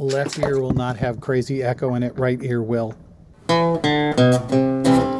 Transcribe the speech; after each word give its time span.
Left 0.00 0.38
ear 0.38 0.60
will 0.60 0.74
not 0.74 0.96
have 0.98 1.20
crazy 1.20 1.60
echo 1.60 1.94
in 1.96 2.04
it. 2.04 2.16
Right 2.16 2.40
ear 2.40 2.62
will. 2.62 2.94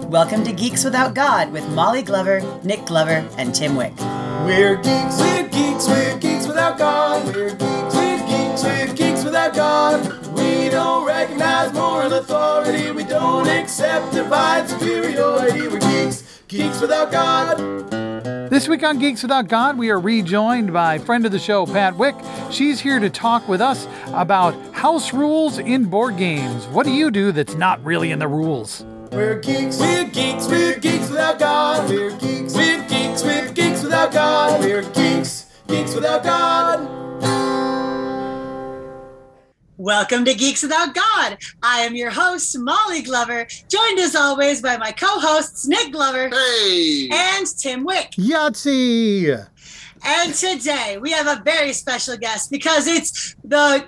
Welcome 0.08 0.44
to 0.44 0.52
Geeks 0.52 0.84
Without 0.84 1.14
God 1.14 1.50
with 1.50 1.68
Molly 1.70 2.02
Glover, 2.02 2.40
Nick 2.62 2.86
Glover, 2.86 3.28
and 3.36 3.52
Tim 3.52 3.74
Wick. 3.74 3.92
We're 4.44 4.76
geeks, 4.76 5.18
we're 5.18 5.48
geeks, 5.48 5.88
we're 5.88 6.16
geeks 6.18 6.46
without 6.46 6.78
God. 6.78 7.26
We're 7.26 7.50
geeks, 7.50 7.94
we're 7.94 8.18
geeks, 8.28 8.62
we're 8.62 8.94
geeks 8.94 9.24
without 9.24 9.52
God. 9.52 10.26
We 10.38 10.68
don't 10.68 11.04
recognize 11.04 11.72
moral 11.72 12.12
authority. 12.12 12.92
We 12.92 13.02
don't 13.02 13.48
accept 13.48 14.12
divine 14.12 14.68
superiority. 14.68 15.66
We're 15.66 15.80
geeks, 15.80 16.22
geeks 16.46 16.80
without 16.80 17.10
God. 17.10 18.07
This 18.22 18.66
week 18.66 18.82
on 18.82 18.98
Geeks 18.98 19.22
Without 19.22 19.48
God, 19.48 19.78
we 19.78 19.90
are 19.90 20.00
rejoined 20.00 20.72
by 20.72 20.98
friend 20.98 21.24
of 21.24 21.32
the 21.32 21.38
show, 21.38 21.66
Pat 21.66 21.96
Wick. 21.96 22.16
She's 22.50 22.80
here 22.80 22.98
to 22.98 23.08
talk 23.08 23.46
with 23.46 23.60
us 23.60 23.86
about 24.08 24.54
house 24.74 25.12
rules 25.12 25.58
in 25.58 25.84
board 25.84 26.16
games. 26.16 26.66
What 26.68 26.84
do 26.84 26.92
you 26.92 27.10
do 27.10 27.30
that's 27.32 27.54
not 27.54 27.84
really 27.84 28.10
in 28.10 28.18
the 28.18 28.28
rules? 28.28 28.84
We're 29.12 29.38
geeks, 29.38 29.78
we're 29.78 30.04
geeks, 30.04 30.48
we're 30.48 30.78
geeks 30.78 31.08
without 31.08 31.38
God. 31.38 31.88
We're 31.88 32.16
geeks, 32.18 32.54
we're 32.54 32.86
geeks, 32.88 33.22
we're 33.22 33.52
geeks 33.52 33.82
without 33.82 34.12
God. 34.12 34.60
We're 34.60 34.82
geeks, 34.82 35.46
geeks 35.68 35.94
without 35.94 36.24
God. 36.24 37.57
Welcome 39.78 40.24
to 40.24 40.34
Geeks 40.34 40.62
Without 40.64 40.92
God. 40.92 41.38
I 41.62 41.82
am 41.82 41.94
your 41.94 42.10
host, 42.10 42.58
Molly 42.58 43.00
Glover, 43.00 43.46
joined 43.68 44.00
as 44.00 44.16
always 44.16 44.60
by 44.60 44.76
my 44.76 44.90
co 44.90 45.06
hosts, 45.20 45.68
Nick 45.68 45.92
Glover 45.92 46.28
Hey! 46.28 47.08
and 47.12 47.46
Tim 47.46 47.84
Wick. 47.84 48.10
Yahtzee! 48.18 49.46
And 50.04 50.34
today 50.34 50.98
we 51.00 51.12
have 51.12 51.28
a 51.28 51.40
very 51.44 51.72
special 51.72 52.16
guest 52.16 52.50
because 52.50 52.88
it's 52.88 53.36
the 53.44 53.84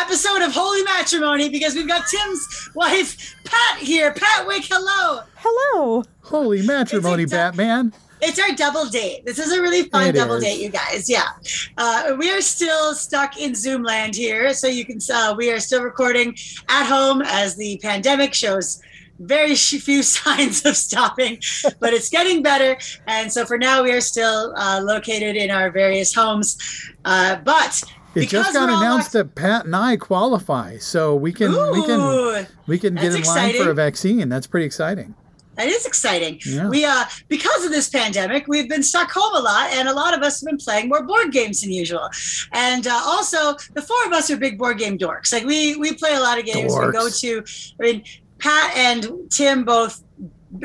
episode 0.00 0.42
of 0.42 0.52
Holy 0.52 0.84
Matrimony 0.84 1.48
because 1.48 1.74
we've 1.74 1.88
got 1.88 2.06
Tim's 2.06 2.70
wife, 2.76 3.34
Pat, 3.44 3.78
here. 3.78 4.12
Pat 4.12 4.46
Wick, 4.46 4.64
hello. 4.70 5.22
Hello. 5.36 6.04
Holy 6.20 6.64
matrimony, 6.64 7.24
Batman. 7.26 7.92
It's 8.24 8.38
our 8.38 8.54
double 8.54 8.86
date. 8.86 9.26
This 9.26 9.40
is 9.40 9.50
a 9.52 9.60
really 9.60 9.82
fun 9.88 10.08
It 10.08 10.12
double 10.12 10.36
is. 10.36 10.44
date, 10.44 10.60
you 10.60 10.68
guys. 10.70 11.10
Yeah, 11.10 11.28
uh, 11.76 12.14
we 12.16 12.30
are 12.30 12.40
still 12.40 12.94
stuck 12.94 13.36
in 13.36 13.52
Zoom 13.54 13.82
land 13.82 14.14
here, 14.14 14.54
so 14.54 14.68
you 14.68 14.84
can. 14.86 14.98
Uh, 15.12 15.34
we 15.36 15.50
are 15.50 15.58
still 15.58 15.82
recording 15.82 16.36
at 16.68 16.86
home 16.86 17.22
as 17.22 17.56
the 17.56 17.80
pandemic 17.82 18.32
shows 18.32 18.80
very 19.18 19.54
few 19.88 20.02
signs 20.04 20.64
of 20.64 20.76
stopping, 20.76 21.40
but 21.80 21.92
it's 21.92 22.08
getting 22.08 22.42
better. 22.42 22.78
And 23.08 23.32
so 23.32 23.44
for 23.44 23.58
now, 23.58 23.82
we 23.82 23.90
are 23.92 24.00
still 24.00 24.54
uh, 24.56 24.80
located 24.82 25.36
in 25.36 25.50
our 25.50 25.70
various 25.70 26.14
homes. 26.14 26.56
Uh, 27.04 27.36
but 27.36 27.82
It 28.14 28.28
just 28.28 28.52
got 28.52 28.68
announced 28.68 29.12
that 29.14 29.34
Pat 29.34 29.64
and 29.64 29.74
I 29.74 29.96
qualify, 29.96 30.78
so 30.78 31.16
we 31.16 31.32
can 31.32 31.50
we 31.72 31.84
can 31.86 32.46
we 32.68 32.78
can 32.78 32.94
get 32.94 33.14
in 33.16 33.22
line 33.22 33.54
for 33.54 33.70
a 33.70 33.74
vaccine. 33.74 34.28
That's 34.28 34.46
pretty 34.46 34.66
exciting. 34.66 35.16
That 35.56 35.66
is 35.66 35.84
exciting. 35.84 36.40
Yeah. 36.46 36.68
We 36.68 36.84
uh 36.84 37.04
because 37.28 37.64
of 37.64 37.70
this 37.70 37.88
pandemic, 37.88 38.46
we've 38.48 38.68
been 38.68 38.82
stuck 38.82 39.10
home 39.10 39.34
a 39.34 39.40
lot, 39.40 39.70
and 39.72 39.88
a 39.88 39.92
lot 39.92 40.16
of 40.16 40.22
us 40.22 40.40
have 40.40 40.46
been 40.46 40.56
playing 40.56 40.88
more 40.88 41.04
board 41.04 41.30
games 41.32 41.60
than 41.60 41.70
usual. 41.72 42.08
And 42.52 42.86
uh, 42.86 43.00
also, 43.04 43.54
the 43.74 43.82
four 43.82 44.04
of 44.06 44.12
us 44.12 44.30
are 44.30 44.36
big 44.36 44.58
board 44.58 44.78
game 44.78 44.96
dorks. 44.98 45.32
Like 45.32 45.44
we 45.44 45.76
we 45.76 45.92
play 45.94 46.14
a 46.14 46.20
lot 46.20 46.38
of 46.38 46.46
games. 46.46 46.72
We 46.74 46.92
go 46.92 47.08
to. 47.08 47.44
I 47.80 47.82
mean, 47.82 48.04
Pat 48.38 48.76
and 48.76 49.30
Tim 49.30 49.64
both. 49.64 50.02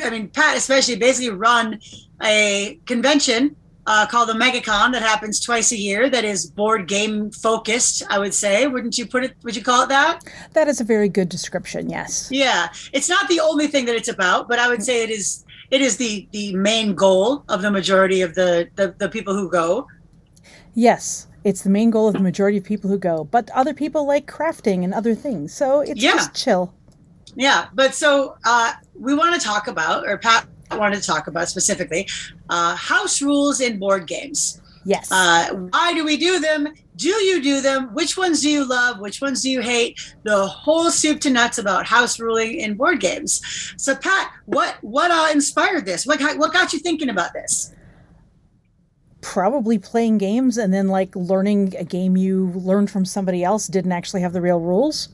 I 0.04 0.10
mean, 0.10 0.30
Pat 0.30 0.58
especially 0.58 0.96
basically 0.96 1.32
run 1.32 1.80
a 2.24 2.80
convention. 2.86 3.56
Uh, 3.90 4.06
called 4.06 4.28
the 4.28 4.34
OmegaCon 4.34 4.92
that 4.92 5.02
happens 5.02 5.40
twice 5.40 5.72
a 5.72 5.78
year. 5.78 6.10
That 6.10 6.26
is 6.26 6.46
board 6.46 6.90
game 6.90 7.32
focused. 7.32 8.04
I 8.10 8.20
would 8.20 8.34
say, 8.34 8.68
wouldn't 8.68 8.98
you 8.98 9.06
put 9.08 9.24
it? 9.24 9.32
Would 9.44 9.56
you 9.56 9.64
call 9.64 9.84
it 9.84 9.90
that? 9.90 10.24
That 10.52 10.68
is 10.68 10.82
a 10.82 10.84
very 10.84 11.08
good 11.08 11.30
description, 11.30 11.90
yes. 11.90 12.28
Yeah, 12.30 12.68
it's 12.92 13.08
not 13.08 13.30
the 13.30 13.40
only 13.40 13.68
thing 13.68 13.86
that 13.86 13.96
it's 13.96 14.10
about, 14.10 14.50
but 14.50 14.60
I 14.60 14.68
would 14.68 14.84
say 14.84 15.04
it 15.04 15.10
is. 15.10 15.46
It 15.72 15.82
is 15.82 15.96
the 15.98 16.28
the 16.32 16.54
main 16.56 16.96
goal 16.96 17.44
of 17.48 17.62
the 17.62 17.72
majority 17.72 18.22
of 18.22 18.36
the 18.36 18.68
the, 18.76 18.94
the 18.98 19.08
people 19.10 19.34
who 19.34 19.50
go. 19.50 19.88
Yes, 20.74 21.28
it's 21.44 21.62
the 21.64 21.70
main 21.70 21.90
goal 21.90 22.08
of 22.10 22.14
the 22.14 22.20
majority 22.32 22.58
of 22.58 22.64
people 22.66 22.90
who 22.90 22.98
go, 23.00 23.24
but 23.24 23.50
other 23.52 23.74
people 23.74 24.06
like 24.06 24.28
crafting 24.28 24.84
and 24.84 24.94
other 24.94 25.16
things, 25.16 25.54
so 25.54 25.80
it's 25.80 26.02
Yeah. 26.02 26.12
just 26.14 26.34
chill. 26.36 26.74
Yeah, 27.36 27.68
but 27.74 27.94
so 27.96 28.36
uh, 28.46 28.74
we 29.00 29.14
want 29.14 29.40
to 29.40 29.48
talk 29.48 29.68
about, 29.68 30.08
or 30.08 30.18
Pat 30.18 30.46
wanted 30.76 31.02
to 31.02 31.08
talk 31.08 31.28
about 31.28 31.50
specifically, 31.50 32.08
uh, 32.50 32.76
house 32.76 33.22
rules 33.22 33.62
in 33.62 33.80
board 33.80 34.08
games. 34.08 34.62
Yes. 34.88 35.12
Uh, 35.12 35.68
why 35.72 35.94
do 35.94 36.06
we 36.06 36.16
do 36.16 36.40
them? 36.40 36.70
Do 36.96 37.10
you 37.10 37.44
do 37.44 37.60
them? 37.60 37.94
Which 37.94 38.18
ones 38.18 38.42
do 38.42 38.50
you 38.50 38.64
love? 38.64 39.00
Which 39.00 39.20
ones 39.22 39.42
do 39.44 39.50
you 39.50 39.62
hate? 39.62 40.16
The 40.24 40.48
whole 40.48 40.90
soup 40.90 41.20
to 41.22 41.30
nuts 41.30 41.58
about 41.58 41.86
house 41.86 42.22
ruling 42.22 42.60
in 42.60 42.76
board 42.76 43.02
games. 43.02 43.42
So, 43.76 43.96
Pat, 43.96 44.32
what 44.46 44.78
what 44.82 45.12
uh, 45.12 45.28
inspired 45.34 45.86
this? 45.86 46.06
What 46.06 46.22
what 46.38 46.54
got 46.54 46.72
you 46.72 46.80
thinking 46.80 47.10
about 47.10 47.34
this? 47.34 47.74
Probably 49.20 49.78
playing 49.78 50.20
games 50.20 50.58
and 50.58 50.74
then 50.74 50.88
like 50.88 51.14
learning 51.18 51.76
a 51.78 51.84
game 51.84 52.16
you 52.16 52.52
learned 52.56 52.90
from 52.90 53.04
somebody 53.04 53.44
else 53.44 53.68
didn't 53.68 53.92
actually 53.92 54.22
have 54.22 54.32
the 54.32 54.42
real 54.42 54.62
rules. 54.62 55.10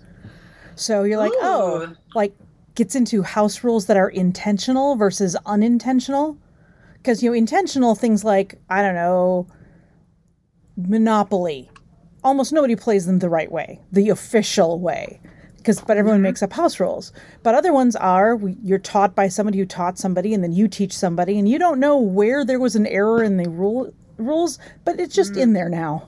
So 0.75 1.03
you're 1.03 1.17
like, 1.17 1.33
oh, 1.37 1.95
like 2.13 2.35
gets 2.75 2.95
into 2.95 3.21
house 3.23 3.63
rules 3.63 3.85
that 3.85 3.97
are 3.97 4.09
intentional 4.09 4.95
versus 4.95 5.35
unintentional. 5.45 6.37
Because, 6.97 7.21
you 7.21 7.29
know, 7.29 7.35
intentional 7.35 7.95
things 7.95 8.23
like, 8.23 8.55
I 8.69 8.81
don't 8.81 8.95
know, 8.95 9.47
Monopoly. 10.77 11.69
Almost 12.23 12.53
nobody 12.53 12.75
plays 12.75 13.05
them 13.05 13.19
the 13.19 13.29
right 13.29 13.51
way, 13.51 13.81
the 13.91 14.09
official 14.09 14.79
way. 14.79 15.19
Because, 15.57 15.81
but 15.81 15.97
everyone 15.97 16.17
mm-hmm. 16.17 16.23
makes 16.23 16.43
up 16.43 16.53
house 16.53 16.79
rules. 16.79 17.13
But 17.41 17.55
other 17.55 17.73
ones 17.73 17.95
are 17.95 18.35
we, 18.35 18.57
you're 18.63 18.79
taught 18.79 19.15
by 19.15 19.27
somebody 19.27 19.59
who 19.59 19.65
taught 19.65 19.97
somebody, 19.97 20.33
and 20.33 20.43
then 20.43 20.51
you 20.51 20.67
teach 20.67 20.93
somebody, 20.93 21.37
and 21.37 21.47
you 21.47 21.59
don't 21.59 21.79
know 21.79 21.97
where 21.97 22.43
there 22.43 22.59
was 22.59 22.75
an 22.75 22.87
error 22.87 23.23
in 23.23 23.37
the 23.37 23.49
rule 23.49 23.93
rules, 24.17 24.59
but 24.85 24.99
it's 24.99 25.15
just 25.15 25.37
in 25.37 25.51
mm. 25.51 25.53
there 25.53 25.69
now. 25.69 26.07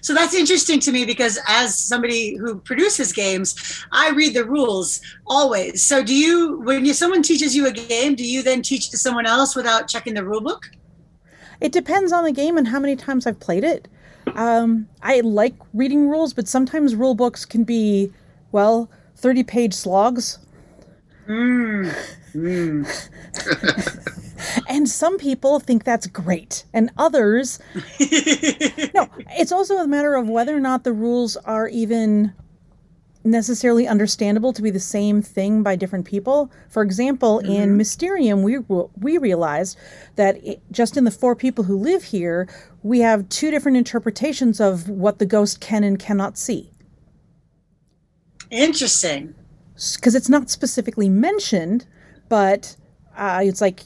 So 0.00 0.14
that's 0.14 0.34
interesting 0.34 0.80
to 0.80 0.92
me 0.92 1.04
because 1.04 1.38
as 1.46 1.76
somebody 1.76 2.36
who 2.36 2.60
produces 2.60 3.12
games, 3.12 3.84
I 3.92 4.10
read 4.10 4.34
the 4.34 4.44
rules 4.44 5.00
always. 5.26 5.84
So 5.84 6.02
do 6.02 6.14
you 6.14 6.60
when 6.60 6.84
you 6.84 6.94
someone 6.94 7.22
teaches 7.22 7.56
you 7.56 7.66
a 7.66 7.72
game, 7.72 8.14
do 8.14 8.24
you 8.24 8.42
then 8.42 8.62
teach 8.62 8.90
to 8.90 8.98
someone 8.98 9.26
else 9.26 9.56
without 9.56 9.88
checking 9.88 10.14
the 10.14 10.24
rule 10.24 10.40
book? 10.40 10.70
It 11.60 11.72
depends 11.72 12.12
on 12.12 12.24
the 12.24 12.32
game 12.32 12.56
and 12.56 12.68
how 12.68 12.78
many 12.78 12.96
times 12.96 13.26
I've 13.26 13.40
played 13.40 13.64
it. 13.64 13.88
Um, 14.34 14.88
I 15.02 15.20
like 15.20 15.54
reading 15.74 16.08
rules, 16.08 16.32
but 16.32 16.46
sometimes 16.46 16.94
rule 16.94 17.14
books 17.14 17.44
can 17.44 17.64
be, 17.64 18.12
well, 18.52 18.90
30 19.16 19.42
page 19.42 19.74
slogs. 19.74 20.38
and 24.68 24.88
some 24.88 25.18
people 25.18 25.60
think 25.60 25.84
that's 25.84 26.06
great, 26.06 26.64
and 26.72 26.90
others. 26.96 27.58
no, 28.94 29.08
it's 29.36 29.52
also 29.52 29.76
a 29.78 29.86
matter 29.86 30.14
of 30.14 30.28
whether 30.28 30.56
or 30.56 30.60
not 30.60 30.84
the 30.84 30.92
rules 30.92 31.36
are 31.36 31.68
even 31.68 32.32
necessarily 33.24 33.86
understandable 33.86 34.52
to 34.52 34.62
be 34.62 34.70
the 34.70 34.80
same 34.80 35.22
thing 35.22 35.62
by 35.62 35.76
different 35.76 36.06
people. 36.06 36.50
For 36.68 36.82
example, 36.82 37.40
in 37.40 37.76
Mysterium, 37.76 38.42
we 38.42 38.58
we 38.58 39.18
realized 39.18 39.78
that 40.16 40.42
it, 40.44 40.60
just 40.70 40.96
in 40.96 41.04
the 41.04 41.10
four 41.10 41.34
people 41.34 41.64
who 41.64 41.76
live 41.76 42.04
here, 42.04 42.48
we 42.82 43.00
have 43.00 43.28
two 43.28 43.50
different 43.50 43.76
interpretations 43.76 44.60
of 44.60 44.88
what 44.88 45.18
the 45.18 45.26
ghost 45.26 45.60
can 45.60 45.84
and 45.84 45.98
cannot 45.98 46.38
see. 46.38 46.70
Interesting. 48.50 49.34
Because 49.94 50.14
it's 50.14 50.28
not 50.28 50.50
specifically 50.50 51.08
mentioned, 51.08 51.86
but 52.28 52.76
uh, 53.16 53.40
it's 53.44 53.60
like 53.60 53.82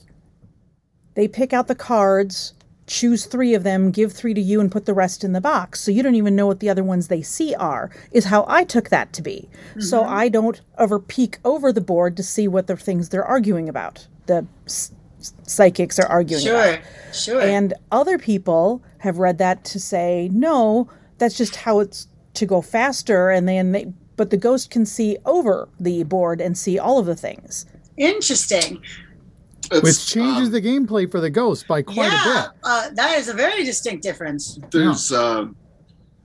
they 1.14 1.28
pick 1.28 1.52
out 1.52 1.68
the 1.68 1.74
cards, 1.74 2.54
choose 2.86 3.26
three 3.26 3.54
of 3.54 3.62
them, 3.62 3.90
give 3.90 4.12
three 4.12 4.34
to 4.34 4.40
you, 4.40 4.60
and 4.60 4.70
put 4.70 4.86
the 4.86 4.94
rest 4.94 5.24
in 5.24 5.32
the 5.32 5.40
box. 5.40 5.80
So 5.80 5.90
you 5.90 6.02
don't 6.02 6.14
even 6.14 6.36
know 6.36 6.46
what 6.46 6.60
the 6.60 6.68
other 6.68 6.84
ones 6.84 7.08
they 7.08 7.22
see 7.22 7.54
are, 7.54 7.90
is 8.10 8.24
how 8.24 8.44
I 8.48 8.64
took 8.64 8.88
that 8.90 9.12
to 9.14 9.22
be. 9.22 9.48
So 9.78 10.02
mm-hmm. 10.02 10.12
I 10.12 10.28
don't 10.28 10.60
ever 10.78 10.98
peek 10.98 11.38
over 11.44 11.72
the 11.72 11.80
board 11.80 12.16
to 12.16 12.22
see 12.22 12.48
what 12.48 12.66
the 12.66 12.76
things 12.76 13.08
they're 13.08 13.24
arguing 13.24 13.68
about. 13.68 14.06
The 14.26 14.46
s- 14.66 14.92
psychics 15.44 15.98
are 15.98 16.06
arguing 16.06 16.46
about. 16.48 16.80
Sure. 17.12 17.40
Sure. 17.40 17.40
And 17.40 17.74
other 17.90 18.18
people 18.18 18.82
have 18.98 19.18
read 19.18 19.38
that 19.38 19.64
to 19.64 19.80
say, 19.80 20.28
no, 20.32 20.88
that's 21.18 21.36
just 21.36 21.56
how 21.56 21.80
it's 21.80 22.08
to 22.34 22.46
go 22.46 22.60
faster. 22.60 23.30
And 23.30 23.48
then 23.48 23.72
they, 23.72 23.92
but 24.16 24.30
the 24.30 24.36
ghost 24.36 24.70
can 24.70 24.86
see 24.86 25.16
over 25.24 25.68
the 25.78 26.02
board 26.02 26.40
and 26.40 26.58
see 26.58 26.78
all 26.78 26.98
of 26.98 27.06
the 27.06 27.16
things. 27.16 27.66
Interesting. 27.96 28.82
It's, 29.72 29.82
Which 29.82 30.06
changes 30.06 30.46
um, 30.48 30.52
the 30.52 30.60
gameplay 30.60 31.10
for 31.10 31.20
the 31.20 31.30
ghost 31.30 31.66
by 31.66 31.82
quite 31.82 32.08
a 32.12 32.24
bit. 32.50 32.50
Uh, 32.62 32.90
that 32.94 33.18
is 33.18 33.28
a 33.28 33.34
very 33.34 33.64
distinct 33.64 34.02
difference. 34.02 34.58
there's 34.70 35.12
um, 35.12 35.56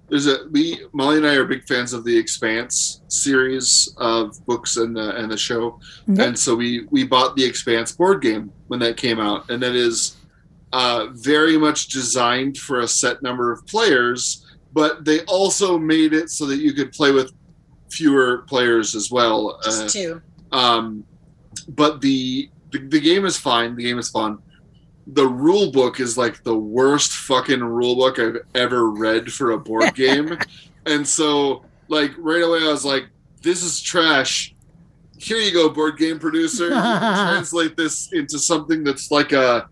there's 0.09 0.27
a 0.27 0.47
we 0.51 0.85
Molly 0.93 1.17
and 1.17 1.27
I 1.27 1.35
are 1.35 1.45
big 1.45 1.63
fans 1.65 1.93
of 1.93 2.03
the 2.05 2.17
Expanse 2.17 3.01
series 3.07 3.93
of 3.97 4.45
books 4.45 4.77
and 4.77 4.95
the 4.95 5.15
and 5.17 5.31
the 5.31 5.37
show, 5.37 5.79
Okay. 6.09 6.25
and 6.27 6.37
so 6.37 6.55
we 6.55 6.87
we 6.91 7.03
bought 7.03 7.35
the 7.35 7.43
Expanse 7.45 7.91
board 7.91 8.21
game 8.21 8.51
when 8.67 8.79
that 8.79 8.97
came 8.97 9.19
out, 9.19 9.49
and 9.49 9.61
that 9.63 9.75
is 9.75 10.15
uh, 10.73 11.07
very 11.13 11.57
much 11.57 11.87
designed 11.87 12.57
for 12.57 12.81
a 12.81 12.87
set 12.87 13.21
number 13.21 13.51
of 13.51 13.65
players, 13.67 14.45
but 14.73 15.05
they 15.05 15.21
also 15.21 15.77
made 15.77 16.13
it 16.13 16.29
so 16.29 16.45
that 16.45 16.57
you 16.57 16.73
could 16.73 16.91
play 16.91 17.11
with 17.11 17.31
fewer 17.89 18.39
players 18.47 18.93
as 18.95 19.09
well. 19.09 19.57
Just 19.63 19.83
Uh, 19.83 19.87
two. 19.99 20.21
um, 20.51 21.03
but 21.69 22.01
the, 22.01 22.49
the 22.77 22.87
the 22.87 22.99
game 22.99 23.25
is 23.25 23.37
fine. 23.37 23.75
The 23.75 23.83
game 23.83 23.99
is 23.99 24.09
fun. 24.09 24.39
The 25.07 25.27
rule 25.27 25.71
book 25.71 25.99
is 25.99 26.17
like 26.17 26.43
the 26.43 26.57
worst 26.57 27.11
fucking 27.11 27.63
rule 27.63 27.95
book 27.95 28.19
I've 28.19 28.37
ever 28.55 28.89
read 28.89 29.31
for 29.31 29.51
a 29.51 29.57
board 29.57 29.95
game, 29.95 30.37
and 30.85 31.07
so 31.07 31.63
like 31.87 32.11
right 32.17 32.43
away 32.43 32.59
I 32.63 32.71
was 32.71 32.85
like, 32.85 33.07
"This 33.41 33.63
is 33.63 33.81
trash." 33.81 34.53
Here 35.19 35.37
you 35.37 35.51
go, 35.51 35.69
board 35.69 35.97
game 35.97 36.19
producer. 36.19 36.69
Translate 36.69 37.75
this 37.75 38.13
into 38.13 38.37
something 38.37 38.83
that's 38.83 39.09
like 39.09 39.31
a 39.31 39.67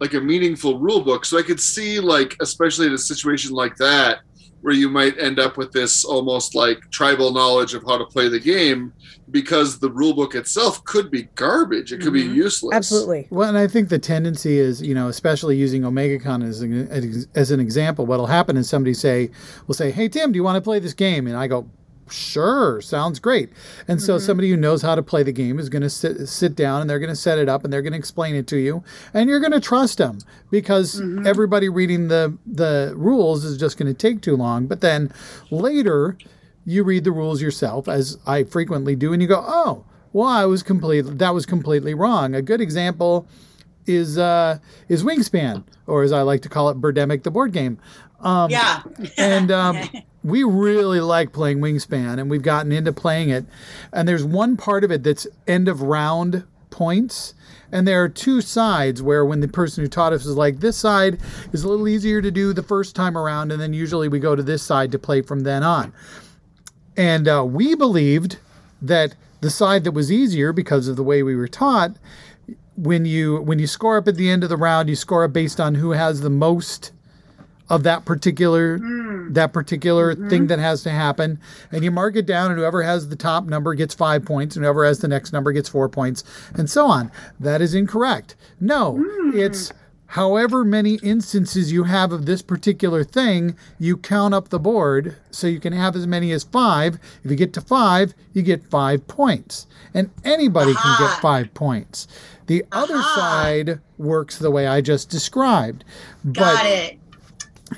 like 0.00 0.14
a 0.14 0.20
meaningful 0.20 0.78
rule 0.78 1.02
book. 1.02 1.24
So 1.24 1.38
I 1.38 1.42
could 1.42 1.60
see 1.60 2.00
like, 2.00 2.36
especially 2.40 2.86
in 2.86 2.92
a 2.92 2.98
situation 2.98 3.52
like 3.52 3.76
that, 3.76 4.20
where 4.60 4.74
you 4.74 4.88
might 4.88 5.18
end 5.18 5.38
up 5.38 5.56
with 5.56 5.70
this 5.72 6.04
almost 6.04 6.54
like 6.54 6.78
tribal 6.90 7.32
knowledge 7.32 7.74
of 7.74 7.82
how 7.86 7.96
to 7.96 8.04
play 8.06 8.28
the 8.28 8.40
game 8.40 8.92
because 9.30 9.78
the 9.78 9.90
rule 9.90 10.14
book 10.14 10.34
itself 10.34 10.82
could 10.84 11.10
be 11.10 11.28
garbage. 11.36 11.92
It 11.92 12.00
could 12.00 12.12
be 12.12 12.24
Mhm. 12.24 12.34
useless. 12.34 12.74
Absolutely. 12.74 13.28
Well, 13.30 13.48
and 13.48 13.58
I 13.58 13.66
think 13.68 13.88
the 13.88 13.98
tendency 13.98 14.58
is, 14.58 14.82
you 14.82 14.94
know, 14.94 15.08
especially 15.08 15.56
using 15.56 15.82
OmegaCon 15.82 16.42
as 16.46 16.60
an, 16.62 17.26
as 17.34 17.50
an 17.50 17.60
example, 17.60 18.04
what'll 18.06 18.26
happen 18.26 18.56
is 18.56 18.68
somebody 18.68 18.94
say, 18.94 19.30
will 19.66 19.74
say, 19.74 19.90
"Hey 19.90 20.08
Tim, 20.08 20.32
do 20.32 20.36
you 20.36 20.42
want 20.42 20.56
to 20.56 20.60
play 20.62 20.78
this 20.78 20.94
game?" 20.94 21.26
And 21.26 21.36
I 21.36 21.46
go, 21.46 21.66
"Sure, 22.10 22.80
sounds 22.80 23.18
great." 23.18 23.50
And 23.86 24.00
so 24.00 24.18
somebody 24.18 24.50
who 24.50 24.56
knows 24.56 24.82
how 24.82 24.94
to 24.94 25.02
play 25.02 25.22
the 25.22 25.32
game 25.32 25.58
is 25.58 25.68
going 25.68 25.82
to 25.82 25.90
sit 25.90 26.28
sit 26.28 26.54
down 26.54 26.80
and 26.80 26.88
they're 26.88 26.98
going 26.98 27.08
to 27.08 27.16
set 27.16 27.38
it 27.38 27.48
up 27.48 27.64
and 27.64 27.72
they're 27.72 27.82
going 27.82 27.92
to 27.92 27.98
explain 27.98 28.34
it 28.34 28.46
to 28.48 28.56
you, 28.58 28.82
and 29.14 29.28
you're 29.28 29.40
going 29.40 29.52
to 29.52 29.60
trust 29.60 29.98
them 29.98 30.18
because 30.50 31.00
everybody 31.24 31.68
reading 31.68 32.08
the 32.08 32.36
the 32.46 32.92
rules 32.96 33.44
is 33.44 33.56
just 33.56 33.78
going 33.78 33.92
to 33.92 33.98
take 33.98 34.20
too 34.20 34.36
long. 34.36 34.66
But 34.66 34.80
then 34.80 35.12
later, 35.50 36.16
you 36.64 36.84
read 36.84 37.04
the 37.04 37.12
rules 37.12 37.40
yourself, 37.42 37.88
as 37.88 38.18
I 38.26 38.44
frequently 38.44 38.96
do, 38.96 39.12
and 39.12 39.22
you 39.22 39.28
go, 39.28 39.44
"Oh." 39.46 39.84
Well, 40.10 40.26
I 40.26 40.46
was 40.46 40.62
completely 40.62 41.14
that 41.16 41.34
was 41.34 41.44
completely 41.44 41.92
wrong. 41.92 42.34
A 42.34 42.40
good 42.40 42.62
example 42.62 43.28
is 43.86 44.18
uh, 44.18 44.58
is 44.88 45.02
Wingspan, 45.02 45.64
or 45.86 46.02
as 46.02 46.12
I 46.12 46.22
like 46.22 46.42
to 46.42 46.48
call 46.48 46.68
it, 46.70 46.80
Birdemic, 46.80 47.22
the 47.22 47.30
board 47.30 47.52
game. 47.52 47.78
Um, 48.20 48.50
yeah. 48.50 48.82
and 49.16 49.50
um, 49.50 49.78
we 50.24 50.42
really 50.42 51.00
like 51.00 51.32
playing 51.32 51.58
Wingspan, 51.58 52.18
and 52.18 52.30
we've 52.30 52.42
gotten 52.42 52.72
into 52.72 52.92
playing 52.92 53.30
it. 53.30 53.46
And 53.92 54.08
there's 54.08 54.24
one 54.24 54.56
part 54.56 54.84
of 54.84 54.90
it 54.90 55.02
that's 55.02 55.26
end 55.46 55.68
of 55.68 55.82
round 55.82 56.44
points. 56.70 57.34
And 57.70 57.86
there 57.86 58.02
are 58.02 58.08
two 58.08 58.40
sides 58.40 59.02
where, 59.02 59.24
when 59.24 59.40
the 59.40 59.48
person 59.48 59.84
who 59.84 59.88
taught 59.88 60.12
us 60.12 60.24
is 60.24 60.36
like, 60.36 60.60
this 60.60 60.76
side 60.76 61.18
is 61.52 61.64
a 61.64 61.68
little 61.68 61.86
easier 61.86 62.22
to 62.22 62.30
do 62.30 62.52
the 62.52 62.62
first 62.62 62.96
time 62.96 63.16
around, 63.16 63.52
and 63.52 63.60
then 63.60 63.72
usually 63.72 64.08
we 64.08 64.18
go 64.18 64.34
to 64.34 64.42
this 64.42 64.62
side 64.62 64.90
to 64.92 64.98
play 64.98 65.20
from 65.20 65.40
then 65.40 65.62
on. 65.62 65.92
And 66.96 67.28
uh, 67.28 67.44
we 67.46 67.74
believed 67.74 68.38
that 68.80 69.14
the 69.40 69.50
side 69.50 69.84
that 69.84 69.92
was 69.92 70.10
easier 70.10 70.52
because 70.52 70.88
of 70.88 70.96
the 70.96 71.02
way 71.02 71.22
we 71.22 71.36
were 71.36 71.48
taught, 71.48 71.96
when 72.76 73.04
you 73.04 73.40
when 73.42 73.58
you 73.58 73.66
score 73.66 73.96
up 73.96 74.08
at 74.08 74.14
the 74.14 74.30
end 74.30 74.42
of 74.44 74.48
the 74.48 74.56
round, 74.56 74.88
you 74.88 74.96
score 74.96 75.24
up 75.24 75.32
based 75.32 75.60
on 75.60 75.74
who 75.76 75.92
has 75.92 76.20
the 76.20 76.30
most 76.30 76.92
of 77.70 77.82
that 77.82 78.04
particular 78.04 78.78
hmm. 78.78 79.32
that 79.32 79.52
particular 79.52 80.14
mm-hmm. 80.14 80.28
thing 80.28 80.46
that 80.46 80.58
has 80.58 80.82
to 80.82 80.90
happen. 80.90 81.38
And 81.70 81.84
you 81.84 81.90
mark 81.90 82.16
it 82.16 82.26
down 82.26 82.50
and 82.50 82.58
whoever 82.58 82.82
has 82.82 83.08
the 83.08 83.16
top 83.16 83.44
number 83.44 83.74
gets 83.74 83.94
5 83.94 84.24
points 84.24 84.56
and 84.56 84.64
whoever 84.64 84.84
has 84.84 85.00
the 85.00 85.08
next 85.08 85.32
number 85.32 85.52
gets 85.52 85.68
4 85.68 85.88
points 85.88 86.24
and 86.54 86.68
so 86.68 86.86
on. 86.86 87.10
That 87.38 87.60
is 87.60 87.74
incorrect. 87.74 88.36
No 88.60 88.96
hmm. 88.96 89.30
it's 89.34 89.72
however 90.12 90.64
many 90.64 90.94
instances 91.02 91.70
you 91.70 91.84
have 91.84 92.12
of 92.12 92.24
this 92.24 92.40
particular 92.40 93.04
thing 93.04 93.54
you 93.78 93.94
count 93.96 94.32
up 94.32 94.48
the 94.48 94.58
board 94.58 95.14
so 95.30 95.46
you 95.46 95.60
can 95.60 95.74
have 95.74 95.94
as 95.94 96.06
many 96.06 96.32
as 96.32 96.44
5 96.44 96.98
if 97.24 97.30
you 97.30 97.36
get 97.36 97.52
to 97.52 97.60
5 97.60 98.14
you 98.32 98.42
get 98.42 98.64
5 98.64 99.06
points. 99.06 99.66
And 99.92 100.10
anybody 100.24 100.74
can 100.74 100.96
get 100.98 101.20
5 101.20 101.52
points. 101.54 102.08
The 102.48 102.64
other 102.72 103.02
side 103.02 103.80
works 103.98 104.38
the 104.38 104.50
way 104.50 104.66
I 104.66 104.80
just 104.80 105.10
described. 105.10 105.84
Got 106.32 106.64
it. 106.64 106.97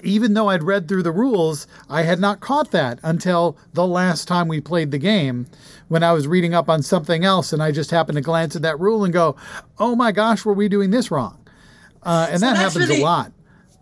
Even 0.02 0.34
though 0.34 0.48
I'd 0.48 0.62
read 0.62 0.88
through 0.88 1.02
the 1.02 1.10
rules, 1.12 1.66
I 1.88 2.02
had 2.02 2.20
not 2.20 2.40
caught 2.40 2.70
that 2.70 2.98
until 3.02 3.56
the 3.72 3.86
last 3.86 4.28
time 4.28 4.48
we 4.48 4.60
played 4.60 4.90
the 4.90 4.98
game 4.98 5.46
when 5.88 6.02
I 6.02 6.12
was 6.12 6.26
reading 6.28 6.54
up 6.54 6.68
on 6.68 6.82
something 6.82 7.24
else 7.24 7.52
and 7.52 7.62
I 7.62 7.72
just 7.72 7.90
happened 7.90 8.16
to 8.16 8.22
glance 8.22 8.54
at 8.54 8.62
that 8.62 8.78
rule 8.78 9.04
and 9.04 9.12
go, 9.12 9.36
oh 9.78 9.96
my 9.96 10.12
gosh, 10.12 10.44
were 10.44 10.52
we 10.54 10.68
doing 10.68 10.90
this 10.90 11.10
wrong? 11.10 11.36
Uh, 12.02 12.28
and 12.30 12.40
So 12.40 12.46
that 12.46 12.56
happens 12.56 12.88
really- 12.88 13.00
a 13.02 13.04
lot. 13.04 13.32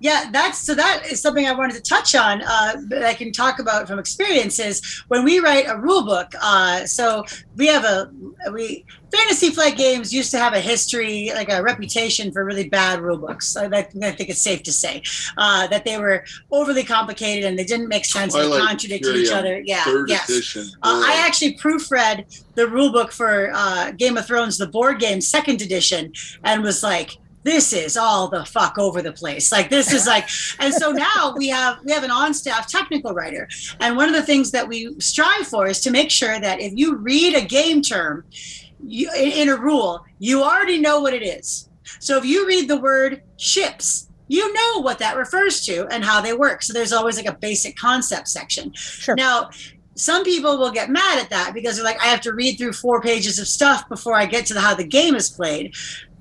Yeah, 0.01 0.31
that's 0.31 0.59
so 0.59 0.75
that 0.75 1.07
is 1.11 1.21
something 1.21 1.47
I 1.47 1.53
wanted 1.53 1.75
to 1.75 1.83
touch 1.83 2.15
on 2.15 2.43
uh, 2.43 2.77
that 2.89 3.03
I 3.03 3.15
can 3.15 3.33
talk 3.33 3.59
about 3.59 3.89
from 3.89 3.99
experiences. 3.99 5.03
When 5.09 5.25
we 5.25 5.41
write 5.41 5.67
a 5.69 5.77
rule 5.77 6.05
book, 6.05 6.33
uh, 6.41 6.87
so 6.87 7.25
we 7.57 7.67
have 7.67 7.85
a 7.85 8.11
we 8.53 8.85
fantasy 9.11 9.51
flight 9.51 9.77
games 9.77 10.13
used 10.13 10.31
to 10.31 10.39
have 10.39 10.53
a 10.53 10.61
history, 10.61 11.31
like 11.35 11.51
a 11.51 11.63
reputation 11.63 12.31
for 12.31 12.45
really 12.45 12.69
bad 12.69 13.01
rule 13.01 13.19
books. 13.19 13.57
I, 13.57 13.67
I 13.67 13.83
think 13.83 14.29
it's 14.29 14.41
safe 14.41 14.63
to 14.65 14.73
say 14.73 15.03
uh, 15.37 15.67
that 15.69 15.85
they 15.85 15.99
were 15.99 16.25
overly 16.51 16.85
complicated 16.85 17.45
and 17.45 17.59
they 17.59 17.65
didn't 17.65 17.89
make 17.89 18.05
sense 18.05 18.35
and 18.35 18.45
they 18.45 18.49
Twilight 18.49 18.69
contradicted 18.69 19.17
each 19.17 19.29
Imperium, 19.29 19.39
other. 19.39 19.63
Yeah, 19.65 19.85
Third 19.85 20.09
yes. 20.09 20.29
edition. 20.29 20.67
Uh, 20.83 21.03
I 21.07 21.25
actually 21.27 21.57
proofread 21.57 22.45
the 22.55 22.69
rule 22.69 22.93
book 22.93 23.13
for 23.13 23.51
uh, 23.55 23.93
Game 23.93 24.17
of 24.17 24.27
Thrones, 24.27 24.59
the 24.59 24.69
board 24.69 25.01
game, 25.01 25.21
second 25.21 25.63
edition, 25.63 26.13
and 26.45 26.63
was 26.63 26.83
like, 26.83 27.19
"This 27.49 27.73
is 27.73 27.97
all 27.97 28.29
the 28.29 28.45
fuck 28.45 28.79
over 28.79 29.01
the 29.01 29.13
place." 29.13 29.51
Like 29.51 29.71
this 29.71 29.93
is 29.93 30.07
like, 30.07 30.29
and 30.59 30.73
so 30.75 30.93
now 30.93 31.35
we 31.37 31.49
have 31.49 31.79
we 31.85 31.93
have 31.93 32.05
an 32.05 32.11
on-staff 32.11 32.69
technical 32.69 33.13
writer, 33.15 33.49
and 33.81 33.97
one 33.97 34.09
of 34.09 34.15
the 34.15 34.27
things 34.31 34.51
that 34.51 34.69
we 34.69 34.79
strive 35.01 35.47
for 35.47 35.67
is 35.67 35.81
to 35.81 35.91
make 35.91 36.11
sure 36.11 36.39
that 36.39 36.61
if 36.61 36.73
you 36.77 36.97
read 36.97 37.35
a 37.35 37.45
game 37.59 37.81
term 37.81 38.25
you, 38.85 39.11
in, 39.17 39.49
a 39.49 39.57
rule, 39.57 40.05
you 40.19 40.43
already 40.43 40.79
know 40.79 41.01
what 41.01 41.15
it 41.15 41.23
is. 41.23 41.69
So 42.01 42.19
if 42.19 42.25
you 42.25 42.47
read 42.47 42.69
the 42.69 42.81
word 42.81 43.23
ships. 43.37 44.05
You 44.31 44.53
know 44.53 44.83
what 44.83 44.99
that 44.99 45.17
refers 45.17 45.65
to 45.65 45.87
and 45.91 46.05
how 46.05 46.21
they 46.21 46.35
work. 46.35 46.63
So 46.63 46.75
there's 46.75 46.93
always 46.93 47.17
like 47.17 47.25
a 47.35 47.39
basic 47.49 47.77
concept 47.77 48.29
section. 48.29 48.75
Sure. 48.75 49.15
Now, 49.15 49.49
some 49.99 50.23
people 50.23 50.59
will 50.59 50.71
get 50.71 50.91
mad 50.91 51.19
at 51.19 51.31
that 51.31 51.53
because 51.55 51.77
they're 51.77 51.85
like, 51.85 52.01
I 52.01 52.07
have 52.07 52.21
to 52.21 52.33
read 52.33 52.57
through 52.57 52.75
four 52.75 53.01
pages 53.01 53.39
of 53.39 53.49
stuff 53.49 53.89
before 53.89 54.15
I 54.15 54.27
get 54.27 54.47
to 54.47 54.55
the, 54.55 54.61
how 54.61 54.75
the 54.75 54.85
game 54.85 55.15
is 55.17 55.29
played. 55.29 55.75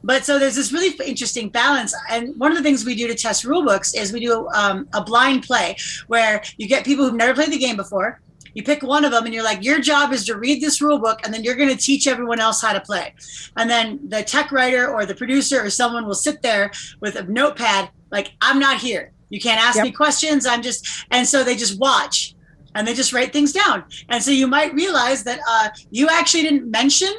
But 0.08 0.24
so 0.24 0.40
there's 0.40 0.56
this 0.56 0.72
really 0.72 0.96
interesting 1.06 1.50
balance. 1.50 1.94
And 2.10 2.34
one 2.40 2.52
of 2.52 2.58
the 2.58 2.64
things 2.64 2.86
we 2.86 2.96
do 2.96 3.08
to 3.08 3.14
test 3.14 3.44
rule 3.44 3.66
books 3.66 3.94
is 3.94 4.14
we 4.14 4.22
do 4.22 4.48
um, 4.56 4.88
a 4.94 5.04
blind 5.04 5.44
play 5.44 5.76
where 6.08 6.42
you 6.56 6.66
get 6.66 6.86
people 6.86 7.04
who've 7.04 7.14
never 7.14 7.34
played 7.34 7.52
the 7.52 7.58
game 7.58 7.76
before. 7.76 8.22
You 8.54 8.64
pick 8.64 8.84
one 8.84 9.04
of 9.04 9.12
them 9.12 9.26
and 9.26 9.34
you're 9.34 9.44
like, 9.44 9.66
your 9.66 9.82
job 9.82 10.14
is 10.14 10.24
to 10.28 10.38
read 10.38 10.62
this 10.62 10.82
rule 10.82 10.98
book 10.98 11.20
and 11.26 11.34
then 11.34 11.44
you're 11.44 11.56
going 11.56 11.70
to 11.70 11.76
teach 11.76 12.08
everyone 12.08 12.40
else 12.40 12.62
how 12.62 12.72
to 12.72 12.80
play. 12.80 13.14
And 13.58 13.70
then 13.70 14.00
the 14.08 14.24
tech 14.24 14.54
writer 14.54 14.88
or 14.88 15.06
the 15.06 15.14
producer 15.14 15.62
or 15.62 15.70
someone 15.70 16.08
will 16.08 16.16
sit 16.16 16.42
there 16.42 16.72
with 17.02 17.18
a 17.18 17.24
notepad, 17.24 17.92
like, 18.10 18.32
I'm 18.42 18.60
not 18.60 18.78
here. 18.78 19.12
You 19.30 19.42
can't 19.42 19.62
ask 19.62 19.76
Yep. 19.76 19.84
me 19.84 19.92
questions. 19.92 20.46
I'm 20.46 20.62
just, 20.62 21.06
and 21.12 21.28
so 21.28 21.44
they 21.44 21.58
just 21.58 21.78
watch 21.80 22.34
and 22.76 22.88
they 22.88 22.94
just 22.94 23.12
write 23.12 23.34
things 23.34 23.52
down. 23.52 23.84
And 24.08 24.24
so 24.24 24.32
you 24.32 24.48
might 24.48 24.74
realize 24.74 25.26
that 25.26 25.42
uh, 25.50 25.68
you 25.92 26.08
actually 26.10 26.44
didn't 26.44 26.72
mention 26.72 27.14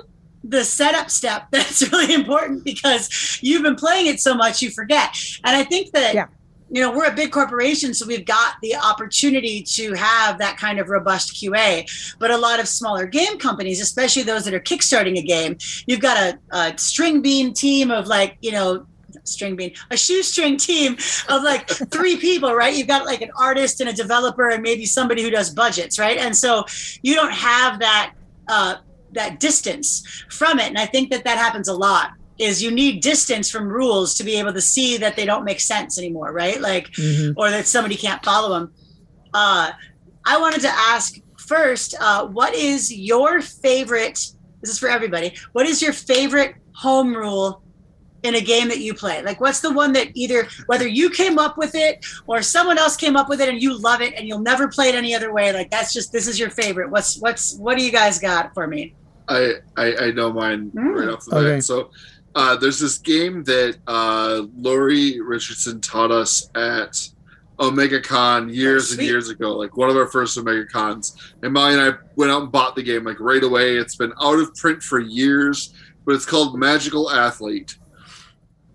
the 0.45 0.65
setup 0.65 1.11
step 1.11 1.49
that's 1.51 1.91
really 1.93 2.15
important 2.15 2.65
because 2.65 3.39
you've 3.43 3.63
been 3.63 3.77
playing 3.77 4.07
it 4.07 4.21
so 4.21 4.35
much 4.35 4.63
you 4.63 4.71
forget. 4.71 5.11
And 5.45 5.57
I 5.57 5.65
think 5.65 5.93
that 5.93 6.15
Yeah. 6.15 6.27
you 6.71 6.81
know 6.83 6.91
we're 6.93 7.07
a 7.07 7.15
big 7.15 7.31
corporation 7.33 7.95
so 7.95 8.07
we've 8.07 8.27
got 8.27 8.55
the 8.63 8.77
opportunity 8.77 9.63
to 9.63 9.95
have 9.95 10.39
that 10.39 10.59
kind 10.59 10.79
of 10.79 10.89
robust 10.91 11.35
qa 11.35 11.83
but 12.19 12.31
a 12.31 12.37
lot 12.37 12.61
of 12.61 12.69
smaller 12.69 13.07
game 13.07 13.39
companies 13.39 13.81
especially 13.81 14.23
those 14.23 14.45
that 14.45 14.53
are 14.53 14.61
kickstarting 14.61 15.17
a 15.19 15.23
game 15.23 15.57
you've 15.87 16.01
got 16.01 16.17
a, 16.19 16.39
a 16.57 16.77
string 16.77 17.23
bean 17.23 17.55
team 17.55 17.91
of 17.91 18.07
like 18.07 18.37
you 18.43 18.53
know 18.53 18.87
string 19.25 19.57
bean 19.57 19.73
a 19.91 19.97
shoestring 19.97 20.59
team 20.59 20.93
of 21.31 21.43
like 21.43 21.67
three 21.91 22.17
people 22.17 22.55
right 22.55 22.77
you've 22.77 22.87
got 22.87 23.07
like 23.07 23.23
an 23.23 23.31
artist 23.39 23.81
and 23.81 23.89
a 23.89 23.93
developer 23.95 24.51
and 24.51 24.63
maybe 24.63 24.85
somebody 24.85 25.23
who 25.23 25.31
does 25.31 25.49
budgets 25.51 25.99
right 25.99 26.19
and 26.19 26.37
so 26.37 26.65
you 27.03 27.15
don't 27.15 27.33
have 27.33 27.79
that 27.81 28.13
uh, 28.49 28.75
that 29.13 29.41
distance 29.41 30.03
from 30.31 30.59
it. 30.59 30.67
And 30.67 30.79
i 30.79 30.87
think 30.87 31.11
that 31.11 31.25
that 31.25 31.39
happens 31.39 31.69
a 31.69 31.75
lot 31.75 32.11
is 32.39 32.63
you 32.63 32.71
need 32.71 33.01
distance 33.03 33.51
from 33.51 33.67
rules 33.69 34.15
to 34.15 34.23
be 34.25 34.37
able 34.37 34.53
to 34.53 34.61
see 34.61 34.97
that 34.99 35.17
they 35.17 35.25
don't 35.25 35.45
make 35.45 35.61
sense 35.61 35.99
anymore 35.99 36.33
right? 36.33 36.61
Like 36.61 36.87
Mhm. 36.93 37.35
or 37.37 37.51
that 37.51 37.67
somebody 37.67 37.97
can't 37.97 38.25
follow 38.25 38.51
them 38.59 38.73
uh, 39.35 39.71
i 40.25 40.39
wanted 40.39 40.61
to 40.63 40.69
ask 40.69 41.15
first 41.37 41.95
uh, 42.01 42.27
what 42.27 42.55
is 42.55 42.93
your 42.93 43.41
favorite 43.41 44.19
this 44.61 44.71
is 44.71 44.79
for 44.79 44.89
everybody 44.89 45.35
what 45.53 45.67
is 45.67 45.81
your 45.83 45.93
favorite 45.93 46.55
home 46.75 47.15
rule 47.15 47.63
in 48.25 48.35
a 48.35 48.41
game 48.41 48.69
that 48.69 48.79
you 48.81 48.95
play 48.95 49.23
like 49.23 49.41
what's 49.41 49.61
the 49.61 49.73
one 49.73 49.93
that 49.93 50.09
either 50.15 50.49
whether 50.67 50.87
you 50.89 51.09
came 51.09 51.39
up 51.39 51.57
with 51.57 51.75
it 51.75 52.05
or 52.27 52.43
someone 52.43 52.77
else 52.77 52.97
came 52.97 53.17
up 53.17 53.29
with 53.29 53.41
it 53.41 53.49
and 53.49 53.63
you 53.63 53.79
love 53.81 54.01
it 54.01 54.13
and 54.17 54.27
you'll 54.27 54.41
never 54.41 54.67
play 54.69 54.89
it 54.89 54.95
any 54.97 55.15
other 55.15 55.33
way 55.33 55.53
like 55.53 55.71
that's 55.71 55.93
just 55.93 56.11
this 56.13 56.27
is 56.27 56.39
your 56.39 56.51
favorite 56.51 56.91
what's 56.91 57.17
what's 57.21 57.57
what 57.59 57.79
do 57.79 57.85
you 57.85 57.93
guys 57.93 58.19
got 58.19 58.51
for 58.55 58.67
me 58.67 58.95
I, 59.29 59.55
I 59.77 59.97
I 60.07 60.11
know 60.11 60.33
mine 60.33 60.73
Mm. 60.75 60.95
right 60.99 61.09
off 61.11 61.25
the 61.27 61.37
Okay. 61.37 61.57
bat. 61.57 61.65
So 61.65 61.91
uh, 62.35 62.57
there's 62.57 62.79
this 62.81 62.99
game 62.99 63.45
that 63.45 63.77
uh, 63.87 64.43
Lori 64.57 65.21
Richardson 65.21 65.81
taught 65.81 66.11
us 66.11 66.49
at 66.55 66.93
Omega 67.61 68.01
Con 68.01 68.49
years 68.49 68.93
and 68.93 69.03
years 69.03 69.29
ago, 69.29 69.57
like 69.57 69.77
one 69.77 69.91
of 69.91 69.97
our 69.97 70.07
first 70.07 70.39
Omega 70.39 70.65
Cons. 70.73 71.15
And 71.43 71.53
Molly 71.53 71.75
and 71.75 71.83
I 71.83 71.97
went 72.17 72.31
out 72.31 72.43
and 72.43 72.53
bought 72.53 72.77
the 72.77 72.83
game 72.83 73.05
like 73.05 73.19
right 73.21 73.43
away. 73.43 73.77
It's 73.77 73.97
been 73.97 74.13
out 74.23 74.39
of 74.39 74.55
print 74.55 74.83
for 74.83 75.01
years, 75.01 75.75
but 76.07 76.15
it's 76.15 76.27
called 76.27 76.59
Magical 76.59 77.11
Athlete. 77.11 77.75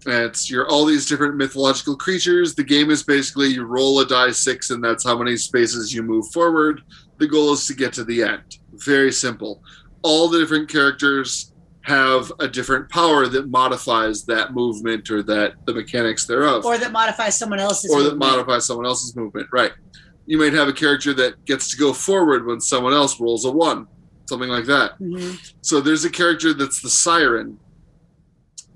It's 0.05 0.49
you're 0.49 0.67
all 0.69 0.85
these 0.85 1.05
different 1.07 1.35
mythological 1.35 1.95
creatures. 1.95 2.55
The 2.55 2.63
game 2.63 2.89
is 2.91 3.03
basically 3.03 3.47
you 3.49 3.63
roll 3.63 3.99
a 4.01 4.05
die 4.05 4.31
six, 4.31 4.69
and 4.69 4.83
that's 4.83 5.03
how 5.03 5.17
many 5.17 5.37
spaces 5.37 5.93
you 5.93 6.03
move 6.03 6.27
forward. 6.31 6.81
The 7.19 7.27
goal 7.27 7.53
is 7.53 7.65
to 7.67 7.73
get 7.73 7.93
to 7.93 8.03
the 8.03 8.23
end. 8.23 8.57
Very 8.73 9.11
simple. 9.11 9.61
All 10.01 10.27
the 10.27 10.39
different 10.39 10.69
characters 10.69 11.53
have 11.83 12.31
a 12.39 12.47
different 12.47 12.89
power 12.89 13.27
that 13.27 13.49
modifies 13.49 14.23
that 14.25 14.53
movement 14.53 15.09
or 15.11 15.21
that 15.23 15.53
the 15.65 15.73
mechanics 15.73 16.25
thereof 16.25 16.65
Or 16.65 16.77
that 16.77 16.91
modifies 16.93 17.37
someone 17.37 17.59
else's. 17.59 17.91
or 17.93 18.03
that 18.03 18.17
modifies 18.17 18.65
someone 18.65 18.85
else's 18.85 19.15
movement. 19.17 19.47
Right. 19.51 19.71
You 20.25 20.37
might 20.37 20.53
have 20.53 20.69
a 20.69 20.73
character 20.73 21.13
that 21.15 21.43
gets 21.45 21.69
to 21.71 21.77
go 21.77 21.91
forward 21.91 22.45
when 22.45 22.61
someone 22.61 22.93
else 22.93 23.19
rolls 23.19 23.43
a 23.43 23.51
one, 23.51 23.87
something 24.29 24.47
like 24.49 24.63
that. 24.65 24.97
Mhm. 24.99 25.37
So 25.61 25.81
there's 25.81 26.05
a 26.05 26.09
character 26.09 26.53
that's 26.53 26.81
the 26.81 26.89
siren, 26.89 27.59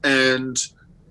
and 0.03 0.57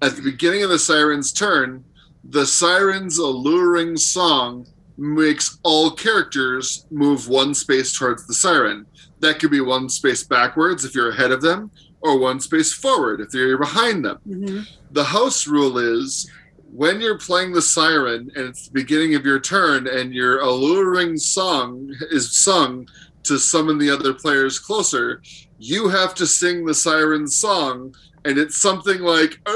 at 0.03 0.17
the 0.17 0.23
beginning 0.23 0.63
of 0.63 0.71
the 0.71 0.79
siren's 0.79 1.33
turn, 1.33 1.85
the 2.25 2.47
siren's 2.47 3.19
alluring 3.19 3.97
song 3.97 4.67
makes 4.99 5.59
all 5.63 5.91
characters 5.91 6.87
move 6.91 7.29
one 7.29 7.55
space 7.55 7.97
towards 7.97 8.27
the 8.27 8.35
siren. 8.35 8.87
That 9.21 9.39
could 9.39 9.51
be 9.51 9.61
one 9.61 9.89
space 9.89 10.25
backwards 10.25 10.85
if 10.85 10.95
you're 10.95 11.11
ahead 11.11 11.33
of 11.33 11.43
them, 11.43 11.71
or 12.01 12.19
one 12.19 12.41
space 12.41 12.73
forward 12.73 13.21
if 13.21 13.33
you're 13.35 13.59
behind 13.59 14.05
them 14.05 14.19
Mhm. 14.29 14.67
the 14.93 15.03
house 15.05 15.47
rule 15.47 15.79
is 15.79 16.31
when 16.73 17.01
you're 17.01 17.19
playing 17.19 17.53
the 17.53 17.63
siren 17.63 18.31
and 18.37 18.47
it's 18.49 18.67
the 18.67 18.73
beginning 18.73 19.15
of 19.15 19.25
your 19.25 19.41
turn 19.41 19.87
and 19.87 20.15
your 20.15 20.39
alluring 20.41 21.17
song 21.17 21.91
is 22.11 22.37
sung 22.37 22.87
to 23.25 23.39
summon 23.39 23.79
the 23.79 23.91
other 23.91 24.13
players 24.15 24.59
closer, 24.59 25.21
you 25.59 25.89
have 25.89 26.15
to 26.15 26.27
sing 26.27 26.65
the 26.65 26.75
siren 26.75 27.27
song 27.27 27.93
and 28.27 28.39
it's 28.39 28.57
something 28.59 29.01
like 29.01 29.39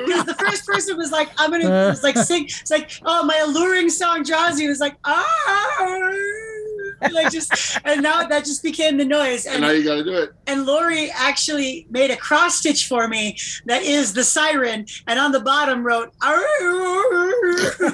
Because 0.00 0.24
the 0.24 0.36
first 0.38 0.66
person 0.66 0.96
was 0.96 1.10
like, 1.10 1.28
I'm 1.36 1.50
gonna 1.50 1.68
was 1.88 2.02
like 2.02 2.16
sing. 2.16 2.44
It's 2.44 2.70
like, 2.70 2.90
oh, 3.04 3.24
my 3.24 3.36
alluring 3.38 3.90
song 3.90 4.22
draws 4.22 4.58
you. 4.58 4.66
It 4.66 4.70
was 4.70 4.80
like, 4.80 4.96
ah, 5.04 6.10
like 7.12 7.32
just, 7.32 7.52
and 7.84 8.02
now 8.02 8.26
that 8.26 8.44
just 8.44 8.62
became 8.62 8.96
the 8.96 9.04
noise. 9.04 9.46
and 9.46 9.56
And 9.56 9.64
now 9.64 9.70
you 9.70 9.84
got 9.84 9.96
to 9.96 10.04
do 10.04 10.14
it. 10.14 10.32
and 10.46 10.66
Lori 10.66 11.10
actually 11.10 11.86
made 11.90 12.10
a 12.10 12.16
cross 12.16 12.56
stitch 12.56 12.86
for 12.86 13.08
me 13.08 13.36
that 13.66 13.82
is 13.82 14.12
the 14.12 14.24
siren, 14.24 14.86
and 15.06 15.18
on 15.18 15.32
the 15.32 15.40
bottom 15.40 15.84
wrote 15.84 16.12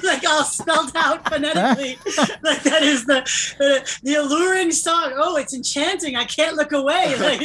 like 0.03 0.25
all 0.29 0.45
spelled 0.45 0.93
out 0.95 1.29
phonetically. 1.29 1.99
like 2.43 2.63
that 2.63 2.83
is 2.83 3.05
the, 3.07 3.23
the 3.59 3.99
the 4.03 4.15
alluring 4.17 4.73
song. 4.73 5.13
Oh, 5.17 5.37
it's 5.37 5.55
enchanting. 5.55 6.17
I 6.17 6.25
can't 6.25 6.57
look 6.57 6.73
away. 6.73 7.15
Like, 7.27 7.41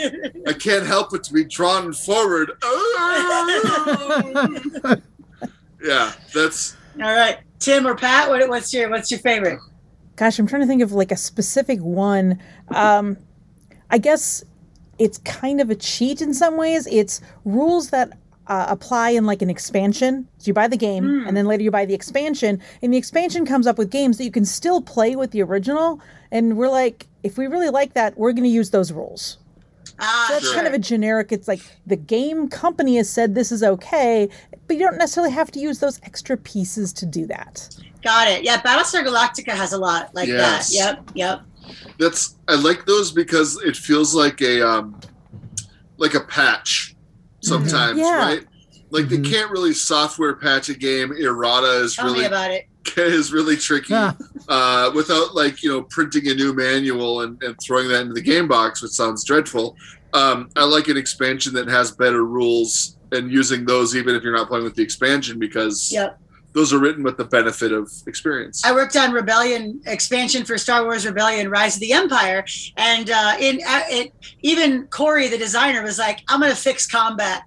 I 0.48 0.54
can't 0.54 0.86
help 0.86 1.12
but 1.12 1.24
to 1.24 1.34
be 1.34 1.44
drawn 1.44 1.94
forward. 1.94 2.52
yeah, 5.84 6.12
that's 6.34 6.76
all 7.02 7.14
right, 7.14 7.40
Tim 7.60 7.88
or 7.88 7.96
Pat, 7.96 8.30
what, 8.30 8.48
what's 8.50 8.74
your 8.74 8.90
what's 8.90 9.10
your 9.10 9.20
favorite? 9.22 9.60
Gosh, 10.22 10.38
I'm 10.38 10.46
trying 10.46 10.62
to 10.62 10.68
think 10.68 10.84
of 10.84 10.92
like 10.92 11.12
a 11.12 11.18
specific 11.18 11.80
one. 11.80 12.40
Um, 12.76 13.18
I 13.90 13.98
guess 13.98 14.44
it's 15.00 15.18
kind 15.18 15.60
of 15.60 15.72
a 15.72 15.76
cheat 15.76 16.22
in 16.22 16.36
some 16.36 16.58
ways. 16.58 16.86
It's 16.92 17.22
rules 17.44 17.90
that 17.90 18.20
uh, 18.46 18.68
apply 18.70 19.10
in 19.10 19.26
like 19.26 19.42
an 19.42 19.50
expansion. 19.50 20.28
So 20.38 20.50
you 20.50 20.54
buy 20.54 20.68
the 20.68 20.78
game, 20.78 21.26
and 21.28 21.36
then 21.36 21.48
later 21.48 21.64
you 21.64 21.72
buy 21.72 21.86
the 21.86 21.96
expansion, 21.96 22.62
and 22.84 22.94
the 22.94 22.98
expansion 22.98 23.48
comes 23.48 23.66
up 23.66 23.80
with 23.80 23.90
games 23.90 24.20
that 24.20 24.24
you 24.24 24.30
can 24.30 24.46
still 24.46 24.80
play 24.80 25.16
with 25.16 25.32
the 25.32 25.42
original. 25.42 26.00
And 26.32 26.56
we're 26.56 26.70
like, 26.70 27.08
if 27.24 27.40
we 27.40 27.48
really 27.48 27.72
like 27.72 27.96
that, 27.96 28.16
we're 28.16 28.34
going 28.34 28.44
to 28.44 28.50
use 28.50 28.70
those 28.70 28.92
rules. 28.92 29.40
Ah, 30.00 30.26
So 30.28 30.34
that's 30.36 30.46
sure. 30.46 30.54
kind 30.54 30.68
of 30.68 30.74
a 30.74 30.80
generic. 30.80 31.32
It's 31.32 31.48
like 31.48 31.62
the 31.88 31.96
game 31.96 32.48
company 32.48 32.98
has 32.98 33.10
said 33.10 33.34
this 33.34 33.52
is 33.52 33.64
okay, 33.64 34.30
but 34.72 34.78
you 34.78 34.86
don't 34.88 34.98
necessarily 34.98 35.34
have 35.34 35.52
to 35.52 35.60
use 35.60 35.80
those 35.80 36.00
extra 36.04 36.38
pieces 36.38 36.94
to 36.94 37.06
do 37.06 37.26
that. 37.26 37.68
Got 38.06 38.30
it. 38.30 38.42
Yeah, 38.46 38.62
Battlestar 38.62 39.06
Galactica 39.06 39.52
has 39.52 39.74
a 39.74 39.78
lot 39.78 40.16
like 40.16 40.30
Yes. 40.30 40.70
that. 40.70 40.74
Yep, 40.74 41.12
yep. 41.14 41.42
that's 42.00 42.36
I 42.48 42.56
like 42.56 42.86
those 42.86 43.12
because 43.12 43.62
it 43.64 43.76
feels 43.76 44.16
like 44.16 44.40
a 44.42 44.66
um 44.66 44.98
like 45.98 46.14
a 46.14 46.22
patch 46.22 46.96
sometimes, 47.42 48.00
Yeah. 48.00 48.16
right? 48.18 48.46
Like 48.92 49.06
Mhm. 49.08 49.10
they 49.24 49.30
can't 49.30 49.52
really 49.52 49.74
software 49.74 50.36
patch 50.36 50.70
a 50.70 50.74
game. 50.74 51.12
Errata 51.12 51.82
is 51.84 51.96
Tell 51.98 52.06
really 52.06 52.24
about 52.24 52.52
it. 52.52 52.68
is 52.98 53.34
really 53.34 53.58
tricky 53.58 53.92
Yeah. 53.92 54.14
uh, 54.48 54.90
without 54.96 55.36
like 55.36 55.62
you 55.64 55.70
know 55.70 55.82
printing 55.82 56.30
a 56.30 56.34
new 56.34 56.54
manual 56.54 57.22
and, 57.24 57.44
and 57.44 57.58
throwing 57.62 57.90
that 57.90 58.04
into 58.04 58.14
the 58.14 58.22
game 58.22 58.48
box, 58.48 58.82
which 58.82 58.92
sounds 58.94 59.26
dreadful. 59.26 59.76
Um, 60.14 60.48
I 60.56 60.64
like 60.64 60.88
an 60.88 60.96
expansion 60.96 61.54
that 61.56 61.68
has 61.68 61.92
better 61.92 62.24
rules 62.24 62.96
and 63.12 63.32
using 63.32 63.66
those 63.66 63.96
even 63.96 64.16
if 64.16 64.24
you're 64.24 64.36
not 64.36 64.48
playing 64.48 64.64
with 64.64 64.76
the 64.76 64.84
expansion 64.84 65.38
because 65.40 65.92
Yep. 65.92 66.18
those 66.54 66.74
are 66.74 66.80
written 66.80 67.04
with 67.04 67.18
the 67.18 67.26
benefit 67.26 67.72
of 67.72 67.92
experience. 68.08 68.64
I 68.66 68.72
worked 68.74 68.96
on 68.96 69.12
Rebellion 69.12 69.82
expansion 69.86 70.44
for 70.46 70.58
Star 70.58 70.84
Wars 70.84 71.06
Rebellion: 71.06 71.50
Rise 71.50 71.76
of 71.76 71.82
the 71.82 71.94
Empire, 71.94 72.46
and 72.78 73.10
uh, 73.10 73.36
in 73.40 73.60
uh, 73.68 73.84
it, 73.90 74.14
even 74.42 74.88
Corey, 74.88 75.28
the 75.28 75.38
designer, 75.38 75.84
was 75.84 75.98
like, 76.00 76.20
"I'm 76.28 76.40
going 76.40 76.52
to 76.52 76.58
fix 76.58 76.88
combat." 76.88 77.44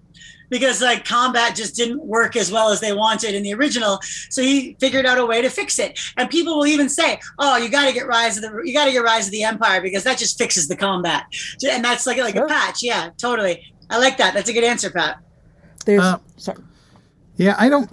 Because 0.51 0.83
like 0.83 1.05
combat 1.07 1.57
just 1.57 1.75
didn't 1.75 2.05
work 2.05 2.37
as 2.37 2.53
well 2.53 2.69
as 2.69 2.79
they 2.79 2.93
wanted 2.93 3.35
in 3.35 3.43
the 3.43 3.55
original, 3.55 3.99
so 4.29 4.43
he 4.43 4.77
figured 4.79 5.05
out 5.07 5.19
a 5.19 5.25
way 5.27 5.41
to 5.43 5.49
fix 5.49 5.79
it. 5.79 5.99
And 6.19 6.29
people 6.31 6.57
will 6.59 6.67
even 6.67 6.89
say, 6.89 7.19
"Oh, 7.39 7.57
you 7.57 7.71
got 7.71 7.87
to 7.87 7.93
get 7.93 8.07
Rise 8.07 8.37
of 8.37 8.43
the 8.43 8.63
you 8.65 8.73
got 8.75 8.85
to 8.85 8.93
get 8.93 8.99
Rise 9.03 9.27
of 9.27 9.33
the 9.33 9.43
Empire 9.43 9.81
because 9.81 10.05
that 10.05 10.19
just 10.19 10.39
fixes 10.39 10.69
the 10.69 10.77
combat." 10.77 11.25
And 11.69 11.83
that's 11.85 12.07
like 12.07 12.19
like 12.19 12.35
Sure. 12.37 12.45
a 12.45 12.49
patch. 12.49 12.83
Yeah, 12.83 13.09
totally. 13.17 13.73
I 13.91 13.99
like 13.99 14.17
that. 14.19 14.33
That's 14.35 14.49
a 14.49 14.53
good 14.53 14.65
answer, 14.65 14.91
Pat. 14.91 15.19
There's 15.85 16.03
Uh, 16.03 16.19
sorry. 16.37 16.59
Yeah, 17.37 17.57
I 17.59 17.69
don't 17.69 17.91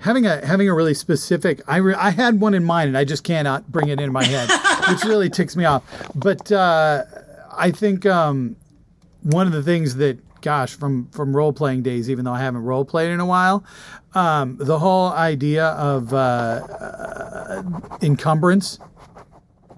having 0.00 0.26
a 0.26 0.44
having 0.44 0.68
a 0.68 0.74
really 0.74 0.94
specific. 0.94 1.60
I 1.68 1.76
re, 1.78 1.94
I 1.94 2.10
had 2.10 2.40
one 2.40 2.54
in 2.54 2.64
mind 2.64 2.88
and 2.88 2.98
I 2.98 3.04
just 3.04 3.24
cannot 3.24 3.70
bring 3.70 3.88
it 3.88 4.00
in 4.00 4.12
my 4.12 4.24
head, 4.24 4.48
which 4.88 5.04
really 5.04 5.30
ticks 5.30 5.56
me 5.56 5.64
off. 5.64 5.82
But 6.14 6.50
uh, 6.52 7.04
I 7.56 7.70
think 7.70 8.04
um, 8.06 8.56
one 9.22 9.46
of 9.46 9.52
the 9.52 9.62
things 9.62 9.96
that, 9.96 10.18
gosh, 10.40 10.74
from 10.74 11.08
from 11.10 11.34
role 11.36 11.52
playing 11.52 11.82
days, 11.82 12.10
even 12.10 12.24
though 12.24 12.32
I 12.32 12.40
haven't 12.40 12.62
role 12.62 12.84
played 12.84 13.10
in 13.10 13.20
a 13.20 13.26
while, 13.26 13.64
um, 14.14 14.56
the 14.58 14.78
whole 14.78 15.12
idea 15.12 15.66
of 15.66 16.12
uh, 16.12 16.16
uh, 16.16 17.62
encumbrance, 18.02 18.78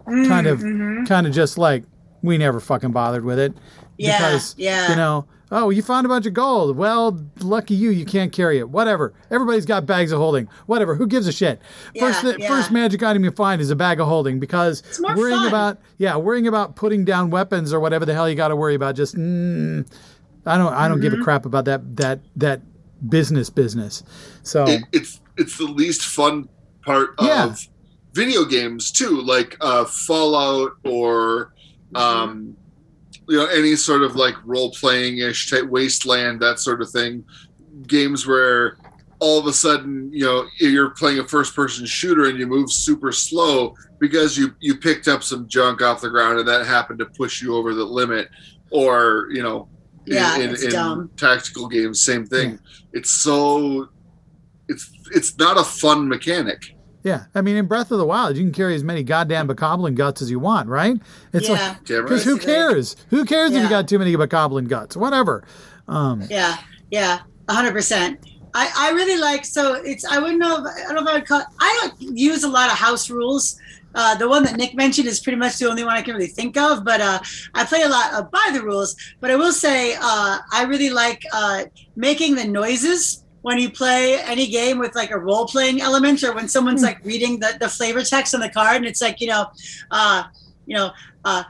kind 0.07 0.47
of 0.47 0.61
kind 1.07 1.27
of 1.27 1.33
just 1.33 1.59
like 1.59 1.85
we 2.23 2.39
never 2.39 2.61
fucking 2.61 2.93
bothered 2.93 3.25
with 3.25 3.39
it 3.39 3.53
Yeah, 3.99 4.17
because 4.17 4.55
yeah. 4.57 4.89
you 4.91 4.97
know 4.97 5.27
oh 5.53 5.71
you 5.71 5.83
found 5.83 6.07
a 6.07 6.09
bunch 6.09 6.27
of 6.27 6.35
gold. 6.35 6.77
Well 6.77 7.21
lucky 7.41 7.75
you 7.75 7.91
you 7.91 8.05
can't 8.05 8.33
carry 8.33 8.59
it. 8.59 8.69
Whatever. 8.71 9.13
Everybody's 9.31 9.67
got 9.67 9.87
bags 9.87 10.13
of 10.13 10.19
holding. 10.19 10.49
Whatever. 10.67 10.95
Who 10.95 11.07
gives 11.07 11.27
a 11.27 11.33
shit? 11.33 11.61
First 11.99 12.23
Yeah, 12.25 12.33
yeah. 12.39 12.49
first 12.49 12.71
magic 12.71 13.03
item 13.03 13.25
you 13.25 13.31
find 13.31 13.61
is 13.61 13.71
a 13.71 13.77
bag 13.77 14.01
of 14.01 14.09
holding 14.09 14.41
because 14.41 14.83
more 15.01 15.17
worrying 15.17 15.39
fun. 15.39 15.49
about 15.49 15.79
yeah 15.99 16.17
worrying 16.17 16.47
about 16.47 16.77
putting 16.77 17.05
down 17.05 17.31
weapons 17.31 17.73
or 17.73 17.81
whatever 17.81 18.05
the 18.05 18.15
hell 18.15 18.29
you 18.29 18.35
got 18.35 18.49
to 18.49 18.57
worry 18.57 18.75
about 18.75 18.95
just 18.97 19.15
mm, 19.17 19.87
i 20.47 20.57
don't 20.59 20.73
i 20.75 20.89
don't 20.89 21.01
give 21.01 21.13
Mm-hmm. 21.13 21.23
a 21.23 21.25
crap 21.25 21.47
about 21.47 21.65
that 21.67 21.97
that 21.97 22.21
that 22.37 22.61
business 23.09 23.51
business. 23.51 24.03
So 24.43 24.65
it, 24.67 24.83
it's 24.93 25.21
it's 25.37 25.59
the 25.59 25.65
least 25.65 26.03
fun 26.03 26.49
part 26.87 27.11
of 27.19 27.67
video 28.15 28.45
games 28.45 28.91
too, 28.93 29.21
like 29.23 29.57
uh, 29.61 29.85
Fallout 29.85 30.73
or 30.85 31.53
um, 31.95 32.57
you 33.29 33.37
know 33.39 33.47
any 33.47 33.77
sort 33.77 34.03
of 34.03 34.17
like 34.17 34.35
role 34.45 34.71
playing 34.73 35.19
ish 35.19 35.51
type 35.51 35.65
Wasteland 35.65 36.41
that 36.41 36.59
sort 36.59 36.81
of 36.83 36.91
thing. 36.91 37.25
Games 37.87 38.27
where 38.27 38.77
all 39.21 39.39
of 39.39 39.47
a 39.47 39.53
sudden 39.53 40.11
you 40.13 40.25
know 40.25 40.47
you're 40.61 40.91
playing 40.91 41.19
a 41.21 41.27
first 41.29 41.55
person 41.57 41.87
shooter 41.87 42.27
and 42.27 42.39
you 42.39 42.47
move 42.47 42.71
super 42.71 43.13
slow 43.13 43.75
because 43.99 44.37
you 44.37 44.55
you 44.61 44.77
picked 44.77 45.09
up 45.09 45.23
some 45.23 45.47
junk 45.49 45.83
off 45.83 46.01
the 46.01 46.11
ground 46.11 46.39
and 46.39 46.49
that 46.49 46.67
happened 46.67 46.99
to 46.99 47.07
push 47.07 47.41
you 47.43 47.55
over 47.57 47.75
the 47.75 47.85
limit, 47.85 48.29
or 48.71 49.29
you 49.31 49.43
know. 49.43 49.69
in- 50.07 50.13
Yeah, 50.15 50.37
in, 50.37 50.51
in 50.51 50.71
tactical 51.17 51.67
games, 51.69 52.03
same 52.03 52.27
thing. 52.27 52.59
It's 52.93 53.11
so 53.11 53.89
it's 54.69 54.91
it's 55.13 55.39
not 55.39 55.59
a 55.59 55.65
fun 55.65 56.07
mechanic. 56.09 56.74
Yeah 57.05 57.27
i 57.37 57.41
mean 57.41 57.57
in 57.57 57.67
breath 57.67 57.93
of 57.93 57.99
the 57.99 58.07
wild 58.07 58.37
you 58.37 58.43
can 58.43 58.53
carry 58.53 58.75
as 58.75 58.83
many 58.83 59.05
goddamn 59.05 59.47
bokoblin 59.47 59.95
guts 59.95 60.21
as 60.21 60.31
you 60.31 60.41
want 60.41 60.69
right 60.69 60.97
it's 61.33 61.49
yeah. 61.49 61.53
like 61.53 61.89
Yeah, 61.89 62.01
because 62.03 62.27
right. 62.27 62.33
who 62.33 62.39
cares 62.39 62.97
who 63.11 63.25
cares 63.25 63.53
if 63.53 63.63
you 63.63 63.69
got 63.69 63.87
too 63.87 64.01
many 64.01 64.17
bokoblin 64.17 64.67
guts 64.67 64.97
whatever 64.97 65.45
um 65.87 66.23
Yeah, 66.31 66.57
yeah, 66.91 67.21
hundred 67.49 67.73
percent. 67.73 68.19
I, 68.55 68.71
I 68.77 68.91
really 68.93 69.21
like 69.21 69.45
so 69.45 69.75
it's 69.75 70.05
I 70.05 70.19
wouldn't 70.19 70.39
know 70.39 70.65
if, 70.65 70.89
I 70.89 70.93
don't 70.93 70.95
know 70.95 71.03
if 71.03 71.09
I 71.09 71.15
would 71.15 71.27
call 71.27 71.43
I 71.61 71.91
don't 71.99 72.17
use 72.17 72.45
a 72.45 72.49
lot 72.49 72.71
of 72.71 72.79
house 72.79 73.11
rules. 73.11 73.61
Uh, 73.97 74.17
the 74.17 74.29
one 74.29 74.43
that 74.43 74.57
Nick 74.57 74.75
mentioned 74.75 75.07
is 75.07 75.21
pretty 75.21 75.37
much 75.37 75.59
the 75.59 75.69
only 75.69 75.85
one 75.85 75.95
I 75.95 76.03
can 76.03 76.15
really 76.15 76.27
think 76.27 76.57
of, 76.57 76.85
but 76.85 77.01
uh, 77.01 77.21
I 77.55 77.65
play 77.65 77.83
a 77.83 77.89
lot 77.89 78.13
uh, 78.13 78.23
by 78.23 78.51
the 78.53 78.61
rules. 78.61 78.97
But 79.21 79.31
I 79.31 79.37
will 79.37 79.53
say 79.53 79.95
uh, 79.95 80.39
I 80.53 80.65
really 80.65 80.91
like 80.91 81.23
uh, 81.33 81.67
making 81.95 82.35
the 82.35 82.45
noises 82.45 83.24
when 83.45 83.59
you 83.59 83.69
play 83.69 84.19
any 84.23 84.47
game 84.47 84.79
with 84.79 84.95
like 84.95 85.11
a 85.11 85.19
role 85.19 85.47
playing 85.47 85.83
element 85.83 86.25
or 86.25 86.33
when 86.33 86.49
someone's 86.49 86.81
Hmm. 86.81 86.87
like 86.87 87.05
reading 87.05 87.39
the, 87.41 87.51
the 87.61 87.69
flavor 87.69 88.03
text 88.03 88.35
on 88.35 88.41
the 88.41 88.49
card 88.49 88.77
and 88.77 88.87
it's 88.87 89.03
like, 89.03 89.21
you 89.21 89.29
know, 89.29 89.45
uh, 89.91 90.23
you 90.67 90.75
know, 90.75 90.91
uh, 91.27 91.43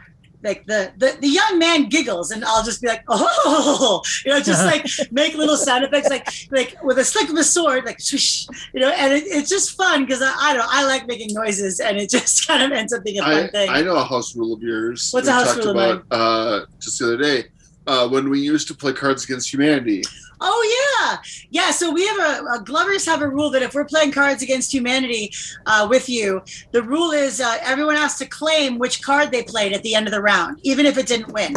like 0.43 0.67
the, 0.67 0.93
the 0.99 1.17
the 1.21 1.29
young 1.29 1.59
man 1.59 1.89
giggles 1.89 2.33
and 2.33 2.45
I'll 2.45 2.65
just 2.65 2.83
be 2.83 2.89
like, 2.89 3.05
oh, 3.09 4.03
you 4.27 4.33
know, 4.33 4.41
just 4.41 4.65
like 4.67 4.85
make 5.13 5.35
little 5.37 5.57
sound 5.57 5.85
effects 5.85 6.11
like 6.11 6.27
like 6.51 6.83
with 6.83 6.99
a 6.99 7.05
slick 7.05 7.29
of 7.31 7.37
a 7.37 7.45
sword, 7.45 7.85
like 7.85 8.01
swish, 8.01 8.49
you 8.75 8.81
know, 8.81 8.91
and 8.91 9.13
it, 9.13 9.23
it's 9.27 9.49
just 9.49 9.77
fun 9.77 10.05
because 10.05 10.21
I, 10.21 10.35
I 10.37 10.53
don't 10.53 10.63
know, 10.63 10.69
I 10.69 10.85
like 10.85 11.07
making 11.07 11.33
noises 11.33 11.79
and 11.79 11.97
it 11.97 12.11
just 12.17 12.47
kind 12.49 12.61
of 12.61 12.73
ends 12.77 12.93
up 12.93 13.05
being 13.05 13.21
a 13.21 13.23
fun 13.23 13.45
I, 13.45 13.49
thing. 13.49 13.71
I 13.71 13.83
know 13.83 13.95
a 13.97 14.05
house 14.05 14.35
rule 14.35 14.53
of 14.53 14.61
yours. 14.63 15.13
What's 15.13 15.29
we 15.29 15.33
a 15.33 15.35
house 15.37 15.55
talked 15.55 15.65
rule 15.65 15.79
of 15.79 16.01
about 16.01 16.05
uh, 16.11 16.67
just 16.81 16.99
the 16.99 17.07
other 17.07 17.23
day 17.23 17.45
uh, 17.87 18.09
when 18.09 18.29
we 18.29 18.41
used 18.41 18.67
to 18.69 18.75
play 18.75 18.93
Cards 18.93 19.25
Against 19.25 19.53
Humanity. 19.53 20.03
Oh 20.41 20.99
yeah, 21.01 21.19
yeah. 21.51 21.71
So 21.71 21.93
we 21.93 22.07
have 22.07 22.19
a, 22.19 22.45
a 22.55 22.63
Glovers 22.65 23.07
have 23.07 23.23
a 23.23 23.29
rule 23.29 23.51
that 23.51 23.63
if 23.63 23.75
we're 23.75 23.85
playing 23.85 24.13
Cards 24.13 24.43
Against 24.43 24.73
Humanity 24.73 25.33
uh, 25.67 25.87
with 25.89 26.09
you, 26.09 26.43
the 26.73 26.83
rule 26.83 27.13
is 27.13 27.41
uh, 27.41 27.59
everyone 27.63 27.97
has 27.97 28.17
to 28.19 28.27
claim 28.27 28.79
which 28.79 29.03
card 29.03 29.31
they 29.31 29.43
played 29.43 29.73
at 29.73 29.83
the 29.83 29.95
end 29.95 30.07
of 30.07 30.13
the 30.13 30.21
round, 30.21 30.61
even 30.63 30.87
if 30.87 30.99
it 30.99 31.07
didn't 31.07 31.33
win. 31.33 31.55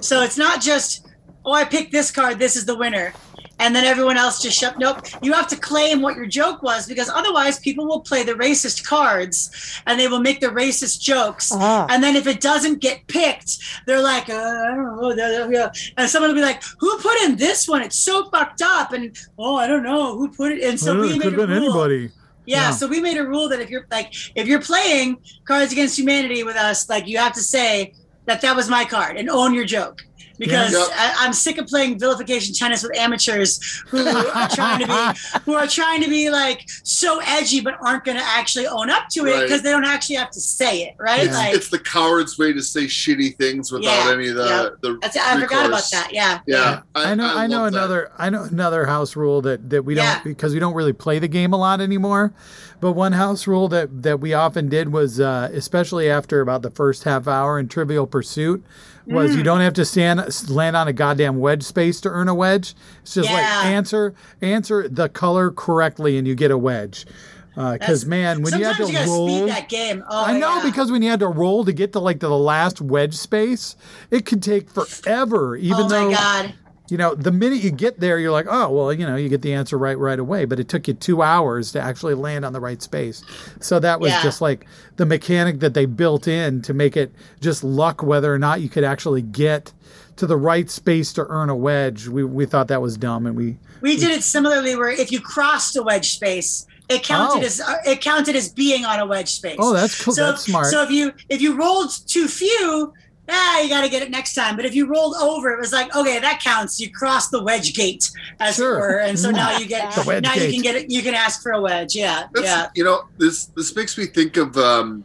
So 0.00 0.22
it's 0.22 0.38
not 0.38 0.60
just 0.60 1.06
oh 1.44 1.52
I 1.52 1.64
picked 1.64 1.92
this 1.92 2.10
card, 2.10 2.38
this 2.38 2.56
is 2.56 2.64
the 2.66 2.76
winner, 2.76 3.12
and 3.58 3.74
then 3.74 3.84
everyone 3.84 4.16
else 4.16 4.42
just 4.42 4.58
shut. 4.58 4.78
Nope, 4.78 4.98
you 5.22 5.32
have 5.32 5.46
to 5.48 5.56
claim 5.56 6.02
what 6.02 6.16
your 6.16 6.26
joke 6.26 6.62
was 6.62 6.86
because 6.86 7.08
otherwise 7.08 7.58
people 7.60 7.86
will 7.86 8.00
play 8.00 8.22
the 8.22 8.32
racist 8.32 8.84
cards 8.86 9.50
and 9.86 9.98
they 9.98 10.08
will 10.08 10.20
make 10.20 10.40
the 10.40 10.48
racist 10.48 11.00
jokes. 11.00 11.50
Ah. 11.52 11.86
And 11.90 12.02
then 12.02 12.16
if 12.16 12.26
it 12.26 12.40
doesn't 12.40 12.80
get 12.80 13.06
picked, 13.06 13.58
they're 13.86 14.02
like, 14.02 14.28
uh, 14.28 14.32
I 14.34 14.74
don't 14.74 15.50
know. 15.50 15.70
And 15.96 16.08
someone 16.10 16.30
will 16.30 16.36
be 16.36 16.42
like, 16.42 16.62
who 16.78 16.98
put 16.98 17.16
in 17.22 17.36
this 17.36 17.68
one? 17.68 17.82
It's 17.82 17.96
so 17.98 18.28
fucked 18.30 18.62
up. 18.62 18.92
And 18.92 19.16
oh, 19.38 19.56
I 19.56 19.66
don't 19.66 19.82
know 19.82 20.16
who 20.16 20.28
put 20.28 20.52
it. 20.52 20.62
And 20.64 20.78
so 20.78 21.00
we 21.00 21.08
it 21.12 21.18
made 21.18 21.22
could 21.22 21.34
a 21.34 21.40
have 21.40 21.48
been 21.48 21.60
rule. 21.62 21.82
anybody. 21.82 22.10
Yeah, 22.46 22.68
Yeah. 22.68 22.70
so 22.72 22.86
we 22.86 23.00
made 23.00 23.16
a 23.16 23.26
rule 23.26 23.48
that 23.48 23.60
if 23.60 23.70
you're 23.70 23.86
like, 23.90 24.12
if 24.34 24.46
you're 24.46 24.60
playing 24.60 25.16
Cards 25.46 25.72
Against 25.72 25.98
Humanity 25.98 26.44
with 26.44 26.56
us, 26.56 26.88
like 26.90 27.06
you 27.06 27.18
have 27.18 27.32
to 27.34 27.40
say 27.40 27.94
that 28.26 28.40
that 28.42 28.54
was 28.56 28.68
my 28.68 28.84
card 28.84 29.16
and 29.16 29.30
own 29.30 29.54
your 29.54 29.64
joke. 29.64 30.02
Because 30.38 30.72
Yep. 30.72 30.88
I, 30.92 31.14
I'm 31.18 31.32
sick 31.32 31.58
of 31.58 31.66
playing 31.66 31.98
vilification 31.98 32.54
tennis 32.54 32.82
with 32.82 32.96
amateurs 32.98 33.82
who 33.88 34.06
are 34.06 34.48
trying 34.48 34.80
to 34.80 34.86
be 34.86 35.40
who 35.44 35.54
are 35.54 35.66
trying 35.66 36.02
to 36.02 36.08
be 36.08 36.28
like 36.30 36.64
so 36.82 37.20
edgy 37.24 37.60
but 37.60 37.74
aren't 37.80 38.04
going 38.04 38.16
to 38.16 38.24
actually 38.24 38.66
own 38.66 38.90
up 38.90 39.08
to 39.10 39.26
it 39.26 39.32
Right. 39.34 39.42
because 39.42 39.62
they 39.62 39.70
don't 39.70 39.84
actually 39.84 40.16
have 40.16 40.30
to 40.30 40.40
say 40.40 40.82
it, 40.82 40.94
right? 40.98 41.24
Yeah. 41.26 41.32
Like 41.32 41.54
it's 41.54 41.68
the 41.68 41.78
coward's 41.78 42.36
way 42.38 42.52
to 42.52 42.62
say 42.62 42.84
shitty 42.84 43.36
things 43.36 43.70
without 43.70 44.06
Yeah, 44.06 44.12
any 44.12 44.28
of 44.28 44.36
the 44.36 44.44
yep. 44.44 44.80
the. 44.80 44.98
That's, 45.00 45.16
I 45.16 45.40
forgot 45.40 45.66
about 45.66 45.82
that. 45.92 46.08
Yeah. 46.12 46.40
Yeah, 46.46 46.82
I, 46.94 47.14
know. 47.14 47.24
I, 47.36 47.46
know 47.46 47.62
love 47.62 47.72
that. 47.72 47.78
another. 47.78 48.12
I 48.18 48.30
know 48.30 48.42
another 48.44 48.86
house 48.86 49.16
rule 49.16 49.40
that 49.42 49.70
that 49.70 49.84
we 49.84 49.94
don't 49.94 50.04
Yeah. 50.04 50.20
because 50.24 50.52
we 50.52 50.58
don't 50.60 50.74
really 50.74 50.92
play 50.92 51.18
the 51.18 51.28
game 51.28 51.52
a 51.52 51.56
lot 51.56 51.80
anymore. 51.80 52.32
But 52.80 52.92
one 52.92 53.12
house 53.12 53.46
rule 53.46 53.68
that 53.68 54.02
that 54.02 54.20
we 54.20 54.34
often 54.34 54.68
did 54.68 54.92
was, 54.92 55.20
uh, 55.20 55.48
especially 55.52 56.10
after 56.10 56.40
about 56.40 56.62
the 56.62 56.70
first 56.70 57.04
half 57.04 57.26
hour 57.28 57.58
in 57.58 57.68
Trivial 57.68 58.06
Pursuit, 58.06 58.62
was 59.06 59.32
Mm. 59.32 59.36
you 59.38 59.42
don't 59.42 59.60
have 59.60 59.74
to 59.74 59.84
stand 59.84 60.22
land 60.50 60.76
on 60.76 60.88
a 60.88 60.92
goddamn 60.92 61.38
wedge 61.38 61.62
space 61.62 62.00
to 62.02 62.08
earn 62.08 62.28
a 62.28 62.34
wedge. 62.34 62.74
It's 63.02 63.14
just 63.14 63.30
like 63.30 63.44
answer 63.44 64.14
answer 64.40 64.88
the 64.88 65.08
color 65.08 65.50
correctly 65.50 66.16
and 66.18 66.26
you 66.26 66.34
get 66.34 66.50
a 66.50 66.58
wedge. 66.58 67.06
Because 67.54 67.78
That's- 67.78 68.04
man, 68.06 68.42
when 68.42 68.58
you 68.58 68.64
had 68.64 68.76
to 68.78 68.90
gotta 68.90 69.06
roll, 69.08 69.28
speed 69.28 69.48
that 69.48 69.68
game. 69.68 70.02
Oh, 70.10 70.24
I 70.24 70.36
know 70.38 70.56
yeah. 70.56 70.62
because 70.64 70.90
when 70.90 71.02
you 71.02 71.10
had 71.10 71.20
to 71.20 71.28
roll 71.28 71.64
to 71.64 71.72
get 71.72 71.92
to 71.92 72.00
like 72.00 72.18
to 72.20 72.26
the 72.26 72.36
last 72.36 72.80
wedge 72.80 73.14
space, 73.14 73.76
it 74.10 74.26
could 74.26 74.42
take 74.42 74.68
forever. 74.70 75.54
Even 75.54 75.82
oh 75.82 75.88
though 75.88 76.08
my 76.10 76.14
god. 76.14 76.54
You 76.88 76.98
know, 76.98 77.14
the 77.14 77.32
minute 77.32 77.60
you 77.62 77.70
get 77.70 77.98
there, 78.00 78.18
you're 78.18 78.30
like, 78.32 78.46
oh, 78.48 78.68
well, 78.70 78.92
you 78.92 79.06
know, 79.06 79.16
you 79.16 79.28
get 79.30 79.40
the 79.42 79.54
answer 79.54 79.78
right 79.78 79.96
right 79.98 80.18
away. 80.18 80.44
But 80.44 80.60
it 80.60 80.68
took 80.68 80.86
you 80.86 80.94
two 80.94 81.22
hours 81.22 81.72
to 81.72 81.80
actually 81.80 82.14
land 82.14 82.44
on 82.44 82.52
the 82.52 82.60
right 82.60 82.82
space. 82.82 83.22
So 83.60 83.78
that 83.80 84.00
was 84.00 84.10
Yeah. 84.12 84.22
just 84.22 84.40
like 84.42 84.66
the 84.96 85.06
mechanic 85.06 85.60
that 85.60 85.72
they 85.74 85.86
built 85.86 86.28
in 86.28 86.60
to 86.62 86.74
make 86.74 86.96
it 86.96 87.12
just 87.40 87.64
luck 87.64 88.02
whether 88.02 88.32
or 88.32 88.38
not 88.38 88.60
you 88.60 88.68
could 88.68 88.84
actually 88.84 89.22
get 89.22 89.72
to 90.16 90.26
the 90.26 90.36
right 90.36 90.68
space 90.70 91.12
to 91.14 91.26
earn 91.28 91.48
a 91.48 91.56
wedge. 91.56 92.06
We, 92.06 92.22
we 92.22 92.44
thought 92.46 92.68
that 92.68 92.82
was 92.82 92.96
dumb. 92.96 93.26
And 93.26 93.34
we, 93.34 93.56
We 93.80 93.96
did 93.96 94.10
it 94.10 94.22
similarly, 94.22 94.76
where 94.76 94.90
if 94.90 95.10
you 95.10 95.20
crossed 95.20 95.76
a 95.76 95.82
wedge 95.82 96.10
space, 96.10 96.66
it 96.90 97.02
counted 97.02 97.42
Oh. 97.42 97.46
as 97.46 97.60
uh, 97.62 97.76
it 97.86 98.02
counted 98.02 98.36
as 98.36 98.50
being 98.50 98.84
on 98.84 99.00
a 99.00 99.06
wedge 99.06 99.30
space. 99.30 99.56
oh, 99.58 99.72
that's 99.72 100.04
cool. 100.04 100.12
so, 100.12 100.26
that's 100.26 100.42
smart. 100.44 100.66
So 100.66 100.82
if 100.82 100.90
you 100.90 101.12
if 101.30 101.40
you 101.40 101.56
rolled 101.56 101.90
too 102.06 102.28
few, 102.28 102.92
ah, 103.28 103.60
you 103.60 103.68
got 103.68 103.82
to 103.82 103.88
get 103.88 104.02
it 104.02 104.10
next 104.10 104.34
time. 104.34 104.56
But 104.56 104.64
if 104.64 104.74
you 104.74 104.86
rolled 104.86 105.16
over, 105.16 105.50
it 105.50 105.60
was 105.60 105.72
like, 105.72 105.94
okay, 105.94 106.18
that 106.18 106.40
counts. 106.42 106.80
You 106.80 106.90
crossed 106.90 107.30
the 107.30 107.42
wedge 107.42 107.74
gate, 107.74 108.10
as 108.40 108.56
Sure. 108.56 108.76
it 108.76 108.80
were, 108.80 109.00
and 109.00 109.18
so 109.18 109.30
now 109.30 109.56
you 109.58 109.66
get 109.66 109.92
The 109.94 110.02
wedge 110.02 110.22
now 110.22 110.34
you 110.34 110.50
can 110.50 110.62
get 110.62 110.76
it. 110.76 110.90
You 110.90 111.02
can 111.02 111.14
ask 111.14 111.42
for 111.42 111.52
a 111.52 111.60
wedge. 111.60 111.94
Yeah, 111.94 112.28
That's, 112.32 112.46
yeah. 112.46 112.68
You 112.74 112.84
know, 112.84 113.04
this 113.18 113.46
this 113.46 113.74
makes 113.74 113.96
me 113.96 114.06
think 114.06 114.36
of 114.36 114.56
um, 114.56 115.04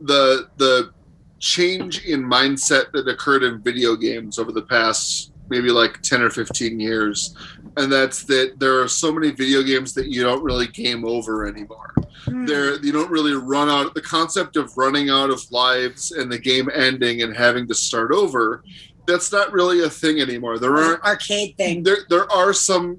the 0.00 0.48
the 0.56 0.92
change 1.40 2.04
in 2.06 2.22
mindset 2.22 2.90
that 2.92 3.06
occurred 3.06 3.42
in 3.42 3.60
video 3.60 3.96
games 3.96 4.38
over 4.38 4.50
the 4.50 4.62
past 4.62 5.32
maybe 5.50 5.68
like 5.70 6.00
10 6.00 6.22
or 6.22 6.30
15 6.30 6.80
years 6.80 7.36
and 7.76 7.90
that's 7.92 8.22
that 8.24 8.54
there 8.58 8.80
are 8.80 8.88
so 8.88 9.12
many 9.12 9.30
video 9.30 9.62
games 9.62 9.92
that 9.94 10.06
you 10.08 10.22
don't 10.22 10.42
really 10.42 10.66
game 10.68 11.04
over 11.04 11.46
anymore 11.46 11.92
Hmm. 12.26 12.46
there 12.46 12.82
you 12.82 12.90
don't 12.92 13.10
really 13.10 13.34
run 13.34 13.68
out 13.68 13.94
the 13.94 14.00
concept 14.00 14.56
of 14.56 14.74
running 14.78 15.10
out 15.10 15.28
of 15.28 15.42
lives 15.52 16.10
and 16.12 16.32
the 16.32 16.38
game 16.38 16.70
ending 16.72 17.20
and 17.22 17.36
having 17.36 17.66
to 17.68 17.74
start 17.74 18.12
over 18.12 18.62
that's 19.06 19.30
not 19.30 19.52
really 19.52 19.82
a 19.82 19.90
thing 19.90 20.20
anymore 20.20 20.58
there 20.58 20.74
aren't 20.76 21.02
arcade 21.04 21.54
thing. 21.58 21.82
there 21.82 21.98
there 22.08 22.30
are 22.32 22.52
some 22.54 22.98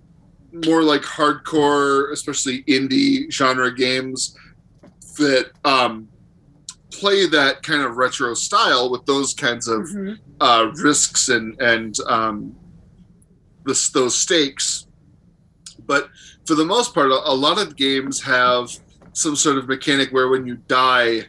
more 0.65 0.83
like 0.83 1.01
hardcore, 1.01 2.11
especially 2.13 2.63
indie 2.63 3.29
genre 3.31 3.73
games 3.75 4.37
that 5.17 5.51
um, 5.65 6.07
play 6.91 7.25
that 7.27 7.61
kind 7.63 7.81
of 7.81 7.97
retro 7.97 8.33
style 8.33 8.89
with 8.89 9.05
those 9.05 9.33
kinds 9.33 9.67
of 9.67 9.81
Mhm. 9.81 10.17
uh, 10.39 10.71
risks 10.75 11.27
and 11.29 11.59
and 11.61 11.97
um, 12.07 12.55
this, 13.65 13.89
those 13.89 14.15
stakes. 14.17 14.87
But 15.85 16.09
for 16.45 16.55
the 16.55 16.65
most 16.65 16.93
part, 16.93 17.11
a, 17.11 17.15
a 17.29 17.33
lot 17.33 17.59
of 17.59 17.75
games 17.75 18.21
have 18.23 18.69
some 19.13 19.35
sort 19.35 19.57
of 19.57 19.67
mechanic 19.67 20.11
where 20.11 20.27
when 20.29 20.45
you 20.45 20.55
die, 20.67 21.23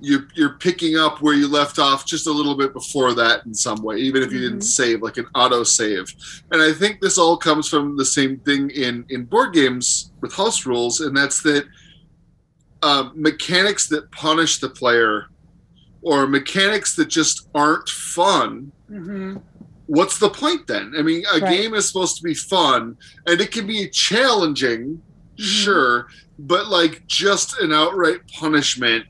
you, 0.00 0.26
you're 0.34 0.54
picking 0.58 0.96
up 0.96 1.22
where 1.22 1.34
you 1.34 1.46
left 1.48 1.78
off 1.78 2.04
just 2.06 2.26
a 2.26 2.30
little 2.32 2.56
bit 2.56 2.72
before 2.72 3.14
that 3.14 3.46
in 3.46 3.54
some 3.54 3.82
way, 3.82 3.96
even 3.98 4.22
if 4.22 4.32
you 4.32 4.40
didn't 4.40 4.58
Mhm. 4.58 4.64
save, 4.64 5.02
like 5.02 5.16
an 5.16 5.26
auto 5.34 5.62
save. 5.62 6.12
And 6.50 6.60
I 6.60 6.72
think 6.72 7.00
this 7.00 7.18
all 7.18 7.36
comes 7.36 7.68
from 7.68 7.96
the 7.96 8.04
same 8.04 8.38
thing 8.38 8.70
in 8.70 9.04
in 9.10 9.24
board 9.24 9.52
games 9.54 10.10
with 10.20 10.32
house 10.34 10.66
rules, 10.66 11.00
and 11.00 11.16
that's 11.16 11.40
that 11.42 11.66
um, 12.82 13.12
mechanics 13.14 13.86
that 13.88 14.10
punish 14.10 14.58
the 14.58 14.68
player 14.68 15.26
or 16.02 16.26
mechanics 16.26 16.96
that 16.96 17.06
just 17.06 17.48
aren't 17.54 17.88
fun 17.88 18.72
Mhm. 18.90 19.40
What's 19.96 20.18
the 20.18 20.30
point 20.42 20.62
then 20.66 20.86
i 20.98 21.02
mean 21.02 21.22
a 21.34 21.38
Right. 21.40 21.50
game 21.56 21.74
is 21.74 21.84
supposed 21.88 22.16
to 22.18 22.22
be 22.22 22.34
fun 22.34 22.96
and 23.26 23.40
it 23.44 23.50
can 23.52 23.66
be 23.66 23.88
challenging 23.90 25.02
sure 25.36 26.06
but 26.38 26.68
like 26.68 26.94
just 27.06 27.48
an 27.60 27.72
outright 27.72 28.20
punishment 28.40 29.04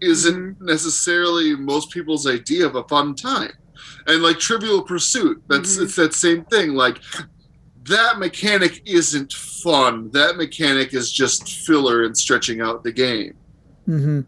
isn't 0.00 0.60
necessarily 0.60 1.56
most 1.56 1.90
people's 1.90 2.26
idea 2.26 2.66
of 2.66 2.74
a 2.76 2.84
fun 2.84 3.14
time 3.14 3.52
and 4.08 4.22
like 4.22 4.38
trivial 4.38 4.82
pursuit 4.82 5.42
that's 5.48 5.76
Mhm. 5.76 5.82
it's 5.84 5.96
that 5.96 6.12
same 6.12 6.44
thing 6.44 6.74
like 6.74 6.98
that 7.84 8.18
mechanic 8.18 8.82
isn't 8.84 9.32
fun 9.32 10.10
that 10.12 10.36
mechanic 10.36 10.92
is 10.92 11.10
just 11.22 11.42
filler 11.66 12.04
and 12.04 12.14
stretching 12.24 12.60
out 12.60 12.84
the 12.84 12.92
game 12.92 13.34
Mm-hmm. 13.88 14.20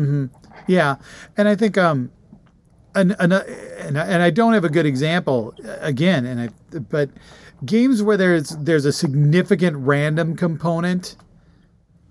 Mm-hmm. 0.00 0.24
Yeah, 0.68 0.96
and 1.38 1.48
I 1.48 1.54
think 1.56 1.78
um, 1.78 2.10
and 2.96 3.16
and 3.18 3.32
and 3.32 3.98
I, 3.98 4.06
and 4.06 4.22
I 4.22 4.30
don't 4.30 4.54
have 4.54 4.64
a 4.64 4.68
good 4.68 4.86
example 4.86 5.54
uh, 5.64 5.76
again, 5.80 6.26
and 6.26 6.40
I 6.40 6.78
but 6.78 7.10
games 7.64 8.02
where 8.02 8.16
there's 8.16 8.50
there's 8.50 8.84
a 8.84 8.92
significant 8.92 9.76
random 9.76 10.36
component, 10.36 11.16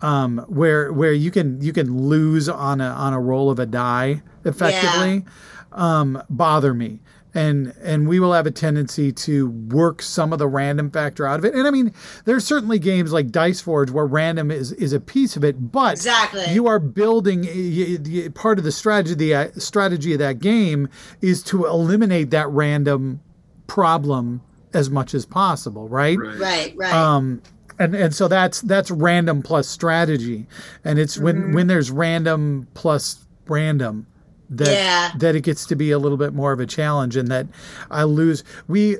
um, 0.02 0.46
where 0.48 0.94
where 0.94 1.14
you 1.14 1.32
can 1.32 1.62
you 1.62 1.74
can 1.74 2.08
lose 2.08 2.48
on 2.48 2.80
a 2.82 2.88
on 2.88 3.14
a 3.14 3.20
roll 3.20 3.50
of 3.50 3.60
a 3.60 3.66
die 3.66 4.22
effectively, 4.46 5.26
um, 5.72 6.22
bother 6.30 6.74
me. 6.74 7.00
And 7.36 7.74
and 7.84 8.08
we 8.08 8.20
will 8.22 8.32
have 8.32 8.48
a 8.48 8.52
tendency 8.52 9.12
to 9.12 9.50
work 9.50 10.02
some 10.02 10.32
of 10.32 10.40
the 10.40 10.48
random 10.48 10.90
factor 10.90 11.28
out 11.28 11.38
of 11.38 11.44
it. 11.46 11.54
And 11.54 11.68
I 11.68 11.70
mean, 11.70 11.94
there's 12.24 12.46
certainly 12.46 12.80
games 12.80 13.12
like 13.12 13.30
Dice 13.30 13.60
Forge 13.60 13.92
where 13.92 14.06
random 14.06 14.50
is 14.52 14.72
is 14.72 14.94
a 14.94 15.02
piece 15.02 15.36
of 15.36 15.44
it, 15.44 15.72
but 15.72 15.92
Exactly. 15.96 16.46
you 16.54 16.66
are 16.68 16.80
building 16.80 17.42
y- 17.44 17.98
y- 18.24 18.30
part 18.34 18.58
of 18.58 18.64
the 18.64 18.72
strategy 18.72 19.16
the 19.16 19.36
uh, 19.36 19.48
strategy 19.58 20.14
of 20.14 20.20
that 20.20 20.40
game 20.40 20.88
is 21.22 21.44
to 21.44 21.66
eliminate 21.66 22.32
that 22.32 22.48
random 22.50 23.20
problem 23.68 24.42
as 24.74 24.90
much 24.90 25.14
as 25.14 25.26
possible 25.26 25.88
right, 25.90 26.18
right 26.18 26.40
Right, 26.40 26.74
right. 26.78 26.94
um 26.94 27.42
and 27.80 27.94
and 27.96 28.16
so 28.16 28.28
that's 28.30 28.62
that's 28.62 28.92
random 28.92 29.42
plus 29.42 29.68
strategy 29.68 30.48
and 30.86 31.00
it's 31.00 31.18
when 31.18 31.36
Mm-hmm. 31.36 31.54
when 31.54 31.68
there's 31.68 31.92
random 31.92 32.68
plus 32.76 33.26
random 33.48 34.08
that 34.50 34.68
Yeah. 34.68 35.12
that 35.18 35.36
it 35.36 35.42
gets 35.42 35.66
to 35.68 35.76
be 35.76 35.92
a 35.92 36.00
little 36.00 36.18
bit 36.18 36.34
more 36.34 36.52
of 36.52 36.60
a 36.60 36.66
challenge 36.66 37.16
and 37.16 37.28
that 37.30 37.48
I 37.90 38.04
lose 38.04 38.44
we 38.68 38.98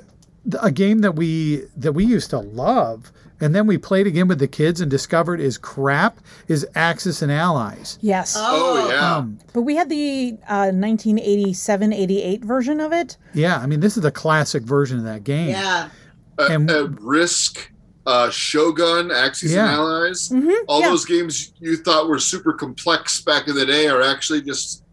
a 0.62 0.72
game 0.72 1.00
that 1.00 1.16
we 1.16 1.64
that 1.78 1.94
we 1.94 2.04
used 2.06 2.30
to 2.32 2.40
love 2.40 3.12
and 3.42 3.54
then 3.54 3.68
we 3.68 3.78
played 3.78 4.08
again 4.08 4.28
with 4.30 4.40
the 4.40 4.48
kids 4.48 4.80
and 4.80 4.90
discovered 4.90 5.40
is 5.42 5.58
crap 5.58 6.20
is 6.48 6.66
Axis 6.74 7.22
and 7.22 7.30
Allies. 7.32 8.00
Yes. 8.02 8.34
Oh, 8.40 8.88
yeah. 8.90 9.18
Um, 9.18 9.40
But 9.54 9.64
we 9.64 9.76
had 9.76 9.90
the 9.90 10.38
uh, 10.48 10.72
1987 10.72 11.92
88 11.94 12.46
version 12.46 12.80
of 12.80 12.94
it. 12.94 13.18
yeah, 13.34 13.58
I 13.60 13.66
mean 13.66 13.82
this 13.82 13.98
is 13.98 14.06
a 14.06 14.12
classic 14.12 14.64
version 14.64 14.98
of 14.98 15.04
that 15.04 15.24
game. 15.24 15.50
Yeah. 15.50 15.90
Uh, 16.40 16.48
And- 16.50 16.72
uh, 16.72 16.88
Risk, 17.02 17.72
uh, 18.06 18.30
Shogun, 18.30 19.12
Axis 19.12 19.52
Yeah. 19.52 19.68
and 19.68 19.76
Allies. 19.76 20.30
Mhm, 20.30 20.56
All 20.68 20.80
yeah. 20.82 20.90
those 20.90 21.06
games 21.06 21.52
you 21.60 21.76
thought 21.78 22.08
were 22.08 22.20
super 22.20 22.54
complex 22.54 23.20
back 23.22 23.48
in 23.48 23.56
the 23.56 23.66
day 23.66 23.88
are 23.88 24.02
actually 24.02 24.42
just 24.42 24.84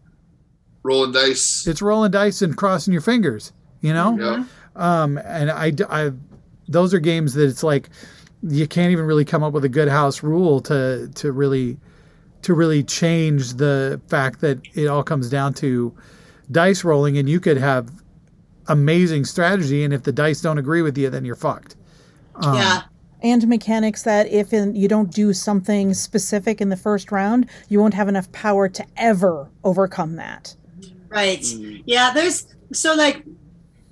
rolling 0.83 1.11
dice. 1.11 1.65
It's 1.65 1.81
rolling 1.81 2.11
dice 2.11 2.41
and 2.41 2.55
crossing 2.55 2.93
your 2.93 3.01
fingers, 3.01 3.53
you 3.81 3.93
know? 3.93 4.17
Yeah. 4.17 4.45
Um, 4.75 5.17
and 5.17 5.49
I, 5.49 5.71
I, 5.89 6.11
those 6.67 6.93
are 6.93 6.99
games 6.99 7.33
that 7.33 7.47
it's 7.47 7.63
like 7.63 7.89
you 8.41 8.67
can't 8.67 8.91
even 8.91 9.05
really 9.05 9.25
come 9.25 9.43
up 9.43 9.53
with 9.53 9.63
a 9.63 9.69
good 9.69 9.87
house 9.87 10.21
rule 10.21 10.59
to 10.61 11.09
to 11.15 11.31
really 11.31 11.77
to 12.41 12.53
really 12.53 12.83
change 12.83 13.53
the 13.53 14.01
fact 14.07 14.41
that 14.41 14.59
it 14.73 14.87
all 14.87 15.03
comes 15.03 15.29
down 15.29 15.53
to 15.55 15.95
dice 16.51 16.83
rolling, 16.83 17.17
and 17.17 17.29
you 17.29 17.39
could 17.39 17.57
have 17.57 17.89
amazing 18.67 19.25
strategy, 19.25 19.83
and 19.83 19.93
if 19.93 20.03
the 20.03 20.11
dice 20.11 20.41
don't 20.41 20.57
agree 20.57 20.81
with 20.81 20.97
you, 20.97 21.09
then 21.09 21.23
you're 21.23 21.35
fucked. 21.35 21.75
Um, 22.35 22.55
yeah. 22.55 22.81
And 23.21 23.47
mechanics 23.47 24.03
that 24.03 24.27
if 24.27 24.51
in, 24.51 24.75
you 24.75 24.89
don't 24.89 25.09
do 25.09 25.31
something 25.31 25.93
specific 25.93 26.59
in 26.59 26.67
the 26.67 26.75
first 26.75 27.09
round, 27.09 27.49
you 27.69 27.79
won't 27.79 27.93
have 27.93 28.09
enough 28.09 28.29
power 28.33 28.67
to 28.67 28.85
ever 28.97 29.49
overcome 29.63 30.17
that. 30.17 30.57
Right. 31.13 31.39
Mm. 31.41 31.83
Yeah. 31.85 32.11
There's 32.13 32.47
so 32.73 32.95
like 32.95 33.23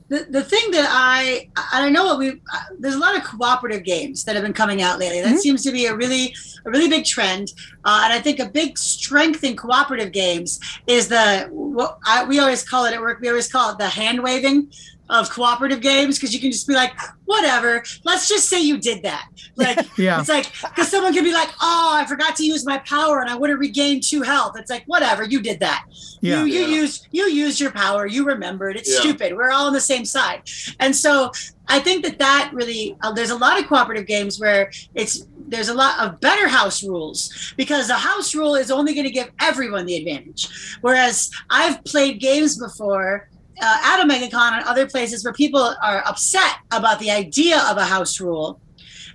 the, 0.09 0.25
the 0.29 0.43
thing 0.43 0.71
that 0.71 0.87
I 0.91 1.49
and 1.73 1.85
I 1.85 1.89
know 1.89 2.03
what 2.05 2.19
we 2.19 2.29
uh, 2.31 2.59
there's 2.79 2.95
a 2.95 2.99
lot 2.99 3.15
of 3.17 3.23
cooperative 3.23 3.83
games 3.85 4.25
that 4.25 4.35
have 4.35 4.43
been 4.43 4.53
coming 4.53 4.81
out 4.81 4.99
lately. 4.99 5.21
That 5.21 5.35
Mhm. 5.35 5.39
seems 5.39 5.63
to 5.63 5.71
be 5.71 5.85
a 5.85 5.95
really 5.95 6.35
a 6.65 6.69
really 6.69 6.89
big 6.89 7.05
trend, 7.05 7.53
uh, 7.85 8.01
and 8.03 8.11
I 8.13 8.19
think 8.19 8.39
a 8.39 8.49
big 8.49 8.77
strength 8.77 9.43
in 9.43 9.55
cooperative 9.55 10.11
games 10.11 10.59
is 10.87 11.07
the 11.07 11.47
what 11.51 11.97
I, 12.05 12.25
we 12.25 12.39
always 12.39 12.63
call 12.67 12.85
it 12.85 12.93
at 12.93 12.99
work. 12.99 13.19
We 13.21 13.29
always 13.29 13.49
call 13.51 13.71
it 13.71 13.77
the 13.77 13.87
hand 13.87 14.21
waving 14.21 14.71
of 15.11 15.29
cooperative 15.29 15.81
games 15.81 16.17
because 16.17 16.33
you 16.33 16.39
can 16.39 16.51
just 16.51 16.67
be 16.67 16.73
like, 16.73 16.93
whatever. 17.25 17.83
Let's 18.03 18.27
just 18.29 18.49
say 18.49 18.61
you 18.61 18.77
did 18.77 19.03
that. 19.03 19.27
Like 19.57 19.77
Yeah. 19.97 20.19
it's 20.19 20.29
like 20.29 20.51
because 20.61 20.87
someone 20.89 21.13
can 21.13 21.23
be 21.23 21.33
like, 21.33 21.49
oh, 21.61 21.91
I 21.93 22.05
forgot 22.07 22.35
to 22.37 22.45
use 22.45 22.65
my 22.65 22.79
power 22.79 23.19
and 23.19 23.29
I 23.29 23.35
would 23.35 23.49
have 23.49 23.59
regained 23.59 24.03
two 24.03 24.21
health. 24.21 24.53
It's 24.57 24.71
like 24.71 24.83
whatever, 24.85 25.23
you 25.23 25.41
did 25.41 25.59
that. 25.59 25.83
Yeah. 26.21 26.43
You 26.43 26.45
you 26.45 26.61
Yeah. 26.61 26.67
used 26.81 27.07
you 27.11 27.25
used 27.25 27.59
your 27.59 27.71
power. 27.71 28.07
You 28.07 28.25
remembered. 28.25 28.77
It's 28.77 28.91
Yeah. 28.91 28.99
stupid. 29.01 29.35
We're 29.35 29.51
all 29.51 29.67
on 29.67 29.73
the 29.73 29.81
same 29.81 30.05
side. 30.05 30.43
And 30.79 30.95
so 30.95 31.31
I 31.67 31.79
think 31.79 32.03
that 32.05 32.17
that 32.19 32.51
really 32.53 32.95
uh, 33.01 33.11
there's 33.11 33.29
a 33.31 33.37
lot 33.37 33.59
of 33.59 33.67
cooperative 33.67 34.07
games 34.07 34.39
where 34.39 34.71
it's 34.95 35.25
there's 35.47 35.67
a 35.69 35.73
lot 35.73 35.99
of 35.99 36.19
better 36.21 36.47
house 36.47 36.81
rules 36.83 37.53
because 37.57 37.89
a 37.89 37.95
house 37.95 38.33
rule 38.33 38.55
is 38.55 38.71
only 38.71 38.93
going 38.93 39.05
to 39.05 39.11
give 39.11 39.29
everyone 39.41 39.85
the 39.85 39.97
advantage. 39.97 40.47
Whereas 40.79 41.29
I've 41.49 41.83
played 41.83 42.21
games 42.21 42.57
before 42.57 43.29
uh, 43.61 43.77
at 43.83 44.03
OmegaCon 44.03 44.53
and 44.53 44.65
other 44.65 44.87
places 44.87 45.23
where 45.23 45.33
people 45.33 45.75
are 45.81 46.03
upset 46.07 46.57
about 46.71 46.99
the 46.99 47.11
idea 47.11 47.59
of 47.69 47.77
a 47.77 47.85
house 47.85 48.19
rule 48.19 48.59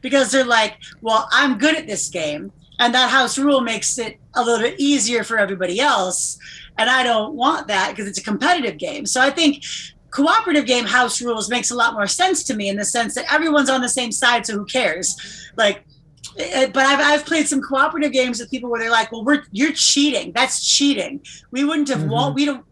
because 0.02 0.30
they're 0.30 0.44
like, 0.44 0.78
well, 1.00 1.28
I'm 1.32 1.58
good 1.58 1.76
at 1.76 1.86
this 1.86 2.08
game. 2.08 2.52
And 2.78 2.94
that 2.94 3.10
house 3.10 3.38
rule 3.38 3.60
makes 3.60 3.98
it 3.98 4.18
a 4.34 4.44
little 4.44 4.60
bit 4.60 4.78
easier 4.78 5.24
for 5.24 5.38
everybody 5.38 5.80
else. 5.80 6.38
And 6.78 6.90
I 6.90 7.02
don't 7.02 7.34
want 7.34 7.68
that 7.68 7.90
because 7.90 8.06
it's 8.06 8.18
a 8.18 8.22
competitive 8.22 8.78
game. 8.78 9.06
So 9.06 9.20
I 9.20 9.30
think 9.30 9.64
cooperative 10.10 10.66
game 10.66 10.84
house 10.84 11.20
rules 11.20 11.50
makes 11.50 11.70
a 11.70 11.74
lot 11.74 11.94
more 11.94 12.06
sense 12.06 12.44
to 12.44 12.54
me 12.54 12.68
in 12.68 12.76
the 12.76 12.84
sense 12.84 13.14
that 13.14 13.32
everyone's 13.32 13.70
on 13.70 13.80
the 13.80 13.88
same 13.88 14.12
side. 14.12 14.46
So 14.46 14.54
who 14.54 14.64
cares? 14.66 15.16
Like, 15.56 15.84
but 16.36 16.76
I've, 16.76 17.00
I've 17.00 17.26
played 17.26 17.48
some 17.48 17.62
cooperative 17.62 18.12
games 18.12 18.40
with 18.40 18.50
people 18.50 18.70
where 18.70 18.80
they're 18.80 18.90
like, 18.90 19.10
well, 19.10 19.24
we're, 19.24 19.42
you're 19.52 19.72
cheating. 19.72 20.32
That's 20.32 20.64
cheating. 20.66 21.20
We 21.50 21.64
wouldn't 21.64 21.88
have, 21.88 22.04
won. 22.04 22.34
we 22.34 22.44
don't, 22.44 22.64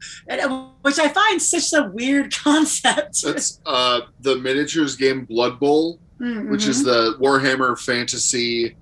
which 0.82 0.98
I 0.98 1.08
find 1.08 1.40
such 1.40 1.72
a 1.72 1.88
weird 1.90 2.34
concept. 2.44 3.22
That's 3.22 3.60
uh, 3.66 4.00
the 4.20 4.36
miniatures 4.36 4.96
game 4.96 5.24
Blood 5.24 5.58
Bowl, 5.58 5.98
Mhm. 6.20 6.50
which 6.50 6.66
is 6.66 6.84
the 6.84 7.16
Warhammer 7.20 7.76
Fantasy 7.78 8.76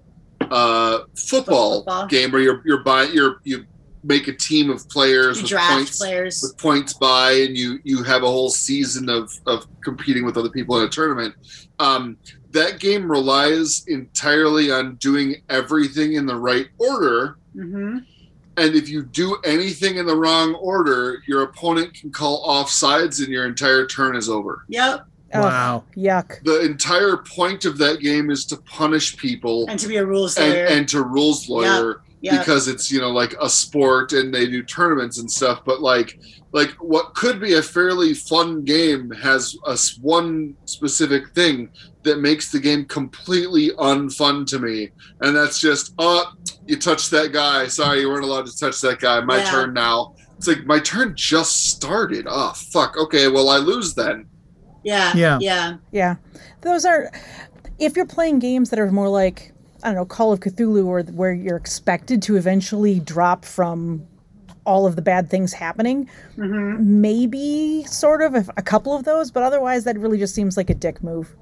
uh, 0.50 0.98
football, 1.16 1.78
Football. 1.78 2.06
game 2.08 2.30
where 2.30 2.42
you're 2.42 2.62
you're 2.66 2.82
buying 2.82 3.10
you're 3.14 3.36
you 3.44 3.64
make 4.04 4.28
a 4.28 4.32
team 4.34 4.68
of 4.68 4.86
players 4.90 5.38
you 5.38 5.42
with 5.44 5.50
draft 5.50 5.72
points 5.72 5.98
players. 5.98 6.42
with 6.42 6.58
points 6.58 6.92
by, 6.92 7.32
and 7.32 7.56
you 7.56 7.78
you 7.84 8.02
have 8.02 8.22
a 8.22 8.26
whole 8.26 8.50
season 8.50 9.08
of 9.08 9.32
of 9.46 9.66
competing 9.82 10.26
with 10.26 10.36
other 10.36 10.50
people 10.50 10.78
in 10.78 10.84
a 10.86 10.90
tournament. 10.90 11.34
Um, 11.78 12.18
that 12.52 12.78
game 12.78 13.10
relies 13.10 13.84
entirely 13.88 14.70
on 14.70 14.96
doing 14.96 15.36
everything 15.48 16.14
in 16.14 16.26
the 16.26 16.36
right 16.36 16.68
order. 16.78 17.36
hmm 17.54 17.98
And 18.56 18.74
if 18.74 18.88
you 18.88 19.02
do 19.04 19.38
anything 19.44 19.96
in 19.96 20.04
the 20.06 20.16
wrong 20.16 20.54
order, 20.56 21.22
your 21.26 21.42
opponent 21.42 21.94
can 21.94 22.10
call 22.10 22.46
offsides 22.46 23.20
and 23.20 23.28
your 23.28 23.46
entire 23.46 23.86
turn 23.86 24.14
is 24.16 24.28
over. 24.28 24.64
Yep. 24.68 25.06
Ugh, 25.34 25.42
Wow. 25.42 25.84
yuck. 25.96 26.42
The 26.44 26.60
entire 26.60 27.16
point 27.16 27.64
of 27.64 27.78
that 27.78 28.00
game 28.00 28.30
is 28.30 28.44
to 28.46 28.58
punish 28.58 29.16
people 29.16 29.64
And 29.70 29.80
to 29.80 29.88
be 29.88 29.96
a 29.96 30.04
rules 30.04 30.36
and, 30.36 30.52
lawyer. 30.52 30.66
and 30.66 30.86
to 30.90 31.02
rules 31.02 31.48
lawyer 31.48 32.02
yeah. 32.20 32.38
because 32.38 32.68
it's 32.68 32.92
you 32.92 33.00
know 33.00 33.08
like 33.10 33.34
a 33.40 33.48
sport 33.48 34.12
and 34.12 34.32
they 34.34 34.46
do 34.46 34.62
tournaments 34.62 35.18
and 35.18 35.30
stuff 35.30 35.62
but 35.64 35.80
like 35.80 36.20
like 36.52 36.72
what 36.80 37.14
could 37.14 37.40
be 37.40 37.54
a 37.54 37.62
fairly 37.62 38.12
fun 38.12 38.62
game 38.62 39.10
has 39.10 39.56
a 39.66 39.70
s- 39.72 39.96
one 40.02 40.54
specific 40.66 41.30
thing 41.30 41.70
that 42.04 42.18
makes 42.20 42.50
the 42.50 42.58
game 42.58 42.84
completely 42.84 43.70
unfun 43.78 44.46
to 44.46 44.58
me 44.58 44.90
and 45.20 45.36
that's 45.36 45.60
just 45.60 45.94
oh 45.98 46.32
you 46.66 46.76
touched 46.76 47.10
that 47.10 47.32
guy 47.32 47.66
sorry 47.66 48.00
you 48.00 48.08
weren't 48.08 48.24
allowed 48.24 48.46
to 48.46 48.56
touch 48.58 48.80
that 48.80 48.98
guy 49.00 49.20
my 49.20 49.38
Yeah. 49.38 49.50
turn 49.50 49.72
now 49.74 50.14
it's 50.36 50.48
like 50.48 50.64
my 50.66 50.80
turn 50.80 51.14
just 51.16 51.66
started 51.70 52.26
oh 52.28 52.52
fuck 52.72 52.96
okay 52.96 53.28
well 53.28 53.48
i 53.48 53.58
lose 53.58 53.94
then 53.94 54.26
yeah. 54.84 55.12
Yeah. 55.14 55.38
Yeah. 55.40 55.76
Yeah. 55.92 56.16
Those 56.62 56.84
are, 56.84 57.08
if 57.78 57.94
you're 57.94 58.04
playing 58.04 58.40
games 58.40 58.70
that 58.70 58.80
are 58.80 58.90
more 58.90 59.08
like, 59.08 59.52
I 59.84 59.86
don't 59.86 59.94
know, 59.94 60.04
Call 60.04 60.32
of 60.32 60.40
Cthulhu, 60.40 60.84
or 60.86 61.02
where 61.02 61.32
you're 61.32 61.56
expected 61.56 62.20
to 62.22 62.34
eventually 62.36 62.98
drop 62.98 63.44
from 63.44 64.04
all 64.64 64.84
of 64.84 64.96
the 64.96 65.02
bad 65.02 65.30
things 65.30 65.52
happening, 65.52 66.08
hmm 66.34 66.76
maybe 67.00 67.84
sort 67.84 68.22
of 68.22 68.34
a, 68.34 68.44
a 68.56 68.62
couple 68.62 68.92
of 68.92 69.04
those, 69.04 69.30
but 69.30 69.44
otherwise 69.44 69.84
that 69.84 69.96
really 69.98 70.18
just 70.18 70.34
seems 70.34 70.56
like 70.56 70.68
a 70.68 70.74
dick 70.74 71.00
move. 71.00 71.34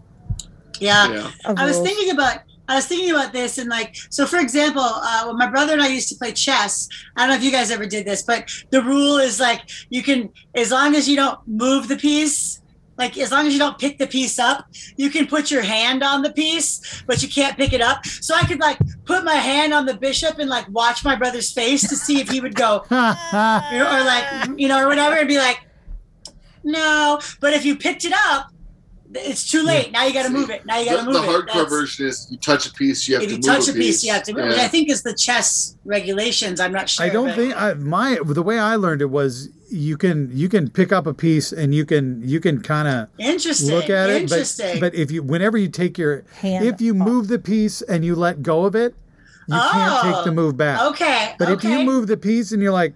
Yeah. 0.81 1.09
yeah 1.12 1.31
I 1.57 1.64
was 1.66 1.79
thinking 1.81 2.11
about 2.11 2.38
I 2.69 2.77
was 2.77 2.87
thinking 2.87 3.11
about 3.11 3.33
this 3.33 3.59
and 3.59 3.69
like 3.69 3.97
so 4.11 4.27
for 4.27 4.38
example, 4.38 4.83
uh, 4.85 5.25
when 5.27 5.37
my 5.37 5.49
brother 5.49 5.73
and 5.73 5.83
I 5.83 5.88
used 5.88 6.09
to 6.11 6.14
play 6.14 6.33
chess, 6.33 6.88
I 7.16 7.23
don't 7.23 7.31
know 7.31 7.37
if 7.37 7.43
you 7.43 7.51
guys 7.51 7.71
ever 7.73 7.85
did 7.85 8.07
this, 8.07 8.23
but 8.23 8.49
the 8.71 8.81
rule 8.83 9.19
is 9.19 9.40
like 9.40 9.69
you 9.88 10.03
can 10.03 10.31
as 10.55 10.71
long 10.71 10.95
as 10.95 11.09
you 11.09 11.16
don't 11.16 11.40
move 11.49 11.88
the 11.88 11.97
piece, 11.97 12.61
like 12.97 13.19
as 13.19 13.33
long 13.33 13.47
as 13.49 13.53
you 13.55 13.59
don't 13.59 13.77
pick 13.79 13.99
the 13.99 14.07
piece 14.07 14.38
up, 14.38 14.66
you 14.97 15.11
can 15.11 15.27
put 15.27 15.51
your 15.51 15.62
hand 15.62 16.05
on 16.05 16.23
the 16.23 16.31
piece, 16.33 17.03
but 17.09 17.23
you 17.23 17.29
can't 17.29 17.57
pick 17.57 17.73
it 17.73 17.81
up. 17.81 18.07
So 18.07 18.35
I 18.37 18.43
could 18.43 18.61
like 18.61 18.79
put 19.05 19.25
my 19.25 19.35
hand 19.35 19.75
on 19.75 19.85
the 19.85 19.95
bishop 19.95 20.38
and 20.38 20.49
like 20.49 20.69
watch 20.69 21.05
my 21.05 21.16
brother's 21.16 21.51
face 21.53 21.88
to 21.88 21.97
see 21.97 22.21
if 22.21 22.29
he 22.31 22.40
would 22.40 22.55
go 22.55 22.85
you 22.90 22.97
know, 22.97 23.88
or 23.97 24.05
like 24.05 24.51
you 24.57 24.69
know 24.69 24.81
or 24.81 24.87
whatever 24.87 25.16
and 25.16 25.27
be 25.27 25.38
like 25.38 25.59
no 26.62 27.19
but 27.40 27.53
if 27.55 27.64
you 27.64 27.75
picked 27.75 28.05
it 28.05 28.12
up 28.12 28.51
it's 29.14 29.51
too 29.51 29.62
late. 29.64 29.90
Now 29.92 30.05
you 30.07 30.12
got 30.12 30.25
to 30.25 30.31
move 30.31 30.51
it. 30.51 30.64
Now 30.66 30.79
you 30.79 30.87
got 30.87 30.99
to 30.99 31.05
move 31.05 31.14
the 31.14 31.23
it. 31.23 31.27
hardcore 31.29 31.46
That's- 31.46 31.68
version 31.70 32.07
is 32.07 32.29
you 32.31 32.38
touch 32.38 32.66
a 32.68 32.73
piece 32.73 33.09
you 33.09 33.14
have 33.14 33.23
if 33.25 33.29
to 33.29 33.35
you 33.35 33.38
move 33.38 33.46
touch 33.46 33.68
a 33.68 33.73
a 33.73 33.75
piece, 33.75 34.05
you 34.05 34.12
have 34.12 34.23
to 34.25 34.35
move 34.35 34.46
which 34.49 34.57
i 34.59 34.68
think 34.68 34.88
is 34.90 35.03
the 35.03 35.14
chess 35.14 35.77
regulations. 35.85 36.61
I'm 36.61 36.73
not 36.73 36.88
sure 36.88 37.05
I 37.07 37.09
don't 37.09 37.27
but- 37.29 37.37
think 37.37 37.57
I, 37.57 37.75
my 37.75 38.18
the 38.25 38.42
way 38.42 38.59
I 38.59 38.77
learned 38.77 39.03
it 39.03 39.11
was 39.11 39.49
you 39.73 39.96
can 39.96 40.31
you 40.33 40.49
can 40.49 40.68
pick 40.70 40.90
up 40.92 41.07
a 41.07 41.14
piece 41.14 41.53
and 41.53 41.75
you 41.75 41.85
can 41.87 42.23
you 42.25 42.40
can 42.40 42.61
kind 42.62 42.88
of 42.88 43.09
interesting 43.18 43.75
look 43.75 43.88
at 43.90 44.11
it, 44.11 44.29
but 44.29 44.33
interesting. 44.38 44.81
but 44.81 44.94
if 44.94 45.11
you 45.11 45.23
whenever 45.23 45.57
you 45.59 45.68
take 45.68 45.96
your 45.99 46.25
Hand 46.37 46.64
if 46.66 46.81
you 46.81 46.92
off. 46.92 47.07
move 47.09 47.29
the 47.29 47.38
piece 47.38 47.81
and 47.83 48.05
you 48.05 48.14
let 48.16 48.42
go 48.42 48.64
of 48.64 48.75
it, 48.75 48.94
you 49.49 49.55
can't 49.55 50.03
take 50.03 50.25
the 50.25 50.31
Oh, 50.31 50.35
move 50.35 50.57
back. 50.57 50.81
okay 50.92 51.35
But 51.38 51.51
if 51.51 51.62
you 51.64 51.83
move 51.85 52.07
the 52.09 52.16
piece 52.16 52.53
and 52.53 52.61
you're 52.62 52.73
like, 52.73 52.94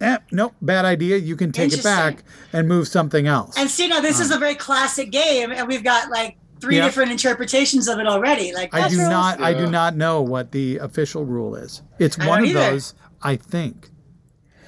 eh, 0.00 0.18
nope, 0.30 0.54
bad 0.62 0.84
idea, 0.84 1.16
you 1.16 1.36
can 1.36 1.52
take 1.52 1.72
it 1.72 1.82
back 1.82 2.22
and 2.52 2.68
move 2.68 2.88
something 2.88 3.26
else. 3.26 3.56
and 3.58 3.68
see 3.70 3.88
now 3.88 4.00
this 4.00 4.20
is 4.20 4.30
a 4.30 4.38
very 4.38 4.54
classic 4.54 5.10
game 5.10 5.50
and 5.52 5.66
we've 5.68 5.84
got 5.84 6.10
like 6.10 6.36
three 6.60 6.76
Yeah. 6.76 6.84
different 6.86 7.10
interpretations 7.12 7.86
of 7.88 7.98
it 7.98 8.06
already 8.06 8.52
like 8.52 8.74
I 8.74 8.88
do 8.88 8.96
rules. 8.98 9.08
not 9.10 9.40
I 9.40 9.54
do 9.54 9.66
not 9.70 9.96
know 9.96 10.22
what 10.22 10.50
the 10.52 10.78
official 10.78 11.24
rule 11.24 11.54
is. 11.54 11.82
It's 11.98 12.18
I 12.18 12.26
one 12.28 12.40
of 12.42 12.46
either. 12.50 12.58
those, 12.70 12.94
I 13.22 13.36
think. 13.36 13.90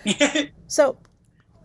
So 0.68 0.98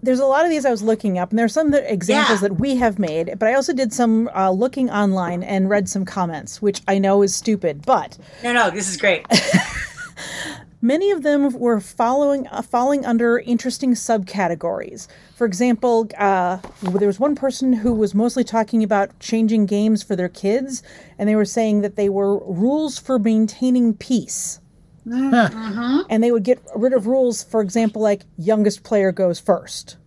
there's 0.02 0.20
a 0.20 0.26
lot 0.26 0.44
of 0.46 0.50
these 0.52 0.66
I 0.66 0.72
was 0.72 0.82
looking 0.84 1.18
up, 1.20 1.30
and 1.32 1.38
there's 1.40 1.54
some 1.54 1.74
examples 1.74 2.42
Yeah. 2.42 2.48
that 2.50 2.60
we 2.60 2.76
have 2.78 2.98
made, 3.00 3.36
but 3.40 3.48
I 3.48 3.54
also 3.54 3.72
did 3.74 3.94
some 3.94 4.30
uh, 4.36 4.50
looking 4.52 4.90
online 4.90 5.42
and 5.44 5.70
read 5.70 5.88
some 5.90 6.06
comments, 6.06 6.62
which 6.62 6.82
I 6.88 6.98
know 7.00 7.22
is 7.24 7.34
stupid, 7.36 7.86
but 7.86 8.18
no 8.44 8.52
no 8.54 8.70
this 8.72 8.90
is 8.90 8.98
great 8.98 9.26
many 10.86 11.10
of 11.12 11.24
them 11.24 11.52
were 11.60 11.80
following 11.80 12.48
uh, 12.48 12.62
falling 12.62 13.06
under 13.06 13.40
interesting 13.40 13.94
subcategories. 13.94 15.08
For 15.36 15.46
example, 15.46 16.08
uh, 16.18 16.58
there 16.82 17.08
was 17.08 17.20
one 17.20 17.36
person 17.36 17.74
who 17.74 17.94
was 17.94 18.14
mostly 18.14 18.44
talking 18.44 18.84
about 18.84 19.18
changing 19.20 19.66
games 19.66 20.04
for 20.04 20.16
their 20.16 20.30
kids, 20.30 20.84
and 21.18 21.28
they 21.28 21.36
were 21.36 21.46
saying 21.46 21.82
that 21.82 21.96
they 21.96 22.10
were 22.10 22.38
rules 22.46 23.00
for 23.00 23.18
maintaining 23.20 23.94
peace. 23.96 24.60
And 25.06 26.24
they 26.24 26.32
would 26.32 26.44
get 26.44 26.60
rid 26.76 26.94
of 26.94 27.06
rules, 27.08 27.44
for 27.44 27.62
example, 27.62 28.02
like 28.02 28.24
youngest 28.38 28.84
player 28.84 29.12
goes 29.12 29.40
first, 29.40 29.98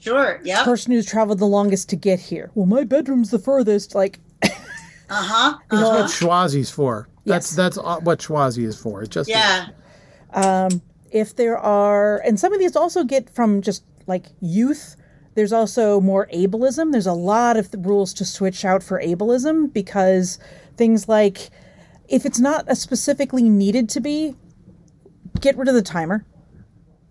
Sure. 0.00 0.40
Yep. 0.44 0.64
person 0.64 0.92
who's 0.92 1.06
traveled 1.06 1.38
the 1.38 1.46
longest 1.46 1.88
to 1.90 1.96
get 1.96 2.20
here. 2.20 2.50
Well, 2.54 2.66
my 2.66 2.84
bedroom's 2.84 3.30
the 3.30 3.38
furthest. 3.38 3.94
Like, 3.94 4.20
Uh 4.42 4.48
huh. 5.14 5.58
That's 5.70 5.82
Uh-huh. 5.82 6.00
what 6.00 6.06
Chwazi's 6.10 6.70
for. 6.70 7.08
That's 7.24 7.50
Yes. 7.52 7.56
that's 7.56 7.76
what 7.78 8.18
Chwazi 8.18 8.64
is 8.64 8.76
for. 8.78 9.02
It 9.02 9.10
just 9.10 9.30
Yeah. 9.30 9.68
Um, 10.34 10.82
if 11.10 11.34
there 11.36 11.56
are 11.56 12.18
and 12.18 12.38
some 12.38 12.52
of 12.52 12.58
these 12.58 12.76
also 12.76 13.04
get 13.04 13.30
from 13.30 13.62
just 13.62 13.84
like 14.06 14.26
youth 14.40 14.96
there's 15.34 15.52
also 15.52 16.00
more 16.00 16.28
ableism. 16.32 16.92
There's 16.92 17.06
a 17.06 17.12
lot 17.12 17.56
of 17.56 17.70
the 17.70 17.78
rules 17.78 18.14
to 18.14 18.24
switch 18.24 18.64
out 18.64 18.82
for 18.82 19.00
ableism 19.00 19.72
because 19.72 20.38
things 20.76 21.08
like 21.08 21.50
if 22.08 22.24
it's 22.24 22.38
not 22.38 22.64
a 22.68 22.76
specifically 22.76 23.48
needed 23.48 23.88
to 23.90 24.00
be 24.00 24.36
get 25.40 25.56
rid 25.56 25.68
of 25.68 25.74
the 25.74 25.82
timer. 25.82 26.24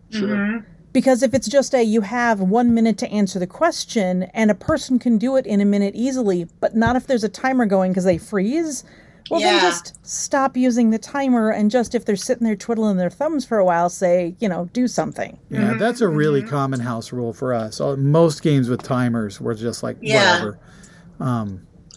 Sure. 0.10 0.28
Mm-hmm. 0.28 0.68
because 0.92 1.24
if 1.24 1.34
it's 1.34 1.48
just 1.48 1.74
a 1.74 1.82
you 1.82 2.02
have 2.02 2.40
one 2.40 2.72
minute 2.72 3.00
to 3.00 3.10
answer 3.10 3.40
the 3.40 3.48
question 3.48 4.24
and 4.32 4.52
a 4.52 4.56
person 4.56 5.00
can 5.00 5.18
do 5.18 5.36
it 5.38 5.48
in 5.48 5.60
a 5.60 5.66
minute 5.66 5.96
easily 5.96 6.48
but 6.60 6.76
not 6.76 6.96
if 6.96 7.08
there's 7.08 7.24
a 7.24 7.30
timer 7.30 7.66
going 7.66 7.92
because 7.92 8.04
they 8.04 8.20
freeze 8.20 8.84
well 9.32 9.40
then 9.40 9.60
just 9.62 9.98
stop 10.06 10.58
using 10.58 10.90
the 10.90 10.98
timer 11.00 11.50
and 11.50 11.72
just 11.72 11.96
if 11.96 12.04
they're 12.06 12.16
sitting 12.16 12.46
there 12.46 12.56
twiddling 12.56 12.98
their 12.98 13.10
thumbs 13.10 13.46
for 13.46 13.58
a 13.58 13.66
while 13.66 13.90
say 13.90 14.36
you 14.40 14.50
know 14.50 14.66
do 14.74 14.88
something 14.88 15.40
Yeah, 15.50 15.76
that's 15.76 16.02
a 16.02 16.08
really 16.08 16.42
common 16.44 16.80
house 16.82 17.12
rule 17.14 17.34
for 17.34 17.54
us. 17.54 17.80
Most 17.80 18.42
games 18.44 18.70
with 18.70 18.84
timers 18.84 19.40
were 19.42 19.54
just 19.56 19.82
like 19.84 19.98
Yeah. 20.02 20.44
whatever. 20.44 20.60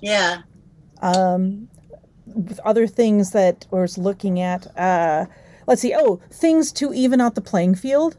Yeah. 0.02 0.38
with 2.26 2.60
other 2.64 2.86
things 2.86 3.30
that 3.32 3.66
I 3.72 3.76
was 3.76 3.96
looking 3.98 4.40
at. 4.40 4.66
Uh, 4.78 5.26
let's 5.66 5.80
see. 5.82 5.94
Oh, 5.96 6.20
things 6.30 6.72
to 6.72 6.92
even 6.92 7.20
out 7.20 7.34
the 7.34 7.40
playing 7.40 7.74
field. 7.76 8.16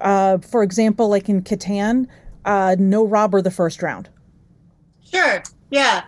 Uh, 0.00 0.38
for 0.38 0.62
example, 0.62 1.08
like 1.08 1.28
in 1.28 1.42
Catan, 1.42 2.06
uh, 2.44 2.76
no 2.78 3.04
robber 3.04 3.42
the 3.42 3.50
first 3.50 3.82
round. 3.82 4.08
Sure. 5.04 5.42
Yeah. 5.70 6.02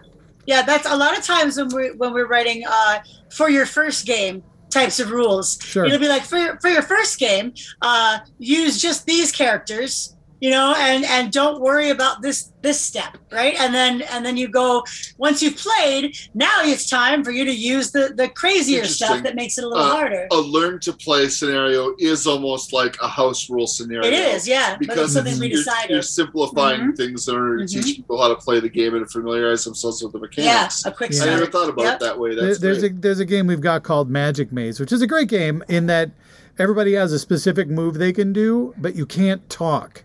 Yeah. 0.46 0.62
That's 0.62 0.86
a 0.86 0.96
lot 0.96 1.16
of 1.16 1.24
times 1.24 1.56
when 1.56 1.68
we're 1.68 1.94
when 1.96 2.12
we're 2.12 2.28
writing 2.28 2.64
uh, 2.68 3.00
for 3.30 3.50
your 3.50 3.66
first 3.66 4.06
game 4.06 4.42
types 4.70 4.98
of 4.98 5.10
rules. 5.10 5.58
Sure. 5.62 5.84
It'll 5.84 5.98
be 5.98 6.08
like 6.08 6.24
for 6.24 6.58
for 6.60 6.68
your 6.68 6.82
first 6.82 7.18
game, 7.18 7.54
uh, 7.82 8.18
use 8.38 8.80
just 8.80 9.06
these 9.06 9.30
characters, 9.30 10.11
you 10.42 10.50
know, 10.50 10.74
and 10.76 11.04
and 11.04 11.30
don't 11.32 11.60
worry 11.60 11.90
about 11.90 12.20
this 12.20 12.50
this 12.62 12.80
step, 12.80 13.16
right? 13.30 13.54
And 13.60 13.72
then 13.72 14.02
and 14.10 14.26
then 14.26 14.36
you 14.36 14.48
go 14.48 14.82
once 15.16 15.40
you've 15.40 15.56
played. 15.56 16.16
Now 16.34 16.50
it's 16.62 16.90
time 16.90 17.22
for 17.22 17.30
you 17.30 17.44
to 17.44 17.54
use 17.54 17.92
the 17.92 18.12
the 18.16 18.28
crazier 18.28 18.84
stuff 18.84 19.22
that 19.22 19.36
makes 19.36 19.56
it 19.56 19.62
a 19.64 19.68
little 19.68 19.84
Uh, 19.84 19.90
harder. 19.90 20.26
A 20.32 20.36
learn 20.36 20.80
to 20.80 20.92
play 20.92 21.28
scenario 21.28 21.94
is 22.00 22.26
almost 22.26 22.72
like 22.72 22.96
a 23.00 23.06
house 23.06 23.48
rule 23.48 23.68
scenario. 23.68 24.04
it 24.08 24.14
is, 24.14 24.48
yeah. 24.48 24.72
But 24.72 24.80
it's 24.82 24.86
Because 24.88 25.12
something 25.12 25.38
we 25.38 25.46
you're, 25.46 25.58
decided. 25.58 25.90
you're 25.90 26.02
simplifying 26.02 26.92
things 26.94 27.28
in 27.28 27.36
order 27.36 27.58
to 27.58 27.64
Mhm. 27.64 27.84
teach 27.84 27.96
people 27.98 28.20
how 28.20 28.26
to 28.28 28.34
play 28.36 28.58
the 28.58 28.68
game 28.68 28.96
and 28.96 29.08
familiarize 29.08 29.62
themselves 29.64 30.02
with 30.02 30.10
the 30.12 30.18
yeah, 30.18 30.22
mechanics. 30.22 30.84
a 30.84 30.90
quick 30.90 31.12
Yeah. 31.12 31.22
I 31.22 31.26
never 31.26 31.46
thought 31.46 31.68
about 31.68 31.84
Yep. 31.84 31.94
it 31.94 32.00
that 32.00 32.18
way. 32.18 32.34
There- 32.34 32.46
That's 32.48 32.58
there's 32.58 32.78
great. 32.80 32.92
a 32.92 33.00
there's 33.00 33.20
a 33.20 33.24
game 33.24 33.46
we've 33.46 33.60
got 33.60 33.84
called 33.84 34.10
Magic 34.10 34.50
Maze, 34.50 34.80
which 34.80 34.90
is 34.90 35.02
a 35.02 35.06
great 35.06 35.28
game 35.28 35.62
in 35.68 35.86
that 35.86 36.10
everybody 36.58 36.94
has 36.94 37.12
a 37.12 37.18
specific 37.20 37.68
move 37.68 37.94
they 37.98 38.12
can 38.12 38.32
do, 38.32 38.74
but 38.76 38.96
you 38.96 39.06
can't 39.06 39.48
talk. 39.48 40.02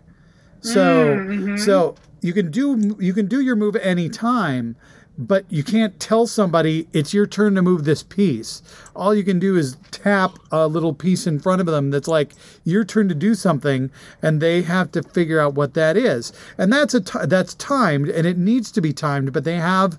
So 0.60 1.16
Mm-hmm. 1.16 1.56
so 1.56 1.94
you 2.20 2.32
can 2.32 2.50
do 2.50 2.96
you 2.98 3.12
can 3.12 3.26
do 3.26 3.40
your 3.40 3.56
move 3.56 3.76
any 3.76 4.08
time, 4.08 4.76
but 5.16 5.44
you 5.48 5.62
can't 5.62 5.98
tell 6.00 6.26
somebody 6.26 6.88
it's 6.92 7.14
your 7.14 7.26
turn 7.26 7.54
to 7.54 7.62
move 7.62 7.84
this 7.84 8.02
piece. 8.02 8.62
All 8.94 9.14
you 9.14 9.22
can 9.22 9.38
do 9.38 9.56
is 9.56 9.76
tap 9.90 10.38
a 10.50 10.66
little 10.66 10.94
piece 10.94 11.26
in 11.26 11.38
front 11.38 11.60
of 11.60 11.66
them 11.66 11.90
that's 11.90 12.08
like 12.08 12.32
your 12.64 12.84
turn 12.84 13.08
to 13.08 13.14
do 13.14 13.34
something, 13.34 13.90
and 14.22 14.40
they 14.40 14.62
have 14.62 14.90
to 14.92 15.02
figure 15.02 15.40
out 15.40 15.54
what 15.54 15.74
that 15.74 15.96
is. 15.96 16.32
And 16.56 16.72
that's 16.72 16.94
a 16.94 17.00
that's 17.26 17.54
timed, 17.54 18.08
and 18.08 18.26
it 18.26 18.36
needs 18.38 18.70
to 18.72 18.80
be 18.80 18.92
timed, 18.92 19.32
but 19.32 19.44
they 19.44 19.56
have 19.56 19.98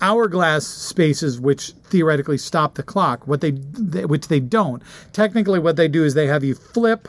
hourglass 0.00 0.66
spaces 0.66 1.40
which 1.40 1.70
theoretically 1.84 2.36
stop 2.36 2.74
the 2.74 2.82
clock 2.82 3.26
what 3.26 3.40
they, 3.40 3.52
they 3.52 4.04
which 4.04 4.28
they 4.28 4.38
don't 4.38 4.82
technically 5.14 5.58
what 5.58 5.76
they 5.76 5.88
do 5.88 6.04
is 6.04 6.12
they 6.12 6.26
have 6.26 6.44
you 6.44 6.54
flip 6.54 7.08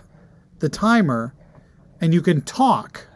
the 0.59 0.69
timer 0.69 1.33
and 2.01 2.13
you 2.13 2.21
can 2.21 2.41
talk. 2.41 3.07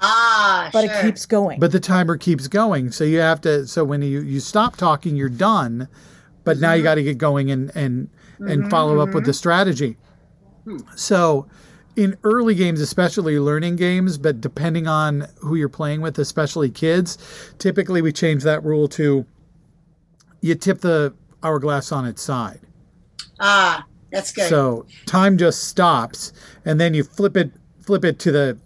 Ah, 0.00 0.70
But 0.72 0.84
sure. 0.86 0.94
it 0.94 1.02
keeps 1.02 1.26
going. 1.26 1.58
but 1.58 1.72
the 1.72 1.80
timer 1.80 2.16
keeps 2.16 2.46
going. 2.46 2.90
So 2.92 3.04
you 3.04 3.18
have 3.18 3.40
to 3.42 3.66
so 3.66 3.84
when 3.84 4.00
you 4.02 4.20
you 4.20 4.40
stop 4.40 4.76
talking 4.76 5.16
you're 5.16 5.28
done. 5.28 5.88
But 6.44 6.58
now 6.58 6.72
you 6.72 6.82
got 6.82 6.94
to 6.94 7.02
get 7.02 7.18
going 7.18 7.50
and 7.50 7.70
and 7.74 8.08
and 8.38 8.70
follow 8.70 9.00
up 9.00 9.12
with 9.12 9.24
the 9.26 9.32
strategy. 9.34 9.96
So 10.96 11.46
in 11.96 12.16
early 12.22 12.54
games 12.54 12.80
especially 12.80 13.40
learning 13.40 13.74
games 13.74 14.18
but 14.18 14.40
depending 14.40 14.86
on 14.86 15.26
who 15.40 15.56
you're 15.56 15.68
playing 15.68 16.00
with 16.00 16.16
especially 16.18 16.70
kids 16.70 17.18
typically 17.58 18.00
we 18.00 18.12
change 18.12 18.44
that 18.44 18.62
rule 18.62 18.86
to 18.86 19.26
you 20.40 20.54
tip 20.54 20.80
the 20.80 21.12
hourglass 21.42 21.90
on 21.90 22.04
its 22.06 22.22
side. 22.22 22.60
Ah, 23.40 23.84
that's 24.12 24.30
good. 24.32 24.48
so 24.48 24.86
time 25.06 25.36
just 25.36 25.64
stops, 25.64 26.32
and 26.64 26.80
then 26.80 26.94
you 26.94 27.02
flip 27.02 27.36
it 27.36 27.50
flip 27.88 28.04
it 28.04 28.18
to 28.18 28.30
the 28.30 28.58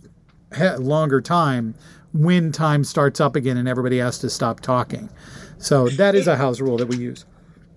he- 0.56 0.82
longer 0.82 1.20
time 1.20 1.76
when 2.12 2.50
time 2.50 2.82
starts 2.82 3.20
up 3.20 3.36
again, 3.36 3.56
and 3.56 3.68
everybody 3.68 3.98
has 3.98 4.18
to 4.18 4.28
stop 4.28 4.58
talking. 4.58 5.08
So 5.58 5.88
that 5.90 6.16
is 6.16 6.26
a 6.26 6.34
house 6.34 6.60
rule 6.60 6.76
that 6.78 6.88
we 6.88 6.96
use. 6.96 7.24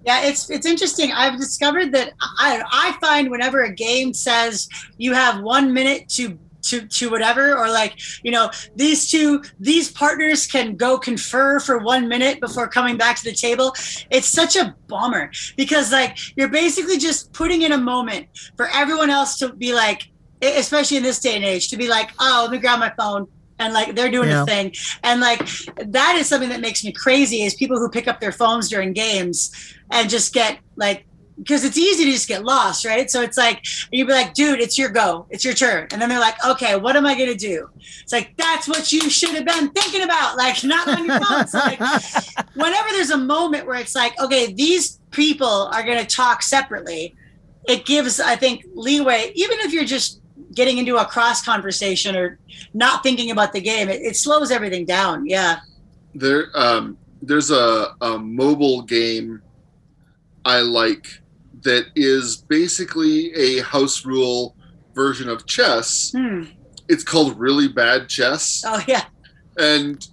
Yeah, 0.04 0.24
it's 0.24 0.50
it's 0.50 0.66
interesting. 0.66 1.12
I've 1.12 1.40
discovered 1.40 1.92
that 1.94 2.14
I 2.40 2.64
I 2.72 2.98
find 3.00 3.30
whenever 3.30 3.62
a 3.62 3.72
game 3.72 4.12
says 4.12 4.68
you 4.98 5.14
have 5.14 5.44
one 5.44 5.72
minute 5.72 6.10
to 6.18 6.38
to 6.64 6.88
to 6.88 7.12
whatever 7.12 7.56
or 7.56 7.70
like 7.70 7.94
you 8.24 8.32
know 8.32 8.50
these 8.76 9.08
two 9.08 9.44
these 9.60 9.92
partners 9.92 10.48
can 10.48 10.76
go 10.76 10.98
confer 10.98 11.60
for 11.60 11.78
one 11.78 12.08
minute 12.08 12.40
before 12.42 12.68
coming 12.68 12.98
back 12.98 13.18
to 13.18 13.24
the 13.24 13.36
table 13.36 13.72
it's 14.10 14.28
such 14.28 14.56
a 14.56 14.76
bummer 14.88 15.30
because 15.58 15.92
like 15.92 16.18
you're 16.36 16.50
basically 16.50 16.98
just 16.98 17.32
putting 17.34 17.62
in 17.62 17.72
a 17.72 17.78
moment 17.78 18.26
for 18.58 18.68
everyone 18.74 19.12
else 19.12 19.38
to 19.38 19.54
be 19.54 19.76
like 19.76 20.10
especially 20.42 20.98
in 20.98 21.04
this 21.04 21.20
day 21.20 21.36
and 21.36 21.44
age 21.44 21.70
to 21.70 21.78
be 21.78 21.88
like 21.88 22.12
oh 22.20 22.42
let 22.44 22.52
me 22.52 22.58
grab 22.58 22.80
my 22.80 22.92
phone 22.98 23.28
and 23.58 23.74
like 23.74 23.96
they're 23.96 24.12
doing 24.12 24.28
Yeah. 24.30 24.44
a 24.44 24.46
thing. 24.46 24.74
And 25.04 25.22
like 25.22 25.48
that 25.78 26.18
is 26.18 26.28
something 26.28 26.50
that 26.50 26.60
makes 26.60 26.84
me 26.84 26.92
crazy 26.92 27.44
is 27.44 27.54
people 27.56 27.78
who 27.80 27.90
pick 27.90 28.06
up 28.06 28.20
their 28.20 28.34
phones 28.34 28.68
during 28.70 28.92
games 28.92 29.74
and 29.92 30.10
just 30.10 30.34
get 30.34 30.60
like 30.76 31.06
because 31.38 31.64
it's 31.66 31.78
easy 31.78 32.06
to 32.06 32.12
just 32.12 32.28
get 32.28 32.44
lost 32.44 32.84
right? 32.86 33.10
So 33.10 33.22
it's 33.22 33.38
like 33.38 33.64
you'd 33.92 34.08
be 34.08 34.14
like 34.14 34.34
dude 34.34 34.60
it's 34.60 34.78
your 34.78 34.90
go 34.90 35.26
it's 35.30 35.46
your 35.46 35.54
turn. 35.54 35.88
And 35.92 36.02
then 36.02 36.10
they're 36.10 36.20
like 36.20 36.36
okay 36.46 36.76
what 36.76 36.98
am 36.98 37.06
i 37.06 37.16
going 37.16 37.30
to 37.30 37.38
do? 37.38 37.70
It's 38.04 38.12
like 38.12 38.36
that's 38.36 38.68
what 38.68 38.92
you 38.92 39.10
should 39.10 39.32
have 39.32 39.46
been 39.46 39.70
thinking 39.72 40.02
about 40.04 40.36
like 40.36 40.62
not 40.66 40.90
on 40.90 41.06
your 41.06 41.20
phone. 41.22 41.48
So 41.48 41.58
like 41.60 41.80
whenever 42.56 42.90
there's 42.90 43.12
a 43.12 43.18
moment 43.18 43.66
where 43.68 43.80
it's 43.80 43.96
like 43.96 44.20
okay 44.20 44.52
these 44.52 45.00
people 45.12 45.70
are 45.74 45.84
going 45.84 45.98
to 45.98 46.06
talk 46.06 46.44
separately 46.44 47.16
it 47.70 47.86
gives 47.86 48.20
i 48.20 48.36
think 48.36 48.66
leeway 48.76 49.32
even 49.34 49.58
if 49.60 49.72
you're 49.72 49.86
just 49.86 50.20
getting 50.56 50.78
into 50.78 50.98
a 50.98 51.06
cross 51.06 51.44
conversation 51.44 52.16
or 52.16 52.40
not 52.74 53.04
thinking 53.04 53.32
about 53.32 53.54
the 53.54 53.62
game 53.62 53.90
it, 53.90 54.02
it 54.02 54.16
slows 54.16 54.52
everything 54.52 54.86
down 54.86 55.26
yeah 55.26 55.60
there 56.14 56.48
um 56.56 56.98
there's 57.22 57.52
a, 57.52 57.96
a 58.02 58.18
mobile 58.20 58.82
game 58.84 59.42
I 60.44 60.60
like 60.60 61.08
that 61.64 61.86
is 61.96 62.38
basically 62.38 63.34
a 63.34 63.62
house 63.64 64.06
rule 64.06 64.56
version 64.94 65.28
of 65.30 65.46
chess. 65.48 66.12
hmm. 66.16 66.44
It's 66.88 67.04
called 67.04 67.40
Really 67.40 67.68
Bad 67.68 68.08
Chess. 68.10 68.64
oh 68.66 68.82
yeah 68.88 69.06
and 69.58 70.08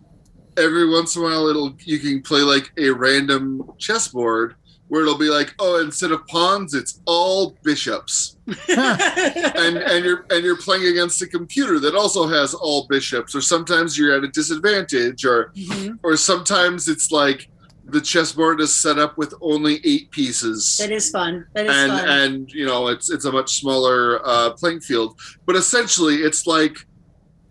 every 0.57 0.89
once 0.89 1.17
in 1.17 1.23
a 1.23 1.25
while 1.25 1.47
it'll 1.49 1.75
you 1.85 1.99
can 1.99 2.23
play 2.23 2.41
like 2.41 2.71
a 2.79 2.91
random 2.91 3.63
chessboard 3.79 4.55
where 4.93 5.01
it'll 5.01 5.17
be 5.17 5.31
like 5.31 5.55
oh 5.59 5.81
instead 5.81 6.13
of 6.13 6.21
pawns 6.27 6.75
it's 6.75 7.01
all 7.07 7.57
bishops 7.65 8.37
and 8.69 9.79
and 9.79 10.05
you're 10.05 10.27
and 10.29 10.45
you're 10.45 10.59
playing 10.59 10.85
against 10.87 11.23
a 11.23 11.27
computer 11.27 11.79
that 11.81 11.95
also 11.95 12.27
has 12.27 12.53
all 12.53 12.87
bishops 12.91 13.35
or 13.35 13.41
sometimes 13.41 13.97
you're 13.97 14.15
at 14.15 14.23
a 14.23 14.29
disadvantage 14.29 15.25
or 15.25 15.51
Mhm. 15.57 15.99
or 16.03 16.15
sometimes 16.19 16.89
it's 16.89 17.11
like 17.11 17.49
the 17.87 18.03
chessboard 18.03 18.61
is 18.61 18.75
set 18.75 18.99
up 18.99 19.17
with 19.17 19.33
only 19.41 19.81
eight 19.83 20.11
pieces 20.11 20.77
That 20.79 20.93
is 20.93 21.09
fun. 21.11 21.47
That 21.55 21.67
is 21.67 21.75
and 21.75 21.93
fun. 21.93 22.09
and 22.21 22.53
you 22.53 22.67
know 22.67 22.89
it's 22.89 23.09
it's 23.11 23.25
a 23.25 23.33
much 23.33 23.61
smaller 23.61 24.21
uh, 24.29 24.51
playing 24.61 24.81
field 24.81 25.19
but 25.47 25.57
essentially 25.57 26.17
it's 26.17 26.47
like 26.47 26.77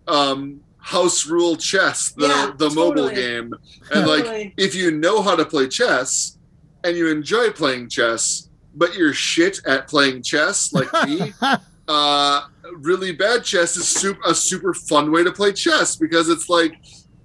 um 0.08 0.62
house 0.78 1.26
rule 1.26 1.56
chess 1.56 2.12
the 2.18 2.28
Yeah, 2.28 2.52
the 2.58 2.70
mobile 2.70 3.10
game 3.10 3.52
and 3.94 4.06
like 4.06 4.54
if 4.58 4.76
you 4.76 4.92
know 4.92 5.24
how 5.24 5.36
to 5.36 5.46
play 5.46 5.68
chess 5.68 6.38
and 6.84 6.96
you 6.98 7.08
enjoy 7.10 7.50
playing 7.52 7.90
chess 7.90 8.48
but 8.74 8.96
you're 8.96 9.14
shit 9.14 9.60
at 9.66 9.88
playing 9.88 10.24
chess, 10.24 10.72
like 10.72 10.88
me, 11.06 11.34
uh, 11.90 12.42
really 12.78 13.12
bad 13.12 13.44
chess 13.44 13.76
is 13.76 13.88
super, 13.88 14.22
a 14.26 14.34
super 14.34 14.74
fun 14.74 15.12
way 15.12 15.24
to 15.26 15.32
play 15.32 15.52
chess 15.52 15.96
because 15.98 16.30
it's 16.30 16.48
like 16.48 16.74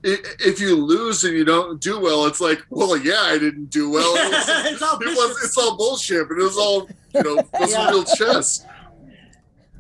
if 0.03 0.61
you 0.61 0.77
lose 0.77 1.25
and 1.25 1.35
you 1.35 1.45
don't 1.45 1.81
do 1.81 2.01
well, 2.01 2.27
it's 2.27 2.41
like, 2.41 2.61
well, 2.71 2.97
yeah, 2.97 3.21
I 3.23 3.39
didn't 3.39 3.71
do 3.71 3.91
well. 3.91 4.13
It 4.17 4.31
was, 4.33 4.73
It's 4.73 4.83
all 4.83 4.99
it 5.01 5.07
was, 5.07 5.45
it's 5.45 5.57
all 5.57 5.77
bullshit, 5.77 6.29
but 6.29 6.39
it 6.39 6.43
was 6.43 6.57
all 6.57 6.89
you 7.15 7.23
know, 7.23 7.39
it 7.39 7.47
was 7.61 7.71
Yeah. 7.73 7.91
real 7.91 8.05
chess. 8.05 8.65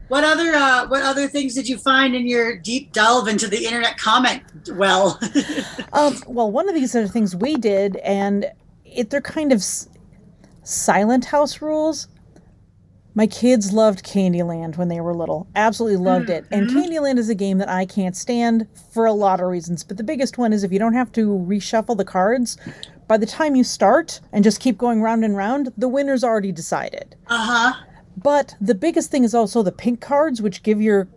What 0.09 0.23
other 0.23 0.55
uh, 0.55 0.87
what 0.87 1.03
other 1.03 1.27
things 1.27 1.55
did 1.55 1.69
you 1.69 1.79
find 1.79 2.15
in 2.15 2.29
your 2.29 2.57
deep 2.57 2.93
delve 2.93 3.27
into 3.27 3.49
the 3.49 3.65
internet 3.65 3.99
comment 3.99 4.43
well? 4.73 5.19
Um, 5.93 6.17
well, 6.27 6.51
one 6.51 6.69
of 6.69 6.75
these 6.75 6.95
are 6.95 7.09
things 7.09 7.35
we 7.35 7.57
did, 7.57 7.97
and 7.97 8.47
it, 8.97 9.11
they're 9.11 9.21
kind 9.21 9.53
of 9.53 9.59
s- 9.59 9.89
silent 10.63 11.27
house 11.27 11.61
rules. 11.63 12.09
My 13.15 13.27
kids 13.27 13.73
loved 13.73 14.05
Candyland 14.05 14.77
when 14.77 14.89
they 14.89 15.01
were 15.01 15.15
little. 15.15 15.47
Absolutely 15.57 15.97
loved 15.97 16.29
it. 16.29 16.45
And 16.51 16.69
Candyland 16.69 17.17
is 17.17 17.31
a 17.31 17.35
game 17.35 17.57
that 17.59 17.69
I 17.69 17.87
can't 17.87 18.15
stand 18.15 18.67
for 18.93 19.07
a 19.07 19.13
lot 19.13 19.41
of 19.41 19.47
reasons. 19.49 19.83
But 19.83 19.97
the 19.97 20.03
biggest 20.05 20.37
one 20.37 20.53
is 20.53 20.63
if 20.63 20.71
you 20.71 20.79
don't 20.79 20.93
have 20.93 21.11
to 21.13 21.29
reshuffle 21.49 21.97
the 21.97 22.05
cards, 22.05 22.59
by 23.09 23.17
the 23.17 23.25
time 23.25 23.57
you 23.57 23.65
start 23.65 24.21
and 24.33 24.45
just 24.45 24.61
keep 24.61 24.77
going 24.77 25.01
round 25.01 25.25
and 25.25 25.35
round, 25.35 25.73
the 25.79 25.89
winner's 25.89 26.23
already 26.25 26.53
decided. 26.53 27.17
uh 27.29 27.73
huh. 27.73 27.83
But 28.23 28.55
the 28.61 28.75
biggest 28.75 29.11
thing 29.11 29.25
is 29.25 29.35
also 29.35 29.63
the 29.63 29.73
pink 29.73 30.01
cards, 30.03 30.43
which 30.43 30.63
give 30.63 30.83
your 30.83 31.09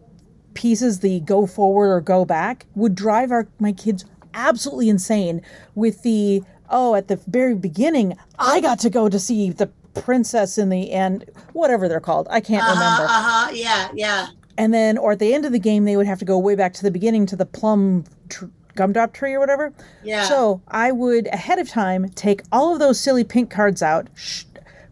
pieces 0.54 1.00
the 1.00 1.20
go 1.22 1.46
forward 1.48 1.90
or 1.94 2.00
go 2.02 2.24
back, 2.24 2.66
would 2.76 2.96
drive 2.96 3.32
our 3.32 3.48
my 3.60 3.72
kids 3.74 4.06
absolutely 4.34 4.88
insane. 4.90 5.42
With 5.76 6.02
the 6.04 6.44
oh, 6.70 6.96
at 6.96 7.08
the 7.08 7.18
very 7.28 7.56
beginning, 7.56 8.18
I 8.38 8.62
got 8.62 8.80
to 8.80 8.90
go 8.90 9.10
to 9.10 9.20
see 9.20 9.50
the 9.52 9.68
princess 9.96 10.58
in 10.58 10.70
the 10.70 10.92
end, 10.92 11.26
whatever 11.54 11.88
they're 11.88 12.00
called. 12.00 12.28
I 12.30 12.40
can't 12.42 12.64
Uh 12.64 12.74
remember. 12.74 13.08
huh. 13.08 13.50
Yeah. 13.54 13.90
Yeah. 13.94 14.28
And 14.58 14.74
then, 14.74 14.98
or 14.98 15.14
at 15.14 15.20
the 15.20 15.34
end 15.34 15.46
of 15.46 15.52
the 15.52 15.60
game, 15.60 15.86
they 15.86 15.96
would 15.98 16.06
have 16.06 16.20
to 16.20 16.26
go 16.26 16.38
way 16.38 16.56
back 16.56 16.74
to 16.74 16.84
the 16.84 16.92
beginning 16.92 17.26
to 17.28 17.36
the 17.36 17.46
plum 17.46 18.04
tr- 18.28 18.46
gumdrop 18.76 19.14
tree 19.14 19.34
or 19.34 19.40
whatever. 19.40 19.74
Yeah. 20.04 20.24
So 20.26 20.62
I 20.68 20.92
would 20.92 21.28
ahead 21.28 21.60
of 21.60 21.70
time 21.70 22.10
take 22.10 22.42
all 22.52 22.74
of 22.74 22.80
those 22.80 23.00
silly 23.00 23.24
pink 23.24 23.50
cards 23.50 23.82
out, 23.82 24.08
sh- 24.16 24.44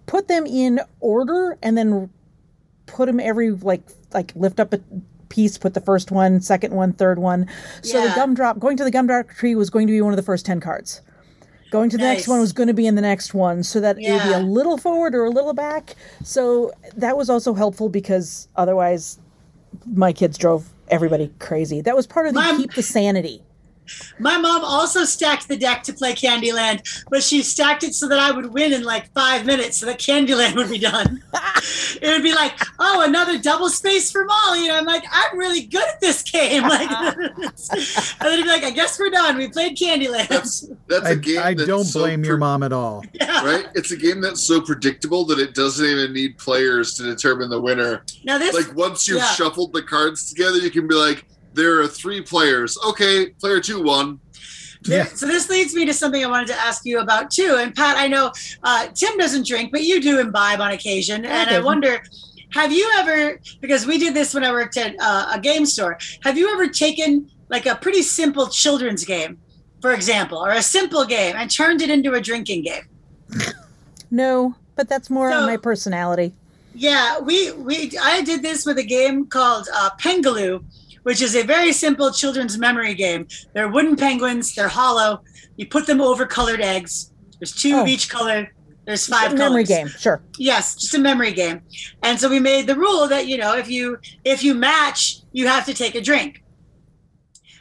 put 0.05 0.27
them 0.29 0.45
in 0.45 0.79
order, 1.01 1.57
and 1.61 1.77
then 1.77 2.09
put 2.85 3.07
them 3.07 3.19
every 3.19 3.51
like 3.51 3.81
like 4.13 4.31
lift 4.35 4.59
up 4.59 4.73
a 4.73 4.79
piece, 5.29 5.57
put 5.57 5.73
the 5.73 5.81
first 5.81 6.11
one, 6.11 6.39
second 6.39 6.73
one, 6.73 6.93
third 6.93 7.19
one. 7.19 7.45
So 7.81 8.01
the 8.01 8.15
gumdrop 8.15 8.59
going 8.59 8.77
to 8.77 8.85
the 8.85 8.91
gumdrop 8.91 9.27
tree 9.29 9.53
was 9.55 9.69
going 9.69 9.87
to 9.87 9.91
be 9.91 9.99
one 10.01 10.13
of 10.13 10.17
the 10.17 10.23
first 10.23 10.45
ten 10.45 10.61
cards. 10.61 11.01
Going 11.69 11.89
to 11.89 11.97
the 11.97 12.03
next 12.03 12.27
one 12.27 12.39
was 12.39 12.53
going 12.53 12.67
to 12.67 12.73
be 12.73 12.88
in 12.88 12.95
the 12.95 13.01
next 13.01 13.34
one, 13.34 13.63
so 13.63 13.80
that 13.82 13.97
it 13.99 14.12
would 14.12 14.23
be 14.23 14.32
a 14.34 14.39
little 14.39 14.77
forward 14.77 15.13
or 15.13 15.25
a 15.25 15.30
little 15.30 15.53
back. 15.53 15.95
So 16.23 16.71
that 16.95 17.17
was 17.17 17.30
also 17.30 17.53
helpful 17.53 17.89
because 17.89 18.47
otherwise, 18.56 19.19
my 19.86 20.13
kids 20.13 20.38
drove 20.38 20.69
everybody 20.89 21.32
crazy. 21.39 21.82
That 21.82 21.95
was 21.95 22.08
part 22.08 22.27
of 22.27 22.34
the 22.34 22.41
keep 22.58 22.73
the 22.73 22.84
sanity. 22.84 23.43
My 24.19 24.38
mom 24.38 24.63
also 24.63 25.04
stacked 25.06 25.47
the 25.47 25.58
deck 25.58 25.84
to 25.84 25.93
play 25.93 26.13
Candyland, 26.13 26.82
but 27.10 27.23
she 27.23 27.41
stacked 27.43 27.84
it 27.84 27.93
so 27.93 28.08
that 28.10 28.19
I 28.19 28.32
would 28.32 28.54
win 28.54 28.73
in 28.73 28.84
like 28.84 29.12
five 29.13 29.45
minutes 29.45 29.78
so 29.78 29.86
that 29.86 30.00
Candyland 30.00 30.56
would 30.56 30.69
be 30.69 30.80
done. 30.80 31.23
it 32.02 32.08
would 32.08 32.23
be 32.23 32.34
like, 32.34 32.54
oh, 32.80 33.04
another 33.08 33.38
double 33.39 33.69
space 33.69 34.12
for 34.12 34.26
Molly. 34.26 34.67
And 34.67 34.78
I'm 34.78 34.86
like, 34.86 35.04
I'm 35.12 35.38
really 35.38 35.62
good 35.65 35.88
at 35.88 36.00
this 36.02 36.23
game. 36.23 36.63
Like, 36.67 36.89
and 36.91 37.32
then 38.21 38.34
it'd 38.34 38.43
be 38.43 38.50
like, 38.50 38.63
I 38.63 38.71
guess 38.71 39.00
we're 39.00 39.10
done. 39.10 39.38
We 39.38 39.47
played 39.47 39.78
Candyland. 39.78 40.28
That's 40.28 40.67
that's 40.88 41.06
a 41.06 41.10
I, 41.10 41.15
game. 41.15 41.39
I 41.39 41.54
that's 41.54 41.67
don't 41.67 41.84
so 41.86 42.02
blame 42.02 42.23
your 42.23 42.38
mom 42.38 42.62
at 42.63 42.73
all. 42.73 43.04
Right? 43.21 43.67
It's 43.76 43.91
a 43.91 43.97
game 43.97 44.21
that's 44.21 44.43
so 44.45 44.60
predictable 44.62 45.26
that 45.26 45.39
it 45.39 45.54
doesn't 45.54 45.86
even 45.86 46.13
need 46.13 46.38
players 46.38 46.93
to 46.95 47.04
determine 47.04 47.50
the 47.50 47.60
winner. 47.60 48.04
now 48.26 48.38
this 48.38 48.54
Like 48.54 48.76
once 48.76 49.08
you've 49.08 49.17
Yeah. 49.19 49.32
shuffled 49.34 49.73
the 49.73 49.82
cards 49.82 50.30
together, 50.30 50.58
you 50.58 50.69
can 50.71 50.88
be 50.88 50.95
like, 50.95 51.26
there 51.57 51.81
are 51.81 51.87
three 51.87 52.21
players. 52.21 52.77
Okay, 52.89 53.27
player 53.41 53.59
two 53.59 53.83
won. 53.83 54.19
Yeah. 54.85 55.05
So 55.05 55.25
this 55.27 55.49
leads 55.49 55.73
me 55.73 55.85
to 55.85 55.93
something 55.93 56.23
I 56.23 56.27
wanted 56.27 56.47
to 56.47 56.55
ask 56.55 56.85
you 56.85 56.99
about 56.99 57.31
too. 57.31 57.57
And 57.59 57.75
Pat, 57.75 57.97
I 57.97 58.07
know 58.07 58.31
uh, 58.63 58.87
Tim 58.93 59.17
doesn't 59.17 59.45
drink, 59.45 59.71
but 59.71 59.81
you 59.83 59.99
do 60.01 60.19
imbibe 60.19 60.61
on 60.61 60.71
occasion. 60.71 61.25
And 61.25 61.49
I 61.49 61.55
Okay. 61.57 61.63
wonder, 61.65 62.01
have 62.53 62.71
you 62.71 62.89
ever? 62.95 63.39
Because 63.59 63.85
we 63.85 63.97
did 63.97 64.13
this 64.13 64.33
when 64.33 64.43
I 64.45 64.51
worked 64.51 64.77
at 64.77 64.95
uh, 65.01 65.31
a 65.33 65.39
game 65.39 65.65
store. 65.65 65.97
Have 66.23 66.37
you 66.37 66.53
ever 66.53 66.67
taken 66.69 67.29
like 67.49 67.65
a 67.65 67.75
pretty 67.75 68.01
simple 68.03 68.47
children's 68.47 69.03
game, 69.03 69.39
for 69.81 69.91
example, 69.93 70.37
or 70.37 70.51
a 70.51 70.61
simple 70.61 71.05
game, 71.05 71.35
and 71.35 71.49
turned 71.51 71.81
it 71.81 71.89
into 71.89 72.13
a 72.13 72.21
drinking 72.21 72.63
game? 72.63 72.83
No, 74.09 74.55
but 74.77 74.87
that's 74.87 75.09
more 75.09 75.29
on 75.33 75.45
my 75.45 75.57
personality. 75.57 76.33
Yeah, 76.73 77.19
we 77.19 77.51
we 77.51 77.91
I 78.01 78.21
did 78.21 78.41
this 78.41 78.65
with 78.65 78.77
a 78.77 78.83
game 78.83 79.25
called 79.27 79.67
uh, 79.73 79.89
Pengoloo, 80.01 80.63
which 81.07 81.21
is 81.21 81.37
a 81.37 81.43
very 81.43 81.71
simple 81.71 82.11
children's 82.11 82.57
memory 82.57 82.93
game. 82.93 83.25
They're 83.53 83.69
wooden 83.69 83.95
penguins. 83.95 84.53
They're 84.53 84.67
hollow. 84.67 85.21
You 85.55 85.65
put 85.65 85.87
them 85.87 86.01
over 86.01 86.25
colored 86.25 86.59
eggs. 86.59 87.13
There's 87.39 87.53
two 87.53 87.75
Oh. 87.75 87.83
of 87.83 87.87
each 87.87 88.09
color. 88.09 88.51
There's 88.85 89.07
five 89.07 89.37
memory 89.37 89.63
game, 89.63 89.87
sure. 89.87 90.21
Yes, 90.37 90.75
just 90.75 90.93
a 90.95 90.99
memory 90.99 91.31
game. 91.31 91.61
And 92.03 92.19
so 92.19 92.27
we 92.29 92.41
made 92.41 92.67
the 92.67 92.75
rule 92.75 93.07
that 93.07 93.25
you 93.25 93.37
know 93.37 93.55
if 93.55 93.69
you 93.69 93.97
if 94.25 94.43
you 94.43 94.53
match, 94.53 95.19
you 95.31 95.47
have 95.47 95.65
to 95.67 95.73
take 95.73 95.95
a 95.95 96.01
drink. 96.01 96.43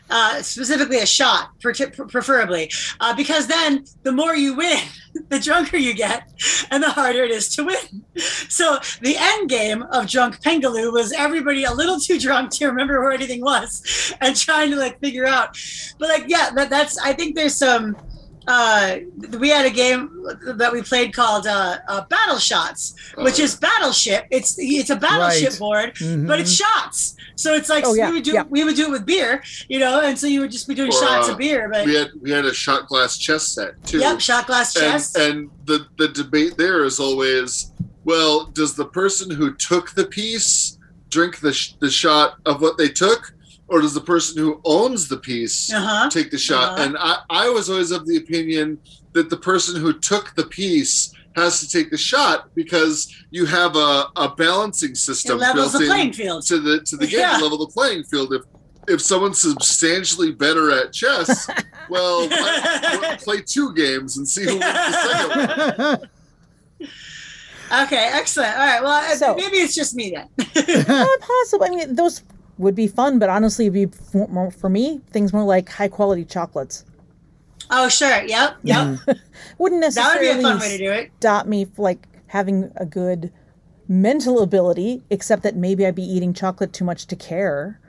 Uh, 0.09 0.41
specifically 0.41 0.99
a 0.99 1.07
shot, 1.07 1.51
preferably, 1.61 2.71
uh, 3.01 3.15
because 3.17 3.49
then 3.49 3.85
the 4.05 4.13
more 4.13 4.37
you 4.37 4.55
win, 4.55 4.79
the 5.31 5.41
drunker 5.41 5.77
you 5.77 5.95
get, 5.95 6.29
and 6.71 6.81
the 6.81 6.91
harder 6.91 7.25
it 7.25 7.33
is 7.33 7.49
to 7.49 7.65
win. 7.65 8.05
So 8.49 8.79
the 9.01 9.17
end 9.19 9.51
game 9.51 9.83
of 9.91 10.07
Drunk 10.07 10.41
Pengoloo 10.43 10.93
was 10.93 11.13
everybody 11.13 11.65
a 11.65 11.73
little 11.73 11.99
too 11.99 12.21
drunk 12.21 12.53
to 12.53 12.67
remember 12.67 13.01
where 13.01 13.13
anything 13.13 13.41
was, 13.41 14.15
and 14.21 14.37
trying 14.37 14.71
to 14.71 14.77
like 14.77 15.01
figure 15.01 15.27
out. 15.27 15.59
But 15.99 16.09
like, 16.09 16.25
yeah, 16.29 16.51
that, 16.55 16.71
that's. 16.71 16.99
I 16.99 17.13
think 17.13 17.35
there's 17.35 17.57
some. 17.57 17.97
Uh, 18.47 18.99
we 19.39 19.49
had 19.49 19.67
a 19.67 19.71
game 19.71 20.11
that 20.57 20.73
we 20.73 20.81
played 20.83 21.13
called 21.13 21.47
uh, 21.47 21.79
uh, 21.89 22.03
Battle 22.07 22.39
Shots, 22.39 22.95
which 23.17 23.41
is 23.41 23.57
battleship. 23.57 24.27
It's 24.31 24.57
it's 24.59 24.91
a 24.91 24.97
battleship 24.97 25.51
Right. 25.51 25.59
board, 25.59 25.95
Mhm. 25.97 26.27
but 26.29 26.39
it's 26.39 26.53
shots. 26.53 27.17
So 27.35 27.55
it's 27.55 27.69
like 27.69 27.85
Oh, 27.87 27.95
yeah, 27.95 28.09
we 28.09 28.15
would 28.17 28.23
do 28.25 28.33
yeah. 28.33 28.45
we 28.49 28.63
would 28.65 28.77
do 28.77 28.85
it 28.87 28.91
with 28.91 29.05
beer, 29.05 29.43
you 29.69 29.79
know, 29.79 30.01
and 30.01 30.17
so 30.19 30.27
you 30.27 30.41
would 30.41 30.53
just 30.53 30.69
be 30.69 30.75
doing 30.75 30.91
Or, 30.91 31.01
shots 31.03 31.29
uh, 31.29 31.33
of 31.33 31.39
beer. 31.39 31.69
But 31.73 31.87
we 31.87 31.95
had 31.95 32.11
we 32.23 32.31
had 32.31 32.45
a 32.45 32.55
shot 32.55 32.87
glass 32.87 33.19
chess 33.19 33.49
set 33.49 33.83
too. 33.85 33.99
yep, 33.99 34.21
shot 34.21 34.47
glass 34.47 34.75
and, 34.77 34.85
chess. 34.85 35.15
and 35.17 35.51
the 35.65 35.87
the 35.99 36.09
debate 36.09 36.57
there 36.57 36.85
is 36.85 37.01
always 37.01 37.73
well 38.05 38.45
does 38.47 38.75
the 38.75 38.85
person 38.87 39.29
who 39.31 39.53
took 39.55 39.91
the 39.95 40.05
piece 40.07 40.79
drink 41.11 41.41
the, 41.41 41.53
sh- 41.53 41.73
the 41.81 41.91
shot 41.91 42.37
of 42.47 42.61
what 42.61 42.77
they 42.79 42.89
took 42.89 43.33
or 43.69 43.81
does 43.81 43.95
the 43.95 44.01
person 44.01 44.41
who 44.43 44.61
owns 44.65 45.09
the 45.09 45.17
piece 45.17 45.73
uh 45.73 45.81
huh. 45.81 46.11
take 46.11 46.31
the 46.31 46.39
shot 46.39 46.73
Uh-huh. 46.75 46.83
and 46.85 46.97
I, 46.99 47.19
I 47.31 47.49
was 47.49 47.69
always 47.71 47.91
of 47.91 48.07
the 48.07 48.17
opinion 48.19 48.79
that 49.13 49.31
the 49.31 49.37
person 49.37 49.81
who 49.81 49.93
took 49.99 50.35
the 50.35 50.45
piece 50.45 51.13
has 51.35 51.61
to 51.61 51.69
take 51.69 51.91
the 51.91 51.99
shot 51.99 52.49
because 52.55 53.13
you 53.31 53.45
have 53.45 53.77
a, 53.77 54.07
a 54.17 54.35
balancing 54.37 54.93
It 54.93 54.97
system 54.97 55.39
levels 55.39 55.73
the 55.73 55.81
built 55.81 55.91
playing 55.91 56.09
in 56.09 56.15
field. 56.15 56.47
to 56.47 56.61
the 56.61 56.81
to 56.81 56.97
the 56.97 57.07
game 57.07 57.21
Yeah. 57.21 57.39
level 57.39 57.59
the 57.59 57.67
playing 57.67 58.05
field 58.05 58.33
if 58.35 58.43
if 58.89 59.01
someone's 59.03 59.41
substantially 59.41 60.31
better 60.31 60.71
at 60.71 60.93
chess 60.93 61.49
well 61.91 62.29
why- 62.29 62.99
why 63.03 63.17
play 63.19 63.41
two 63.43 63.75
games 63.75 64.17
and 64.17 64.27
see 64.29 64.45
who 64.45 64.59
wins 64.59 64.61
the 64.63 64.93
second 65.03 65.79
one 65.79 66.09
Okay, 67.83 68.11
excellent. 68.13 68.53
All 68.53 68.65
right. 68.65 68.81
Well, 68.83 69.17
So- 69.17 69.35
maybe 69.35 69.57
it's 69.57 69.75
just 69.75 69.97
me 69.97 70.15
then. 70.15 70.29
Possible. 71.21 71.65
I 71.65 71.71
mean, 71.71 71.97
those 71.97 72.23
would 72.59 72.75
be 72.75 72.87
fun, 72.87 73.19
but 73.19 73.29
honestly, 73.29 73.67
it'd 73.67 73.75
be 73.75 73.87
for, 73.87 74.27
more, 74.29 74.51
for 74.51 74.69
me 74.69 75.01
things 75.11 75.33
more 75.33 75.45
like 75.45 75.69
high 75.69 75.89
quality 75.89 76.25
chocolates. 76.25 76.85
oh, 77.71 77.89
sure. 77.89 78.23
Yep. 78.23 78.57
Yep. 78.63 78.99
Wouldn't 79.59 79.59
That 79.59 79.59
would 79.59 79.71
be 79.71 79.79
necessarily 79.79 80.29
a 80.29 80.43
fun 80.43 80.59
way 80.61 80.79
to 80.79 80.79
do 80.79 80.91
it. 80.93 81.11
stop 81.19 81.47
me 81.47 81.63
f- 81.63 81.79
like 81.79 82.07
having 82.29 82.71
a 82.77 82.87
good 82.87 83.33
mental 83.89 84.41
ability, 84.43 85.03
except 85.11 85.43
that 85.43 85.57
maybe 85.57 85.87
I'd 85.87 85.95
be 85.95 86.03
eating 86.03 86.33
chocolate 86.35 86.73
too 86.73 86.85
much 86.85 87.07
to 87.09 87.17
care. 87.17 87.81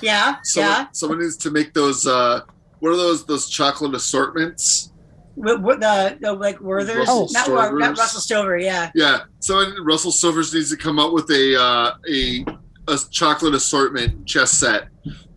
Yeah. 0.00 0.36
Someone, 0.44 0.70
yeah. 0.70 0.86
someone 0.92 1.20
needs 1.20 1.36
to 1.38 1.50
make 1.50 1.74
those. 1.74 2.06
Uh, 2.06 2.42
what 2.80 2.90
are 2.90 2.96
those? 2.96 3.24
Those 3.26 3.48
chocolate 3.48 3.94
assortments? 3.94 4.90
With, 5.36 5.60
with 5.62 5.80
the, 5.80 6.16
the 6.20 6.32
like 6.32 6.60
Werther's, 6.60 7.08
Russell 7.08 7.28
not, 7.32 7.74
not 7.74 7.98
Russell 7.98 8.20
Stover. 8.20 8.56
Yeah. 8.58 8.90
Yeah. 8.94 9.20
Someone 9.40 9.74
Russell 9.84 10.12
Silvers 10.12 10.54
needs 10.54 10.70
to 10.70 10.76
come 10.76 10.98
up 10.98 11.12
with 11.12 11.28
a 11.30 11.60
uh, 11.60 11.94
a 12.08 12.44
a 12.88 12.98
chocolate 13.10 13.54
assortment 13.54 14.26
chess 14.26 14.52
set 14.52 14.88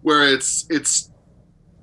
where 0.01 0.27
it's 0.27 0.65
it's 0.69 1.11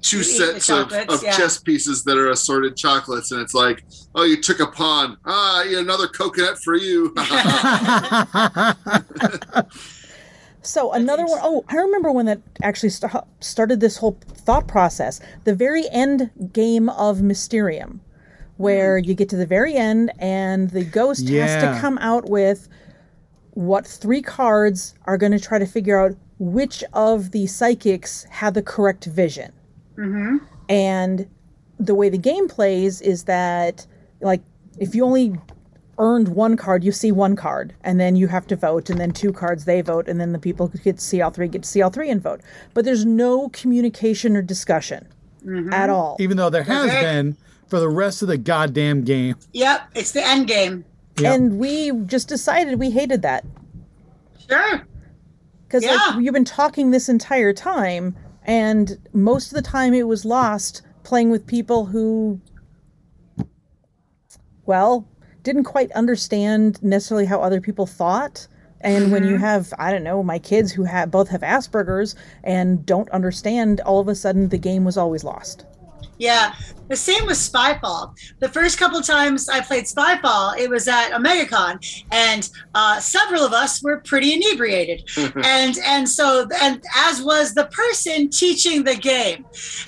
two 0.03 0.19
You 0.19 0.25
sets 0.25 0.69
of, 0.69 0.93
of 0.93 1.23
yeah. 1.23 1.37
chess 1.37 1.59
pieces 1.59 2.05
that 2.05 2.19
are 2.19 2.31
assorted 2.31 2.77
chocolates, 2.77 3.33
and 3.33 3.41
it's 3.41 3.55
like, 3.55 3.85
oh, 4.15 4.25
you 4.25 4.41
took 4.41 4.61
a 4.61 4.67
pawn. 4.67 5.17
Ah, 5.25 5.63
I 5.63 5.69
eat 5.69 5.79
another 5.79 6.09
coconut 6.09 6.59
for 6.59 6.77
you. 6.77 7.15
So 10.67 10.93
another 10.93 11.27
one 11.27 11.41
oh 11.43 11.65
I 11.69 11.77
remember 11.77 12.11
when 12.11 12.27
that 12.27 12.41
actually 12.63 12.89
st- 12.89 13.13
started 13.41 13.81
this 13.81 13.99
whole 13.99 14.19
thought 14.29 14.67
process. 14.67 15.21
The 15.45 15.55
very 15.55 15.89
end 15.91 16.31
game 16.53 16.89
of 16.89 17.23
Mysterium 17.23 18.01
where 18.57 18.99
you 18.99 19.15
get 19.15 19.29
to 19.29 19.37
the 19.37 19.47
very 19.47 19.75
end 19.75 20.13
and 20.19 20.71
the 20.71 20.85
ghost 20.85 21.29
has 21.29 21.63
to 21.63 21.81
come 21.81 21.99
out 21.99 22.31
with 22.31 22.69
what 23.55 23.87
three 23.87 24.23
cards 24.23 24.95
are 25.07 25.17
going 25.17 25.33
to 25.33 25.41
try 25.41 25.59
to 25.59 25.67
figure 25.67 25.99
out 25.99 26.17
which 26.39 26.85
of 26.93 27.31
the 27.31 27.47
psychics 27.47 28.25
had 28.25 28.55
the 28.55 28.63
correct 28.63 29.05
vision. 29.07 29.53
Mm-hmm. 29.97 30.39
And 30.69 31.29
the 31.79 31.95
way 31.95 32.09
the 32.09 32.19
game 32.19 32.49
plays 32.49 33.01
is 33.01 33.25
that, 33.25 33.87
like, 34.21 34.43
if 34.79 34.95
you 34.95 35.05
only 35.05 35.39
earned 35.99 36.29
one 36.29 36.57
card, 36.57 36.83
you 36.83 36.91
see 36.91 37.13
one 37.13 37.37
card, 37.37 37.73
and 37.83 38.01
then 38.01 38.17
you 38.17 38.27
have 38.27 38.47
to 38.49 38.57
vote, 38.57 38.91
and 38.91 38.99
then 38.99 39.13
two 39.13 39.33
cards 39.33 39.65
they 39.65 39.81
vote, 39.81 40.09
and 40.09 40.21
then 40.21 40.33
the 40.33 40.39
people 40.39 40.67
who 40.67 40.79
get 40.79 40.97
to 40.97 41.05
see 41.05 41.23
all 41.23 41.31
three 41.31 41.47
get 41.47 41.63
to 41.63 41.69
see 41.69 41.81
all 41.81 41.91
three 41.91 42.11
and 42.11 42.21
vote. 42.21 42.41
But 42.75 42.85
there's 42.85 43.05
no 43.05 43.49
communication 43.51 44.37
or 44.37 44.43
discussion 44.43 45.07
mm-hmm. 45.45 45.73
at 45.73 45.91
all. 45.91 46.17
Even 46.19 46.37
though 46.37 46.51
there 46.51 46.65
has 46.65 46.91
Okay. 46.91 47.03
been 47.03 47.37
for 47.69 47.79
the 47.79 47.89
rest 47.89 48.23
of 48.23 48.29
the 48.29 48.39
goddamn 48.39 49.05
game. 49.05 49.37
Yep, 49.53 49.91
it's 49.95 50.11
the 50.11 50.27
end 50.27 50.49
game. 50.49 50.85
Yep. 51.19 51.35
And 51.35 51.59
we 51.59 51.93
just 52.07 52.29
decided 52.29 52.79
we 52.79 52.91
hated 52.91 53.23
that 53.23 53.45
Sure. 54.49 54.83
because 55.67 55.85
Yeah. 55.85 55.93
like 55.93 56.25
you've 56.25 56.35
been 56.35 56.45
talking 56.45 56.91
this 56.91 57.09
entire 57.09 57.53
time, 57.53 58.17
and 58.45 58.99
most 59.13 59.49
of 59.49 59.55
the 59.55 59.63
time 59.63 59.95
it 59.95 60.09
was 60.09 60.25
lost 60.25 60.83
playing 61.05 61.31
with 61.31 61.47
people 61.47 61.87
who, 61.87 62.41
well, 64.67 65.07
didn't 65.43 65.65
quite 65.65 65.93
understand 65.93 66.83
necessarily 66.83 67.27
how 67.27 67.41
other 67.41 67.61
people 67.61 67.87
thought. 67.87 68.49
And 68.81 69.11
when 69.13 69.25
you 69.25 69.35
mm-hmm. 69.35 69.45
have, 69.45 69.73
I 69.79 69.91
don't 69.91 70.03
know, 70.03 70.23
my 70.23 70.39
kids 70.39 70.73
who 70.73 70.85
have 70.85 71.11
both 71.11 71.29
have 71.29 71.41
Asperger's 71.41 72.15
and 72.43 72.85
don't 72.85 73.09
understand, 73.11 73.81
all 73.81 74.01
of 74.01 74.09
a 74.09 74.15
sudden 74.15 74.49
the 74.49 74.59
game 74.59 74.85
was 74.85 74.99
always 74.99 75.25
lost. 75.25 75.65
Yeah, 76.19 76.55
the 76.89 76.97
same 76.97 77.27
with 77.27 77.37
Spyfall. 77.37 78.15
The 78.41 78.49
first 78.49 78.79
couple 78.79 79.01
times 79.01 79.49
I 79.49 79.61
played 79.61 79.85
Spyfall, 79.85 80.59
it 80.59 80.69
was 80.69 80.87
at 80.87 81.11
OmegaCon, 81.11 82.05
and 82.13 82.49
uh, 82.75 83.01
several 83.01 83.43
of 83.43 83.53
us 83.53 83.83
were 83.83 84.01
pretty 84.01 84.35
inebriated, 84.35 85.09
and 85.45 85.77
and 85.79 86.09
so 86.09 86.47
and 86.63 86.83
as 86.97 87.23
was 87.23 87.55
the 87.55 87.67
person 87.67 88.31
teaching 88.31 88.85
the 88.85 88.97
game, 88.97 89.45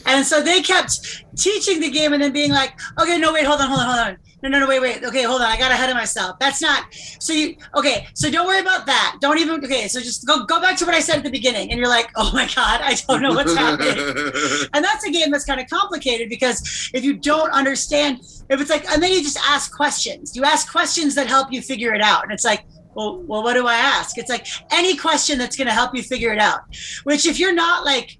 and 0.07 0.25
so 0.25 0.43
they 0.43 0.63
kept 0.63 1.25
teaching 1.37 1.81
the 1.81 1.91
game 1.91 2.13
and 2.13 2.23
then 2.23 2.33
being 2.33 2.51
like, 2.51 2.79
okay, 3.01 3.19
no, 3.19 3.33
wait, 3.33 3.45
hold 3.45 3.61
on, 3.61 3.69
hold 3.69 3.81
on, 3.81 3.87
hold 3.87 4.09
on. 4.09 4.17
No, 4.47 4.61
no, 4.61 4.61
no, 4.61 4.69
wait, 4.69 4.81
wait. 4.81 5.03
Okay, 5.03 5.25
hold 5.25 5.41
on. 5.41 5.49
I 5.49 5.59
got 5.59 5.73
ahead 5.73 5.91
of 5.91 5.97
myself. 5.97 6.39
That's 6.39 6.63
not. 6.63 6.87
So 7.19 7.33
you 7.33 7.57
okay? 7.75 8.07
So 8.15 8.31
don't 8.31 8.47
worry 8.47 8.61
about 8.61 8.87
that. 8.87 9.17
Don't 9.21 9.39
even. 9.39 9.65
Okay, 9.65 9.89
so 9.89 10.01
just 10.01 10.25
go 10.25 10.45
go 10.45 10.61
back 10.61 10.77
to 10.79 10.87
what 10.87 10.95
I 10.95 11.01
said 11.01 11.17
at 11.17 11.25
the 11.25 11.33
beginning, 11.33 11.73
and 11.73 11.81
you're 11.81 11.89
like, 11.89 12.13
oh 12.15 12.31
my 12.33 12.47
god, 12.55 12.81
I 12.81 12.95
don't 13.09 13.23
know 13.23 13.33
what's 13.33 13.55
happening. 13.55 13.97
And 14.73 14.85
that's 14.85 15.05
a 15.05 15.11
game 15.11 15.31
that's 15.31 15.45
kind 15.45 15.61
of 15.61 15.69
complicated 15.69 16.29
because 16.29 16.91
if 16.95 17.03
you 17.03 17.15
don't 17.15 17.51
understand, 17.51 18.21
if 18.49 18.61
it's 18.61 18.71
like, 18.71 18.89
and 18.91 19.03
then 19.03 19.13
you 19.13 19.21
just 19.21 19.39
ask 19.39 19.75
questions. 19.75 20.37
You 20.37 20.45
ask 20.45 20.71
questions 20.71 21.17
that 21.17 21.27
help 21.27 21.53
you 21.53 21.61
figure 21.61 21.93
it 21.93 22.01
out. 22.01 22.23
And 22.23 22.33
it's 22.33 22.45
like, 22.45 22.65
well, 22.95 23.23
well, 23.23 23.43
what 23.43 23.55
do 23.55 23.67
I 23.67 23.75
ask? 23.75 24.17
It's 24.17 24.31
like 24.31 24.47
any 24.71 24.97
question 24.97 25.39
that's 25.39 25.57
going 25.57 25.67
to 25.67 25.73
help 25.73 25.95
you 25.95 26.03
figure 26.03 26.33
it 26.33 26.39
out. 26.39 26.61
Which, 27.05 27.27
if 27.27 27.39
you're 27.41 27.55
not 27.55 27.85
like, 27.85 28.19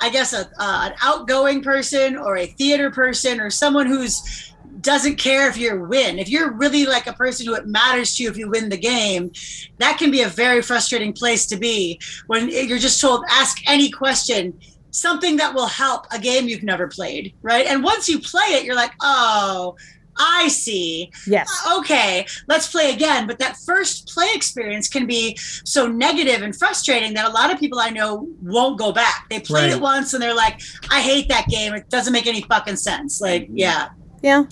I 0.00 0.10
guess 0.10 0.32
a, 0.32 0.48
uh, 0.58 0.90
an 0.90 0.94
outgoing 1.02 1.62
person 1.62 2.16
or 2.16 2.36
a 2.36 2.46
theater 2.46 2.90
person 2.90 3.40
or 3.40 3.50
someone 3.50 3.86
who's 3.86 4.47
doesn't 4.80 5.16
care 5.16 5.48
if 5.48 5.56
you 5.56 5.80
win. 5.80 6.18
If 6.18 6.28
you're 6.28 6.52
really 6.52 6.86
like 6.86 7.06
a 7.06 7.12
person 7.12 7.46
who 7.46 7.54
it 7.54 7.66
matters 7.66 8.14
to 8.16 8.22
you 8.22 8.30
if 8.30 8.36
you 8.36 8.48
win 8.50 8.68
the 8.68 8.76
game, 8.78 9.32
that 9.78 9.98
can 9.98 10.10
be 10.10 10.22
a 10.22 10.28
very 10.28 10.62
frustrating 10.62 11.12
place 11.12 11.46
to 11.46 11.56
be 11.56 12.00
when 12.26 12.48
you're 12.48 12.78
just 12.78 13.00
told 13.00 13.24
ask 13.30 13.58
any 13.66 13.90
question 13.90 14.58
something 14.90 15.36
that 15.36 15.54
will 15.54 15.66
help 15.66 16.06
a 16.10 16.18
game 16.18 16.48
you've 16.48 16.62
never 16.62 16.88
played, 16.88 17.34
right? 17.42 17.66
And 17.66 17.84
once 17.84 18.08
you 18.08 18.18
play 18.18 18.54
it, 18.54 18.64
you're 18.64 18.74
like, 18.74 18.92
oh, 19.00 19.76
I 20.18 20.48
see. 20.48 21.10
Yes. 21.26 21.48
Uh, 21.64 21.78
okay, 21.78 22.26
let's 22.48 22.70
play 22.70 22.92
again. 22.92 23.26
But 23.26 23.38
that 23.38 23.56
first 23.64 24.08
play 24.08 24.28
experience 24.34 24.88
can 24.88 25.06
be 25.06 25.36
so 25.36 25.86
negative 25.86 26.42
and 26.42 26.56
frustrating 26.56 27.14
that 27.14 27.26
a 27.26 27.32
lot 27.32 27.52
of 27.52 27.60
people 27.60 27.78
I 27.78 27.90
know 27.90 28.28
won't 28.42 28.78
go 28.78 28.92
back. 28.92 29.26
They 29.30 29.38
played 29.38 29.68
Right. 29.68 29.76
it 29.76 29.80
once 29.80 30.14
and 30.14 30.22
they're 30.22 30.34
like, 30.34 30.60
I 30.90 31.00
hate 31.00 31.28
that 31.28 31.46
game. 31.46 31.72
It 31.74 31.88
doesn't 31.88 32.12
make 32.12 32.26
any 32.26 32.42
fucking 32.42 32.76
sense. 32.76 33.20
Like, 33.20 33.44
mm-hmm. 33.44 33.58
yeah. 33.58 33.88
Yeah. 34.22 34.44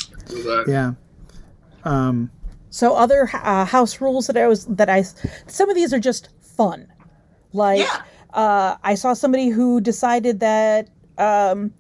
Yeah. 0.67 0.93
Um, 1.85 2.31
So 2.71 2.95
other 2.95 3.29
uh, 3.33 3.65
house 3.65 4.01
rules 4.01 4.27
that 4.27 4.37
I 4.37 4.47
was 4.47 4.67
that 4.67 4.89
I 4.89 5.03
some 5.47 5.69
of 5.71 5.75
these 5.77 5.93
are 5.93 6.01
just 6.01 6.29
fun. 6.41 6.87
Like 7.53 7.81
Yeah. 7.81 8.03
uh, 8.35 8.77
I 8.83 8.95
saw 8.95 9.13
somebody 9.15 9.49
who 9.49 9.81
decided 9.81 10.41
that 10.41 10.89
um, 11.19 11.73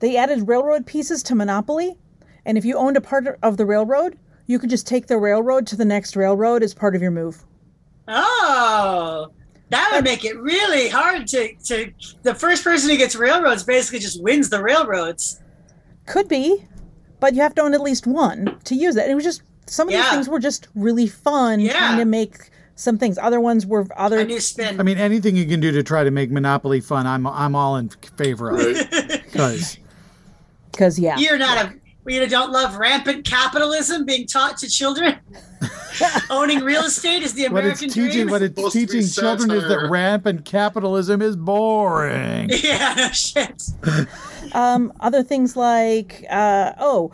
they 0.00 0.16
added 0.16 0.46
railroad 0.48 0.84
pieces 0.86 1.22
to 1.24 1.34
Monopoly, 1.34 1.96
and 2.44 2.58
if 2.58 2.64
you 2.64 2.76
owned 2.76 2.96
a 2.96 3.00
part 3.00 3.26
of 3.42 3.56
the 3.56 3.64
railroad, 3.64 4.18
you 4.46 4.58
could 4.58 4.70
just 4.70 4.86
take 4.86 5.06
the 5.06 5.16
railroad 5.16 5.66
to 5.68 5.76
the 5.76 5.84
next 5.84 6.16
railroad 6.16 6.62
as 6.62 6.74
part 6.74 6.94
of 6.94 7.02
your 7.02 7.10
move. 7.10 7.44
Oh, 8.08 9.32
that 9.70 9.90
would 9.92 10.04
make 10.04 10.24
it 10.24 10.38
really 10.38 10.88
hard 10.88 11.26
to, 11.28 11.54
to 11.64 11.92
the 12.22 12.34
first 12.34 12.62
person 12.62 12.90
who 12.90 12.96
gets 12.96 13.16
railroads 13.16 13.64
basically 13.64 13.98
just 13.98 14.22
wins 14.22 14.48
the 14.48 14.62
railroads. 14.62 15.40
Could 16.06 16.28
be, 16.28 16.64
but 17.20 17.34
you 17.34 17.42
have 17.42 17.54
to 17.56 17.62
own 17.62 17.74
at 17.74 17.80
least 17.80 18.06
one 18.06 18.56
to 18.64 18.74
use 18.74 18.96
it. 18.96 19.02
And 19.02 19.12
it 19.12 19.14
was 19.14 19.24
just 19.24 19.42
some 19.66 19.88
of 19.88 19.94
these 19.94 20.08
things 20.10 20.28
were 20.28 20.38
just 20.38 20.68
really 20.74 21.06
fun 21.06 21.60
Yeah. 21.60 21.72
trying 21.72 21.98
to 21.98 22.04
make 22.04 22.50
some 22.76 22.98
things. 22.98 23.18
Other 23.18 23.40
ones 23.40 23.66
were 23.66 23.86
other 23.96 24.20
A 24.20 24.24
new 24.24 24.38
spin. 24.40 24.78
I 24.78 24.82
mean, 24.82 24.98
anything 24.98 25.34
you 25.36 25.46
can 25.46 25.60
do 25.60 25.72
to 25.72 25.82
try 25.82 26.04
to 26.04 26.10
make 26.10 26.30
Monopoly 26.30 26.80
fun, 26.80 27.06
I'm 27.06 27.26
I'm 27.26 27.54
all 27.54 27.76
in 27.76 27.88
favor 28.16 28.50
of. 28.50 28.58
Right? 28.58 29.22
Because 29.36 29.78
because 30.72 30.98
yeah. 30.98 31.18
You're 31.18 31.38
not 31.38 31.66
a 31.66 31.74
you 32.06 32.24
don't 32.28 32.52
love 32.52 32.76
rampant 32.76 33.24
capitalism 33.26 34.04
being 34.06 34.26
taught 34.26 34.56
to 34.58 34.68
children. 34.68 35.16
Owning 36.30 36.60
real 36.60 36.82
estate 36.82 37.22
is 37.22 37.34
the 37.34 37.48
what 37.48 37.64
it's 37.64 37.80
American 37.82 37.88
teaching, 37.90 38.10
dream. 38.10 38.30
what 38.30 38.42
it's 38.42 38.54
supposed 38.54 38.74
teaching 38.74 39.06
children 39.08 39.50
is 39.50 39.64
that 39.68 39.88
rampant 39.90 40.44
capitalism 40.44 41.20
is 41.22 41.34
boring. 41.36 42.50
yeah, 42.62 42.94
no 42.96 43.08
shit. 43.08 43.62
Um, 44.56 44.92
other 45.00 45.22
things 45.22 45.56
like 45.56 46.24
uh, 46.30 46.72
oh 46.78 47.12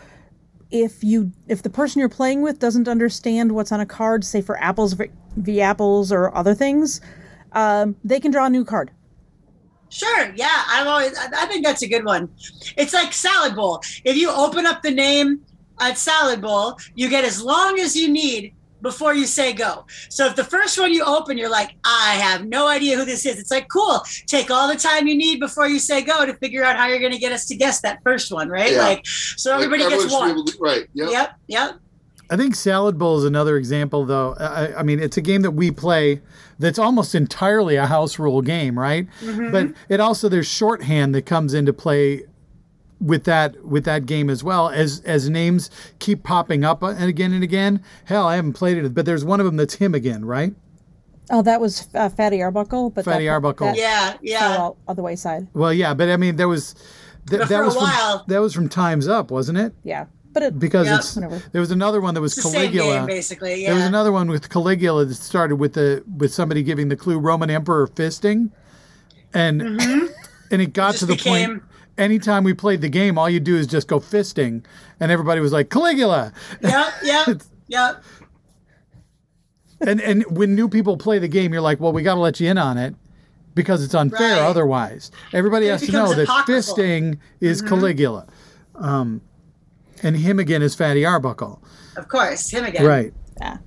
if 0.70 1.04
you 1.04 1.30
if 1.48 1.62
the 1.62 1.68
person 1.68 2.00
you're 2.00 2.08
playing 2.08 2.40
with 2.40 2.58
doesn't 2.58 2.88
understand 2.88 3.52
what's 3.52 3.72
on 3.72 3.80
a 3.80 3.86
card 3.86 4.24
say 4.24 4.40
for 4.40 4.56
apples 4.62 4.94
v, 5.36 5.60
apples 5.60 6.12
or 6.12 6.34
other 6.34 6.54
things 6.54 7.00
um, 7.52 7.96
they 8.04 8.20
can 8.20 8.30
draw 8.30 8.46
a 8.46 8.50
new 8.50 8.64
card 8.64 8.90
Sure. 9.92 10.32
Yeah, 10.36 10.64
I've 10.68 10.86
always. 10.86 11.14
I 11.18 11.44
think 11.44 11.66
that's 11.66 11.82
a 11.82 11.86
good 11.86 12.06
one. 12.06 12.30
It's 12.78 12.94
like 12.94 13.12
salad 13.12 13.54
bowl. 13.54 13.82
If 14.06 14.16
you 14.16 14.30
open 14.30 14.64
up 14.64 14.80
the 14.80 14.90
name 14.90 15.42
at 15.80 15.98
salad 15.98 16.40
bowl, 16.40 16.78
you 16.94 17.10
get 17.10 17.24
as 17.24 17.42
long 17.42 17.78
as 17.78 17.94
you 17.94 18.08
need 18.08 18.54
before 18.82 19.14
you 19.14 19.26
say 19.26 19.52
go. 19.52 19.86
So 20.10 20.26
if 20.26 20.36
the 20.36 20.44
first 20.44 20.78
one 20.78 20.92
you 20.92 21.04
open, 21.04 21.38
you're 21.38 21.48
like, 21.50 21.70
I 21.84 22.14
have 22.14 22.46
no 22.46 22.66
idea 22.68 22.96
who 22.96 23.04
this 23.04 23.24
is. 23.24 23.38
It's 23.38 23.50
like 23.50 23.68
cool. 23.68 24.02
Take 24.26 24.50
all 24.50 24.68
the 24.68 24.76
time 24.78 25.06
you 25.06 25.16
need 25.16 25.40
before 25.40 25.66
you 25.68 25.78
say 25.78 26.02
go 26.02 26.26
to 26.26 26.34
figure 26.34 26.64
out 26.64 26.76
how 26.76 26.88
you're 26.88 26.98
going 27.00 27.12
to 27.12 27.18
get 27.18 27.32
us 27.32 27.46
to 27.46 27.56
guess 27.56 27.80
that 27.82 28.02
first 28.02 28.32
one, 28.32 28.48
right? 28.48 28.72
Yeah. 28.72 28.78
Like 28.82 29.06
so 29.06 29.54
everybody 29.54 29.84
Like, 29.84 29.92
gets 29.98 30.12
one. 30.12 30.44
be 30.44 30.52
to- 30.52 30.58
right. 30.58 30.86
Yep. 30.94 31.10
Yep. 31.10 31.34
Yep. 31.48 31.78
I 32.30 32.36
think 32.36 32.54
Salad 32.54 32.98
Bowl 32.98 33.18
is 33.18 33.24
another 33.24 33.58
example, 33.58 34.06
though. 34.06 34.34
I, 34.40 34.78
I 34.78 34.82
mean, 34.82 35.00
it's 35.00 35.18
a 35.18 35.20
game 35.20 35.42
that 35.42 35.50
we 35.50 35.70
play 35.70 36.22
that's 36.58 36.78
almost 36.78 37.14
entirely 37.14 37.76
a 37.76 37.86
house 37.86 38.18
rule 38.18 38.40
game, 38.40 38.78
right? 38.78 39.06
Mm-hmm. 39.20 39.50
But 39.52 39.72
it 39.90 40.00
also 40.00 40.30
there's 40.30 40.46
shorthand 40.46 41.14
that 41.14 41.26
comes 41.26 41.52
into 41.52 41.74
play 41.74 42.22
with 43.02 43.24
that 43.24 43.64
with 43.64 43.84
that 43.84 44.06
game 44.06 44.30
as 44.30 44.44
well 44.44 44.68
as 44.70 45.00
as 45.04 45.28
names 45.28 45.70
keep 45.98 46.22
popping 46.22 46.64
up 46.64 46.82
and 46.82 47.02
again 47.04 47.32
and 47.32 47.42
again. 47.42 47.82
Hell, 48.04 48.26
I 48.26 48.36
haven't 48.36 48.52
played 48.52 48.78
it, 48.78 48.94
but 48.94 49.04
there's 49.06 49.24
one 49.24 49.40
of 49.40 49.46
them 49.46 49.56
that's 49.56 49.74
him 49.74 49.94
again, 49.94 50.24
right? 50.24 50.54
oh 51.30 51.40
that 51.40 51.60
was 51.60 51.88
uh, 51.94 52.08
fatty 52.08 52.42
arbuckle 52.42 52.90
but 52.90 53.04
Fatty 53.04 53.26
that, 53.26 53.30
Arbuckle. 53.30 53.68
that 53.68 53.76
Yeah. 53.76 54.10
fell 54.10 54.18
Yeah. 54.22 54.56
out 54.58 54.76
of 54.88 54.96
the 54.96 55.02
wayside 55.02 55.46
Well, 55.54 55.72
yeah, 55.72 55.94
but 55.94 56.08
I 56.10 56.16
mean, 56.16 56.34
there 56.36 56.48
was 56.48 56.74
th- 56.74 57.40
But 57.40 57.48
that 57.48 57.48
for 57.48 57.62
a 57.62 57.66
was 57.66 57.74
from, 57.76 58.20
that 58.26 58.40
was 58.40 58.52
from 58.52 58.68
Times 58.68 59.06
Up, 59.08 59.30
wasn't 59.30 59.56
it? 59.58 59.72
yeah 59.84 60.06
but 60.32 60.42
it 60.42 60.58
Because 60.58 60.86
Yep. 60.88 60.98
it's 60.98 61.14
Whatever. 61.14 61.42
there 61.52 61.60
was 61.60 61.70
another 61.70 62.00
one 62.00 62.14
that 62.14 62.20
was 62.20 62.32
It's 62.36 62.42
the 62.44 62.50
same 62.50 62.72
Caligula. 62.72 62.96
game, 62.98 63.06
basically. 63.06 63.64
There 63.64 63.74
was 63.74 63.84
another 63.84 64.10
one 64.12 64.28
with 64.30 64.48
Caligula 64.50 65.04
that 65.04 65.14
started 65.14 65.56
with 65.56 65.74
the 65.74 66.02
with 66.16 66.34
somebody 66.34 66.62
giving 66.64 66.88
the 66.88 66.96
clue 66.96 67.18
Roman 67.18 67.50
Emperor 67.50 67.86
fisting, 67.86 68.50
and 69.34 69.62
and 70.50 70.62
it 70.62 70.72
got 70.72 70.92
Just 70.96 71.00
to 71.00 71.06
the 71.06 71.16
point. 71.16 71.62
Became- 71.96 72.04
Anytime 72.04 72.44
we 72.44 72.54
played 72.54 72.80
the 72.80 72.88
game, 72.88 73.18
all 73.18 73.28
you 73.30 73.40
do 73.40 73.56
is 73.56 73.66
just 73.66 73.86
go 73.88 74.00
fisting, 74.00 74.64
and 75.00 75.10
everybody 75.12 75.40
was 75.40 75.52
like 75.52 75.70
Caligula. 75.70 76.32
Yep. 76.62 76.86
Yep. 77.04 77.42
Yep. 77.68 78.02
And 79.80 80.00
and 80.00 80.24
when 80.36 80.54
new 80.54 80.68
people 80.68 80.96
play 80.96 81.18
the 81.18 81.28
game, 81.28 81.52
you're 81.52 81.62
like, 81.62 81.80
well, 81.80 81.92
we 81.92 82.02
got 82.02 82.14
to 82.14 82.20
let 82.20 82.38
you 82.38 82.48
in 82.50 82.58
on 82.58 82.76
it 82.78 82.94
because 83.54 83.82
it's 83.82 83.94
unfair 83.94 84.36
Right. 84.36 84.42
otherwise. 84.42 85.10
Everybody 85.32 85.66
It 85.66 85.70
has 85.70 85.80
to 85.86 85.92
know 85.92 86.08
becomes 86.14 86.28
that 86.28 86.46
fisting 86.46 87.18
is 87.40 87.62
Caligula, 87.62 88.26
um, 88.76 89.22
and 90.02 90.16
him 90.16 90.38
again 90.38 90.60
is 90.62 90.74
Fatty 90.74 91.04
Arbuckle. 91.04 91.62
Of 91.96 92.08
course. 92.08 92.50
Him 92.50 92.64
again. 92.64 92.84
Right. 92.86 93.12
yeah 93.40 93.58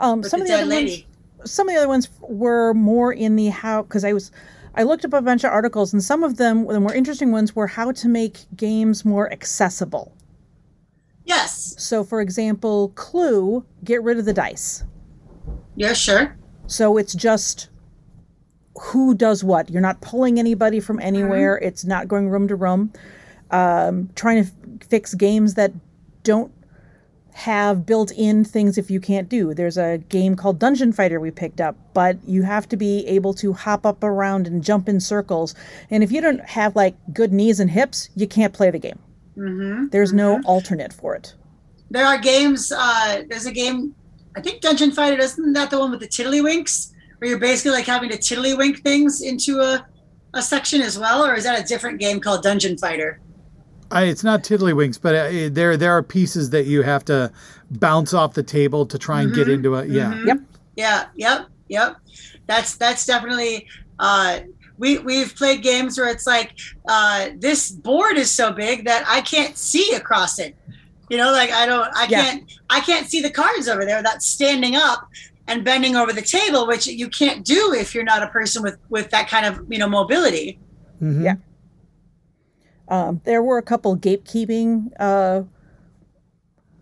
um, 0.00 0.22
some 0.22 0.40
the 0.40 0.44
of 0.44 0.48
the 0.48 0.52
dead 0.54 0.60
other 0.62 0.70
lady. 0.70 1.06
ones 1.38 1.50
some 1.50 1.68
of 1.68 1.74
the 1.74 1.78
other 1.78 1.88
ones 1.88 2.08
were 2.20 2.74
more 2.74 3.12
in 3.12 3.36
the 3.36 3.46
how 3.48 3.82
because 3.82 4.04
I 4.04 4.12
was 4.12 4.32
I 4.76 4.82
looked 4.82 5.04
up 5.04 5.12
a 5.12 5.22
bunch 5.22 5.44
of 5.44 5.52
articles 5.52 5.92
and 5.92 6.02
some 6.02 6.24
of 6.24 6.36
them 6.36 6.66
the 6.66 6.80
more 6.80 6.94
interesting 6.94 7.30
ones 7.32 7.54
were 7.54 7.66
how 7.66 7.92
to 7.92 8.08
make 8.08 8.38
games 8.56 9.04
more 9.04 9.32
accessible. 9.32 10.12
Yes. 11.24 11.74
So, 11.78 12.04
for 12.04 12.20
example, 12.20 12.90
Clue, 12.90 13.64
get 13.82 14.02
rid 14.02 14.18
of 14.18 14.24
the 14.24 14.32
dice. 14.32 14.84
Yeah, 15.76 15.92
sure. 15.92 16.36
So 16.66 16.96
it's 16.96 17.14
just 17.14 17.68
who 18.78 19.14
does 19.14 19.44
what. 19.44 19.70
You're 19.70 19.82
not 19.82 20.00
pulling 20.00 20.38
anybody 20.38 20.80
from 20.80 21.00
anywhere. 21.00 21.58
It's 21.58 21.84
not 21.84 22.08
going 22.08 22.28
room 22.28 22.48
to 22.48 22.56
room. 22.56 22.92
Um, 23.50 24.10
trying 24.16 24.44
to 24.44 24.50
f- 24.50 24.88
fix 24.88 25.14
games 25.14 25.54
that 25.54 25.72
don't 26.24 26.52
have 27.34 27.84
built 27.84 28.12
in 28.12 28.44
things 28.44 28.78
if 28.78 28.92
you 28.92 29.00
can't 29.00 29.28
do. 29.28 29.54
There's 29.54 29.76
a 29.76 29.98
game 30.08 30.36
called 30.36 30.60
Dungeon 30.60 30.92
Fighter 30.92 31.18
we 31.18 31.32
picked 31.32 31.60
up, 31.60 31.76
but 31.92 32.16
you 32.24 32.44
have 32.44 32.68
to 32.68 32.76
be 32.76 33.04
able 33.08 33.34
to 33.34 33.52
hop 33.52 33.84
up 33.84 34.04
around 34.04 34.46
and 34.46 34.62
jump 34.62 34.88
in 34.88 35.00
circles. 35.00 35.52
And 35.90 36.04
if 36.04 36.12
you 36.12 36.20
don't 36.20 36.40
have 36.42 36.76
like 36.76 36.94
good 37.12 37.32
knees 37.32 37.58
and 37.58 37.68
hips, 37.68 38.08
you 38.14 38.28
can't 38.28 38.54
play 38.54 38.70
the 38.70 38.78
game. 38.78 39.00
Mm-hmm. 39.36 39.88
There's 39.88 40.12
no 40.12 40.40
alternate 40.44 40.92
for 40.92 41.16
it. 41.16 41.34
There 41.90 42.06
are 42.06 42.18
games. 42.18 42.70
Uh, 42.70 43.24
there's 43.28 43.46
a 43.46 43.52
game. 43.52 43.96
I 44.36 44.40
think 44.40 44.60
Dungeon 44.60 44.92
Fighter 44.92 45.20
isn't 45.20 45.52
that 45.54 45.70
the 45.70 45.80
one 45.80 45.90
with 45.90 46.00
the 46.00 46.08
tiddlywinks, 46.08 46.92
where 47.18 47.30
you're 47.30 47.40
basically 47.40 47.72
like 47.72 47.86
having 47.86 48.10
to 48.10 48.16
tiddlywink 48.16 48.78
things 48.78 49.22
into 49.22 49.60
a, 49.60 49.84
a 50.34 50.40
section 50.42 50.80
as 50.80 51.00
well, 51.00 51.26
or 51.26 51.34
is 51.34 51.42
that 51.42 51.60
a 51.60 51.66
different 51.66 51.98
game 51.98 52.20
called 52.20 52.44
Dungeon 52.44 52.78
Fighter? 52.78 53.20
I, 53.94 54.04
it's 54.04 54.24
not 54.24 54.42
tiddlywinks, 54.42 55.00
but 55.00 55.14
uh, 55.14 55.48
there 55.52 55.76
there 55.76 55.92
are 55.92 56.02
pieces 56.02 56.50
that 56.50 56.66
you 56.66 56.82
have 56.82 57.04
to 57.06 57.32
bounce 57.70 58.12
off 58.12 58.34
the 58.34 58.42
table 58.42 58.84
to 58.86 58.98
try 58.98 59.22
and 59.22 59.32
get 59.34 59.48
into 59.48 59.74
it. 59.76 59.88
Yeah. 59.88 60.12
Mhm. 60.12 60.26
Yep. 60.26 60.38
Yeah. 60.76 61.06
Yep. 61.14 61.46
Yep. 61.68 61.96
That's 62.46 62.76
that's 62.76 63.06
definitely. 63.06 63.66
Uh, 63.98 64.40
we 64.76 64.98
we've 64.98 65.34
played 65.36 65.62
games 65.62 65.96
where 65.96 66.08
it's 66.08 66.26
like 66.26 66.52
uh, 66.88 67.28
this 67.38 67.70
board 67.70 68.16
is 68.18 68.30
so 68.30 68.50
big 68.52 68.84
that 68.86 69.04
I 69.06 69.20
can't 69.20 69.56
see 69.56 69.94
across 69.94 70.38
it. 70.40 70.56
You 71.08 71.16
know, 71.18 71.30
like 71.30 71.50
I 71.52 71.64
don't, 71.66 71.88
I 71.94 72.06
Yeah. 72.08 72.22
can't, 72.22 72.52
I 72.70 72.80
can't 72.80 73.06
see 73.08 73.20
the 73.22 73.30
cards 73.30 73.68
over 73.68 73.84
there. 73.84 74.02
That's 74.02 74.26
standing 74.26 74.74
up 74.74 75.06
and 75.46 75.62
bending 75.64 75.94
over 75.94 76.12
the 76.12 76.22
table, 76.22 76.66
which 76.66 76.86
you 76.88 77.08
can't 77.08 77.44
do 77.44 77.72
if 77.78 77.94
you're 77.94 78.02
not 78.04 78.22
a 78.24 78.26
person 78.28 78.62
with 78.64 78.78
with 78.88 79.10
that 79.10 79.28
kind 79.28 79.46
of 79.46 79.60
you 79.70 79.78
know 79.78 79.88
mobility. 79.88 80.58
Mhm. 81.00 81.22
Yeah. 81.24 81.34
Um, 82.88 83.20
there 83.24 83.42
were 83.42 83.58
a 83.58 83.62
couple 83.62 83.96
gatekeeping 83.96 84.88
uh, 85.00 85.42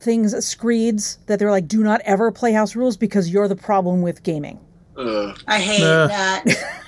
things, 0.01 0.45
screeds 0.45 1.19
that 1.27 1.39
they're 1.39 1.51
like, 1.51 1.69
do 1.69 1.83
not 1.83 2.01
ever 2.05 2.33
play 2.33 2.53
house 2.53 2.75
rules 2.75 2.97
because 2.97 3.31
you're 3.31 3.49
the 3.49 3.57
problem 3.57 4.03
with 4.03 4.23
gaming. 4.23 4.59
Uh, 4.97 5.33
I 5.47 5.59
hate 5.61 5.83
Ugh. 5.83 6.09
that. 6.09 6.45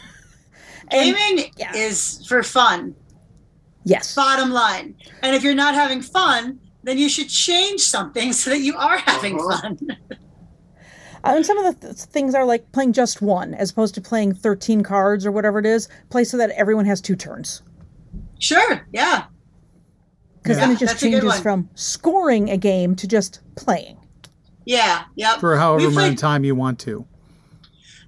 And- 0.90 1.16
Gaming 1.16 1.50
yeah. 1.56 1.74
is 1.74 2.24
for 2.28 2.42
fun. 2.42 2.94
Yes. 3.84 4.14
Bottom 4.14 4.50
line. 4.50 4.94
And 5.22 5.34
if 5.34 5.42
you're 5.42 5.54
not 5.54 5.74
having 5.74 6.02
fun, 6.02 6.60
then 6.82 6.98
you 6.98 7.08
should 7.08 7.28
change 7.30 7.80
something 7.80 8.34
so 8.34 8.50
that 8.50 8.60
you 8.60 8.76
are 8.76 8.98
having 8.98 9.40
Uh-huh. 9.40 9.60
fun. 9.60 9.78
Uh, 11.26 11.36
and 11.36 11.46
some 11.46 11.56
of 11.56 11.80
the 11.80 11.86
th- 11.86 11.96
things 12.00 12.34
are 12.34 12.44
like 12.44 12.70
playing 12.72 12.92
just 12.92 13.22
one 13.22 13.54
as 13.54 13.70
opposed 13.70 13.94
to 13.94 14.00
playing 14.02 14.34
13 14.34 14.82
cards 14.82 15.24
or 15.24 15.32
whatever 15.32 15.58
it 15.58 15.64
is. 15.64 15.88
Play 16.10 16.22
so 16.22 16.36
that 16.36 16.50
everyone 16.50 16.84
has 16.84 17.00
two 17.00 17.16
turns. 17.16 17.62
Sure. 18.45 18.86
Yeah. 18.92 19.24
Because 20.42 20.59
Yeah. 20.59 20.66
then 20.66 20.76
it 20.76 20.78
just 20.78 20.90
That's 20.92 21.01
changes 21.03 21.40
from 21.40 21.70
scoring 21.74 22.51
a 22.51 22.57
game 22.59 22.95
to 22.97 23.09
just 23.09 23.40
playing. 23.57 23.97
Yeah. 24.66 25.05
Yep. 25.16 25.40
For 25.40 25.57
however 25.57 25.88
We 25.88 25.95
many 25.95 26.14
time 26.16 26.45
you 26.45 26.55
want 26.55 26.78
to. 26.80 27.07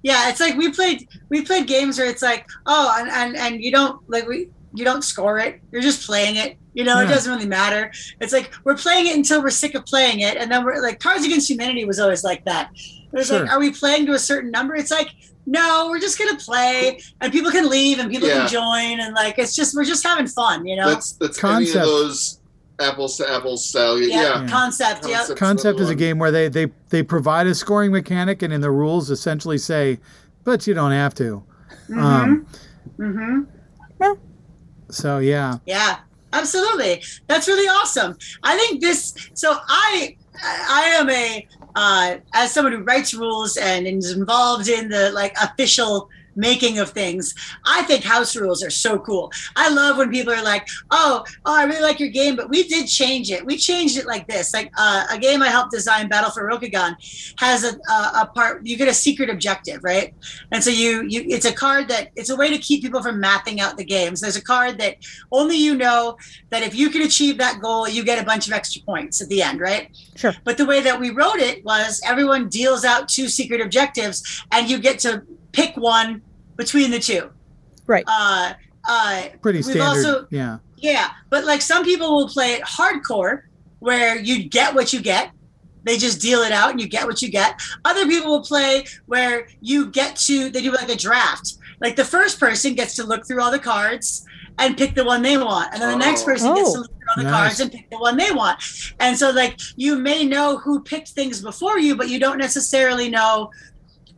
Yeah, 0.03 0.29
it's 0.29 0.39
like 0.39 0.55
we 0.55 0.71
played 0.71 1.07
we 1.29 1.41
played 1.41 1.65
games 1.67 1.97
where 1.97 2.07
it's 2.07 2.21
like, 2.21 2.45
oh, 2.67 2.95
and 2.99 3.09
and, 3.09 3.35
and 3.35 3.63
you 3.63 3.71
don't 3.71 3.99
like 4.07 4.27
we 4.27 4.49
you 4.73 4.85
don't 4.85 5.01
score 5.03 5.39
it. 5.39 5.59
You're 5.71 5.81
just 5.81 6.05
playing 6.05 6.35
it. 6.35 6.57
You 6.75 6.83
know, 6.83 6.99
it 6.99 7.07
doesn't 7.07 7.33
really 7.33 7.47
matter. 7.47 7.91
It's 8.21 8.31
like 8.31 8.53
we're 8.63 8.77
playing 8.77 9.07
it 9.07 9.15
until 9.15 9.41
we're 9.41 9.49
sick 9.49 9.73
of 9.73 9.85
playing 9.87 10.19
it, 10.19 10.37
and 10.37 10.51
then 10.51 10.63
we're 10.63 10.79
like 10.83 10.99
Cards 10.99 11.25
Against 11.25 11.49
Humanity 11.49 11.83
was 11.85 11.99
always 11.99 12.23
like 12.23 12.45
that. 12.45 12.69
It 12.75 13.11
was 13.11 13.27
Sure. 13.27 13.39
like, 13.41 13.51
are 13.51 13.59
we 13.59 13.71
playing 13.71 14.05
to 14.05 14.13
a 14.13 14.19
certain 14.19 14.51
number? 14.51 14.75
It's 14.75 14.91
like, 14.91 15.09
no, 15.47 15.87
we're 15.89 15.99
just 15.99 16.19
gonna 16.19 16.37
play, 16.37 16.99
and 17.21 17.31
people 17.31 17.49
can 17.49 17.67
leave 17.69 17.97
and 17.99 18.11
people 18.11 18.27
Yeah. 18.27 18.41
can 18.41 18.49
join, 18.49 18.99
and 18.99 19.15
like 19.15 19.39
it's 19.39 19.55
just 19.55 19.75
we're 19.75 19.85
just 19.85 20.05
having 20.05 20.27
fun, 20.27 20.67
you 20.67 20.75
know. 20.75 20.89
that's 20.89 21.13
that's 21.13 21.39
Concept. 21.39 21.75
any 21.75 21.81
of 21.83 21.87
those 21.87 22.39
apples 22.79 23.17
to 23.17 23.27
apples 23.31 23.67
style. 23.67 23.97
Yeah. 23.99 24.07
yeah, 24.07 24.41
Yeah. 24.43 24.47
concept. 24.49 25.07
Yeah, 25.07 25.17
Concept. 25.17 25.39
Concept 25.39 25.77
the 25.79 25.83
is 25.85 25.89
a 25.89 25.95
game 25.95 26.19
where 26.19 26.29
they, 26.31 26.47
they, 26.47 26.67
they 26.89 27.01
provide 27.01 27.47
a 27.47 27.55
scoring 27.55 27.91
mechanic 27.91 28.43
and 28.43 28.53
in 28.53 28.61
the 28.61 28.69
rules 28.69 29.09
essentially 29.09 29.57
say, 29.57 29.99
but 30.43 30.67
you 30.67 30.75
don't 30.75 30.91
have 30.91 31.15
to. 31.15 31.43
Um, 31.97 32.45
mm-hmm. 32.99 34.11
so 34.89 35.17
yeah. 35.19 35.57
Yeah, 35.65 35.99
absolutely. 36.33 37.03
That's 37.27 37.47
really 37.47 37.67
awesome. 37.67 38.17
I 38.43 38.55
think 38.57 38.81
this. 38.81 39.13
So 39.33 39.57
I, 39.67 40.15
I 40.43 40.81
am 40.99 41.09
a 41.09 41.47
uh, 41.75 42.17
as 42.33 42.51
someone 42.51 42.73
who 42.73 42.83
writes 42.83 43.13
rules 43.13 43.57
and 43.57 43.87
is 43.87 44.11
involved 44.11 44.67
in 44.67 44.89
the 44.89 45.11
like 45.11 45.35
official 45.41 46.09
making 46.37 46.79
of 46.79 46.91
things. 46.91 47.33
I 47.65 47.81
think 47.83 48.03
house 48.03 48.35
rules 48.35 48.63
are 48.63 48.69
so 48.69 48.99
cool. 48.99 49.31
I 49.55 49.69
love 49.69 49.97
when 49.97 50.11
people 50.11 50.33
are 50.33 50.43
like, 50.43 50.67
"Oh, 50.91 51.23
oh, 51.45 51.55
I 51.55 51.63
really 51.63 51.81
like 51.81 51.99
your 51.99 52.09
game, 52.09 52.35
but 52.35 52.49
we 52.49 52.67
did 52.67 52.87
change 52.87 53.31
it. 53.31 53.45
We 53.45 53.57
changed 53.57 53.97
it 53.97 54.05
like 54.05 54.27
this." 54.27 54.53
Like 54.53 54.71
uh, 54.77 55.05
a 55.11 55.17
game 55.17 55.41
I 55.41 55.49
helped 55.49 55.71
design, 55.71 56.07
Battle 56.07 56.31
for 56.31 56.47
Rokugan, 56.49 56.95
has 57.39 57.63
a, 57.63 57.77
a, 57.91 58.21
a 58.21 58.31
part. 58.33 58.65
You 58.65 58.77
get 58.77 58.87
a 58.87 58.93
secret 58.93 59.29
objective, 59.29 59.83
right? 59.83 60.13
And 60.51 60.63
so 60.63 60.69
you 60.69 61.03
you 61.03 61.25
it's 61.27 61.45
a 61.45 61.53
card 61.53 61.87
that 61.89 62.11
it's 62.15 62.29
a 62.29 62.35
way 62.35 62.49
to 62.49 62.57
keep 62.57 62.83
people 62.83 63.01
from 63.01 63.19
mapping 63.19 63.59
out 63.59 63.77
the 63.77 63.85
games. 63.85 64.21
There's 64.21 64.37
a 64.37 64.43
card 64.43 64.77
that 64.79 64.97
only 65.31 65.57
you 65.57 65.75
know 65.75 66.17
that 66.49 66.63
if 66.63 66.75
you 66.75 66.89
can 66.89 67.01
achieve 67.01 67.37
that 67.39 67.59
goal, 67.61 67.87
you 67.89 68.03
get 68.03 68.21
a 68.21 68.25
bunch 68.25 68.47
of 68.47 68.53
extra 68.53 68.81
points 68.83 69.21
at 69.21 69.27
the 69.29 69.41
end, 69.41 69.59
right? 69.59 69.89
Sure. 70.15 70.35
But 70.43 70.57
the 70.57 70.65
way 70.65 70.81
that 70.81 70.99
we 70.99 71.09
wrote 71.09 71.37
it 71.37 71.65
was 71.65 72.01
everyone 72.05 72.49
deals 72.49 72.85
out 72.85 73.09
two 73.09 73.27
secret 73.27 73.61
objectives, 73.61 74.43
and 74.51 74.69
you 74.69 74.79
get 74.79 74.99
to 74.99 75.23
pick 75.51 75.75
one 75.75 76.21
between 76.57 76.91
the 76.91 76.99
two. 76.99 77.29
Right. 77.85 78.03
Uh, 78.07 78.53
uh, 78.87 79.23
Pretty 79.41 79.59
We've 79.59 79.65
standard. 79.65 79.83
also- 79.83 80.27
yeah. 80.29 80.57
yeah, 80.77 81.09
but 81.29 81.45
like 81.45 81.61
some 81.61 81.83
people 81.85 82.15
will 82.15 82.27
play 82.29 82.53
it 82.53 82.61
hardcore, 82.63 83.43
where 83.79 84.17
you 84.19 84.43
get 84.49 84.73
what 84.75 84.91
you 84.93 85.01
get. 85.01 85.31
They 85.83 85.97
just 85.97 86.19
deal 86.19 86.41
it 86.41 86.51
out, 86.51 86.71
and 86.71 86.81
you 86.81 86.87
get 86.89 87.05
what 87.05 87.21
you 87.21 87.29
get. 87.29 87.61
Other 87.85 88.05
people 88.05 88.31
will 88.31 88.41
play 88.43 88.85
where 89.05 89.47
you 89.61 89.87
get 89.89 90.17
to. 90.27 90.49
They 90.49 90.61
do 90.61 90.71
like 90.71 90.89
a 90.89 90.95
draft. 90.97 91.53
Like 91.79 91.95
the 91.95 92.03
first 92.03 92.39
person 92.39 92.73
gets 92.75 92.95
to 92.95 93.03
look 93.05 93.25
through 93.25 93.41
all 93.41 93.51
the 93.51 93.59
cards 93.59 94.25
and 94.59 94.75
pick 94.75 94.95
the 94.95 95.05
one 95.05 95.21
they 95.21 95.37
want, 95.37 95.71
and 95.73 95.81
then 95.81 95.91
the 95.97 96.05
next 96.05 96.23
Oh. 96.23 96.25
person 96.25 96.55
gets 96.55 96.73
to 96.73 96.77
Oh, 96.79 96.81
look 96.81 96.91
through 96.91 97.07
all 97.09 97.23
the 97.23 97.29
nice. 97.29 97.39
cards 97.39 97.59
and 97.61 97.71
pick 97.71 97.89
the 97.89 97.99
one 97.99 98.17
they 98.17 98.31
want. 98.31 98.59
And 98.99 99.17
so, 99.17 99.29
like 99.29 99.57
you 99.77 99.95
may 99.97 100.25
know 100.25 100.57
who 100.57 100.81
picked 100.81 101.09
things 101.09 101.41
before 101.41 101.77
you, 101.79 101.95
but 101.95 102.09
you 102.09 102.19
don't 102.19 102.37
necessarily 102.39 103.07
know 103.09 103.51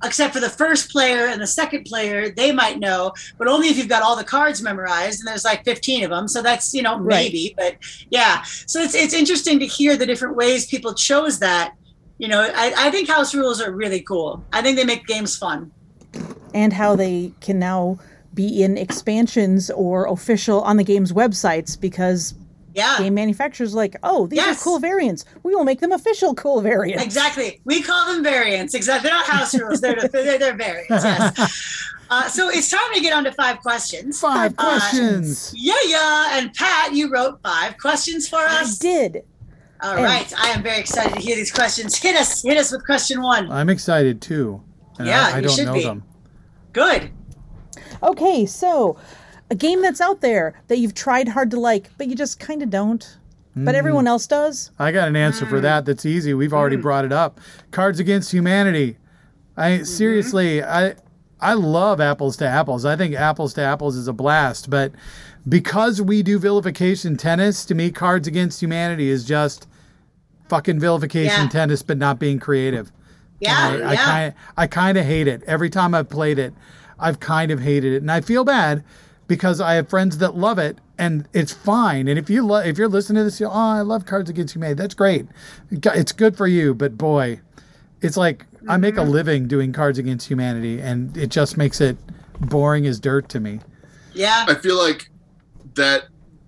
except 0.03 0.33
for 0.33 0.39
the 0.39 0.49
first 0.49 0.89
player 0.91 1.27
and 1.27 1.41
the 1.41 1.47
second 1.47 1.83
player, 1.85 2.29
they 2.29 2.51
might 2.51 2.79
know, 2.79 3.11
but 3.37 3.47
only 3.47 3.67
if 3.67 3.77
you've 3.77 3.89
got 3.89 4.01
all 4.03 4.15
the 4.15 4.23
cards 4.23 4.61
memorized. 4.61 5.19
And 5.19 5.27
there's 5.27 5.43
like 5.45 5.63
15 5.65 6.03
of 6.05 6.09
them, 6.09 6.27
so 6.27 6.41
that's 6.41 6.73
you 6.73 6.81
know 6.81 6.97
Right. 6.99 7.23
maybe, 7.25 7.53
but 7.57 7.75
yeah. 8.09 8.43
So 8.67 8.79
it's 8.81 8.95
it's 8.95 9.13
interesting 9.13 9.59
to 9.59 9.65
hear 9.65 9.97
the 9.97 10.05
different 10.05 10.35
ways 10.35 10.65
people 10.67 10.93
chose 10.93 11.39
that. 11.39 11.73
You 12.17 12.27
know, 12.27 12.41
I, 12.41 12.73
I 12.77 12.91
think 12.91 13.07
house 13.07 13.33
rules 13.33 13.61
are 13.61 13.71
really 13.71 14.01
cool. 14.01 14.43
I 14.51 14.61
think 14.61 14.75
they 14.77 14.83
make 14.85 15.05
games 15.07 15.37
fun. 15.37 15.71
and 16.53 16.73
how 16.73 16.95
they 16.95 17.31
can 17.39 17.59
now 17.59 17.97
be 18.33 18.61
in 18.63 18.77
expansions 18.77 19.69
or 19.71 20.05
official 20.07 20.61
on 20.61 20.77
the 20.77 20.83
game's 20.83 21.11
websites 21.13 21.79
because 21.79 22.33
Yeah. 22.75 22.97
game 22.99 23.13
manufacturers 23.15 23.73
like, 23.73 23.95
oh, 24.03 24.27
these 24.27 24.37
Yes. 24.37 24.59
are 24.59 24.63
cool 24.63 24.79
variants. 24.79 25.25
We 25.43 25.55
will 25.55 25.63
make 25.63 25.79
them 25.79 25.91
official 25.91 26.35
cool 26.35 26.61
variants. 26.61 27.03
Exactly. 27.03 27.61
We 27.65 27.81
call 27.81 28.13
them 28.13 28.23
variants. 28.23 28.73
Exactly. 28.75 29.09
They're 29.09 29.17
not 29.17 29.25
house 29.27 29.53
rules. 29.59 29.81
They're 29.81 29.95
they're, 29.95 30.37
they're 30.37 30.55
variants. 30.55 30.89
Yes. 31.03 31.75
Uh, 32.11 32.27
so 32.27 32.49
it's 32.49 32.71
time 32.71 32.91
to 32.95 33.01
get 33.01 33.13
on 33.13 33.23
to 33.23 33.31
five 33.33 33.59
questions. 33.59 34.19
Five 34.19 34.55
Uh, 34.57 34.63
questions. 34.79 35.53
Yeah, 35.55 35.75
yeah. 35.85 36.39
And 36.39 36.51
Pat, 36.55 36.91
you 36.91 37.07
wrote 37.11 37.39
five 37.43 37.77
questions 37.77 38.27
for 38.27 38.37
I 38.39 38.61
us. 38.63 38.79
did. 38.79 39.21
All 39.83 39.93
And- 39.93 40.03
right. 40.03 40.33
I 40.35 40.49
am 40.49 40.63
very 40.63 40.79
excited 40.79 41.13
to 41.13 41.19
hear 41.21 41.35
these 41.35 41.51
questions. 41.51 41.95
Hit 41.95 42.15
us. 42.15 42.41
Hit 42.41 42.57
us 42.57 42.71
with 42.71 42.83
question 42.83 43.21
one. 43.21 43.51
I'm 43.51 43.69
excited 43.69 44.23
too. 44.23 44.59
And 44.97 45.05
Yeah, 45.07 45.27
I, 45.27 45.31
I 45.33 45.35
you 45.35 45.41
don't 45.43 45.55
should 45.55 45.65
know 45.67 45.73
be. 45.73 45.83
them. 45.83 46.03
Good. 46.73 47.11
Okay, 48.01 48.43
so 48.47 48.97
a 49.49 49.55
game 49.55 49.81
that's 49.81 50.01
out 50.01 50.21
there 50.21 50.53
that 50.67 50.77
you've 50.77 50.93
tried 50.93 51.27
hard 51.29 51.51
to 51.51 51.59
like, 51.59 51.89
but 51.97 52.07
you 52.07 52.15
just 52.15 52.39
kind 52.39 52.61
of 52.61 52.69
don't, 52.69 53.17
but 53.55 53.75
everyone 53.75 54.07
else 54.07 54.25
does. 54.27 54.71
I 54.79 54.91
got 54.91 55.07
an 55.09 55.15
answer 55.17 55.45
Mm. 55.45 55.49
for 55.49 55.59
that. 55.61 55.85
That's 55.85 56.05
easy. 56.05 56.33
We've 56.33 56.53
already 56.53 56.77
brought 56.77 57.03
it 57.03 57.11
up. 57.11 57.39
Cards 57.71 57.99
Against 57.99 58.31
Humanity. 58.31 58.97
I 59.57 59.71
Mm-hmm. 59.71 59.83
seriously, 59.83 60.63
I 60.63 60.95
I 61.41 61.53
love 61.53 61.99
apples 62.01 62.35
to 62.37 62.47
apples. 62.47 62.83
I 62.85 62.95
think 62.95 63.15
apples 63.15 63.53
to 63.55 63.61
apples 63.61 63.95
is 63.95 64.07
a 64.07 64.13
blast, 64.13 64.69
but 64.69 64.91
because 65.47 66.01
we 66.01 66.21
do 66.21 66.37
vilification 66.37 67.15
tennis, 67.17 67.63
to 67.65 67.75
me, 67.75 67.91
Cards 67.91 68.27
Against 68.27 68.61
Humanity 68.61 69.09
is 69.09 69.23
just 69.25 69.67
fucking 70.49 70.79
vilification 70.79 71.43
Yeah. 71.43 71.49
tennis, 71.49 71.81
but 71.81 71.97
not 71.97 72.19
being 72.19 72.39
creative. 72.39 72.91
Yeah. 73.39 73.55
I, 73.57 73.73
I 73.73 73.93
yeah. 73.93 74.03
kind 74.05 74.33
I 74.57 74.67
kind 74.67 74.97
of 74.97 75.05
hate 75.05 75.27
it. 75.27 75.43
Every 75.47 75.69
time 75.69 75.93
I've 75.95 76.09
played 76.09 76.39
it, 76.39 76.53
I've 76.99 77.19
kind 77.19 77.51
of 77.51 77.61
hated 77.61 77.93
it, 77.93 78.01
and 78.01 78.11
I 78.11 78.21
feel 78.21 78.43
bad 78.43 78.83
because 79.29 79.61
I 79.61 79.75
have 79.75 79.87
friends 79.89 80.17
that 80.17 80.35
love 80.35 80.59
it 80.59 80.79
and 80.97 81.25
it's 81.31 81.53
fine. 81.53 82.09
And 82.09 82.19
if 82.19 82.29
you 82.29 82.45
lo- 82.45 82.57
if 82.59 82.77
you're 82.77 82.89
listening 82.89 83.21
to 83.21 83.23
this, 83.23 83.39
you're, 83.39 83.49
oh, 83.49 83.53
I 83.53 83.81
love 83.81 84.05
Cards 84.05 84.29
Against 84.29 84.53
Humanity. 84.55 84.77
That's 84.81 84.93
great. 84.95 85.27
It's 85.71 86.11
good 86.11 86.35
for 86.35 86.47
you, 86.47 86.73
but 86.75 86.97
boy, 86.97 87.39
it's 88.01 88.17
like 88.17 88.45
I 88.67 88.75
make 88.75 88.97
a 88.97 89.03
living 89.03 89.47
doing 89.47 89.71
Cards 89.71 89.97
Against 89.97 90.27
Humanity, 90.27 90.81
and 90.81 91.15
it 91.15 91.29
just 91.29 91.55
makes 91.55 91.79
it 91.79 91.95
boring 92.41 92.85
as 92.85 92.99
dirt 92.99 93.29
to 93.29 93.39
me. 93.39 93.61
Yeah. 94.13 94.45
I 94.49 94.55
feel 94.55 94.77
like 94.77 95.09
that 95.75 96.05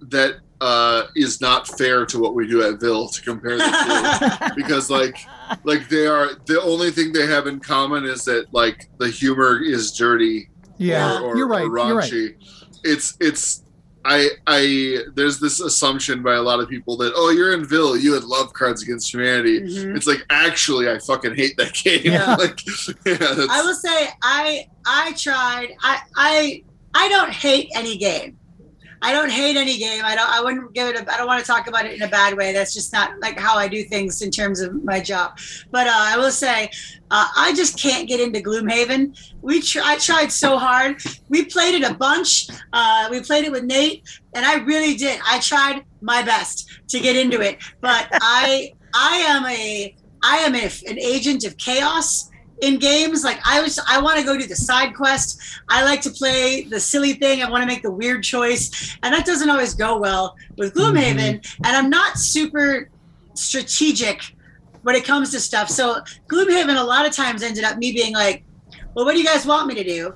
that 0.09 0.37
uh, 0.59 1.03
is 1.15 1.39
not 1.41 1.67
fair 1.77 2.05
to 2.05 2.19
what 2.19 2.33
we 2.35 2.47
do 2.47 2.61
at 2.63 2.79
Ville 2.79 3.07
to 3.07 3.21
compare 3.21 3.57
the 3.57 4.49
two 4.49 4.55
because 4.61 4.89
like 4.89 5.17
like 5.63 5.87
they 5.89 6.05
are 6.07 6.31
the 6.45 6.61
only 6.61 6.91
thing 6.91 7.11
they 7.13 7.25
have 7.27 7.47
in 7.47 7.59
common 7.59 8.03
is 8.05 8.25
that 8.25 8.53
like 8.53 8.89
the 8.97 9.09
humor 9.09 9.59
is 9.63 9.91
dirty 9.91 10.49
Yeah, 10.77 11.19
or, 11.19 11.31
or, 11.31 11.37
you're 11.37 11.47
right. 11.47 11.63
or 11.63 11.77
You're 11.87 11.95
right. 11.97 12.35
It's 12.83 13.17
it's 13.19 13.63
I 14.03 14.29
I 14.47 14.97
there's 15.15 15.39
this 15.39 15.59
assumption 15.59 16.23
by 16.23 16.35
a 16.35 16.41
lot 16.41 16.59
of 16.59 16.67
people 16.67 16.97
that 16.97 17.13
oh 17.15 17.29
you're 17.29 17.53
in 17.53 17.65
Ville 17.65 17.95
you 17.97 18.11
would 18.11 18.23
love 18.23 18.51
Cards 18.53 18.81
Against 18.81 19.13
Humanity. 19.13 19.61
Mhm. 19.61 19.95
It's 19.95 20.07
like 20.07 20.25
actually 20.29 20.89
I 20.89 20.97
fucking 20.99 21.35
hate 21.35 21.55
that 21.57 21.73
game. 21.73 22.01
Yeah. 22.05 22.35
like 22.39 22.59
yeah, 23.05 23.45
I 23.49 23.61
will 23.61 23.75
say 23.75 24.09
I 24.23 24.67
I 24.85 25.13
tried 25.13 25.75
I 25.81 25.99
I 26.15 26.63
I 26.93 27.09
don't 27.09 27.31
hate 27.31 27.69
any 27.75 27.97
game. 27.97 28.37
I 29.01 29.11
don't 29.13 29.31
hate 29.31 29.57
any 29.57 29.77
game. 29.77 30.03
I 30.05 30.15
don't 30.15 30.29
I 30.29 30.41
wouldn't 30.41 30.73
give 30.73 30.87
it 30.87 31.09
I 31.09 31.17
don't 31.17 31.27
want 31.27 31.39
to 31.39 31.45
talk 31.45 31.67
about 31.67 31.85
it 31.85 31.93
in 31.93 32.01
a 32.03 32.07
bad 32.07 32.37
way. 32.37 32.53
That's 32.53 32.73
just 32.73 32.93
not 32.93 33.19
like 33.19 33.39
how 33.39 33.57
I 33.57 33.67
do 33.67 33.83
things 33.83 34.21
in 34.21 34.31
terms 34.31 34.61
of 34.61 34.83
my 34.83 34.99
job. 34.99 35.37
But 35.71 35.87
uh, 35.87 35.93
I 35.93 36.17
will 36.17 36.31
say 36.31 36.69
uh, 37.09 37.27
I 37.35 37.53
just 37.55 37.79
can't 37.79 38.07
get 38.07 38.19
into 38.19 38.39
Gloomhaven. 38.39 39.33
We 39.41 39.61
tr- 39.61 39.81
I 39.83 39.97
tried 39.97 40.31
so 40.31 40.57
hard. 40.57 41.01
We 41.29 41.45
played 41.45 41.75
it 41.75 41.89
a 41.89 41.93
bunch. 41.93 42.47
Uh, 42.73 43.07
we 43.09 43.21
played 43.21 43.45
it 43.45 43.51
with 43.51 43.63
Nate 43.63 44.03
and 44.33 44.45
I 44.45 44.55
really 44.63 44.95
did. 44.95 45.19
I 45.25 45.39
tried 45.39 45.83
my 46.01 46.23
best 46.23 46.69
to 46.89 46.99
get 46.99 47.15
into 47.15 47.41
it, 47.41 47.57
but 47.81 48.07
I 48.13 48.73
I 48.93 49.17
am 49.17 49.45
a 49.45 49.95
I 50.23 50.37
am 50.37 50.55
a, 50.55 50.65
an 50.87 50.99
agent 50.99 51.43
of 51.45 51.57
chaos 51.57 52.30
in 52.61 52.79
games. 52.79 53.23
Like 53.23 53.39
I 53.45 53.61
was, 53.61 53.79
I 53.87 53.99
want 54.01 54.19
to 54.19 54.25
go 54.25 54.37
do 54.37 54.47
the 54.47 54.55
side 54.55 54.95
quest. 54.95 55.39
I 55.69 55.83
like 55.83 56.01
to 56.01 56.09
play 56.09 56.63
the 56.63 56.79
silly 56.79 57.13
thing. 57.13 57.43
I 57.43 57.49
want 57.49 57.61
to 57.63 57.67
make 57.67 57.83
the 57.83 57.91
weird 57.91 58.23
choice, 58.23 58.97
and 59.03 59.13
that 59.13 59.25
doesn't 59.25 59.49
always 59.49 59.73
go 59.73 59.99
well 59.99 60.35
with 60.57 60.73
Gloomhaven. 60.73 61.41
Mm-hmm. 61.41 61.65
And 61.65 61.75
I'm 61.75 61.89
not 61.89 62.17
super 62.17 62.89
strategic 63.33 64.35
when 64.83 64.95
it 64.95 65.03
comes 65.03 65.31
to 65.31 65.39
stuff. 65.39 65.69
So 65.69 66.01
Gloomhaven 66.27 66.79
a 66.79 66.83
lot 66.83 67.05
of 67.05 67.11
times 67.11 67.43
ended 67.43 67.63
up 67.63 67.77
me 67.77 67.91
being 67.91 68.13
like, 68.13 68.43
"Well, 68.93 69.05
what 69.05 69.13
do 69.13 69.19
you 69.19 69.25
guys 69.25 69.45
want 69.45 69.67
me 69.67 69.75
to 69.75 69.83
do, 69.83 70.15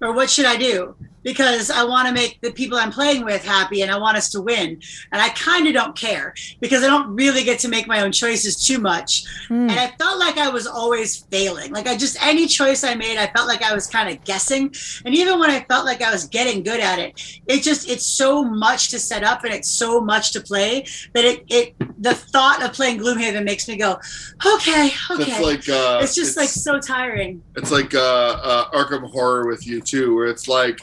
or 0.00 0.12
what 0.12 0.30
should 0.30 0.46
I 0.46 0.56
do?" 0.56 0.96
Because 1.22 1.70
I 1.70 1.84
want 1.84 2.08
to 2.08 2.14
make 2.14 2.40
the 2.40 2.52
people 2.52 2.78
I'm 2.78 2.92
playing 2.92 3.24
with 3.24 3.44
happy, 3.44 3.82
and 3.82 3.90
I 3.90 3.98
want 3.98 4.16
us 4.16 4.30
to 4.30 4.40
win. 4.40 4.80
And 5.12 5.22
I 5.22 5.28
kind 5.30 5.66
of 5.66 5.74
don't 5.74 5.96
care 5.96 6.34
because 6.60 6.82
I 6.82 6.88
don't 6.88 7.14
really 7.14 7.44
get 7.44 7.58
to 7.60 7.68
make 7.68 7.86
my 7.86 8.02
own 8.02 8.12
choices 8.12 8.56
too 8.56 8.78
much 8.78 9.24
Hmm. 9.48 9.68
and 9.68 9.72
I 9.72 9.88
felt 9.98 10.18
like 10.18 10.38
I 10.38 10.48
was 10.48 10.66
always 10.66 11.24
failing. 11.30 11.72
Like 11.72 11.86
I 11.86 11.96
just 11.96 12.16
any 12.24 12.46
choice 12.46 12.84
I 12.84 12.94
made, 12.94 13.18
I 13.18 13.26
felt 13.28 13.48
like 13.48 13.62
I 13.62 13.74
was 13.74 13.86
kind 13.86 14.08
of 14.08 14.22
guessing. 14.24 14.74
And 15.04 15.14
even 15.14 15.38
when 15.38 15.50
I 15.50 15.60
felt 15.64 15.84
like 15.84 16.02
I 16.02 16.10
was 16.10 16.26
getting 16.26 16.62
good 16.62 16.80
at 16.80 16.98
it, 16.98 17.20
it 17.46 17.62
just 17.62 17.88
it's 17.88 18.06
so 18.06 18.42
much 18.44 18.88
to 18.90 18.98
set 18.98 19.24
up 19.24 19.44
and 19.44 19.52
it's 19.52 19.68
so 19.68 20.00
much 20.00 20.32
to 20.32 20.40
play 20.40 20.86
that 21.14 21.24
it 21.24 21.44
it 21.48 21.74
the 22.02 22.14
thought 22.14 22.62
of 22.62 22.72
playing 22.72 22.98
Gloomhaven 22.98 23.44
makes 23.44 23.68
me 23.68 23.76
go, 23.76 23.98
okay, 24.54 24.90
okay. 25.10 25.22
it's 25.22 25.40
like 25.40 25.68
uh, 25.68 26.00
it's 26.02 26.14
just 26.14 26.36
like 26.36 26.48
so 26.48 26.80
tiring. 26.80 27.42
it's 27.56 27.70
like 27.70 27.94
uh, 27.94 27.98
uh, 27.98 28.70
Arkham 28.70 29.10
Horror 29.10 29.46
with 29.46 29.66
you 29.66 29.80
too, 29.80 30.14
where 30.14 30.26
it's 30.26 30.48
like 30.48 30.80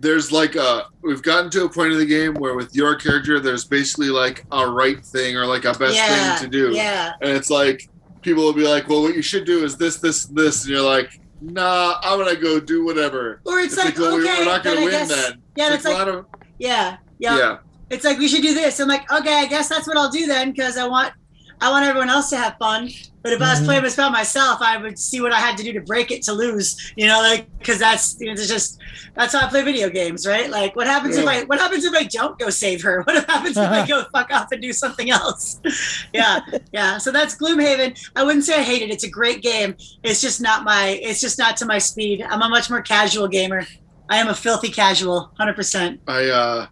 there's 0.00 0.30
like 0.32 0.56
a 0.56 0.86
we've 1.02 1.22
gotten 1.22 1.50
to 1.50 1.64
a 1.64 1.68
point 1.68 1.92
in 1.92 1.98
the 1.98 2.06
game 2.06 2.34
where 2.34 2.54
with 2.54 2.74
your 2.74 2.94
character 2.96 3.40
there's 3.40 3.64
basically 3.64 4.08
like 4.08 4.44
a 4.52 4.68
right 4.68 5.04
thing 5.04 5.36
or 5.36 5.46
like 5.46 5.64
a 5.64 5.72
best 5.72 5.94
yeah, 5.96 6.36
thing 6.36 6.44
to 6.44 6.50
do, 6.50 6.72
Yeah. 6.74 7.12
and 7.20 7.30
it's 7.30 7.50
like 7.50 7.88
people 8.22 8.42
will 8.42 8.52
be 8.52 8.66
like, 8.66 8.88
well, 8.88 9.02
what 9.02 9.14
you 9.14 9.22
should 9.22 9.44
do 9.44 9.64
is 9.64 9.76
this, 9.76 9.98
this, 9.98 10.24
this, 10.26 10.62
and 10.64 10.72
you're 10.72 10.82
like, 10.82 11.20
nah, 11.40 11.98
I'm 12.02 12.18
gonna 12.18 12.34
go 12.34 12.58
do 12.58 12.84
whatever. 12.84 13.40
Or 13.44 13.60
it's, 13.60 13.76
like, 13.76 13.96
well, 13.96 14.16
we- 14.16 14.24
okay, 14.24 14.38
we're 14.40 14.44
not 14.46 14.64
gonna 14.64 14.80
win 14.80 14.90
guess- 14.90 15.08
then. 15.08 15.40
yeah, 15.56 15.72
It's 15.74 15.84
like- 15.84 16.08
of 16.08 16.26
Yeah. 16.58 16.96
Yeah. 17.20 17.38
yeah. 17.38 17.56
It's 17.88 18.04
like 18.04 18.18
we 18.18 18.26
should 18.26 18.42
do 18.42 18.52
this. 18.52 18.80
I'm 18.80 18.88
like, 18.88 19.10
okay, 19.12 19.34
I 19.34 19.46
guess 19.46 19.68
that's 19.68 19.86
what 19.86 19.96
I'll 19.96 20.10
do 20.10 20.26
then, 20.26 20.50
because 20.50 20.76
I 20.76 20.88
want 20.88 21.12
I 21.60 21.70
want 21.70 21.86
everyone 21.86 22.10
else 22.10 22.30
to 22.30 22.36
have 22.36 22.56
fun. 22.58 22.90
But 23.22 23.32
if 23.32 23.42
I 23.42 23.50
was 23.50 23.60
Mhm. 23.60 23.64
playing 23.64 23.82
this 23.82 23.96
by 23.96 24.08
myself, 24.08 24.58
I 24.62 24.76
would 24.76 24.98
see 24.98 25.20
what 25.20 25.32
I 25.32 25.40
had 25.40 25.56
to 25.56 25.64
do 25.64 25.72
to 25.72 25.80
break 25.80 26.12
it 26.12 26.22
to 26.24 26.32
lose. 26.32 26.76
You 26.96 27.06
know, 27.08 27.18
like 27.20 27.48
because 27.58 27.78
that's 27.78 28.16
you 28.20 28.26
know, 28.26 28.32
it's 28.32 28.46
just 28.46 28.78
that's 29.16 29.32
how 29.34 29.44
I 29.44 29.48
play 29.48 29.62
video 29.62 29.88
games, 29.90 30.26
right? 30.26 30.48
Like, 30.48 30.76
what 30.76 30.86
happens 30.86 31.16
if 31.16 31.26
I 31.26 31.42
what 31.44 31.58
happens 31.58 31.84
if 31.84 31.92
I 31.92 32.04
don't 32.04 32.38
go 32.38 32.50
save 32.50 32.82
her? 32.82 33.02
What 33.06 33.28
happens 33.28 33.56
if 33.56 33.68
I 33.68 33.84
go 33.92 34.04
fuck 34.14 34.30
off 34.32 34.52
and 34.52 34.62
do 34.62 34.72
something 34.72 35.10
else? 35.10 35.60
yeah, 36.12 36.38
yeah. 36.72 36.98
So 36.98 37.10
that's 37.10 37.34
Gloomhaven. 37.36 37.98
I 38.14 38.22
wouldn't 38.22 38.44
say 38.44 38.60
I 38.60 38.62
hate 38.62 38.82
it. 38.82 38.90
It's 38.90 39.04
a 39.04 39.10
great 39.10 39.42
game. 39.42 39.74
It's 40.04 40.20
just 40.20 40.40
not 40.40 40.62
my. 40.62 40.98
It's 41.02 41.20
just 41.20 41.38
not 41.38 41.56
to 41.58 41.66
my 41.66 41.78
speed. 41.78 42.24
I'm 42.28 42.42
a 42.42 42.48
much 42.48 42.70
more 42.70 42.80
casual 42.82 43.26
gamer. 43.26 43.66
I 44.08 44.18
am 44.18 44.28
a 44.28 44.34
filthy 44.34 44.68
casual, 44.68 45.32
hundred 45.36 45.56
percent. 45.56 46.00
I 46.06 46.26
uh 46.26 46.66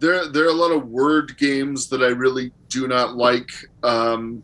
there 0.00 0.26
there 0.26 0.44
are 0.46 0.48
a 0.48 0.52
lot 0.64 0.72
of 0.72 0.88
word 0.88 1.36
games 1.38 1.88
that 1.90 2.02
I 2.02 2.08
really 2.08 2.50
do 2.68 2.86
not 2.88 3.16
like. 3.16 3.48
Um 3.82 4.42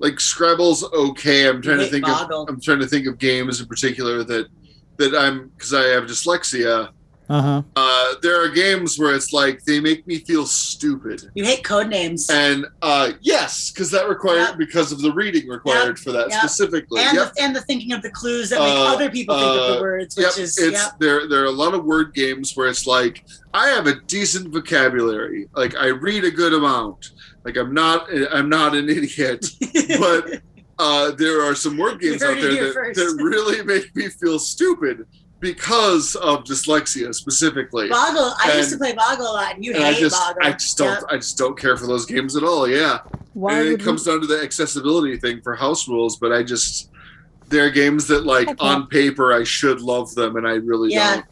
like 0.00 0.20
Scrabble's 0.20 0.84
okay. 0.92 1.48
I'm 1.48 1.60
trying 1.60 1.78
to 1.78 1.86
think 1.86 2.04
Boggle. 2.06 2.42
of 2.44 2.48
I'm 2.48 2.60
trying 2.60 2.78
to 2.80 2.86
think 2.86 3.06
of 3.08 3.18
games 3.18 3.60
in 3.60 3.66
particular 3.66 4.22
that 4.24 4.46
that 4.98 5.14
I'm 5.14 5.48
because 5.48 5.74
I 5.74 5.82
have 5.88 6.04
dyslexia. 6.04 6.90
Uh 7.30 7.42
huh. 7.42 7.62
Uh 7.76 8.14
there 8.22 8.40
are 8.42 8.48
games 8.48 8.96
where 8.98 9.12
it's 9.14 9.32
like 9.34 9.62
they 9.64 9.80
make 9.80 10.06
me 10.06 10.20
feel 10.20 10.46
stupid. 10.46 11.28
You 11.34 11.44
hate 11.44 11.62
Codenames. 11.64 12.30
And 12.30 12.64
uh 12.80 13.10
yes, 13.20 13.70
because 13.72 13.90
that 13.90 14.08
required 14.08 14.50
Yep. 14.50 14.58
because 14.58 14.92
of 14.92 15.02
the 15.02 15.12
reading 15.12 15.48
required 15.48 15.98
for 15.98 16.12
that 16.12 16.30
Yep. 16.30 16.38
specifically. 16.40 17.02
and, 17.02 17.16
Yep. 17.16 17.34
the, 17.34 17.42
and 17.42 17.56
the 17.56 17.60
thinking 17.62 17.92
of 17.92 18.00
the 18.02 18.10
clues 18.10 18.48
that 18.50 18.60
make 18.60 18.68
Uh, 18.72 18.94
other 18.94 19.10
people 19.10 19.36
think 19.36 19.50
of 19.50 19.56
uh, 19.58 19.74
the 19.74 19.80
words, 19.82 20.16
which 20.16 20.24
Yep, 20.26 20.38
is 20.38 20.56
it's 20.58 20.72
yeah, 20.80 20.88
there. 21.00 21.28
There 21.28 21.42
are 21.42 21.46
a 21.46 21.50
lot 21.50 21.74
of 21.74 21.84
word 21.84 22.14
games 22.14 22.56
where 22.56 22.68
it's 22.68 22.86
like 22.86 23.24
I 23.52 23.66
have 23.70 23.86
a 23.88 23.96
decent 24.06 24.50
vocabulary, 24.52 25.48
like 25.56 25.74
I 25.76 25.88
read 25.88 26.24
a 26.24 26.30
good 26.30 26.54
amount, 26.54 27.10
like 27.44 27.56
I'm 27.56 27.72
not 27.74 28.08
I'm 28.32 28.48
not 28.48 28.74
an 28.74 28.88
idiot, 28.88 29.46
but 29.98 30.42
uh, 30.78 31.10
there 31.12 31.42
are 31.42 31.54
some 31.54 31.76
word 31.76 32.00
games 32.00 32.22
out 32.22 32.40
there 32.40 32.52
that, 32.66 32.74
first. 32.74 32.98
that 33.00 33.18
really 33.22 33.64
make 33.64 33.94
me 33.96 34.08
feel 34.08 34.38
stupid 34.38 35.06
because 35.40 36.14
of 36.16 36.44
dyslexia 36.44 37.14
specifically. 37.14 37.88
Boggle. 37.88 38.32
I 38.44 38.54
used 38.56 38.70
to 38.72 38.76
play 38.78 38.92
Boggle 38.92 39.26
a 39.26 39.32
lot, 39.32 39.54
and 39.54 39.64
you 39.64 39.72
and 39.74 39.82
I 39.84 39.92
hate 39.92 40.00
just 40.00 40.20
Boggle. 40.20 40.42
I 40.42 40.52
just 40.52 40.76
don't 40.78 40.94
Yep. 40.94 41.04
I 41.10 41.16
just 41.16 41.38
don't 41.38 41.58
care 41.58 41.76
for 41.76 41.86
those 41.86 42.06
games 42.06 42.36
at 42.36 42.42
all. 42.44 42.68
Yeah, 42.68 42.98
Why 43.34 43.60
and 43.60 43.68
it 43.68 43.80
comes 43.80 44.04
down 44.04 44.20
to 44.20 44.26
the 44.26 44.42
accessibility 44.42 45.16
thing 45.16 45.40
for 45.42 45.54
house 45.54 45.88
rules, 45.88 46.16
but 46.16 46.32
I 46.32 46.42
just 46.42 46.90
there 47.48 47.64
are 47.66 47.70
games 47.70 48.06
that 48.08 48.26
like 48.26 48.48
Okay. 48.48 48.56
on 48.68 48.86
paper 48.88 49.32
I 49.32 49.42
should 49.44 49.80
love 49.80 50.14
them 50.14 50.36
and 50.36 50.46
I 50.46 50.54
really 50.54 50.92
Yeah. 50.92 51.14
don't. 51.16 51.24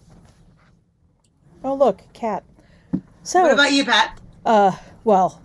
Oh, 1.65 1.75
look, 1.75 2.03
cat. 2.13 2.45
So, 3.23 3.43
What 3.43 3.53
about 3.53 3.73
you, 3.73 3.85
Pat? 3.85 4.21
uh, 4.45 4.71
well, 5.05 5.43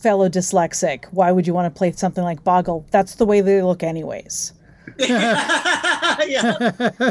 fellow 0.00 0.28
dyslexic, 0.28 1.04
why 1.12 1.32
would 1.32 1.46
you 1.46 1.54
want 1.54 1.72
to 1.72 1.76
play 1.76 1.92
something 1.92 2.24
like 2.24 2.42
Boggle? 2.44 2.86
That's 2.90 3.14
the 3.16 3.24
way 3.26 3.40
they 3.40 3.62
look, 3.62 3.82
anyways. 3.82 4.52
yeah. 4.98 6.70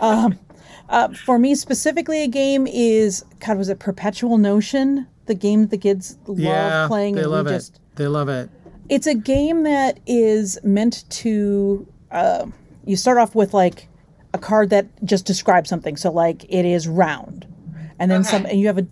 Um, 0.00 0.38
uh, 0.90 1.08
for 1.24 1.38
me 1.38 1.54
specifically, 1.54 2.22
a 2.22 2.28
game 2.28 2.66
is 2.66 3.24
God. 3.40 3.56
Was 3.56 3.70
it 3.70 3.78
Perpetual 3.78 4.36
Notion? 4.36 5.06
The 5.26 5.34
game 5.34 5.62
that 5.62 5.70
the 5.70 5.78
kids 5.78 6.18
love 6.26 6.38
Yeah, 6.38 6.86
playing. 6.86 7.14
they 7.14 7.22
and 7.22 7.30
we 7.30 7.36
love 7.36 7.46
it. 7.46 7.50
just- 7.52 7.80
They 7.96 8.06
love 8.06 8.28
it. 8.28 8.50
It's 8.90 9.06
a 9.06 9.14
game 9.14 9.62
that 9.62 9.98
is 10.06 10.58
meant 10.62 11.08
to. 11.10 11.86
Uh, 12.10 12.46
you 12.84 12.96
start 12.96 13.16
off 13.16 13.34
with 13.34 13.54
like 13.54 13.88
a 14.34 14.38
card 14.38 14.68
that 14.70 14.86
just 15.04 15.24
describes 15.24 15.70
something. 15.70 15.96
So 15.96 16.12
like 16.12 16.44
it 16.50 16.66
is 16.66 16.86
round, 16.86 17.46
and 17.98 18.10
then 18.10 18.22
some, 18.22 18.44
and 18.44 18.60
you 18.60 18.66
have 18.66 18.76
a 18.78 18.86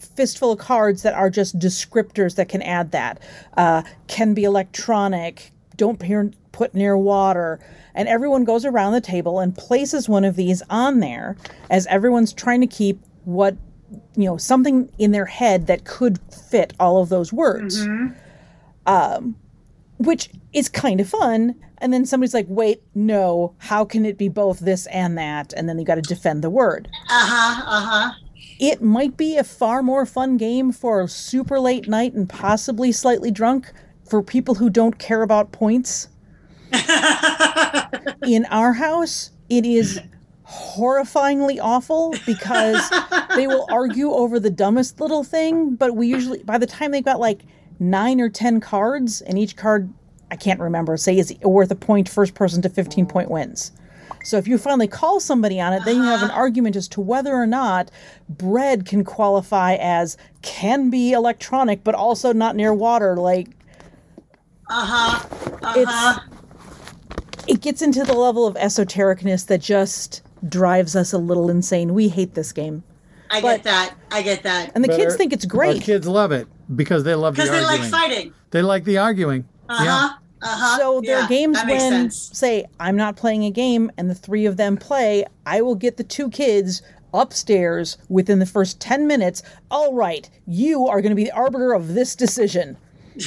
fistful 0.00 0.52
of 0.52 0.58
cards 0.58 1.02
that 1.02 1.14
are 1.14 1.30
just 1.30 1.58
descriptors 1.58 2.36
that 2.36 2.48
can 2.48 2.62
add 2.62 2.90
that. 2.92 3.20
Uh, 3.56 3.82
can 4.06 4.34
be 4.34 4.44
electronic. 4.44 5.52
Don't 5.76 5.98
peer, 5.98 6.30
put 6.52 6.74
near 6.74 6.96
water. 6.96 7.60
And 7.94 8.08
everyone 8.08 8.44
goes 8.44 8.64
around 8.64 8.92
the 8.92 9.00
table 9.00 9.40
and 9.40 9.56
places 9.56 10.08
one 10.08 10.24
of 10.24 10.36
these 10.36 10.62
on 10.70 11.00
there 11.00 11.36
as 11.70 11.86
everyone's 11.88 12.32
trying 12.32 12.60
to 12.60 12.66
keep 12.66 13.00
what 13.24 13.56
you 14.16 14.24
know 14.24 14.36
something 14.36 14.90
in 14.98 15.12
their 15.12 15.24
head 15.24 15.66
that 15.66 15.84
could 15.84 16.18
fit 16.50 16.74
all 16.78 17.00
of 17.00 17.08
those 17.08 17.32
words 17.32 17.86
Um, 18.86 19.36
which 19.98 20.30
is 20.52 20.68
kind 20.68 21.00
of 21.00 21.08
fun. 21.08 21.54
And 21.78 21.92
then 21.92 22.04
somebody's 22.06 22.34
like, 22.34 22.46
wait, 22.48 22.82
no, 22.94 23.54
how 23.58 23.84
can 23.84 24.04
it 24.04 24.18
be 24.18 24.28
both 24.28 24.60
this 24.60 24.86
and 24.88 25.16
that? 25.18 25.52
And 25.56 25.68
then 25.68 25.78
you 25.78 25.84
got 25.84 25.94
to 25.96 26.02
defend 26.02 26.42
the 26.42 26.50
word. 26.50 26.88
Uh 27.08 27.26
huh. 27.26 27.62
Uh 27.66 28.12
It 28.58 28.82
might 28.82 29.16
be 29.16 29.36
a 29.36 29.44
far 29.44 29.82
more 29.82 30.04
fun 30.04 30.36
game 30.36 30.72
for 30.72 31.00
a 31.00 31.08
super 31.08 31.60
late 31.60 31.88
night 31.88 32.14
and 32.14 32.28
possibly 32.28 32.90
slightly 32.90 33.30
drunk 33.30 33.72
for 34.08 34.22
people 34.22 34.56
who 34.56 34.68
don't 34.68 34.98
care 34.98 35.22
about 35.22 35.52
points. 35.52 36.08
In 38.26 38.46
our 38.46 38.72
house, 38.72 39.30
it 39.48 39.64
is 39.64 40.00
horrifyingly 40.44 41.58
awful 41.60 42.14
because 42.26 42.90
they 43.36 43.46
will 43.46 43.66
argue 43.70 44.10
over 44.10 44.40
the 44.40 44.50
dumbest 44.50 45.00
little 45.00 45.22
thing, 45.22 45.74
but 45.74 45.94
we 45.94 46.08
usually 46.08 46.42
by 46.42 46.58
the 46.58 46.66
time 46.66 46.90
they've 46.90 47.04
got 47.04 47.20
like 47.20 47.42
nine 47.78 48.20
or 48.20 48.28
ten 48.28 48.60
cards, 48.60 49.20
and 49.20 49.38
each 49.38 49.56
card 49.56 49.92
I 50.30 50.36
can't 50.36 50.60
remember, 50.60 50.96
say 50.96 51.16
is 51.18 51.34
worth 51.42 51.70
a 51.70 51.74
point, 51.76 52.08
first 52.08 52.34
person 52.34 52.60
to 52.62 52.68
fifteen 52.68 53.06
point 53.06 53.30
wins. 53.30 53.72
So 54.24 54.36
if 54.36 54.46
you 54.48 54.58
finally 54.58 54.88
call 54.88 55.20
somebody 55.20 55.60
on 55.60 55.72
it, 55.72 55.82
then 55.84 55.96
you 55.96 56.02
have 56.02 56.22
an 56.22 56.30
argument 56.30 56.76
as 56.76 56.88
to 56.88 57.00
whether 57.00 57.34
or 57.34 57.46
not 57.46 57.90
bread 58.28 58.84
can 58.84 59.04
qualify 59.04 59.74
as 59.80 60.16
can 60.42 60.90
be 60.90 61.12
electronic, 61.12 61.82
but 61.84 61.94
also 61.94 62.32
not 62.32 62.56
near 62.56 62.74
water. 62.74 63.16
Like 63.16 63.48
Uh-huh. 64.70 65.26
it's 65.76 65.90
Uh-huh. 65.90 66.20
it 67.46 67.60
gets 67.62 67.80
into 67.80 68.04
the 68.04 68.12
level 68.14 68.46
of 68.46 68.54
esotericness 68.56 69.46
that 69.46 69.60
just 69.62 70.20
drives 70.46 70.94
us 70.94 71.12
a 71.12 71.18
little 71.18 71.48
insane. 71.48 71.94
We 71.94 72.08
hate 72.08 72.34
this 72.34 72.52
game. 72.52 72.82
I 73.30 73.40
but- 73.40 73.48
get 73.56 73.62
that. 73.64 73.94
I 74.10 74.22
get 74.22 74.42
that. 74.42 74.72
And 74.74 74.84
the 74.84 74.88
kids 74.88 75.04
Better- 75.04 75.16
think 75.16 75.32
it's 75.32 75.44
Our 75.44 75.48
great. 75.50 75.82
kids 75.82 76.06
love 76.06 76.32
it 76.32 76.46
because 76.74 77.04
they 77.04 77.14
love 77.14 77.34
the 77.36 77.42
Because 77.42 77.50
they 77.58 77.64
arguing. 77.64 77.90
like 77.90 77.90
fighting. 77.90 78.32
They 78.50 78.62
like 78.62 78.84
the 78.84 78.98
arguing. 78.98 79.44
Uh-huh. 79.68 79.84
Yeah. 79.84 80.08
Uh-huh. 80.42 80.78
So 80.78 81.00
there 81.00 81.18
Yeah, 81.18 81.24
are 81.24 81.28
games 81.28 81.58
when, 81.66 81.78
sense. 81.80 82.30
say, 82.32 82.64
I'm 82.78 82.96
not 82.96 83.16
playing 83.16 83.44
a 83.44 83.50
game 83.50 83.90
and 83.96 84.08
the 84.08 84.14
three 84.14 84.46
of 84.46 84.56
them 84.56 84.76
play, 84.76 85.24
I 85.46 85.62
will 85.62 85.74
get 85.74 85.96
the 85.96 86.04
two 86.04 86.30
kids 86.30 86.82
upstairs 87.14 87.98
within 88.08 88.38
the 88.38 88.46
first 88.46 88.80
10 88.80 89.06
minutes. 89.06 89.42
All 89.70 89.94
right, 89.94 90.28
you 90.46 90.86
are 90.86 91.00
going 91.00 91.10
to 91.10 91.16
be 91.16 91.24
the 91.24 91.32
arbiter 91.32 91.72
of 91.72 91.94
this 91.94 92.14
decision. 92.14 92.76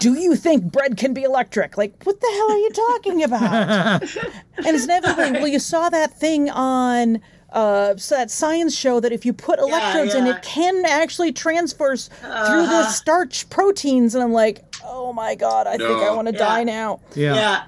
Do 0.00 0.14
you 0.14 0.36
think 0.36 0.64
bread 0.64 0.96
can 0.96 1.12
be 1.14 1.22
electric? 1.22 1.76
Like, 1.76 1.94
what 2.04 2.20
the 2.20 2.26
hell 2.32 2.50
are 2.52 2.58
you 2.58 2.70
talking 2.70 3.22
about? 3.24 4.02
and 4.56 4.66
it's 4.66 4.84
inevitably, 4.84 5.32
well, 5.32 5.48
you 5.48 5.58
saw 5.58 5.88
that 5.90 6.18
thing 6.18 6.50
on 6.50 7.20
uh, 7.52 7.96
so 7.96 8.16
that 8.16 8.30
science 8.30 8.74
show 8.76 8.98
that 9.00 9.12
if 9.12 9.26
you 9.26 9.32
put 9.32 9.58
electrodes 9.58 10.14
in, 10.14 10.24
yeah. 10.26 10.36
it 10.36 10.42
can 10.42 10.84
actually 10.86 11.32
transfer 11.32 11.92
s- 11.92 12.08
through 12.08 12.66
the 12.66 12.88
starch 12.88 13.48
proteins. 13.50 14.14
And 14.14 14.24
I'm 14.24 14.32
like, 14.32 14.71
oh 14.84 15.12
my 15.12 15.34
God, 15.34 15.66
I 15.66 15.76
think 15.76 15.90
I 16.02 16.10
want 16.14 16.28
to 16.28 16.34
Yeah. 16.34 16.38
die 16.38 16.64
now. 16.64 17.00
Yeah. 17.14 17.34
Yeah. 17.34 17.62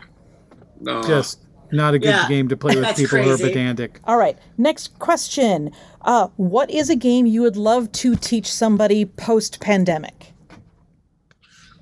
No. 0.80 1.02
Just 1.02 1.40
not 1.72 1.94
a 1.94 1.98
good 1.98 2.08
Yeah. 2.08 2.28
game 2.28 2.48
to 2.48 2.56
play 2.56 2.74
with 2.76 2.84
That's 2.84 3.00
people 3.00 3.22
who 3.22 3.30
are 3.32 3.38
pedantic. 3.38 4.00
All 4.04 4.16
right, 4.16 4.38
next 4.58 4.98
question. 4.98 5.70
Uh, 6.02 6.28
what 6.36 6.70
is 6.70 6.90
a 6.90 6.96
game 6.96 7.26
you 7.26 7.42
would 7.42 7.56
love 7.56 7.90
to 7.92 8.14
teach 8.16 8.52
somebody 8.52 9.04
post 9.04 9.60
pandemic? 9.60 10.32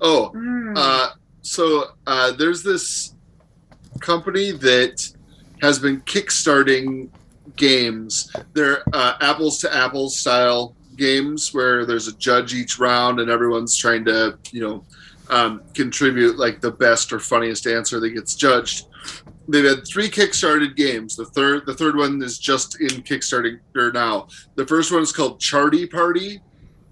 Oh, 0.01 0.29
Hmm. 0.29 0.73
uh, 0.75 1.09
so 1.41 1.85
uh, 2.07 2.31
there's 2.31 2.63
this 2.63 3.13
company 3.99 4.51
that 4.51 5.07
has 5.61 5.79
been 5.79 6.01
kickstarting 6.01 7.09
games. 7.55 8.31
They're 8.53 8.83
uh, 8.93 9.13
apples 9.21 9.59
to 9.59 9.73
apples 9.73 10.17
style 10.17 10.75
games 10.97 11.53
where 11.53 11.85
there's 11.85 12.07
a 12.07 12.13
judge 12.17 12.53
each 12.53 12.79
round 12.79 13.19
and 13.19 13.29
everyone's 13.29 13.75
trying 13.77 14.03
to, 14.05 14.37
you 14.51 14.61
know, 14.61 14.83
um, 15.33 15.63
contribute 15.73 16.37
like 16.37 16.61
the 16.61 16.69
best 16.71 17.11
or 17.11 17.19
funniest 17.19 17.65
answer 17.65 17.99
that 17.99 18.11
gets 18.11 18.35
judged. 18.35 18.85
They've 19.47 19.65
had 19.65 19.85
three 19.87 20.07
kickstarted 20.07 20.75
games. 20.75 21.15
The 21.15 21.25
third, 21.25 21.65
the 21.65 21.73
third 21.73 21.97
one 21.97 22.21
is 22.21 22.37
just 22.37 22.79
in 22.79 23.01
Kickstarter 23.01 23.59
now. 23.93 24.27
The 24.55 24.65
first 24.65 24.91
one 24.91 25.01
is 25.01 25.11
called 25.11 25.39
Charty 25.39 25.89
Party, 25.89 26.39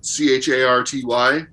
C 0.02 0.34
H 0.34 0.50
A 0.50 0.68
R 0.68 0.84
T 0.84 1.06
Y, 1.06 1.46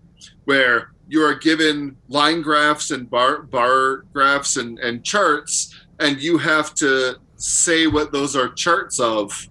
where 0.47 0.93
you 1.09 1.23
are 1.23 1.35
given 1.35 1.97
line 2.09 2.41
graphs 2.43 2.91
and 2.91 3.09
bar 3.09 3.43
bar 3.43 4.05
graphs 4.15 4.57
and, 4.57 4.79
and 4.79 5.05
charts, 5.05 5.79
and 6.01 6.21
you 6.21 6.39
have 6.39 6.75
to 6.77 7.17
say 7.37 7.87
what 7.87 8.11
those 8.11 8.35
are 8.35 8.49
charts 8.49 8.99
of, 8.99 9.49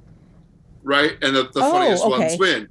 right? 0.83 1.13
And 1.21 1.35
the, 1.35 1.43
the 1.53 1.61
Oh, 1.63 1.71
funniest 1.71 2.03
okay. 2.03 2.17
ones 2.17 2.39
win. 2.39 2.67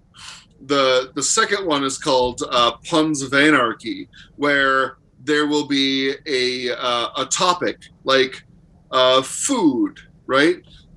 The 0.67 1.13
the 1.15 1.23
second 1.23 1.67
one 1.67 1.85
is 1.85 1.99
called 1.99 2.43
uh, 2.51 2.73
Puns 2.89 3.23
of 3.23 3.33
Anarchy, 3.33 4.09
where 4.37 4.99
there 5.25 5.47
will 5.47 5.67
be 5.67 6.15
a 6.27 6.77
uh, 6.77 7.09
a 7.17 7.27
topic 7.27 7.79
like 8.05 8.45
uh, 8.91 9.23
food, 9.23 10.01
right? 10.27 10.57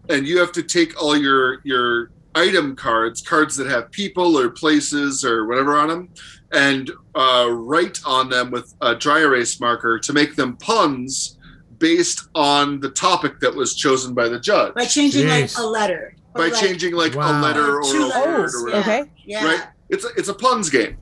And 0.09 0.28
you 0.28 0.39
have 0.39 0.51
to 0.53 0.63
take 0.63 1.01
all 1.01 1.15
your 1.17 1.61
your 1.63 2.11
item 2.36 2.76
cards, 2.76 3.22
cards 3.22 3.55
that 3.57 3.67
have 3.67 3.91
people 3.91 4.38
or 4.38 4.49
places 4.49 5.26
or 5.26 5.45
whatever 5.45 5.78
on 5.78 5.88
them, 5.89 6.09
and 6.51 6.91
uh, 7.15 7.47
write 7.51 7.99
on 8.05 8.30
them 8.30 8.51
with 8.51 8.74
a 8.82 8.95
dry 8.95 9.20
erase 9.20 9.59
marker 9.59 9.99
to 9.99 10.13
make 10.13 10.36
them 10.36 10.57
puns 10.57 11.38
based 11.80 12.28
on 12.36 12.80
the 12.80 12.89
topic 12.89 13.39
that 13.39 13.53
was 13.53 13.76
chosen 13.76 14.13
by 14.13 14.28
the 14.28 14.39
judge. 14.39 14.74
By 14.74 14.86
changing 14.86 15.28
like 15.28 15.49
a 15.57 15.65
letter. 15.65 16.15
Or, 16.40 16.48
By 16.48 16.54
like, 16.54 16.62
changing 16.62 16.94
like 16.94 17.16
Wow. 17.16 17.40
a 17.40 17.42
letter 17.42 17.78
or 17.80 17.84
two 17.84 18.04
a 18.04 18.08
letters. 18.08 18.54
word 18.54 18.62
or 18.62 18.66
whatever 18.66 18.82
okay. 18.82 19.12
Yeah. 19.26 19.46
right? 19.46 19.64
It's 19.90 20.06
a, 20.06 20.10
it's 20.18 20.30
a 20.30 20.34
puns 20.34 20.70
game. 20.70 20.98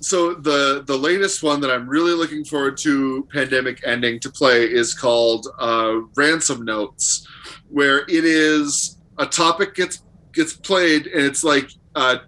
So 0.00 0.34
the 0.34 0.84
the 0.86 0.96
latest 0.96 1.42
one 1.42 1.60
that 1.62 1.70
I'm 1.70 1.88
really 1.88 2.12
looking 2.12 2.44
forward 2.44 2.76
to 2.78 3.26
pandemic 3.32 3.80
ending 3.84 4.20
to 4.20 4.30
play 4.30 4.64
is 4.64 4.94
called 4.94 5.48
uh, 5.58 6.00
Ransom 6.14 6.64
Notes, 6.64 7.26
where 7.68 8.00
it 8.00 8.24
is 8.24 8.98
a 9.18 9.26
topic 9.26 9.74
gets 9.74 10.02
gets 10.32 10.52
played 10.52 11.06
and 11.08 11.24
it's 11.24 11.42
like 11.42 11.70
uh, 11.94 12.18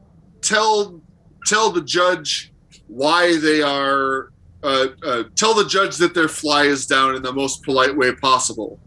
tell 0.40 1.00
tell 1.46 1.70
the 1.70 1.82
judge 1.82 2.52
why 2.88 3.36
they 3.38 3.60
are 3.62 4.30
uh, 4.62 4.86
uh, 5.04 5.22
tell 5.36 5.54
the 5.54 5.66
judge 5.66 5.98
that 5.98 6.14
their 6.14 6.26
fly 6.28 6.62
is 6.64 6.86
down 6.86 7.14
in 7.14 7.22
the 7.22 7.32
most 7.32 7.62
polite 7.62 7.94
way 7.96 8.12
possible. 8.14 8.80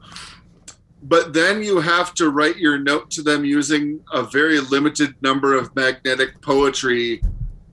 But 1.03 1.33
then 1.33 1.63
you 1.63 1.79
have 1.79 2.13
to 2.15 2.29
write 2.29 2.57
your 2.57 2.77
note 2.77 3.09
to 3.11 3.21
them 3.23 3.43
using 3.43 3.99
a 4.13 4.21
very 4.23 4.59
limited 4.59 5.15
number 5.21 5.55
of 5.55 5.75
magnetic 5.75 6.39
poetry 6.41 7.21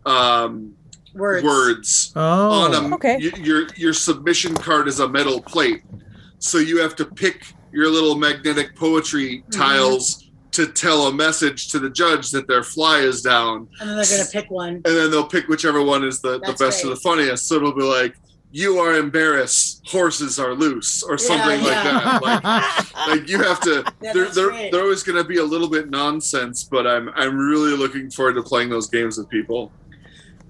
um, 0.07 0.73
Words. 1.15 1.45
words 1.45 2.13
Oh. 2.17 2.51
on 2.63 2.71
them. 2.71 2.93
Okay. 2.95 3.19
Y- 3.21 3.41
your 3.43 3.67
your 3.77 3.93
submission 3.93 4.55
card 4.55 4.89
is 4.89 5.01
a 5.01 5.09
metal 5.09 5.41
plate, 5.43 5.83
so 6.39 6.59
you 6.59 6.81
have 6.81 6.95
to 6.97 7.05
pick 7.05 7.53
your 7.73 7.91
little 7.91 8.15
magnetic 8.17 8.75
poetry 8.77 9.41
Mm-hmm. 9.51 9.51
tiles 9.61 10.25
to 10.53 10.67
tell 10.67 11.07
a 11.09 11.13
message 11.13 11.69
to 11.69 11.79
the 11.79 11.91
judge 11.91 12.31
that 12.31 12.49
their 12.49 12.63
fly 12.63 13.01
is 13.01 13.21
down, 13.23 13.69
And 13.81 13.91
then 13.91 13.97
they're 13.97 14.07
going 14.07 14.25
to 14.25 14.31
pick 14.33 14.51
one. 14.51 14.75
and 14.77 14.85
then 14.85 15.11
they'll 15.11 15.27
pick 15.29 15.47
whichever 15.49 15.83
one 15.83 16.03
is 16.05 16.21
the, 16.21 16.33
the 16.41 16.47
That's 16.47 16.61
best 16.63 16.85
or 16.85 16.89
the 16.89 16.97
funniest. 16.97 17.47
So 17.47 17.57
it'll 17.57 17.75
be 17.75 17.83
like, 17.83 18.17
"You 18.51 18.79
are 18.79 18.95
embarrassed, 18.95 19.87
horses 19.87 20.39
are 20.39 20.55
loose," 20.55 21.03
or 21.03 21.19
something 21.19 21.63
like 21.63 21.75
yeah. 21.75 22.19
that. 22.21 22.23
Like, 22.23 23.09
like 23.09 23.29
you 23.29 23.43
have 23.43 23.61
to. 23.61 23.85
Yeah, 24.01 24.13
they're 24.13 24.25
that's 24.25 24.35
they're, 24.35 24.71
they're 24.71 24.83
always 24.83 25.03
going 25.03 25.23
to 25.23 25.29
be 25.29 25.39
a 25.39 25.45
little 25.45 25.69
bit 25.69 25.91
nonsense, 25.91 26.65
but 26.65 26.87
I'm 26.87 27.11
I'm 27.15 27.37
really 27.37 27.77
looking 27.77 28.11
forward 28.11 28.35
to 28.35 28.43
playing 28.43 28.71
those 28.71 28.89
games 28.89 29.19
with 29.19 29.29
people. 29.29 29.73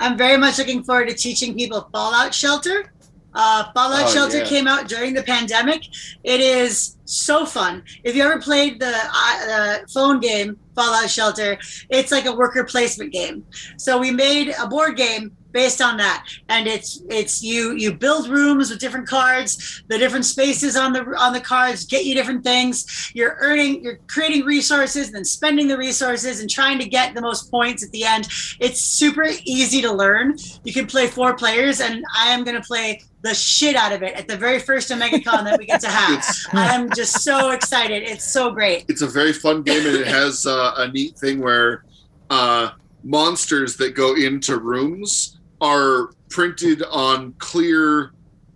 I'm 0.01 0.17
very 0.17 0.37
much 0.37 0.59
looking 0.59 0.85
forward 0.85 1.09
to 1.09 1.15
teaching 1.15 1.55
people 1.55 1.89
Fallout 1.93 2.33
Shelter. 2.33 2.93
Uh, 3.35 3.71
Fallout 3.73 4.09
Oh, 4.09 4.13
Shelter 4.13 4.39
yeah. 4.39 4.45
came 4.45 4.67
out 4.67 4.89
during 4.89 5.13
the 5.15 5.23
pandemic. 5.23 5.83
It 6.25 6.41
is 6.41 6.97
so 7.05 7.45
fun. 7.47 7.83
If 8.03 8.17
you 8.17 8.23
ever 8.23 8.41
played 8.41 8.81
the 8.81 8.95
uh, 8.95 9.81
the 9.81 9.89
phone 9.93 10.19
game 10.21 10.59
Fallout 10.75 11.11
Shelter, 11.11 11.59
it's 11.91 12.11
like 12.11 12.27
a 12.27 12.33
worker 12.33 12.65
placement 12.65 13.13
game. 13.13 13.45
So 13.77 13.99
we 13.99 14.11
made 14.11 14.55
a 14.61 14.67
board 14.67 14.97
game 14.97 15.37
based 15.53 15.81
on 15.81 15.97
that, 15.97 16.27
and 16.49 16.67
it's 16.67 17.03
it's 17.09 17.43
you 17.43 17.73
you 17.73 17.93
build 17.93 18.29
rooms 18.29 18.71
with 18.71 18.79
different 18.79 19.09
cards. 19.09 19.83
The 19.89 19.99
different 19.99 20.25
spaces 20.25 20.77
on 20.77 20.93
the 20.93 21.05
on 21.17 21.33
the 21.33 21.41
cards 21.41 21.85
get 21.87 22.05
you 22.05 22.15
different 22.15 22.45
things. 22.45 23.11
You're 23.15 23.37
earning, 23.41 23.83
you're 23.83 23.99
creating 24.07 24.45
resources, 24.45 25.09
and 25.09 25.17
then 25.17 25.25
spending 25.25 25.69
the 25.69 25.79
resources 25.79 26.41
and 26.41 26.51
trying 26.51 26.79
to 26.79 26.89
get 26.89 27.15
the 27.15 27.21
most 27.21 27.51
points 27.51 27.85
at 27.85 27.91
the 27.91 28.05
end. 28.05 28.29
It's 28.61 28.81
super 28.81 29.27
easy 29.45 29.81
to 29.83 29.93
learn. 29.93 30.37
You 30.65 30.73
can 30.73 30.87
play 30.87 31.07
four 31.07 31.35
players, 31.35 31.81
and 31.81 32.05
I 32.17 32.29
am 32.29 32.45
going 32.45 32.61
to 32.61 32.67
play 32.67 33.01
the 33.23 33.35
shit 33.35 33.75
out 33.75 33.93
of 33.93 34.03
it 34.03 34.15
at 34.15 34.29
the 34.29 34.37
very 34.37 34.61
first 34.61 34.91
OmegaCon 34.91 35.45
that 35.45 35.59
we 35.59 35.67
get 35.67 35.81
to 35.81 35.89
have. 35.89 36.25
I'm 36.53 36.89
just 36.95 37.23
so 37.23 37.51
excited. 37.51 38.05
It's 38.05 38.25
so 38.25 38.53
great. 38.53 38.85
it's 38.89 39.03
a 39.03 39.09
very 39.09 39.33
fun 39.33 39.63
game 39.63 39.85
and 39.87 39.97
it 39.97 40.07
has 40.07 40.47
uh, 40.47 40.75
a 40.77 40.89
neat 40.89 41.19
thing 41.19 41.41
where 41.41 41.85
uh, 42.31 42.71
monsters 43.03 43.77
that 43.77 43.95
go 43.95 44.15
into 44.15 44.59
rooms 44.59 45.38
are 45.61 46.11
printed 46.31 46.83
on 46.91 47.33
clear 47.39 48.13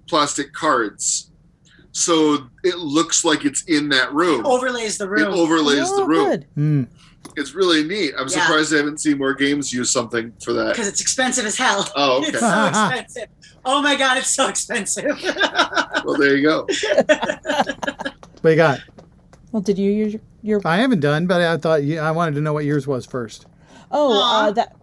plastic 0.08 0.52
cards 0.52 1.30
so 1.92 2.38
it 2.64 2.78
looks 2.78 3.24
like 3.24 3.44
it's 3.44 3.62
in 3.64 3.88
that 3.90 4.12
room 4.14 4.44
Overlays 4.46 4.98
the 4.98 5.04
it 5.04 5.10
room. 5.10 5.34
overlays 5.34 5.88
the 5.90 6.02
Oh, 6.02 6.06
room 6.06 6.28
good. 6.30 6.46
Hmm. 6.54 6.82
it's 7.36 7.54
really 7.54 7.82
neat 7.84 8.12
i'm 8.18 8.28
Yeah. 8.28 8.40
surprised 8.44 8.72
i 8.74 8.78
haven't 8.78 9.00
seen 9.00 9.18
more 9.18 9.34
games 9.34 9.72
use 9.72 9.90
something 9.90 10.32
for 10.44 10.52
that 10.54 10.70
because 10.72 10.86
it's 10.88 11.00
expensive 11.00 11.44
as 11.46 11.56
hell. 11.56 11.90
oh 11.96 12.18
okay 12.18 12.28
It's 12.32 12.40
so 12.40 12.66
expensive. 12.68 13.28
Oh 13.64 13.80
my 13.80 13.94
god, 13.94 14.18
it's 14.18 14.30
so 14.34 14.48
expensive. 14.48 15.04
well 16.04 16.16
there 16.18 16.36
you 16.36 16.42
go 16.42 16.66
What 18.40 18.50
you 18.50 18.56
got? 18.56 18.80
Well, 19.52 19.62
did 19.62 19.78
you 19.78 19.90
use 19.90 20.14
your, 20.14 20.22
your 20.42 20.60
I 20.64 20.78
haven't 20.78 21.00
done, 21.00 21.26
but 21.26 21.40
I 21.42 21.56
thought 21.58 21.82
you, 21.84 22.00
I 22.00 22.10
wanted 22.10 22.34
to 22.36 22.40
know 22.40 22.52
what 22.52 22.64
yours 22.64 22.86
was 22.86 23.06
first. 23.06 23.46
oh 23.90 24.12
Aw. 24.14 24.46
uh, 24.46 24.50
that 24.52 24.74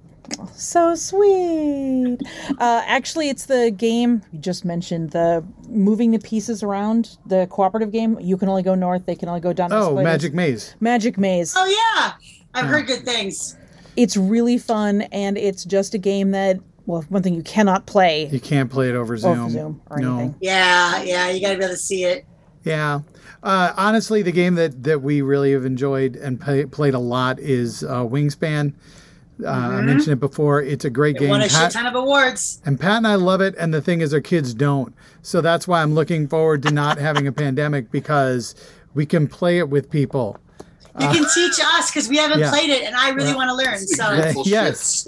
So 0.53 0.95
sweet. 0.95 2.17
Uh, 2.59 2.84
actually, 2.86 3.30
it's 3.30 3.45
the 3.45 3.71
game 3.71 4.21
you 4.32 4.39
just 4.39 4.65
mentioned, 4.65 5.11
the 5.11 5.43
moving 5.67 6.11
the 6.11 6.19
pieces 6.19 6.63
around, 6.63 7.17
the 7.25 7.47
cooperative 7.49 7.91
game. 7.91 8.19
You 8.19 8.38
can 8.38 8.49
only 8.49 8.63
go 8.63 8.75
north, 8.75 9.05
they 9.05 9.15
can 9.15 9.30
only 9.30 9.41
go 9.41 9.53
down. 9.53 9.71
Oh, 9.71 9.93
way. 9.93 10.03
Magic 10.03 10.34
Maze. 10.34 10.75
Magic 10.80 11.17
Maze. 11.17 11.53
Oh 11.55 11.65
yeah, 11.65 12.13
I've 12.53 12.65
heard 12.65 12.88
good 12.88 13.03
things. 13.05 13.55
It's 13.95 14.15
really 14.15 14.57
fun, 14.57 15.01
and 15.11 15.38
it's 15.38 15.65
just 15.65 15.93
a 15.93 15.97
game 15.97 16.32
that, 16.32 16.59
well, 16.86 17.01
one 17.09 17.21
thing 17.21 17.34
you 17.34 17.43
cannot 17.43 17.86
play 17.86 18.27
You 18.27 18.39
can't 18.39 18.71
play 18.71 18.89
it 18.89 18.95
over 18.95 19.17
Zoom. 19.17 19.39
over 19.39 19.49
Zoom 19.49 19.82
or 19.89 19.99
no. 19.99 20.17
anything. 20.19 20.36
Yeah, 20.41 21.01
yeah, 21.03 21.30
you 21.30 21.41
got 21.41 21.51
to 21.53 21.57
be 21.57 21.63
able 21.65 21.73
to 21.73 21.80
see 21.80 22.03
it. 22.05 22.25
Yeah. 22.63 23.01
Uh, 23.41 23.73
honestly, 23.77 24.21
the 24.21 24.32
game 24.32 24.55
that, 24.55 24.84
that 24.84 25.01
we 25.01 25.21
really 25.21 25.53
have 25.53 25.65
enjoyed 25.65 26.15
and 26.15 26.39
play, 26.39 26.65
played 26.65 26.93
a 26.93 26.99
lot 26.99 27.39
is 27.39 27.84
uh, 27.84 28.03
Wingspan. 28.03 28.73
Uh, 29.43 29.47
I 29.49 29.81
mentioned 29.81 30.13
it 30.13 30.19
before. 30.19 30.61
It's 30.61 30.83
a 30.85 30.89
great 30.89 31.15
It 31.15 31.19
game. 31.19 31.29
won 31.29 31.41
a 31.41 31.49
shit 31.49 31.71
ton 31.71 31.85
of 31.85 31.95
awards. 31.95 32.61
and 32.65 32.79
Pat 32.79 32.97
and 32.97 33.07
I 33.07 33.15
love 33.15 33.41
it. 33.41 33.55
And 33.57 33.73
the 33.73 33.81
thing 33.81 34.01
is, 34.01 34.13
our 34.13 34.19
kids 34.21 34.53
don't. 34.53 34.93
So 35.21 35.39
that's 35.41 35.67
why 35.67 35.81
I'm 35.81 35.93
looking 35.95 36.27
forward 36.27 36.63
to 36.63 36.71
not 36.71 36.97
having 36.97 37.25
a 37.27 37.31
pandemic 37.31 37.89
because 37.91 38.53
we 38.93 39.05
can 39.05 39.27
play 39.27 39.57
it 39.59 39.69
with 39.69 39.89
people. 39.89 40.37
You 40.99 41.07
can 41.07 41.25
teach 41.33 41.57
us 41.77 41.89
because 41.89 42.09
we 42.09 42.17
haven't 42.17 42.39
Uh, 42.39 42.45
yeah. 42.45 42.49
played 42.49 42.69
it, 42.69 42.83
and 42.83 42.93
I 42.95 43.11
really 43.11 43.33
want 43.33 43.49
to 43.49 43.55
learn. 43.55 43.77
So 43.77 44.11
Exactly. 44.11 44.43
Yes. 44.51 45.05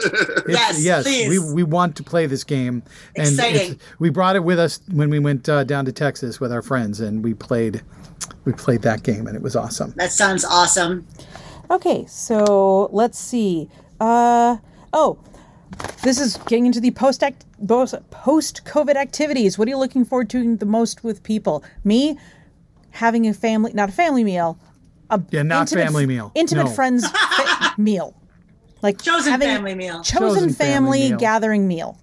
Yes, 0.47 0.79
yes, 0.82 1.03
please. 1.03 1.27
we 1.27 1.53
we 1.53 1.63
want 1.63 1.97
to 1.97 2.03
play 2.03 2.27
this 2.27 2.45
game, 2.45 2.84
and 3.17 3.27
Exciting. 3.27 3.79
we 3.99 4.09
brought 4.09 4.38
it 4.38 4.43
with 4.45 4.57
us 4.59 4.79
when 4.93 5.09
we 5.09 5.19
went 5.19 5.49
uh, 5.49 5.65
down 5.65 5.84
to 5.86 5.91
Texas 5.91 6.39
with 6.39 6.53
our 6.53 6.61
friends, 6.61 7.01
and 7.01 7.21
we 7.23 7.34
played 7.34 7.82
we 8.45 8.53
played 8.53 8.84
that 8.84 9.03
game, 9.03 9.27
and 9.27 9.36
it 9.36 9.41
was 9.41 9.57
awesome. 9.57 9.93
that 9.97 10.11
sounds 10.13 10.45
awesome. 10.45 11.05
Okay, 11.69 12.05
so 12.07 12.88
let's 12.93 13.17
see. 13.19 13.67
Uh, 14.02 14.58
oh, 14.93 15.20
this 16.02 16.20
is 16.20 16.38
getting 16.47 16.66
into 16.66 16.80
the 16.80 16.89
post 16.91 17.22
act 17.24 17.45
post 18.10 18.62
COVID 18.66 18.95
activities. 18.95 19.58
What 19.60 19.68
are 19.68 19.72
you 19.72 19.78
looking 19.78 20.04
forward 20.04 20.30
to 20.32 20.58
the 20.58 20.66
most 20.66 21.04
with 21.04 21.22
people? 21.22 21.64
Me, 21.84 22.18
having 22.89 23.28
a 23.28 23.34
family, 23.34 23.72
not 23.74 23.89
a 23.89 23.91
family 23.91 24.24
meal, 24.24 24.58
a 25.12 25.22
Yeah, 25.30 25.43
not 25.43 25.62
intimate- 25.72 25.86
family 25.86 26.06
meal. 26.08 26.32
intimate 26.34 26.66
No. 26.66 26.72
friends 26.72 27.08
fa- 27.38 27.74
meal, 27.78 28.16
like 28.82 28.99
Chosen 29.02 29.39
family 29.39 29.76
meal. 29.76 30.02
chosen, 30.02 30.20
Chosen 30.28 30.49
family 30.54 30.74
family, 30.99 31.10
meal. 31.10 31.20
gathering 31.20 31.68
meal. 31.68 31.99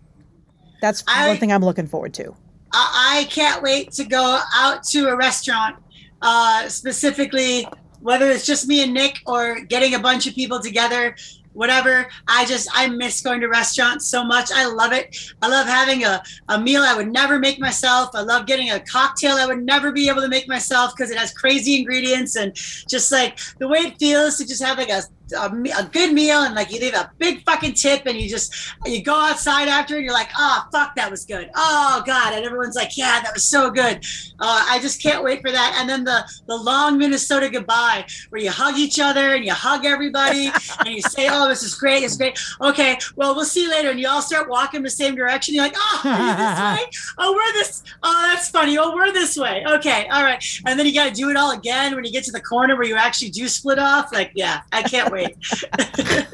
That's 0.80 1.03
I- 1.09 1.26
one 1.28 1.38
thing 1.38 1.53
I'm 1.53 1.64
looking 1.64 1.88
forward 1.88 2.14
to. 2.14 2.34
I, 2.72 3.22
I 3.22 3.24
can't 3.24 3.61
wait 3.62 3.90
to 3.92 4.05
go 4.05 4.38
out 4.55 4.84
to 4.84 5.09
a 5.09 5.16
restaurant, 5.16 5.76
uh, 6.22 6.68
specifically 6.68 7.66
whether 8.01 8.30
it's 8.30 8.46
just 8.46 8.68
me 8.68 8.84
and 8.84 8.94
Nick 8.94 9.18
or 9.26 9.61
getting 9.62 9.94
a 9.94 9.99
bunch 9.99 10.28
of 10.28 10.34
people 10.36 10.61
together. 10.61 11.16
Whatever. 11.53 12.07
I 12.26 12.44
just 12.46 12.68
I 12.72 12.88
miss 12.88 13.20
going 13.20 13.40
to 13.40 13.49
restaurants 13.49 14.07
so 14.07 14.24
much. 14.24 14.51
I 14.53 14.66
love 14.66 14.92
it. 14.92 15.16
I 15.42 15.49
love 15.49 15.66
having 15.66 16.05
a, 16.05 16.22
a 16.49 16.61
meal 16.61 16.82
I 16.82 16.94
would 16.94 17.12
never 17.12 17.38
make 17.38 17.59
myself. 17.59 18.11
I 18.14 18.22
love 18.22 18.46
getting 18.46 18.70
a 18.70 18.80
cocktail 18.80 19.36
I 19.36 19.46
would 19.46 19.64
never 19.64 19.92
be 19.92 20.09
able 20.09 20.22
to 20.22 20.28
make 20.28 20.49
myself 20.49 20.92
because 20.96 21.11
it 21.11 21.18
has 21.18 21.32
crazy 21.32 21.78
ingredients 21.78 22.36
and 22.36 22.55
just 22.55 23.11
like 23.11 23.38
the 23.59 23.68
way 23.68 23.78
it 23.78 23.99
feels 23.99 24.38
to 24.38 24.46
just 24.46 24.62
have 24.62 24.78
like 24.78 24.90
a 24.90 25.03
a, 25.32 25.46
a 25.78 25.84
good 25.84 26.12
meal 26.12 26.42
and 26.42 26.54
like 26.54 26.72
you 26.72 26.80
leave 26.80 26.94
a 26.94 27.10
big 27.18 27.44
fucking 27.44 27.74
tip 27.74 28.02
and 28.06 28.18
you 28.18 28.28
just 28.28 28.72
you 28.86 29.02
go 29.02 29.14
outside 29.14 29.68
after 29.68 29.96
and 29.96 30.04
you're 30.04 30.12
like 30.12 30.30
oh 30.38 30.64
fuck 30.72 30.94
that 30.96 31.10
was 31.10 31.24
good. 31.24 31.50
Oh 31.54 32.02
god. 32.06 32.34
And 32.34 32.44
everyone's 32.44 32.76
like 32.76 32.96
yeah 32.96 33.20
that 33.22 33.32
was 33.34 33.44
so 33.44 33.70
good. 33.70 34.04
Uh, 34.40 34.64
i 34.68 34.78
just 34.80 35.02
can't 35.02 35.22
wait 35.24 35.40
for 35.40 35.50
that. 35.50 35.76
And 35.78 35.88
then 35.88 36.04
the 36.04 36.24
the 36.46 36.56
long 36.56 36.98
minnesota 36.98 37.48
goodbye 37.48 38.06
where 38.30 38.40
you 38.40 38.50
hug 38.50 38.76
each 38.78 39.00
other 39.00 39.34
and 39.34 39.44
you 39.44 39.52
hug 39.52 39.84
everybody 39.84 40.50
and 40.80 40.88
you 40.88 41.02
say 41.02 41.28
oh 41.30 41.48
this 41.48 41.62
is 41.62 41.74
great 41.74 42.02
it's 42.02 42.16
great. 42.16 42.38
Okay 42.60 42.98
well 43.16 43.34
we'll 43.34 43.44
see 43.44 43.62
you 43.62 43.70
later. 43.70 43.90
And 43.90 44.00
you 44.00 44.08
all 44.08 44.22
start 44.22 44.48
walking 44.48 44.82
the 44.82 44.90
same 44.90 45.14
direction. 45.14 45.54
You're 45.54 45.64
like 45.64 45.76
oh 45.76 46.00
this 46.04 46.80
way? 46.80 46.90
Oh 47.18 47.32
we're 47.32 47.52
this 47.52 47.82
oh 48.02 48.30
that's 48.30 48.48
funny. 48.50 48.78
Oh 48.78 48.94
we're 48.94 49.12
this 49.12 49.36
way. 49.36 49.64
Okay 49.66 50.08
all 50.08 50.24
right. 50.24 50.42
And 50.66 50.78
then 50.78 50.86
you 50.86 50.94
got 50.94 51.08
to 51.08 51.14
do 51.14 51.30
it 51.30 51.36
all 51.36 51.52
again 51.52 51.94
when 51.94 52.04
you 52.04 52.12
get 52.12 52.24
to 52.24 52.32
the 52.32 52.40
corner 52.40 52.76
where 52.76 52.86
you 52.86 52.96
actually 52.96 53.30
do 53.30 53.48
split 53.48 53.78
off. 53.78 54.12
Like 54.12 54.32
yeah 54.34 54.60
i 54.72 54.82
can't 54.82 55.12
wait 55.12 55.17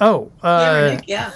Oh, 0.00 0.32
yeah, 0.42 0.48
uh, 0.50 0.94
Nick, 0.96 1.04
yeah. 1.06 1.30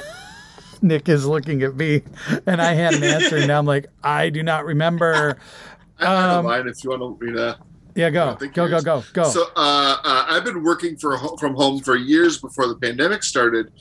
Nick 0.83 1.09
is 1.09 1.25
looking 1.27 1.63
at 1.63 1.77
me, 1.77 2.03
and 2.47 2.61
I 2.61 2.75
had 2.75 2.95
an 2.95 3.05
answer, 3.05 3.37
and 3.37 3.49
now 3.49 3.59
I'm 3.59 3.67
like, 3.67 3.87
I 4.03 4.31
do 4.31 4.43
not 4.43 4.65
remember. 4.65 5.39
I 6.01 6.05
don't 6.05 6.39
Um, 6.39 6.45
mind 6.47 6.69
if 6.69 6.83
you 6.83 6.91
want 6.91 7.03
to 7.21 7.25
read 7.25 7.37
that. 7.37 7.59
Yeah, 7.95 8.11
go, 8.11 8.37
go, 8.37 8.69
go, 8.69 8.81
go, 8.81 9.05
go. 9.13 9.25
So 9.25 9.45
uh, 9.57 9.97
uh, 10.05 10.25
I've 10.29 10.45
been 10.45 10.63
working 10.63 10.97
for 10.97 11.19
from 11.39 11.55
home 11.55 11.81
for 11.81 11.97
years 11.97 12.39
before 12.39 12.69
the 12.69 12.77
pandemic 12.77 13.25
started, 13.25 13.73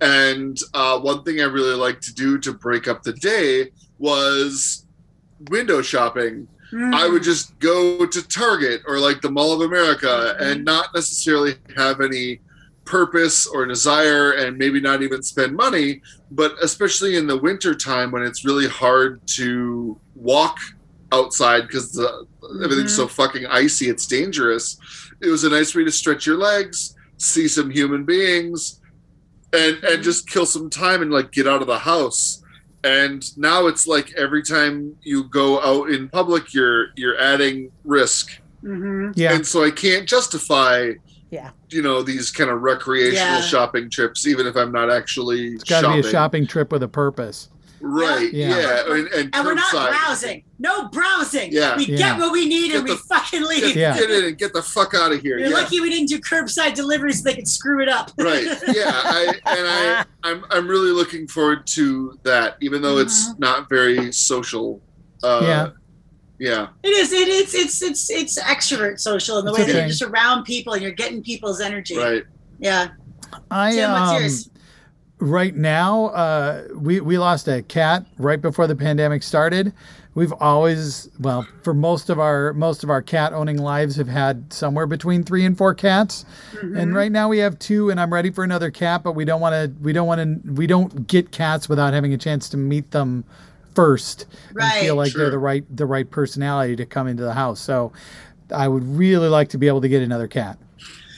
and 0.00 0.58
uh, 0.74 0.98
one 0.98 1.22
thing 1.22 1.40
I 1.40 1.44
really 1.44 1.74
like 1.76 2.00
to 2.00 2.14
do 2.14 2.38
to 2.38 2.52
break 2.52 2.88
up 2.88 3.02
the 3.02 3.12
day 3.12 3.70
was 3.98 4.86
window 5.50 5.82
shopping. 5.82 6.48
Mm. 6.72 6.94
I 6.94 7.08
would 7.08 7.22
mm. 7.22 7.24
just 7.24 7.58
go 7.58 8.06
to 8.06 8.28
Target 8.28 8.82
or 8.86 8.98
like 8.98 9.20
the 9.20 9.30
Mall 9.30 9.52
of 9.52 9.60
America 9.60 10.06
mm-hmm. 10.06 10.42
and 10.42 10.64
not 10.64 10.94
necessarily 10.94 11.54
have 11.76 12.00
any 12.00 12.40
purpose 12.84 13.46
or 13.46 13.66
desire 13.66 14.32
and 14.32 14.58
maybe 14.58 14.80
not 14.80 15.02
even 15.02 15.22
spend 15.22 15.54
money 15.54 16.02
but 16.32 16.54
especially 16.60 17.16
in 17.16 17.26
the 17.26 17.36
winter 17.36 17.72
time 17.72 18.10
when 18.10 18.22
it's 18.22 18.44
really 18.44 18.66
hard 18.66 19.24
to 19.26 19.96
walk 20.16 20.58
outside 21.12 21.62
because 21.62 21.92
the 21.92 22.26
everything's 22.64 22.94
so 22.94 23.06
mm-hmm. 23.06 23.14
fucking 23.14 23.46
icy 23.46 23.88
it's 23.88 24.06
dangerous. 24.06 24.78
It 25.20 25.28
was 25.28 25.44
a 25.44 25.50
nice 25.50 25.74
way 25.74 25.84
to 25.84 25.92
stretch 25.92 26.26
your 26.26 26.36
legs 26.36 26.96
see 27.20 27.46
some 27.46 27.70
human 27.70 28.04
beings 28.04 28.80
and 29.52 29.74
and 29.74 29.82
mm-hmm. 29.82 30.02
just 30.02 30.28
kill 30.28 30.46
some 30.46 30.70
time 30.70 31.02
and 31.02 31.10
like 31.10 31.30
get 31.32 31.46
out 31.46 31.60
of 31.60 31.66
the 31.66 31.78
house 31.78 32.42
and 32.84 33.36
now 33.36 33.66
it's 33.66 33.86
like 33.86 34.12
every 34.16 34.42
time 34.42 34.96
you 35.02 35.24
go 35.24 35.60
out 35.60 35.90
in 35.90 36.08
public 36.08 36.54
you're 36.54 36.88
you're 36.96 37.18
adding 37.18 37.70
risk 37.84 38.40
Mhm. 38.64 39.12
yeah, 39.16 39.32
and 39.34 39.46
so 39.46 39.64
i 39.64 39.70
can't 39.70 40.06
justify 40.08 40.92
Yeah. 41.30 41.50
you 41.70 41.80
know 41.82 42.02
these 42.02 42.30
kind 42.30 42.50
of 42.50 42.60
recreational 42.62 43.14
Yeah. 43.36 43.40
shopping 43.40 43.88
trips 43.90 44.26
even 44.26 44.46
if 44.46 44.56
i'm 44.56 44.72
not 44.72 44.90
actually 44.90 45.48
it's 45.52 45.64
got 45.64 45.80
to 45.80 45.86
shopping. 45.86 46.02
be 46.02 46.08
a 46.08 46.10
shopping 46.10 46.46
trip 46.46 46.72
with 46.72 46.82
a 46.82 46.88
purpose. 46.88 47.48
Right 47.80 48.32
Yeah. 48.32 48.48
yeah, 48.56 48.92
And, 48.94 49.08
and, 49.08 49.34
And 49.34 49.46
we're 49.46 49.54
not 49.54 49.72
curbside. 49.72 49.88
browsing. 49.90 50.44
No 50.58 50.88
browsing. 50.88 51.52
Yeah. 51.52 51.76
We 51.76 51.86
Yeah. 51.86 51.96
get 51.96 52.18
what 52.18 52.32
we 52.32 52.46
need 52.46 52.74
and 52.74 52.86
Get 52.86 52.92
we 52.94 53.00
fucking 53.08 53.42
leave. 53.42 53.62
get, 53.62 53.76
Yeah. 53.76 53.98
get 53.98 54.10
in 54.10 54.24
and 54.26 54.38
get 54.38 54.52
the 54.52 54.62
fuck 54.62 54.94
out 54.94 55.12
of 55.12 55.20
here 55.20 55.38
You're 55.38 55.48
yeah. 55.48 55.54
lucky 55.56 55.80
we 55.80 55.88
didn't 55.90 56.08
do 56.08 56.18
curbside 56.20 56.74
delivery 56.74 57.12
so 57.12 57.24
they 57.24 57.34
could 57.34 57.48
screw 57.48 57.82
it 57.82 57.88
up. 57.88 58.10
right 58.18 58.44
yeah 58.68 58.90
I, 58.94 59.26
and 59.46 59.66
i 59.68 60.04
I'm, 60.22 60.44
I'm 60.50 60.68
really 60.68 60.90
looking 60.92 61.26
forward 61.26 61.66
to 61.68 62.18
that 62.24 62.56
even 62.60 62.82
though 62.82 62.98
it's 62.98 63.36
not 63.38 63.68
very 63.68 64.12
social 64.12 64.82
uh 65.22 65.40
Yeah. 65.42 65.68
yeah 66.38 66.66
It 66.82 66.88
is. 66.90 67.12
It 67.12 67.28
is. 67.28 67.54
It's 67.54 67.82
it's 67.82 68.10
it's 68.10 68.38
extrovert 68.42 69.00
social 69.00 69.38
in 69.38 69.44
the 69.46 69.50
It's 69.52 69.58
way 69.60 69.66
that 69.72 69.74
you're 69.78 69.88
just 69.88 70.02
around 70.02 70.44
people 70.44 70.74
and 70.74 70.82
you're 70.82 70.92
getting 70.92 71.22
people's 71.22 71.60
energy. 71.60 71.96
right 71.96 72.24
Yeah. 72.58 72.88
I 73.50 73.72
Tim, 73.72 73.92
what's 73.92 74.10
um, 74.10 74.20
yours? 74.22 74.50
Right 75.20 75.54
now, 75.54 76.06
uh, 76.06 76.64
we 76.74 77.00
we 77.00 77.18
lost 77.18 77.48
a 77.48 77.62
cat 77.62 78.06
right 78.18 78.40
before 78.40 78.66
the 78.66 78.76
pandemic 78.76 79.22
started. 79.22 79.72
We've 80.14 80.32
always, 80.40 81.08
well, 81.20 81.46
for 81.62 81.72
most 81.72 82.10
of 82.10 82.18
our 82.18 82.52
most 82.52 82.82
of 82.82 82.90
our 82.90 83.00
cat 83.00 83.32
owning 83.32 83.58
lives, 83.58 83.94
have 83.96 84.08
had 84.08 84.52
somewhere 84.52 84.86
between 84.86 85.22
three 85.22 85.44
and 85.44 85.56
four 85.56 85.72
cats, 85.74 86.24
Mm-hmm. 86.52 86.76
and 86.76 86.94
right 86.94 87.12
now 87.12 87.28
we 87.28 87.38
have 87.38 87.58
two, 87.60 87.90
and 87.90 88.00
I'm 88.00 88.12
ready 88.12 88.30
for 88.30 88.42
another 88.42 88.70
cat, 88.72 89.02
but 89.04 89.12
we 89.12 89.24
don't 89.24 89.40
want 89.40 89.52
to. 89.54 89.72
We 89.82 89.92
don't 89.92 90.08
want 90.08 90.44
to. 90.44 90.52
We 90.52 90.66
don't 90.66 91.06
get 91.06 91.30
cats 91.30 91.68
without 91.68 91.92
having 91.94 92.12
a 92.12 92.18
chance 92.18 92.48
to 92.50 92.56
meet 92.56 92.90
them 92.90 93.24
first 93.74 94.26
and 94.48 94.72
feel 94.80 94.96
like 94.96 95.12
they're 95.12 95.30
the 95.30 95.38
right 95.38 95.64
the 95.76 95.86
right 95.86 96.10
personality 96.10 96.74
to 96.76 96.84
come 96.84 97.06
into 97.06 97.22
the 97.22 97.32
house. 97.34 97.60
So, 97.60 97.92
I 98.52 98.66
would 98.66 98.84
really 98.84 99.28
like 99.28 99.48
to 99.50 99.58
be 99.58 99.68
able 99.68 99.80
to 99.80 99.88
get 99.88 100.02
another 100.02 100.26
cat. 100.26 100.58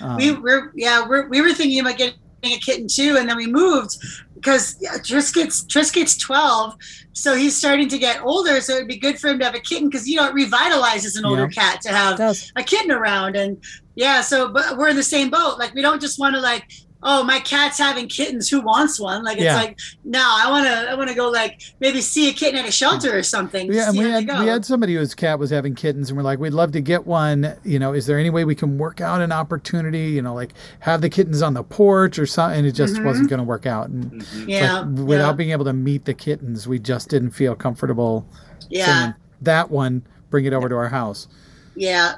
Um, 0.03 0.17
we 0.19 0.33
were 0.33 0.71
yeah 0.75 1.07
we're, 1.09 1.29
we 1.29 1.41
were 1.41 1.55
thinking 1.55 1.81
about 1.81 1.97
getting 1.97 2.19
a 2.45 2.59
kitten 2.59 2.89
too, 2.89 3.17
and 3.19 3.29
then 3.29 3.37
we 3.37 3.47
moved 3.47 3.97
because 4.35 4.77
yeah, 4.81 4.99
Triscuit's 4.99 5.65
Triscuit's 5.65 6.17
twelve, 6.17 6.75
so 7.13 7.37
he's 7.37 7.57
starting 7.57 7.89
to 7.89 7.99
get 7.99 8.23
older. 8.23 8.61
So 8.61 8.75
it'd 8.75 8.89
be 8.89 8.99
good 8.99 9.19
for 9.19 9.29
him 9.29 9.39
to 9.39 9.45
have 9.45 9.55
a 9.55 9.61
kitten 9.61 9.89
because 9.89 10.09
you 10.09 10.17
know 10.17 10.29
it 10.29 10.35
revitalizes 10.35 11.17
an 11.19 11.25
older 11.25 11.47
cat 11.49 11.81
to 11.83 11.91
have 11.91 12.19
a 12.57 12.63
kitten 12.63 12.91
around 12.91 13.37
and 13.37 13.63
yeah 13.95 14.23
so 14.23 14.49
but 14.49 14.77
we're 14.77 14.89
in 14.89 14.97
the 14.97 15.03
same 15.03 15.29
boat 15.29 15.59
like 15.59 15.75
we 15.75 15.83
don't 15.83 16.01
just 16.01 16.19
want 16.19 16.35
to 16.35 16.41
like 16.41 16.65
oh 17.03 17.25
my 17.25 17.41
cat's 17.41 17.79
having 17.79 18.07
kittens 18.09 18.49
who 18.49 18.61
wants 18.61 19.01
one 19.01 19.25
like 19.25 19.37
it's 19.37 19.45
Yeah. 19.45 19.57
like 19.57 19.79
no 20.05 20.21
i 20.23 20.49
want 20.51 20.67
to 20.67 20.73
i 20.91 20.95
want 20.95 21.09
to 21.09 21.15
go 21.15 21.29
like 21.31 21.61
maybe 21.81 22.01
see 22.01 22.29
a 22.29 22.33
kitten 22.33 22.59
at 22.61 22.69
a 22.69 22.73
shelter 22.73 23.17
or 23.17 23.23
something 23.23 23.73
Yeah, 23.73 23.89
and 23.89 23.99
we 23.99 24.05
had 24.09 24.27
we 24.41 24.47
had 24.47 24.65
somebody 24.65 24.95
whose 24.95 25.15
cat 25.15 25.39
was 25.39 25.51
having 25.51 25.75
kittens, 25.75 26.11
and 26.11 26.17
we're 26.17 26.23
like, 26.23 26.39
we'd 26.39 26.51
love 26.53 26.73
to 26.73 26.81
get 26.81 27.07
one. 27.07 27.55
You 27.65 27.79
know, 27.79 27.93
is 27.93 28.07
there 28.07 28.19
any 28.19 28.31
way 28.31 28.45
we 28.45 28.55
can 28.55 28.79
work 28.79 29.01
out 29.01 29.21
an 29.21 29.33
opportunity? 29.33 30.11
You 30.11 30.23
know, 30.23 30.35
like 30.35 30.53
have 30.81 31.01
the 31.01 31.09
kittens 31.11 31.43
on 31.43 31.55
the 31.55 31.63
porch 31.65 32.19
or 32.19 32.27
something. 32.27 32.59
And 32.59 32.67
it 32.67 32.73
just 32.73 32.95
Mhm. 32.97 33.05
wasn't 33.05 33.29
going 33.31 33.39
to 33.39 33.45
work 33.45 33.67
out. 33.67 33.89
And 33.89 34.23
it's 34.23 34.35
yeah 34.47 34.81
like, 34.81 34.99
without 35.07 35.29
yeah, 35.29 35.33
being 35.33 35.51
able 35.51 35.65
to 35.65 35.73
meet 35.73 36.05
the 36.05 36.15
kittens, 36.15 36.67
we 36.69 36.79
just 36.79 37.09
didn't 37.09 37.31
feel 37.33 37.55
comfortable 37.55 38.27
yeah 38.71 39.13
that 39.41 39.71
one. 39.71 40.03
Bring 40.31 40.45
it 40.45 40.53
over 40.53 40.69
to 40.69 40.75
our 40.77 40.89
house. 40.89 41.29
yeah 41.75 42.15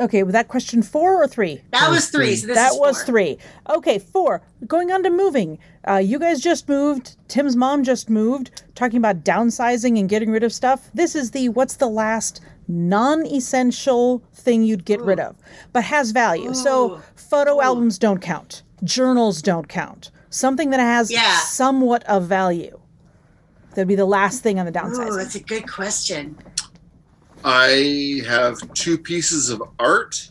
Okay, 0.00 0.22
was 0.24 0.32
that 0.32 0.48
question 0.48 0.82
four 0.82 1.22
or 1.22 1.28
three? 1.28 1.62
That 1.70 1.88
was 1.88 2.08
three. 2.08 2.34
So 2.34 2.48
this 2.48 2.56
that 2.56 2.72
is 2.72 2.78
was 2.80 2.96
four. 2.98 3.06
three. 3.06 3.38
Okay, 3.70 3.98
four. 4.00 4.42
Going 4.66 4.90
on 4.90 5.02
to 5.04 5.10
moving. 5.10 5.58
Uh, 5.88 5.96
you 5.98 6.18
guys 6.18 6.40
just 6.40 6.68
moved. 6.68 7.16
Tim's 7.28 7.54
mom 7.54 7.84
just 7.84 8.10
moved. 8.10 8.62
Talking 8.74 8.98
about 8.98 9.22
downsizing 9.24 9.98
and 10.00 10.08
getting 10.08 10.30
rid 10.32 10.42
of 10.42 10.52
stuff. 10.52 10.90
This 10.94 11.14
is 11.14 11.30
the 11.30 11.48
what's 11.50 11.76
the 11.76 11.88
last 11.88 12.40
non-essential 12.66 14.22
thing 14.34 14.64
you'd 14.64 14.84
get 14.84 15.00
rid 15.00 15.20
of, 15.20 15.36
but 15.72 15.84
has 15.84 16.10
value. 16.10 16.54
So 16.54 16.94
Ooh. 16.96 17.02
photo 17.14 17.60
albums 17.60 17.98
don't 17.98 18.20
count. 18.20 18.62
Journals 18.82 19.42
don't 19.42 19.68
count. 19.68 20.10
Something 20.30 20.70
that 20.70 20.80
has 20.80 21.10
Yeah. 21.10 21.36
somewhat 21.38 22.02
of 22.04 22.26
value. 22.26 22.80
That'd 23.70 23.88
be 23.88 23.94
the 23.94 24.04
last 24.06 24.42
thing 24.42 24.58
on 24.58 24.66
the 24.66 24.72
Ooh, 24.72 24.82
downsizing. 24.82 25.16
that's 25.16 25.34
a 25.34 25.40
good 25.40 25.70
question. 25.70 26.36
I 27.44 28.22
have 28.26 28.58
two 28.72 28.96
pieces 28.96 29.50
of 29.50 29.62
art 29.78 30.30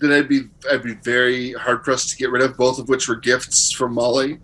that 0.00 0.12
I'd 0.12 0.28
be 0.28 0.42
I'd 0.70 0.82
be 0.82 0.94
very 0.94 1.52
hard 1.52 1.82
pressed 1.82 2.10
to 2.10 2.16
get 2.16 2.30
rid 2.30 2.42
of, 2.42 2.56
both 2.56 2.78
of 2.78 2.88
which 2.88 3.08
were 3.08 3.16
gifts 3.16 3.70
from 3.72 3.94
Molly. 3.94 4.38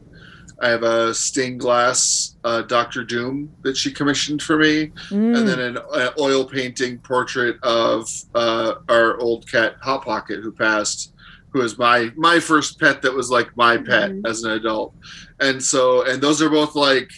I 0.63 0.69
have 0.69 0.83
a 0.83 1.15
stained 1.15 1.61
glass 1.61 2.37
uh, 2.45 2.63
Doctor 2.63 3.03
Doom 3.05 3.51
that 3.63 3.77
she 3.77 3.91
commissioned 3.93 4.43
for 4.43 4.57
me, 4.59 4.89
Mm. 5.11 5.37
and 5.39 5.49
then 5.49 5.59
an, 5.59 5.79
an 5.95 6.11
oil 6.19 6.45
painting 6.45 6.99
portrait 6.99 7.57
of 7.63 8.09
uh, 8.35 8.75
our 8.89 9.19
old 9.19 9.51
cat 9.51 9.77
Hot 9.83 10.05
Pocket, 10.05 10.41
who 10.41 10.53
passed, 10.53 11.13
who 11.51 11.61
was 11.61 11.79
my 11.79 12.13
my 12.17 12.41
first 12.41 12.79
pet 12.81 13.03
that 13.03 13.13
was 13.15 13.31
like 13.31 13.55
my 13.57 13.77
pet 13.77 14.11
Mhm. 14.13 14.27
as 14.27 14.43
an 14.45 14.53
adult, 14.53 14.95
and 15.41 15.63
so 15.63 16.05
and 16.07 16.23
those 16.23 16.41
are 16.41 16.51
both 16.51 16.75
like 16.75 17.11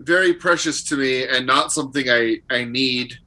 very 0.00 0.34
precious 0.34 0.82
to 0.84 0.96
me 0.96 1.26
and 1.26 1.46
not 1.46 1.72
something 1.72 2.08
I 2.10 2.38
I 2.50 2.64
need, 2.64 3.18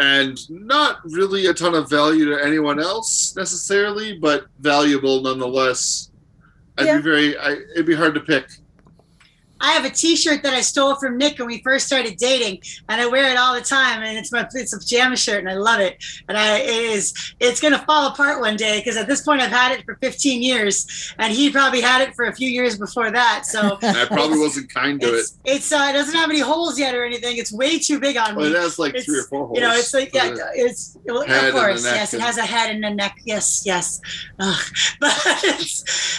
and 0.00 0.38
not 0.50 0.98
really 1.04 1.46
a 1.46 1.54
ton 1.54 1.74
of 1.74 1.88
value 1.88 2.24
to 2.26 2.44
anyone 2.44 2.80
else 2.80 3.34
necessarily, 3.36 4.18
but 4.18 4.46
valuable 4.60 5.22
nonetheless. 5.22 6.10
I'd 6.78 6.86
Yeah. 6.86 6.96
be 6.96 7.02
very 7.02 7.38
I, 7.38 7.52
it'd 7.74 7.86
be 7.86 7.94
hard 7.94 8.14
to 8.14 8.20
pick. 8.20 8.48
I 9.60 9.72
have 9.72 9.84
a 9.84 9.90
T-shirt 9.90 10.42
that 10.42 10.52
I 10.52 10.60
stole 10.60 10.96
from 10.96 11.16
Nick 11.16 11.38
when 11.38 11.46
we 11.46 11.62
first 11.62 11.86
started 11.86 12.16
dating, 12.16 12.60
and 12.88 13.00
I 13.00 13.06
wear 13.06 13.30
it 13.30 13.36
all 13.38 13.54
the 13.54 13.60
time. 13.60 14.02
And 14.02 14.18
it's 14.18 14.30
my 14.32 14.46
it's 14.52 14.72
a 14.74 14.78
pajama 14.78 15.16
shirt, 15.16 15.38
and 15.38 15.48
I 15.48 15.54
love 15.54 15.80
it. 15.80 16.02
And 16.28 16.36
I 16.36 16.58
it 16.58 16.68
is 16.68 17.34
it's 17.40 17.60
gonna 17.60 17.78
fall 17.86 18.08
apart 18.08 18.40
one 18.40 18.56
day 18.56 18.80
because 18.80 18.96
at 18.96 19.06
this 19.06 19.22
point 19.22 19.40
I've 19.40 19.50
had 19.52 19.72
it 19.78 19.84
for 19.84 19.96
15 20.02 20.42
years, 20.42 21.14
and 21.18 21.32
he 21.32 21.50
probably 21.50 21.80
had 21.80 22.02
it 22.06 22.14
for 22.14 22.26
a 22.26 22.34
few 22.34 22.48
years 22.50 22.76
before 22.78 23.10
that. 23.10 23.46
So 23.46 23.78
I 23.82 24.04
probably 24.06 24.38
wasn't 24.38 24.72
kind 24.72 25.00
to 25.00 25.14
it. 25.18 25.26
it's 25.44 25.72
uh, 25.72 25.86
it 25.90 25.92
doesn't 25.94 26.14
have 26.14 26.30
any 26.30 26.40
holes 26.40 26.78
yet 26.78 26.94
or 26.94 27.04
anything. 27.04 27.36
It's 27.38 27.52
way 27.52 27.78
too 27.78 28.00
big 28.00 28.16
on 28.16 28.34
Well, 28.36 28.46
me. 28.50 28.54
it 28.54 28.58
has 28.60 28.78
like 28.78 28.90
It's- 28.90 29.04
three 29.06 29.18
or 29.20 29.24
four 29.24 29.46
holes. 29.46 29.56
You 29.58 29.62
know, 29.62 29.72
it's 29.74 29.94
like 29.94 30.12
yeah, 30.14 30.34
it's 30.54 30.98
well, 31.04 31.22
of 31.22 31.30
and 31.30 31.52
course, 31.54 31.84
yes, 31.84 32.12
it 32.12 32.20
has 32.20 32.36
a 32.38 32.42
head 32.42 32.74
and 32.74 32.84
a 32.84 32.92
neck. 32.92 33.18
Yes, 33.24 33.62
yes. 33.64 34.00
Ugh. 34.40 34.60
But 35.00 35.12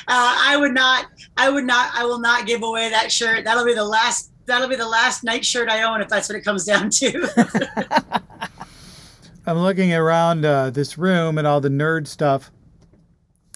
uh, 0.07 0.35
I 0.47 0.57
would 0.59 0.73
not, 0.73 1.05
I 1.37 1.49
would 1.49 1.65
not, 1.65 1.91
I 1.93 2.05
will 2.05 2.19
not 2.19 2.45
give 2.47 2.63
away 2.63 2.89
that 2.89 3.11
shirt. 3.11 3.43
That'll 3.45 3.65
be 3.65 3.73
the 3.73 3.83
last. 3.85 4.31
That'll 4.45 4.69
be 4.69 4.75
the 4.75 4.87
last 4.87 5.23
night 5.23 5.43
shirt 5.43 5.69
I 5.69 5.81
own 5.83 6.01
if 6.01 6.07
that's 6.07 6.29
what 6.29 6.35
it 6.37 6.41
comes 6.41 6.65
down 6.65 6.91
to. 6.91 8.21
I'm 9.47 9.57
looking 9.59 9.93
around 9.93 10.45
uh, 10.45 10.69
this 10.71 10.97
room 10.97 11.37
and 11.37 11.45
all 11.47 11.61
the 11.61 11.69
nerd 11.69 12.07
stuff, 12.07 12.51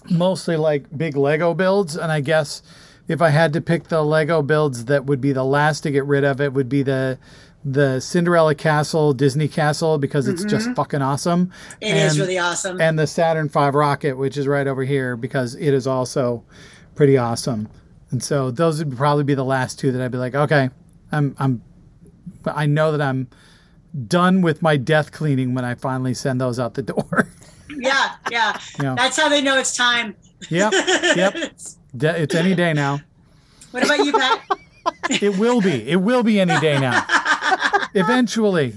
mostly 0.10 0.56
like 0.56 0.86
big 0.96 1.16
Lego 1.16 1.54
builds. 1.54 1.96
And 1.96 2.12
I 2.12 2.22
guess 2.22 2.62
if 3.08 3.22
I 3.22 3.30
had 3.30 3.54
to 3.54 3.62
pick 3.62 3.88
the 3.88 4.04
Lego 4.04 4.42
builds 4.42 4.86
that 4.86 5.06
would 5.06 5.22
be 5.22 5.32
the 5.32 5.44
last 5.44 5.82
to 5.82 5.92
get 5.92 6.06
rid 6.06 6.24
of, 6.24 6.40
it 6.42 6.54
would 6.54 6.70
be 6.70 6.84
the 6.84 7.18
the 7.66 8.00
Cinderella 8.00 8.56
Castle, 8.56 9.12
Disney 9.14 9.50
Castle, 9.50 9.98
because 9.98 10.28
it's 10.30 10.46
just 10.46 10.74
fucking 10.76 11.02
awesome. 11.02 11.48
Mm-hmm. 11.48 11.84
It 11.84 11.98
is 11.98 12.12
And- 12.14 12.22
really 12.22 12.38
awesome. 12.38 12.80
And 12.80 12.98
the 12.98 13.06
Saturn 13.06 13.50
V 13.50 13.60
rocket, 13.74 14.14
which 14.18 14.38
is 14.38 14.48
right 14.48 14.66
over 14.66 14.84
here, 14.84 15.18
because 15.18 15.56
it 15.56 15.74
is 15.74 15.86
also 15.86 16.44
pretty 17.00 17.18
awesome. 17.18 17.70
And 18.12 18.22
so 18.22 18.52
those 18.52 18.84
would 18.84 18.98
probably 18.98 19.24
be 19.24 19.34
the 19.34 19.46
last 19.46 19.80
two 19.80 19.94
that 19.94 20.02
I'd 20.02 20.12
be 20.12 20.18
like, 20.18 20.36
okay, 20.36 20.70
I'm 21.14 21.34
I'm 21.40 21.62
I 22.46 22.66
know 22.66 22.92
that 22.92 23.00
I'm 23.02 23.30
done 24.10 24.42
with 24.42 24.62
my 24.62 24.76
death 24.76 25.14
cleaning 25.14 25.54
when 25.54 25.64
I 25.64 25.76
finally 25.76 26.14
send 26.14 26.42
those 26.42 26.60
out 26.60 26.74
the 26.74 26.82
door. 26.94 27.30
yeah, 27.74 28.16
yeah. 28.30 28.60
That's 28.80 29.16
how 29.16 29.30
they 29.30 29.42
know 29.42 29.58
it's 29.58 29.74
time. 29.78 30.14
yep. 30.50 30.74
Yep. 31.16 31.36
De- 31.96 32.22
it's 32.24 32.36
any 32.36 32.54
day 32.54 32.74
now. 32.74 33.00
what 33.72 33.86
about 33.86 34.00
you, 34.00 34.12
Pat? 34.12 34.42
It 35.22 35.38
will 35.38 35.62
be. 35.62 35.90
It 35.90 36.02
will 36.02 36.22
be 36.22 36.42
any 36.42 36.60
day 36.60 36.82
now. 36.82 37.06
Eventually. 37.94 38.74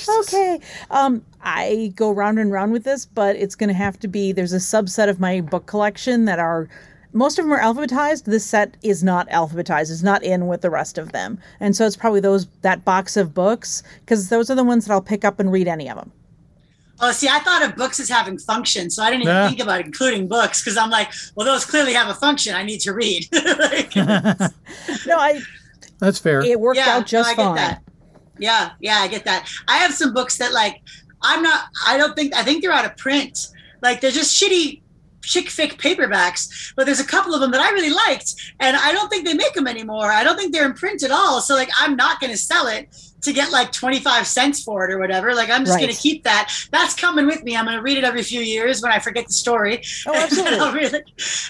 Okay. 0.20 0.60
Um, 0.90 1.24
I 1.42 1.92
go 1.96 2.10
round 2.12 2.38
and 2.38 2.52
round 2.52 2.72
with 2.72 2.84
this, 2.84 3.04
but 3.06 3.36
it's 3.36 3.54
going 3.54 3.68
to 3.68 3.74
have 3.74 3.98
to 4.00 4.08
be. 4.08 4.32
There's 4.32 4.52
a 4.52 4.56
subset 4.58 5.08
of 5.08 5.20
my 5.20 5.40
book 5.40 5.66
collection 5.66 6.24
that 6.26 6.38
are. 6.38 6.68
Most 7.14 7.38
of 7.38 7.44
them 7.44 7.52
are 7.52 7.60
alphabetized. 7.60 8.24
This 8.24 8.46
set 8.46 8.76
is 8.82 9.02
not 9.04 9.28
alphabetized. 9.28 9.90
It's 9.90 10.02
not 10.02 10.22
in 10.22 10.46
with 10.46 10.62
the 10.62 10.70
rest 10.70 10.96
of 10.96 11.12
them, 11.12 11.38
and 11.60 11.76
so 11.76 11.84
it's 11.86 11.96
probably 11.96 12.20
those 12.20 12.46
that 12.62 12.84
box 12.86 13.16
of 13.18 13.34
books 13.34 13.82
because 14.00 14.28
those 14.30 14.48
are 14.50 14.54
the 14.54 14.64
ones 14.64 14.86
that 14.86 14.92
I'll 14.94 15.02
pick 15.02 15.22
up 15.24 15.38
and 15.38 15.52
read 15.52 15.68
any 15.68 15.90
of 15.90 15.96
them. 15.98 16.10
Oh, 17.00 17.10
see, 17.10 17.28
I 17.28 17.40
thought 17.40 17.62
of 17.64 17.74
books 17.76 17.98
as 18.00 18.08
having 18.08 18.38
function, 18.38 18.88
so 18.88 19.02
I 19.02 19.10
didn't 19.10 19.22
even 19.24 19.34
Yeah. 19.34 19.48
think 19.48 19.60
about 19.60 19.80
including 19.84 20.28
books 20.28 20.62
because 20.62 20.76
I'm 20.76 20.88
like, 20.88 21.12
well, 21.34 21.44
those 21.44 21.64
clearly 21.66 21.92
have 21.94 22.08
a 22.08 22.14
function. 22.14 22.54
I 22.54 22.62
need 22.62 22.78
to 22.82 22.92
read. 22.94 23.26
Like, 23.32 23.94
No, 25.06 25.18
I 25.18 25.40
That's 25.98 26.18
fair. 26.18 26.42
it 26.44 26.60
worked 26.60 26.76
yeah, 26.78 26.90
out 26.96 27.06
just 27.06 27.26
no, 27.26 27.32
I 27.32 27.34
get 27.36 27.44
fine. 27.44 27.56
that. 27.56 27.82
Yeah, 28.38 28.70
yeah, 28.80 28.98
I 28.98 29.08
get 29.08 29.24
that. 29.24 29.48
I 29.68 29.78
have 29.78 29.92
some 29.92 30.12
books 30.12 30.38
that 30.38 30.52
like 30.52 30.82
I'm 31.22 31.42
not. 31.42 31.64
I 31.86 31.96
don't 31.96 32.14
think. 32.14 32.34
I 32.34 32.42
think 32.42 32.62
they're 32.62 32.72
out 32.72 32.84
of 32.84 32.96
print. 32.96 33.48
Like 33.82 34.00
they're 34.00 34.10
just 34.10 34.40
shitty. 34.40 34.80
Chick 35.24 35.46
fic 35.46 35.74
paperbacks, 35.74 36.72
but 36.74 36.84
there's 36.84 36.98
a 36.98 37.06
couple 37.06 37.32
of 37.32 37.40
them 37.40 37.52
that 37.52 37.60
I 37.60 37.70
really 37.70 37.94
liked, 37.94 38.34
and 38.58 38.76
I 38.76 38.90
don't 38.90 39.08
think 39.08 39.24
they 39.24 39.34
make 39.34 39.54
them 39.54 39.68
anymore. 39.68 40.06
I 40.06 40.24
don't 40.24 40.36
think 40.36 40.52
they're 40.52 40.66
in 40.66 40.74
print 40.74 41.04
at 41.04 41.12
all. 41.12 41.40
So 41.40 41.54
like, 41.54 41.70
I'm 41.78 41.94
not 41.94 42.18
going 42.18 42.32
to 42.32 42.36
sell 42.36 42.66
it 42.66 42.88
to 43.22 43.32
get 43.32 43.50
like 43.52 43.72
25 43.72 44.26
cents 44.26 44.62
for 44.62 44.84
it 44.84 44.92
or 44.92 44.98
whatever. 44.98 45.34
Like, 45.34 45.48
I'm 45.50 45.64
just 45.64 45.74
Right. 45.76 45.82
going 45.84 45.94
to 45.94 46.00
keep 46.00 46.24
that. 46.24 46.52
That's 46.70 46.94
coming 46.94 47.26
with 47.26 47.42
me. 47.44 47.56
I'm 47.56 47.64
going 47.64 47.76
to 47.76 47.82
read 47.82 47.96
it 47.98 48.04
every 48.04 48.22
few 48.22 48.40
years 48.40 48.82
when 48.82 48.92
I 48.92 48.98
forget 48.98 49.26
the 49.26 49.32
story. 49.32 49.82
Oh, 50.06 50.14
absolutely. 50.14 50.52
And, 50.58 50.60
I'll 50.60 51.02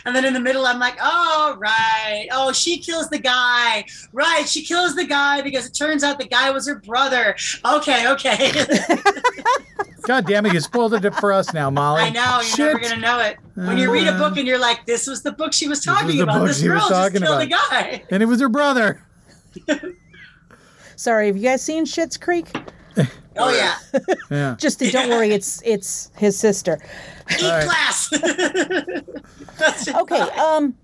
and 0.07 0.15
then 0.17 0.25
in 0.25 0.33
the 0.35 0.41
middle, 0.41 0.67
I'm 0.67 0.79
like, 0.79 0.97
oh, 1.01 1.57
right. 1.59 2.29
Oh, 2.31 2.53
she 2.53 2.79
kills 2.79 3.09
the 3.09 3.19
guy. 3.19 3.85
Right. 4.13 4.47
She 4.49 4.63
kills 4.65 4.95
the 4.95 5.05
guy 5.07 5.41
because 5.43 5.67
it 5.67 5.73
turns 5.75 6.05
out 6.05 6.19
the 6.19 6.27
guy 6.29 6.51
was 6.51 6.67
her 6.69 6.77
brother. 6.77 7.35
Okay. 7.65 8.09
Okay. 8.11 8.53
God 10.03 10.27
damn 10.27 10.45
it, 10.47 10.53
you 10.53 10.61
spoiled 10.61 10.95
it 10.95 11.15
for 11.15 11.33
us 11.33 11.55
now, 11.55 11.71
Molly. 11.71 12.03
I 12.03 12.11
know. 12.11 12.35
You're 12.41 12.43
Shit. 12.45 12.59
never 12.59 12.79
going 12.81 12.95
to 12.95 13.01
know 13.01 13.21
it. 13.21 13.37
When 13.55 13.79
you 13.79 13.91
read 13.93 14.09
a 14.09 14.19
book 14.19 14.37
and 14.37 14.47
you're 14.49 14.59
like, 14.59 14.85
this 14.85 15.07
was 15.07 15.23
the 15.23 15.31
book 15.33 15.53
she 15.53 15.69
was 15.69 15.79
was 15.79 15.85
talking 15.85 16.17
the 16.17 16.23
about. 16.25 16.39
book 16.41 16.49
This 16.49 16.61
she 16.61 16.69
was 16.69 16.81
girl 16.81 16.89
just 16.89 16.93
talking 17.13 17.23
killed 17.23 17.41
the 17.41 17.47
about." 17.47 17.71
guy. 17.71 18.03
And 18.11 18.23
it 18.23 18.27
was 18.27 18.41
her 18.41 18.49
brother. 18.49 19.03
Sorry, 21.03 21.27
have 21.27 21.37
you 21.37 21.43
guys 21.43 21.61
seen 21.63 21.85
Schitt's 21.85 22.17
Creek? 22.17 22.49
Oh, 23.35 23.51
yeah. 23.51 23.77
Yeah. 24.31 24.57
Just 24.61 24.79
don't 24.79 25.09
worry, 25.09 25.31
it's 25.31 25.63
it's 25.65 26.11
his 26.19 26.39
sister. 26.39 26.79
Eat 27.31 27.43
right. 27.43 27.65
class. 27.65 28.13
Okay. 30.03 30.21
Um. 30.21 30.75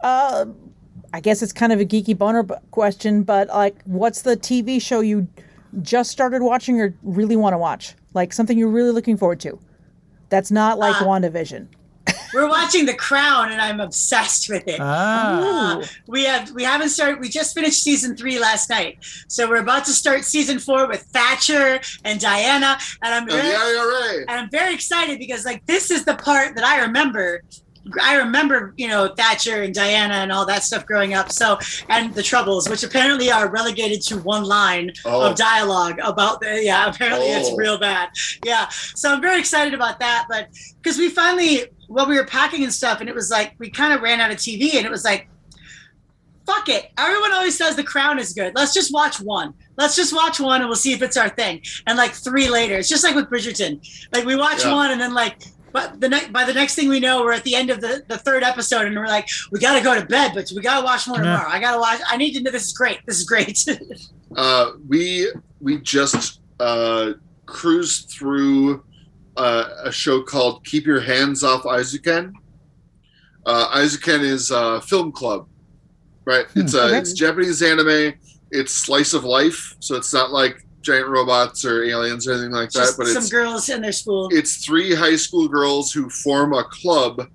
Uh. 0.00 0.46
I 1.12 1.20
guess 1.20 1.42
it's 1.42 1.52
kind 1.52 1.70
of 1.70 1.80
a 1.80 1.84
geeky 1.84 2.16
boner 2.16 2.44
question, 2.70 3.24
but 3.24 3.48
like, 3.48 3.82
what's 3.84 4.22
the 4.22 4.38
TV 4.38 4.80
show 4.80 5.00
you 5.00 5.28
just 5.82 6.10
started 6.10 6.40
watching 6.42 6.80
or 6.80 6.94
really 7.02 7.36
want 7.36 7.52
to 7.52 7.58
watch? 7.58 7.94
Like 8.14 8.32
something 8.32 8.56
you're 8.56 8.68
really 8.68 8.92
looking 8.92 9.18
forward 9.18 9.40
to. 9.40 9.58
That's 10.30 10.50
not 10.50 10.78
like 10.78 11.02
Uh, 11.02 11.04
WandaVision. 11.04 11.66
We're 12.32 12.48
watching 12.48 12.86
The 12.86 12.94
Crown, 12.94 13.50
and 13.52 13.60
I'm 13.60 13.80
obsessed 13.80 14.48
with 14.48 14.66
it. 14.68 14.78
Ah. 14.80 15.78
Uh, 15.80 15.86
we 16.06 16.24
have 16.24 16.50
we 16.52 16.62
haven't 16.64 16.90
started. 16.90 17.20
We 17.20 17.28
just 17.28 17.54
finished 17.54 17.82
season 17.82 18.16
three 18.16 18.38
last 18.38 18.70
night, 18.70 18.98
so 19.28 19.48
we're 19.48 19.56
about 19.62 19.84
to 19.86 19.92
start 19.92 20.24
season 20.24 20.58
four 20.58 20.86
with 20.86 21.02
Thatcher 21.02 21.80
and 22.04 22.20
Diana, 22.20 22.78
and 23.02 23.14
I'm 23.14 23.22
And 23.24 23.32
very, 23.32 23.48
the 23.48 23.56
IRA. 23.56 24.18
and 24.28 24.30
I'm 24.30 24.50
very 24.50 24.74
excited 24.74 25.18
because 25.18 25.44
like 25.44 25.64
this 25.66 25.90
is 25.90 26.04
the 26.04 26.14
part 26.14 26.54
that 26.56 26.64
I 26.64 26.80
remember. 26.82 27.42
I 28.00 28.16
remember, 28.16 28.74
you 28.76 28.88
know, 28.88 29.08
Thatcher 29.16 29.62
and 29.62 29.74
Diana 29.74 30.14
and 30.16 30.30
all 30.30 30.44
that 30.46 30.62
stuff 30.64 30.84
growing 30.84 31.14
up. 31.14 31.32
So, 31.32 31.58
and 31.88 32.12
the 32.14 32.22
Troubles, 32.22 32.68
which 32.68 32.82
apparently 32.84 33.32
are 33.32 33.48
relegated 33.50 34.02
to 34.02 34.18
one 34.18 34.44
line 34.44 34.92
Oh. 35.06 35.22
of 35.30 35.34
dialogue 35.36 35.98
about 36.04 36.40
the, 36.42 36.62
yeah, 36.62 36.86
apparently 36.90 37.28
it's 37.28 37.48
Oh. 37.48 37.56
real 37.56 37.78
bad. 37.78 38.10
Yeah. 38.44 38.68
So 38.68 39.10
I'm 39.10 39.22
very 39.22 39.40
excited 39.40 39.72
about 39.72 39.98
that. 40.00 40.26
But 40.28 40.48
because 40.82 40.98
we 40.98 41.08
finally, 41.08 41.64
well, 41.90 42.06
we 42.08 42.16
were 42.16 42.24
packing 42.24 42.62
and 42.64 42.72
stuff, 42.72 43.00
and 43.00 43.08
it 43.08 43.14
was 43.14 43.30
like, 43.30 43.54
we 43.58 43.68
kind 43.70 43.92
of 43.92 44.00
ran 44.00 44.20
out 44.20 44.30
of 44.30 44.38
TV, 44.38 44.74
and 44.76 44.86
it 44.86 44.90
was 44.90 45.04
like, 45.04 45.28
fuck 46.46 46.68
it. 46.68 46.90
Everyone 46.98 47.32
always 47.32 47.56
says 47.56 47.76
The 47.76 47.84
Crown 47.84 48.18
is 48.18 48.32
good. 48.32 48.54
Let's 48.54 48.74
just 48.74 48.92
watch 48.92 49.20
one. 49.20 49.54
Let's 49.76 49.94
just 49.94 50.12
watch 50.14 50.40
one 50.40 50.60
and 50.60 50.68
we'll 50.68 50.76
see 50.76 50.92
if 50.92 51.00
it's 51.00 51.16
our 51.16 51.28
thing. 51.28 51.62
And 51.86 51.96
like 51.96 52.10
three 52.12 52.48
later, 52.48 52.76
it's 52.76 52.88
just 52.88 53.04
like 53.04 53.14
with 53.14 53.26
Bridgerton. 53.26 53.80
Like 54.12 54.24
we 54.24 54.34
watch 54.36 54.64
Yeah. 54.64 54.74
one 54.74 54.90
and 54.90 55.00
then 55.00 55.14
like, 55.14 55.36
but 55.72 56.00
the 56.00 56.08
next 56.08 56.32
by 56.32 56.44
the 56.44 56.52
next 56.52 56.74
thing 56.74 56.88
we 56.88 56.98
know, 56.98 57.22
we're 57.22 57.32
at 57.34 57.44
the 57.44 57.54
end 57.54 57.70
of 57.70 57.80
the, 57.80 58.02
the 58.08 58.18
third 58.18 58.42
episode 58.42 58.86
and 58.86 58.96
we're 58.96 59.06
like, 59.06 59.28
we 59.52 59.60
got 59.60 59.78
to 59.78 59.84
go 59.84 59.94
to 59.98 60.04
bed, 60.04 60.32
but 60.34 60.50
we 60.54 60.60
got 60.60 60.80
to 60.80 60.84
watch 60.84 61.06
more 61.06 61.18
Yeah. 61.18 61.22
tomorrow. 61.36 61.48
I 61.48 61.60
got 61.60 61.74
to 61.74 61.78
watch. 61.78 62.00
I 62.10 62.16
need 62.16 62.32
to 62.32 62.42
know 62.42 62.50
this 62.50 62.64
is 62.66 62.72
great. 62.72 62.98
This 63.06 63.18
is 63.18 63.24
great. 63.24 63.64
Uh, 64.36 64.72
we 64.88 65.28
we 65.60 65.80
just 65.80 66.40
uh, 66.60 67.12
cruised 67.46 68.10
through 68.10 68.84
uh, 69.40 69.68
a 69.84 69.92
show 69.92 70.22
called 70.22 70.64
Keep 70.66 70.86
Your 70.86 71.00
Hands 71.00 71.42
Off 71.42 71.62
Eizouken. 71.62 72.34
Uh, 73.46 73.78
Eizouken 73.78 74.20
is 74.20 74.50
a 74.50 74.82
film 74.82 75.12
club, 75.12 75.48
right? 76.26 76.44
It's 76.54 76.74
a 76.74 76.94
it's 76.96 77.14
Japanese 77.14 77.62
anime. 77.62 78.12
It's 78.50 78.72
slice 78.72 79.14
of 79.14 79.24
life, 79.24 79.76
so 79.80 79.96
it's 79.96 80.12
not 80.12 80.30
like 80.30 80.66
giant 80.82 81.08
robots 81.08 81.64
or 81.64 81.84
aliens 81.84 82.28
or 82.28 82.32
anything 82.32 82.50
like 82.50 82.70
that. 82.70 82.80
Just 82.80 82.98
But 82.98 83.06
some 83.06 83.28
girls 83.28 83.68
in 83.70 83.80
their 83.80 83.92
school. 83.92 84.28
it's 84.30 84.62
three 84.62 84.94
high 84.94 85.16
school 85.16 85.48
girls 85.48 85.90
who 85.90 86.10
form 86.10 86.52
a 86.52 86.64
club 86.64 87.26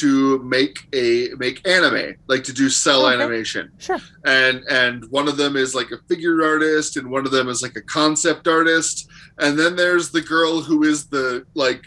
to 0.00 0.38
make 0.42 0.78
a 0.94 1.28
make 1.38 1.66
anime, 1.68 2.14
like 2.28 2.44
to 2.44 2.52
do 2.52 2.68
cell 2.68 3.06
Okay. 3.06 3.14
animation 3.14 3.70
Sure. 3.78 3.98
and 4.24 4.62
and 4.70 5.04
one 5.10 5.28
of 5.28 5.36
them 5.36 5.56
is 5.56 5.74
like 5.74 5.90
a 5.92 5.98
figure 6.08 6.42
artist 6.44 6.96
and 6.96 7.10
one 7.10 7.24
of 7.26 7.32
them 7.32 7.48
is 7.48 7.62
like 7.62 7.76
a 7.76 7.82
concept 7.82 8.46
artist 8.48 9.06
and 9.40 9.58
then 9.58 9.76
there's 9.76 10.10
the 10.10 10.20
girl 10.22 10.60
who 10.62 10.82
is 10.84 11.06
the 11.08 11.44
like 11.54 11.82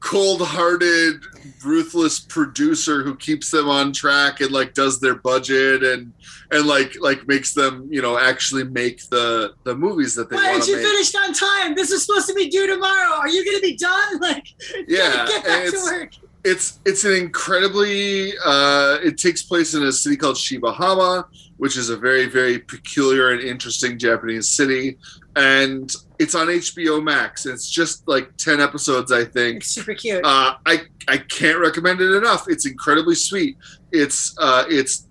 cold-hearted 0.00 1.16
ruthless 1.64 2.20
producer 2.20 3.02
who 3.02 3.16
keeps 3.16 3.50
them 3.50 3.68
on 3.68 3.92
track 3.92 4.40
and 4.40 4.52
like 4.52 4.72
does 4.74 5.00
their 5.00 5.16
budget 5.16 5.82
and 5.82 6.12
and 6.52 6.66
like 6.66 6.92
like 7.00 7.26
makes 7.26 7.54
them 7.54 7.88
you 7.90 8.00
know 8.00 8.16
actually 8.18 8.62
make 8.64 9.00
the 9.10 9.50
the 9.64 9.74
movies 9.74 10.14
that 10.14 10.28
they 10.30 10.36
Why 10.36 10.42
want 10.44 10.52
aren't 10.54 10.64
to 10.64 10.70
you 10.72 10.76
make 10.76 10.86
finished 10.86 11.16
on 11.16 11.32
time? 11.32 11.74
This 11.74 11.90
is 11.90 12.04
supposed 12.06 12.28
to 12.28 12.34
be 12.34 12.48
due 12.48 12.66
tomorrow. 12.68 13.14
Are 13.16 13.28
you 13.28 13.44
going 13.44 13.56
to 13.56 13.62
be 13.62 13.76
done? 13.76 14.20
Like, 14.20 14.44
Yeah, 14.86 15.26
get 15.26 15.44
back 15.44 15.64
to 15.70 15.78
work. 15.84 16.10
It's 16.46 16.78
it's 16.84 17.04
an 17.04 17.12
incredibly 17.12 18.32
uh, 18.44 18.98
it 19.02 19.18
takes 19.18 19.42
place 19.42 19.74
in 19.74 19.82
a 19.82 19.92
city 19.92 20.16
called 20.16 20.36
Shibahama, 20.36 21.24
which 21.56 21.76
is 21.76 21.90
a 21.90 21.96
very 21.96 22.26
very 22.26 22.60
peculiar 22.60 23.30
and 23.30 23.42
interesting 23.42 23.98
Japanese 23.98 24.48
city, 24.48 24.96
and 25.34 25.92
it's 26.20 26.36
on 26.36 26.46
HBO 26.46 27.02
Max. 27.02 27.46
It's 27.46 27.68
just 27.68 28.06
like 28.06 28.36
ten 28.36 28.60
episodes, 28.60 29.10
I 29.10 29.24
think. 29.24 29.62
It's 29.62 29.72
super 29.72 29.94
cute. 29.94 30.24
Uh, 30.24 30.54
I 30.64 30.82
I 31.08 31.18
can't 31.18 31.58
recommend 31.58 32.00
it 32.00 32.14
enough. 32.14 32.46
It's 32.48 32.64
incredibly 32.64 33.16
sweet. 33.16 33.56
It's 33.90 34.36
uh, 34.38 34.66
it's 34.68 35.08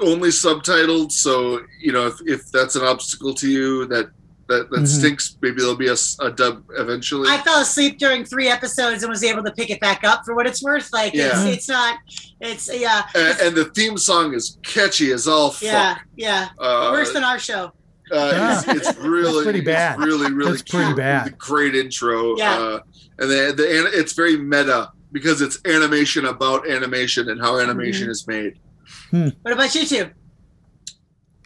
only 0.00 0.30
subtitled, 0.30 1.12
so 1.12 1.60
you 1.78 1.92
know 1.92 2.06
if, 2.06 2.14
if 2.24 2.50
that's 2.50 2.76
an 2.76 2.84
obstacle 2.84 3.34
to 3.34 3.50
you 3.50 3.86
that 3.88 4.10
that, 4.50 4.68
that 4.70 4.80
Mhm. 4.80 4.86
stinks, 4.86 5.36
maybe 5.40 5.56
there'll 5.60 5.74
be 5.76 5.88
a 5.88 6.30
dub 6.32 6.62
eventually. 6.76 7.28
I 7.30 7.38
fell 7.38 7.60
asleep 7.62 7.98
during 7.98 8.24
three 8.24 8.48
episodes 8.48 9.02
and 9.02 9.10
was 9.10 9.24
able 9.24 9.42
to 9.44 9.50
pick 9.52 9.70
it 9.70 9.80
back 9.80 10.04
up 10.04 10.24
for 10.24 10.34
what 10.34 10.46
it's 10.46 10.62
worth. 10.62 10.92
Like, 10.92 11.14
Yeah. 11.14 11.42
it's, 11.46 11.56
it's 11.56 11.68
not, 11.68 11.98
it's, 12.40 12.68
yeah. 12.72 13.02
and, 13.14 13.40
and 13.40 13.56
the 13.56 13.64
theme 13.66 13.96
song 13.96 14.34
is 14.34 14.58
catchy 14.62 15.12
as 15.12 15.26
all 15.26 15.50
fuck. 15.50 15.62
Yeah, 15.62 15.98
yeah. 16.16 16.48
Uh, 16.58 16.90
Worse 16.92 17.12
than 17.12 17.24
our 17.24 17.38
show. 17.38 17.72
uh, 18.12 18.62
it's, 18.68 18.88
it's 18.88 18.98
really 18.98 19.42
pretty 19.44 19.60
bad. 19.62 19.98
It's 19.98 20.04
really, 20.06 20.32
really 20.32 20.50
That's 20.52 20.62
pretty 20.70 20.92
bad. 20.94 21.38
Great 21.38 21.74
intro. 21.74 22.36
Yeah. 22.36 22.52
Uh, 22.58 22.80
and 23.18 23.30
the, 23.30 23.54
the 23.56 23.98
it's 23.98 24.12
very 24.14 24.36
meta 24.36 24.90
because 25.12 25.40
it's 25.42 25.58
animation 25.64 26.26
about 26.26 26.68
animation 26.68 27.28
and 27.30 27.40
how 27.40 27.58
animation 27.58 28.08
Mm-hmm. 28.08 28.10
is 28.10 28.26
made. 28.26 29.34
What 29.42 29.52
about 29.52 29.74
you 29.74 29.86
two? 29.86 30.10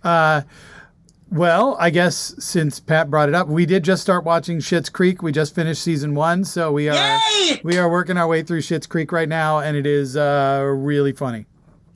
Uh, 0.02 0.42
well, 1.31 1.77
I 1.81 1.91
guess 1.91 2.35
since 2.39 2.79
Pat 2.81 3.11
brought 3.11 3.29
it 3.29 3.35
up, 3.35 3.49
we 3.49 3.66
did 3.66 3.83
just 3.83 4.03
start 4.03 4.25
watching 4.25 4.59
Schitt's 4.59 4.89
Creek. 4.89 5.22
We 5.22 5.33
just 5.33 5.55
finished 5.55 5.83
season 5.83 6.14
one, 6.14 6.45
so 6.45 6.70
we 6.72 6.89
are 6.89 6.95
Yay! 6.95 7.61
we 7.64 7.77
are 7.79 7.89
working 7.91 8.16
our 8.16 8.29
way 8.29 8.43
through 8.43 8.61
Schitt's 8.61 8.87
Creek 8.87 9.11
right 9.11 9.29
now, 9.29 9.59
and 9.61 9.77
it 9.77 9.87
is 9.87 10.16
uh, 10.16 10.62
really 10.77 11.12
funny. 11.12 11.47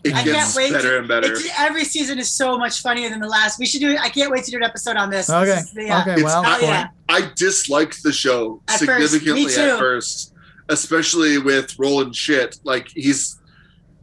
It 0.05 0.14
I 0.14 0.22
gets 0.24 0.55
can't 0.55 0.57
wait. 0.57 0.72
better 0.72 0.93
to, 0.93 0.99
and 1.01 1.09
better. 1.09 1.26
it's- 1.33 1.49
every 1.59 1.85
season 1.85 2.18
is 2.18 2.31
so 2.31 2.57
much 2.57 2.83
funnier 2.83 3.11
than 3.11 3.20
the 3.20 3.29
last. 3.29 3.59
We 3.59 3.66
should 3.66 3.81
do. 3.81 3.97
I 3.99 4.09
can't 4.09 4.31
wait 4.31 4.45
to 4.45 4.51
do 4.51 4.57
an 4.57 4.62
episode 4.62 4.97
on 4.97 5.11
this. 5.11 5.26
This 5.26 5.35
Okay, 5.37 5.51
is 5.59 5.72
the, 5.72 5.91
uh, 5.91 6.01
okay, 6.03 6.12
It's 6.14 6.22
well, 6.22 6.43
not- 6.43 6.62
Oh, 6.62 6.66
yeah. 6.66 6.89
I 7.09 7.31
disliked 7.37 8.03
the 8.03 8.12
show 8.12 8.62
At 8.68 8.79
significantly 8.79 9.47
me 9.47 9.53
too. 9.55 9.61
at 9.61 9.79
first, 9.79 10.35
especially 10.68 11.39
with 11.39 11.76
Roland 11.79 12.12
Schitt. 12.14 12.61
Like 12.64 12.89
he's, 12.95 13.38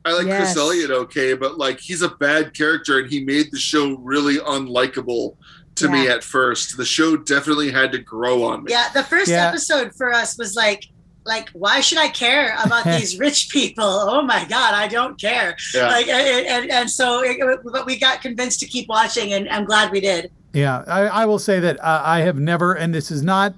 I 0.05 0.13
like 0.13 0.27
Yes. 0.27 0.53
Chris 0.53 0.57
Elliott 0.57 0.91
okay, 0.91 1.33
but 1.33 1.57
like 1.57 1.79
he's 1.79 2.01
a 2.03 2.09
bad 2.09 2.53
character 2.53 2.99
and 2.99 3.09
he 3.09 3.23
made 3.23 3.51
the 3.51 3.59
show 3.59 3.95
really 3.97 4.37
unlikable 4.37 5.35
to 5.75 5.89
me 5.89 6.07
at 6.07 6.23
first. 6.23 6.77
The 6.77 6.85
show 6.85 7.17
definitely 7.17 7.71
had 7.71 7.91
to 7.91 7.97
grow 7.97 8.43
on 8.43 8.63
me. 8.63 8.71
Yeah, 8.71 8.87
the 8.93 9.03
first 9.03 9.29
Yeah. 9.29 9.47
episode 9.49 9.93
for 9.95 10.13
us 10.13 10.37
was 10.37 10.55
like, 10.55 10.85
like, 11.25 11.49
why 11.49 11.81
should 11.81 11.97
I 11.97 12.07
care 12.09 12.55
about 12.63 12.83
these 12.99 13.17
rich 13.19 13.49
people? 13.49 13.83
Oh 13.83 14.21
my 14.21 14.45
god, 14.45 14.73
I 14.75 14.87
don't 14.87 15.19
care. 15.19 15.57
Yeah. 15.73 15.87
Like, 15.87 16.07
and, 16.07 16.45
and, 16.47 16.71
and 16.71 16.89
so, 16.89 17.23
it, 17.23 17.39
but 17.65 17.85
we 17.85 17.97
got 17.97 18.21
convinced 18.21 18.59
to 18.61 18.67
keep 18.67 18.87
watching, 18.87 19.33
and 19.33 19.49
I'm 19.49 19.65
glad 19.65 19.91
we 19.91 19.99
did. 19.99 20.31
Yeah, 20.53 20.83
I, 20.87 21.01
I 21.07 21.25
will 21.25 21.39
say 21.39 21.59
that 21.59 21.77
uh, 21.83 22.01
I 22.05 22.19
have 22.21 22.37
never, 22.39 22.73
and 22.73 22.93
this 22.93 23.09
is 23.11 23.21
not 23.23 23.55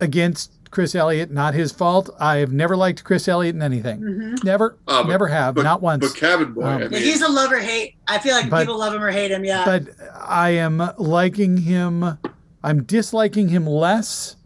against 0.00 0.52
Chris 0.76 0.94
Elliott, 0.94 1.30
not 1.30 1.54
his 1.54 1.72
fault. 1.72 2.10
I 2.20 2.36
have 2.36 2.52
never 2.52 2.76
liked 2.76 3.02
Chris 3.02 3.28
Elliott 3.28 3.54
in 3.54 3.62
anything. 3.62 4.36
Never, 4.44 4.76
Uh, 4.86 5.02
but- 5.04 5.08
never 5.08 5.26
have, 5.28 5.54
but, 5.54 5.62
not 5.62 5.80
once. 5.80 6.06
But 6.06 6.14
Cabin 6.14 6.52
Boy, 6.52 6.64
Um, 6.64 6.82
I 6.82 6.88
mean, 6.88 7.00
he's 7.02 7.22
a 7.22 7.28
love 7.30 7.50
or 7.50 7.60
hate. 7.60 7.94
I 8.06 8.18
feel 8.18 8.34
like 8.34 8.50
But- 8.50 8.58
people 8.66 8.78
love 8.78 8.92
him 8.92 9.02
or 9.02 9.10
hate 9.10 9.30
him. 9.30 9.42
Yeah. 9.42 9.64
but 9.64 9.84
I 10.22 10.50
am 10.50 10.90
liking 10.98 11.56
him. 11.56 12.18
I'm 12.62 12.82
disliking 12.82 13.48
him 13.48 13.66
less 13.66 14.36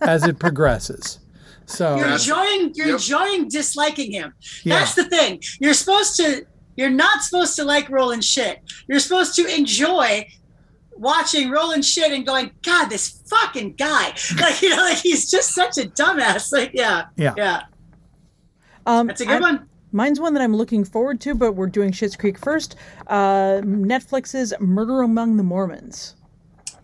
as 0.00 0.22
it 0.24 0.38
progresses. 0.38 1.18
So 1.66 1.96
you're 1.96 2.06
enjoying 2.12 2.70
you're 2.74 2.86
yep. 2.88 2.94
enjoying 3.00 3.48
disliking 3.48 4.12
him. 4.12 4.32
Yeah. 4.62 4.78
That's 4.78 4.94
the 4.94 5.06
thing. 5.06 5.42
You're 5.58 5.74
supposed 5.74 6.14
to 6.18 6.44
you're 6.76 6.90
not 6.90 7.22
supposed 7.24 7.56
to 7.56 7.64
like 7.64 7.90
Roland 7.90 8.22
Schitt. 8.22 8.58
You're 8.86 9.00
supposed 9.00 9.34
to 9.36 9.46
enjoy 9.46 10.28
watching 10.96 11.50
Roland 11.50 11.82
Schitt 11.82 12.14
and 12.14 12.24
going, 12.26 12.50
God, 12.62 12.86
this 12.88 13.22
fucking 13.26 13.74
guy. 13.74 14.14
Like, 14.40 14.60
you 14.62 14.70
know, 14.70 14.76
like 14.82 14.98
he's 14.98 15.30
just 15.30 15.50
such 15.54 15.78
a 15.78 15.82
dumbass. 15.88 16.52
Like, 16.56 16.70
yeah. 16.74 17.06
Yeah. 17.16 17.34
Yeah. 17.36 17.62
Um, 18.86 19.06
That's 19.06 19.20
a 19.20 19.24
good 19.26 19.34
I'm- 19.34 19.42
one. 19.42 19.68
Mine's 19.92 20.18
one 20.18 20.34
that 20.34 20.42
I'm 20.42 20.56
looking 20.56 20.84
forward 20.84 21.20
to, 21.20 21.36
but 21.36 21.52
we're 21.52 21.68
doing 21.68 21.92
Schitt's 21.92 22.16
Creek 22.16 22.36
first. 22.36 22.74
Uh, 23.06 23.60
Netflix's 23.62 24.52
Murder 24.58 25.02
Among 25.02 25.36
the 25.36 25.44
Mormons. 25.44 26.16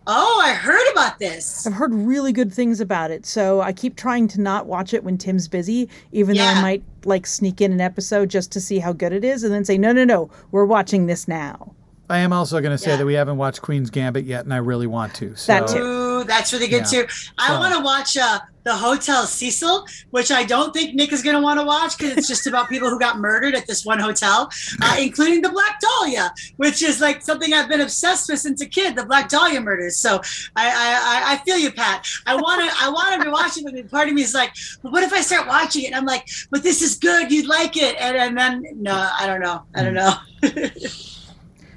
Oh, 0.07 0.41
I 0.45 0.53
heard 0.55 0.91
about 0.93 1.19
this. 1.19 1.67
I've 1.67 1.73
heard 1.73 1.93
really 1.93 2.33
good 2.33 2.53
things 2.55 2.81
about 2.81 3.11
it, 3.11 3.27
so 3.27 3.61
I 3.63 3.73
keep 3.73 3.97
trying 3.97 4.29
to 4.29 4.41
not 4.41 4.67
watch 4.67 4.95
it 4.95 5.03
when 5.03 5.19
Tim's 5.19 5.49
busy, 5.49 5.89
even 6.13 6.37
though 6.37 6.45
I 6.45 6.63
might 6.63 6.85
like 7.05 7.27
sneak 7.27 7.61
in 7.61 7.73
an 7.73 7.81
episode 7.81 8.31
just 8.31 8.53
to 8.53 8.61
see 8.61 8.79
how 8.79 8.93
good 8.93 9.13
it 9.13 9.25
is, 9.25 9.43
and 9.43 9.53
then 9.53 9.65
say, 9.65 9.77
"No, 9.77 9.93
no, 9.93 10.05
no, 10.05 10.31
we're 10.53 10.65
watching 10.65 11.07
this 11.07 11.27
now." 11.29 11.75
I 12.11 12.19
am 12.19 12.33
also 12.33 12.61
going 12.61 12.73
to 12.73 12.79
say 12.79 12.91
Yeah. 12.91 12.97
that 12.97 13.07
we 13.07 13.15
haven't 13.15 13.37
watched 13.37 13.63
Queen's 13.63 13.89
Gambit 13.91 14.25
yet, 14.25 14.45
and 14.45 14.53
I 14.53 14.59
really 14.59 14.87
want 14.87 15.15
to. 15.15 15.35
So 15.37 15.53
That 15.53 15.69
too. 15.69 15.79
Ooh, 15.79 16.25
that's 16.25 16.53
really 16.53 16.69
good 16.69 16.85
Yeah. 16.93 17.03
too. 17.05 17.07
I 17.39 17.49
So- 17.49 17.59
want 17.59 17.75
to 17.75 17.81
watch 17.81 18.17
uh, 18.17 18.41
the 18.65 18.75
Hotel 18.75 19.27
Cecil, 19.27 19.87
which 20.11 20.31
I 20.31 20.43
don't 20.45 20.75
think 20.75 20.95
Nick 20.95 21.13
is 21.15 21.23
going 21.23 21.35
to 21.37 21.41
want 21.41 21.59
to 21.61 21.65
watch 21.65 21.97
because 21.97 22.17
it's 22.19 22.29
just 22.29 22.47
about 22.47 22.69
people 22.69 22.91
who 22.91 22.99
got 22.99 23.19
murdered 23.19 23.55
at 23.55 23.67
this 23.67 23.87
one 23.87 23.99
hotel, 23.99 24.51
uh, 24.83 24.97
including 25.01 25.41
the 25.41 25.49
Black 25.49 25.81
Dahlia, 25.81 26.35
which 26.59 26.83
is 26.83 27.01
like 27.01 27.23
something 27.23 27.55
I've 27.55 27.69
been 27.71 27.81
obsessed 27.81 28.29
with 28.29 28.39
since 28.41 28.61
a 28.61 28.67
kid. 28.67 28.97
The 28.97 29.07
Black 29.07 29.29
Dahlia 29.31 29.61
murders. 29.63 29.97
So 29.97 30.17
I, 30.57 30.69
I, 30.69 31.31
I- 31.31 31.33
I 31.33 31.37
feel 31.45 31.57
you, 31.57 31.71
Pat. 31.73 32.07
I 32.27 32.35
want 32.37 32.61
to, 32.69 32.77
I 32.85 32.91
want 32.91 33.19
to 33.19 33.25
be 33.25 33.31
watching 33.31 33.67
it. 33.67 33.75
But 33.75 33.91
part 33.91 34.09
of 34.09 34.15
me 34.15 34.23
is 34.23 34.35
like, 34.35 34.53
but 34.83 34.93
what 34.93 35.03
if 35.05 35.13
I 35.13 35.21
start 35.23 35.47
watching 35.47 35.85
it? 35.85 35.87
And 35.87 35.95
I'm 35.95 36.05
like, 36.07 36.29
but 36.51 36.63
this 36.63 36.83
is 36.83 36.97
good. 36.97 37.31
You'd 37.33 37.47
like 37.47 37.77
it. 37.77 37.97
And, 37.99 38.17
and 38.17 38.37
then 38.37 38.65
no, 38.77 38.93
I 39.19 39.27
don't 39.27 39.41
know. 39.41 39.63
I 39.75 39.83
don't 39.85 39.95
know. 39.95 40.13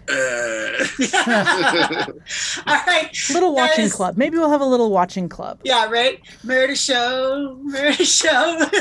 uh, 0.09 0.85
All 2.67 2.81
right. 2.87 3.09
Little 3.31 3.53
watching 3.55 3.85
is- 3.85 3.93
club. 3.93 4.17
Maybe 4.17 4.37
we'll 4.37 4.49
have 4.49 4.61
a 4.61 4.65
little 4.65 4.91
watching 4.91 5.29
club. 5.29 5.59
Yeah, 5.63 5.85
right. 5.89 6.19
Murder 6.43 6.75
show, 6.75 7.57
murder 7.63 7.93
show. 8.05 8.59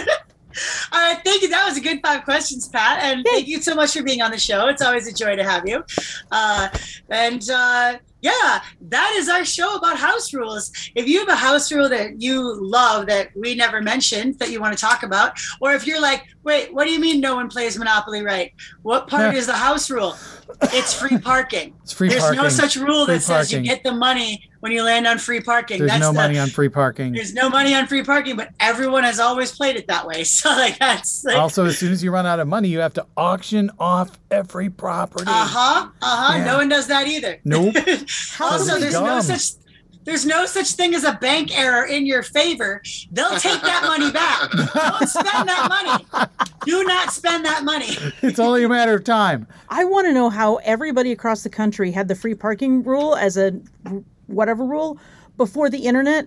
All 0.93 1.01
right, 1.01 1.19
thank 1.25 1.41
you. 1.41 1.49
That 1.49 1.65
was 1.67 1.79
a 1.79 1.81
good 1.81 2.01
five 2.05 2.25
questions, 2.25 2.69
Pat, 2.69 3.03
and 3.03 3.25
thank 3.25 3.49
you 3.49 3.63
so 3.63 3.75
much 3.75 3.95
for 3.95 4.03
being 4.03 4.21
on 4.21 4.31
the 4.31 4.39
show. 4.39 4.67
It's 4.69 4.83
always 4.83 5.09
a 5.09 5.13
joy 5.15 5.35
to 5.35 5.43
have 5.45 5.67
you. 5.67 5.83
Uh, 6.31 6.69
and 7.09 7.49
uh, 7.49 7.97
yeah, 8.21 8.63
that 8.83 9.15
is 9.17 9.31
our 9.31 9.47
show 9.47 9.77
about 9.77 9.97
house 9.97 10.35
rules. 10.35 10.71
If 10.95 11.09
you 11.09 11.21
have 11.21 11.29
a 11.29 11.35
house 11.37 11.73
rule 11.73 11.89
that 11.89 12.21
you 12.21 12.55
love 12.61 13.07
that 13.07 13.29
we 13.35 13.55
never 13.55 13.81
mentioned 13.81 14.39
that 14.41 14.51
you 14.51 14.61
want 14.61 14.77
to 14.77 14.81
talk 14.81 15.03
about, 15.03 15.39
or 15.63 15.73
if 15.73 15.87
you're 15.87 16.03
like, 16.03 16.25
wait, 16.45 16.73
what 16.75 16.87
do 16.87 16.93
you 16.93 17.01
mean 17.01 17.21
no 17.21 17.35
one 17.37 17.49
plays 17.49 17.79
Monopoly 17.79 18.23
right? 18.23 18.53
What 18.83 19.09
part 19.09 19.35
is 19.35 19.47
the 19.47 19.53
house 19.53 19.91
rule? 19.91 20.17
It's 20.65 20.93
free 20.95 21.19
parking. 21.23 21.75
it's 21.83 21.93
free 21.93 22.09
There's 22.09 22.23
parking. 22.23 22.43
no 22.43 22.49
such 22.49 22.77
rule 22.77 23.07
Free 23.07 23.15
that 23.15 23.21
says 23.23 23.53
you 23.53 23.61
get 23.61 23.83
the 23.83 23.93
money 23.93 24.49
when 24.61 24.71
you 24.71 24.83
land 24.85 25.07
on 25.07 25.19
free 25.19 25.41
parking. 25.41 25.79
There's 25.79 25.91
That's 25.91 26.01
no 26.01 26.09
the, 26.13 26.19
money 26.19 26.39
on 26.39 26.49
free 26.49 26.69
parking. 26.69 27.13
there's 27.13 27.33
no 27.35 27.49
money 27.49 27.75
on 27.75 27.87
free 27.87 28.05
parking, 28.05 28.37
but 28.37 28.51
everyone 28.61 29.03
has 29.03 29.19
always 29.19 29.51
played 29.51 29.77
it 29.77 29.87
that 29.89 30.07
way. 30.07 30.25
So 30.33 30.51
like 30.51 30.79
that's 30.79 31.25
like, 31.25 31.37
Also, 31.37 31.65
as 31.67 31.79
soon 31.79 31.91
as 31.93 32.03
you 32.05 32.11
run 32.11 32.27
out 32.27 32.39
of 32.41 32.47
money, 32.49 32.69
you 32.69 32.81
have 32.81 32.95
to 32.95 33.07
auction 33.17 33.71
off 33.79 34.19
every 34.31 34.69
property. 34.71 35.25
uh 35.27 35.33
huh, 35.47 35.89
uh 36.03 36.17
huh. 36.27 36.39
Yeah. 36.39 36.45
No 36.45 36.57
one 36.59 36.69
does 36.69 36.87
that 36.89 37.07
either. 37.07 37.41
Nope. 37.45 37.75
also, 38.41 38.79
there's 38.79 38.93
no 38.95 39.21
such 39.21 39.62
there's 40.05 40.27
no 40.27 40.47
such 40.47 40.73
thing 40.73 40.95
as 40.95 41.05
a 41.05 41.13
bank 41.15 41.57
error 41.57 41.85
in 41.87 42.07
your 42.07 42.23
favor. 42.23 42.83
They'll 43.13 43.39
take 43.39 43.61
that 43.63 43.85
money 43.87 44.11
back. 44.11 44.51
Don't 44.51 45.09
spend 45.09 45.49
that 45.49 45.67
money. 45.69 46.29
Do 46.67 46.85
not 46.85 47.13
spend 47.13 47.45
that 47.45 47.65
money. 47.65 47.97
It's 48.23 48.39
only 48.39 48.65
a 48.65 48.69
matter 48.69 48.95
of 48.95 49.05
time. 49.05 49.47
I 49.69 49.85
want 49.85 50.07
to 50.07 50.13
know 50.13 50.31
how 50.31 50.57
everybody 50.57 51.13
across 51.13 51.43
the 51.43 51.51
country 51.51 51.91
had 51.91 52.09
the 52.09 52.15
free 52.15 52.35
parking 52.35 52.83
rule 52.83 53.15
as 53.17 53.37
a 53.37 53.53
whatever 54.27 54.65
rule 54.65 54.99
before 55.37 55.69
the 55.71 55.79
internet. 55.79 56.27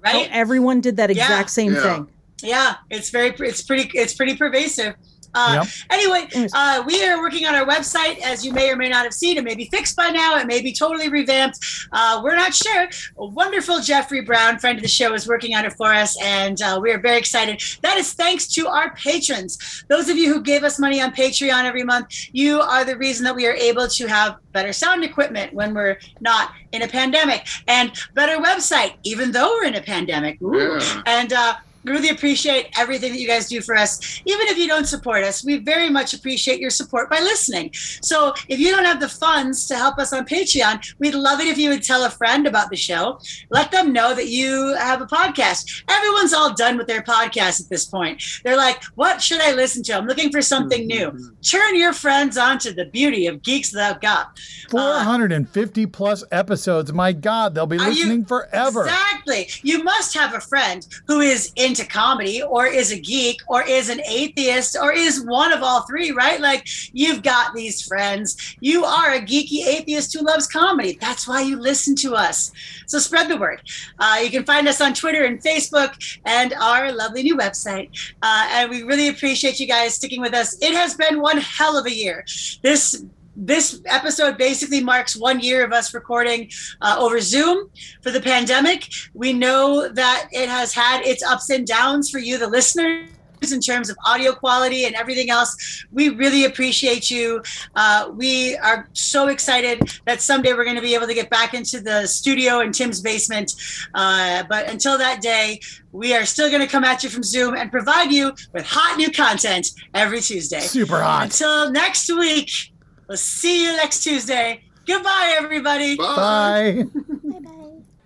right? 0.00 0.28
everyone 0.32 0.80
did 0.80 0.96
that 0.96 1.14
Yeah. 1.14 1.22
exact 1.24 1.50
same 1.50 1.74
Yeah. 1.74 1.82
thing. 1.82 2.08
Yeah, 2.42 2.74
it's 2.90 3.10
very, 3.10 3.28
it's 3.38 3.62
pretty, 3.62 3.90
it's 3.96 4.14
pretty 4.14 4.36
pervasive. 4.36 4.94
Uh, 5.34 5.50
Yep. 5.52 5.66
Anyway, 5.90 6.48
uh, 6.54 6.82
we 6.86 7.04
are 7.04 7.20
working 7.20 7.46
on 7.46 7.54
our 7.54 7.66
website, 7.66 8.18
as 8.20 8.44
you 8.44 8.52
may 8.52 8.70
or 8.70 8.76
may 8.76 8.88
not 8.88 9.04
have 9.04 9.14
seen. 9.14 9.36
It 9.36 9.44
may 9.44 9.54
be 9.54 9.66
fixed 9.66 9.96
by 9.96 10.10
now. 10.10 10.36
It 10.38 10.46
may 10.46 10.60
be 10.62 10.72
totally 10.72 11.08
revamped. 11.08 11.58
Uh, 11.92 12.20
we're 12.22 12.36
not 12.36 12.54
sure. 12.54 12.88
A 13.18 13.26
wonderful 13.26 13.80
Jeffrey 13.80 14.20
Brown, 14.22 14.58
friend 14.58 14.78
of 14.78 14.82
the 14.82 14.88
show, 14.88 15.14
is 15.14 15.26
working 15.26 15.54
on 15.54 15.64
it 15.64 15.72
for 15.74 15.92
us, 15.92 16.16
and 16.22 16.60
uh, 16.62 16.78
we 16.82 16.90
are 16.90 16.98
very 16.98 17.18
excited. 17.18 17.62
That 17.82 17.96
is 17.98 18.12
thanks 18.12 18.46
to 18.48 18.66
our 18.68 18.94
patrons. 18.94 19.84
Those 19.88 20.08
of 20.08 20.16
you 20.16 20.32
who 20.32 20.42
gave 20.42 20.64
us 20.64 20.78
money 20.78 21.00
on 21.00 21.12
Patreon 21.12 21.64
every 21.64 21.84
month, 21.84 22.06
you 22.32 22.60
are 22.60 22.84
the 22.84 22.96
reason 22.96 23.24
that 23.24 23.34
we 23.34 23.46
are 23.46 23.54
able 23.54 23.88
to 23.88 24.06
have 24.06 24.36
better 24.52 24.72
sound 24.72 25.04
equipment 25.04 25.52
when 25.52 25.74
we're 25.74 25.98
not 26.20 26.52
in 26.72 26.82
a 26.82 26.88
pandemic, 26.88 27.46
and 27.68 27.92
better 28.14 28.36
website, 28.42 28.94
even 29.04 29.32
though 29.32 29.48
we're 29.50 29.66
in 29.66 29.74
a 29.74 29.82
pandemic. 29.82 30.40
Ooh. 30.42 30.78
Yeah. 30.78 31.02
And 31.06 31.32
uh, 31.32 31.54
we 31.64 31.71
really 31.84 32.08
appreciate 32.10 32.68
everything 32.78 33.12
that 33.12 33.20
you 33.20 33.26
guys 33.28 33.48
do 33.48 33.60
for 33.60 33.76
us. 33.76 34.20
Even 34.24 34.46
if 34.48 34.58
you 34.58 34.66
don't 34.66 34.86
support 34.86 35.24
us, 35.24 35.44
we 35.44 35.58
very 35.58 35.90
much 35.90 36.14
appreciate 36.14 36.60
your 36.60 36.70
support 36.70 37.10
by 37.10 37.20
listening. 37.20 37.70
So 37.74 38.34
if 38.48 38.58
you 38.58 38.70
don't 38.70 38.84
have 38.84 39.00
the 39.00 39.08
funds 39.08 39.66
to 39.66 39.76
help 39.76 39.98
us 39.98 40.12
on 40.12 40.26
Patreon, 40.26 40.94
we'd 40.98 41.14
love 41.14 41.40
it 41.40 41.46
if 41.48 41.58
you 41.58 41.70
would 41.70 41.82
tell 41.82 42.04
a 42.04 42.10
friend 42.10 42.46
about 42.46 42.70
the 42.70 42.76
show. 42.76 43.20
Let 43.50 43.70
them 43.70 43.92
know 43.92 44.14
that 44.14 44.28
you 44.28 44.74
have 44.76 45.00
a 45.02 45.06
podcast. 45.06 45.84
Everyone's 45.88 46.32
all 46.32 46.54
done 46.54 46.76
with 46.76 46.86
their 46.86 47.02
podcast 47.02 47.60
at 47.62 47.68
this 47.68 47.84
point. 47.84 48.22
They're 48.44 48.56
like, 48.56 48.82
what 48.94 49.20
should 49.20 49.40
I 49.40 49.52
listen 49.52 49.82
to? 49.84 49.94
I'm 49.94 50.06
looking 50.06 50.30
for 50.30 50.42
something 50.42 50.86
new. 50.86 51.10
Mm-hmm. 51.10 51.40
Turn 51.42 51.76
your 51.76 51.92
friends 51.92 52.36
on 52.36 52.58
to 52.60 52.72
the 52.72 52.86
beauty 52.86 53.26
of 53.26 53.42
Geeks 53.42 53.72
Without 53.72 54.00
God. 54.00 54.26
450 54.70 55.86
plus 55.86 56.22
uh, 56.22 56.26
episodes. 56.32 56.92
My 56.92 57.12
God, 57.12 57.54
they'll 57.54 57.66
be 57.66 57.78
Are 57.78 57.90
you- 57.90 57.94
listening 58.04 58.24
forever. 58.24 58.82
Exactly. 58.84 59.48
You 59.62 59.82
must 59.84 60.14
have 60.14 60.34
a 60.34 60.40
friend 60.40 60.86
who 61.06 61.20
is 61.20 61.52
into 61.72 61.86
comedy 61.86 62.42
or 62.42 62.66
is 62.66 62.92
a 62.92 63.00
geek 63.00 63.40
or 63.48 63.62
is 63.66 63.88
an 63.88 64.02
atheist 64.06 64.76
or 64.76 64.92
is 64.92 65.24
one 65.24 65.54
of 65.54 65.62
all 65.62 65.86
three, 65.86 66.10
right? 66.10 66.38
Like 66.38 66.66
you've 66.92 67.22
got 67.22 67.54
these 67.54 67.80
friends. 67.80 68.56
You 68.60 68.84
are 68.84 69.14
a 69.14 69.20
geeky 69.20 69.66
atheist 69.66 70.12
who 70.12 70.22
loves 70.22 70.46
comedy. 70.46 70.98
That's 71.00 71.26
why 71.26 71.40
you 71.40 71.58
listen 71.58 71.96
to 71.96 72.14
us. 72.14 72.52
So 72.86 72.98
spread 72.98 73.30
the 73.30 73.38
word. 73.38 73.62
Uh, 73.98 74.18
you 74.22 74.30
can 74.30 74.44
find 74.44 74.68
us 74.68 74.82
on 74.82 74.92
Twitter 74.92 75.24
and 75.24 75.42
Facebook 75.42 75.94
and 76.26 76.52
our 76.60 76.92
lovely 76.92 77.22
new 77.22 77.38
website. 77.38 77.88
Uh, 78.20 78.48
and 78.50 78.70
we 78.70 78.82
really 78.82 79.08
appreciate 79.08 79.58
you 79.58 79.66
guys 79.66 79.94
sticking 79.94 80.20
with 80.20 80.34
us. 80.34 80.58
It 80.60 80.74
has 80.74 80.94
been 80.94 81.22
one 81.22 81.38
hell 81.38 81.78
of 81.78 81.86
a 81.86 81.94
year. 81.94 82.26
This 82.60 83.02
this 83.34 83.80
episode 83.86 84.36
basically 84.38 84.82
marks 84.82 85.16
one 85.16 85.40
year 85.40 85.64
of 85.64 85.72
us 85.72 85.94
recording 85.94 86.50
uh, 86.80 86.96
over 86.98 87.20
Zoom 87.20 87.70
for 88.02 88.10
the 88.10 88.20
pandemic. 88.20 88.88
We 89.14 89.32
know 89.32 89.88
that 89.88 90.28
it 90.32 90.48
has 90.48 90.72
had 90.74 91.02
its 91.02 91.22
ups 91.22 91.50
and 91.50 91.66
downs 91.66 92.10
for 92.10 92.18
you, 92.18 92.38
the 92.38 92.48
listeners. 92.48 93.08
In 93.50 93.60
terms 93.60 93.90
of 93.90 93.96
audio 94.06 94.34
quality 94.34 94.84
and 94.84 94.94
everything 94.94 95.28
else, 95.28 95.84
we 95.90 96.10
really 96.10 96.44
appreciate 96.44 97.10
you. 97.10 97.42
Uh, 97.74 98.08
we 98.14 98.56
are 98.58 98.88
so 98.92 99.26
excited 99.26 99.82
that 100.06 100.20
someday 100.20 100.52
we're 100.52 100.62
going 100.62 100.76
to 100.76 100.80
be 100.82 100.94
able 100.94 101.08
to 101.08 101.14
get 101.14 101.28
back 101.28 101.52
into 101.52 101.80
the 101.80 102.06
studio 102.06 102.60
in 102.60 102.70
Tim's 102.70 103.00
basement. 103.00 103.52
Uh, 103.94 104.44
but 104.48 104.70
until 104.70 104.96
that 104.96 105.20
day, 105.22 105.58
we 105.90 106.14
are 106.14 106.24
still 106.24 106.50
going 106.50 106.62
to 106.62 106.68
come 106.68 106.84
at 106.84 107.02
you 107.02 107.10
from 107.10 107.24
Zoom 107.24 107.56
and 107.56 107.72
provide 107.72 108.12
you 108.12 108.32
with 108.52 108.64
hot 108.64 108.96
new 108.96 109.10
content 109.10 109.66
every 109.92 110.20
Tuesday. 110.20 110.60
Super 110.60 111.00
hot. 111.00 111.24
Until 111.24 111.72
next 111.72 112.08
week, 112.14 112.71
we'll 113.12 113.18
see 113.18 113.62
you 113.62 113.76
next 113.76 114.02
Tuesday. 114.02 114.62
Goodbye, 114.86 115.34
everybody. 115.36 115.98
Bye. 115.98 116.86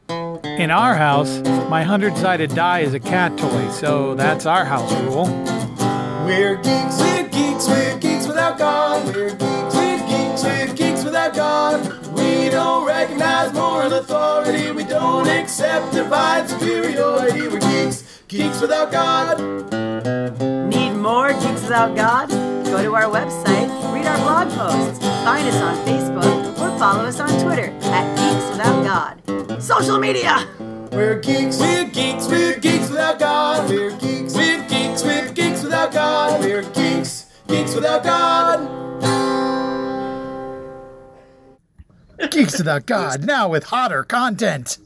In 0.09 0.73
our 0.73 0.97
house, 0.97 1.39
my 1.71 1.85
hundred 1.85 2.17
sided 2.17 2.53
die 2.57 2.81
is 2.81 2.93
a 2.93 2.99
cat 2.99 3.39
toy, 3.39 3.71
so 3.71 4.17
that's 4.17 4.47
our 4.47 4.65
house 4.65 4.93
rule. 5.03 5.27
We're 6.27 6.57
geeks, 6.57 6.99
we're 6.99 7.29
geeks, 7.29 7.69
we're 7.69 7.97
geeks 8.01 8.27
without 8.27 8.59
God. 8.59 9.07
We're 9.15 9.31
geeks, 9.31 9.75
we're 9.77 10.09
geeks, 10.09 10.43
we're 10.43 10.75
geeks 10.75 11.05
without 11.05 11.37
God. 11.37 11.87
We 12.09 12.51
don't 12.51 12.85
recognize 12.85 13.53
moral 13.53 13.93
authority. 13.95 14.73
We 14.73 14.83
don't 14.83 15.29
accept 15.29 15.93
divine 15.93 16.49
superiority. 16.49 17.47
We're 17.47 17.61
geeks, 17.61 18.16
geeks 18.37 18.61
without 18.61 18.93
God. 18.93 19.41
Need 20.69 20.95
more 20.95 21.33
Geeks 21.33 21.63
Without 21.63 21.97
God? 21.97 22.29
Go 22.67 22.83
to 22.83 22.95
our 22.95 23.05
website, 23.05 23.69
read 23.95 24.07
our 24.07 24.19
blog 24.19 24.51
posts, 24.51 24.99
find 25.25 25.49
us 25.49 25.57
on 25.63 25.77
Facebook, 25.87 26.49
or 26.59 26.79
follow 26.79 27.05
us 27.05 27.19
on 27.19 27.29
Twitter 27.43 27.73
at 27.83 28.17
Geeks 28.17 28.51
Without 28.51 28.85
God. 28.85 29.63
Social 29.63 29.99
media! 29.99 30.47
We're 30.93 31.19
geeks, 31.21 31.59
we're 31.59 31.85
geeks, 31.85 32.29
we're 32.29 32.59
geeks 32.59 32.89
without 32.91 33.19
God. 33.19 33.69
We're 33.69 33.91
geeks, 33.99 34.35
we're 34.35 34.67
geeks, 34.69 35.03
we're 35.03 35.33
geeks 35.33 35.63
without 35.63 35.93
God. 35.93 36.41
We're 36.41 36.63
geeks, 36.63 37.27
geeks 37.49 37.75
without 37.75 38.05
God. 38.05 38.87
Geeks 42.31 42.59
Without 42.59 42.87
God, 42.87 43.25
now 43.25 43.49
with 43.49 43.65
hotter 43.65 44.03
content. 44.03 44.79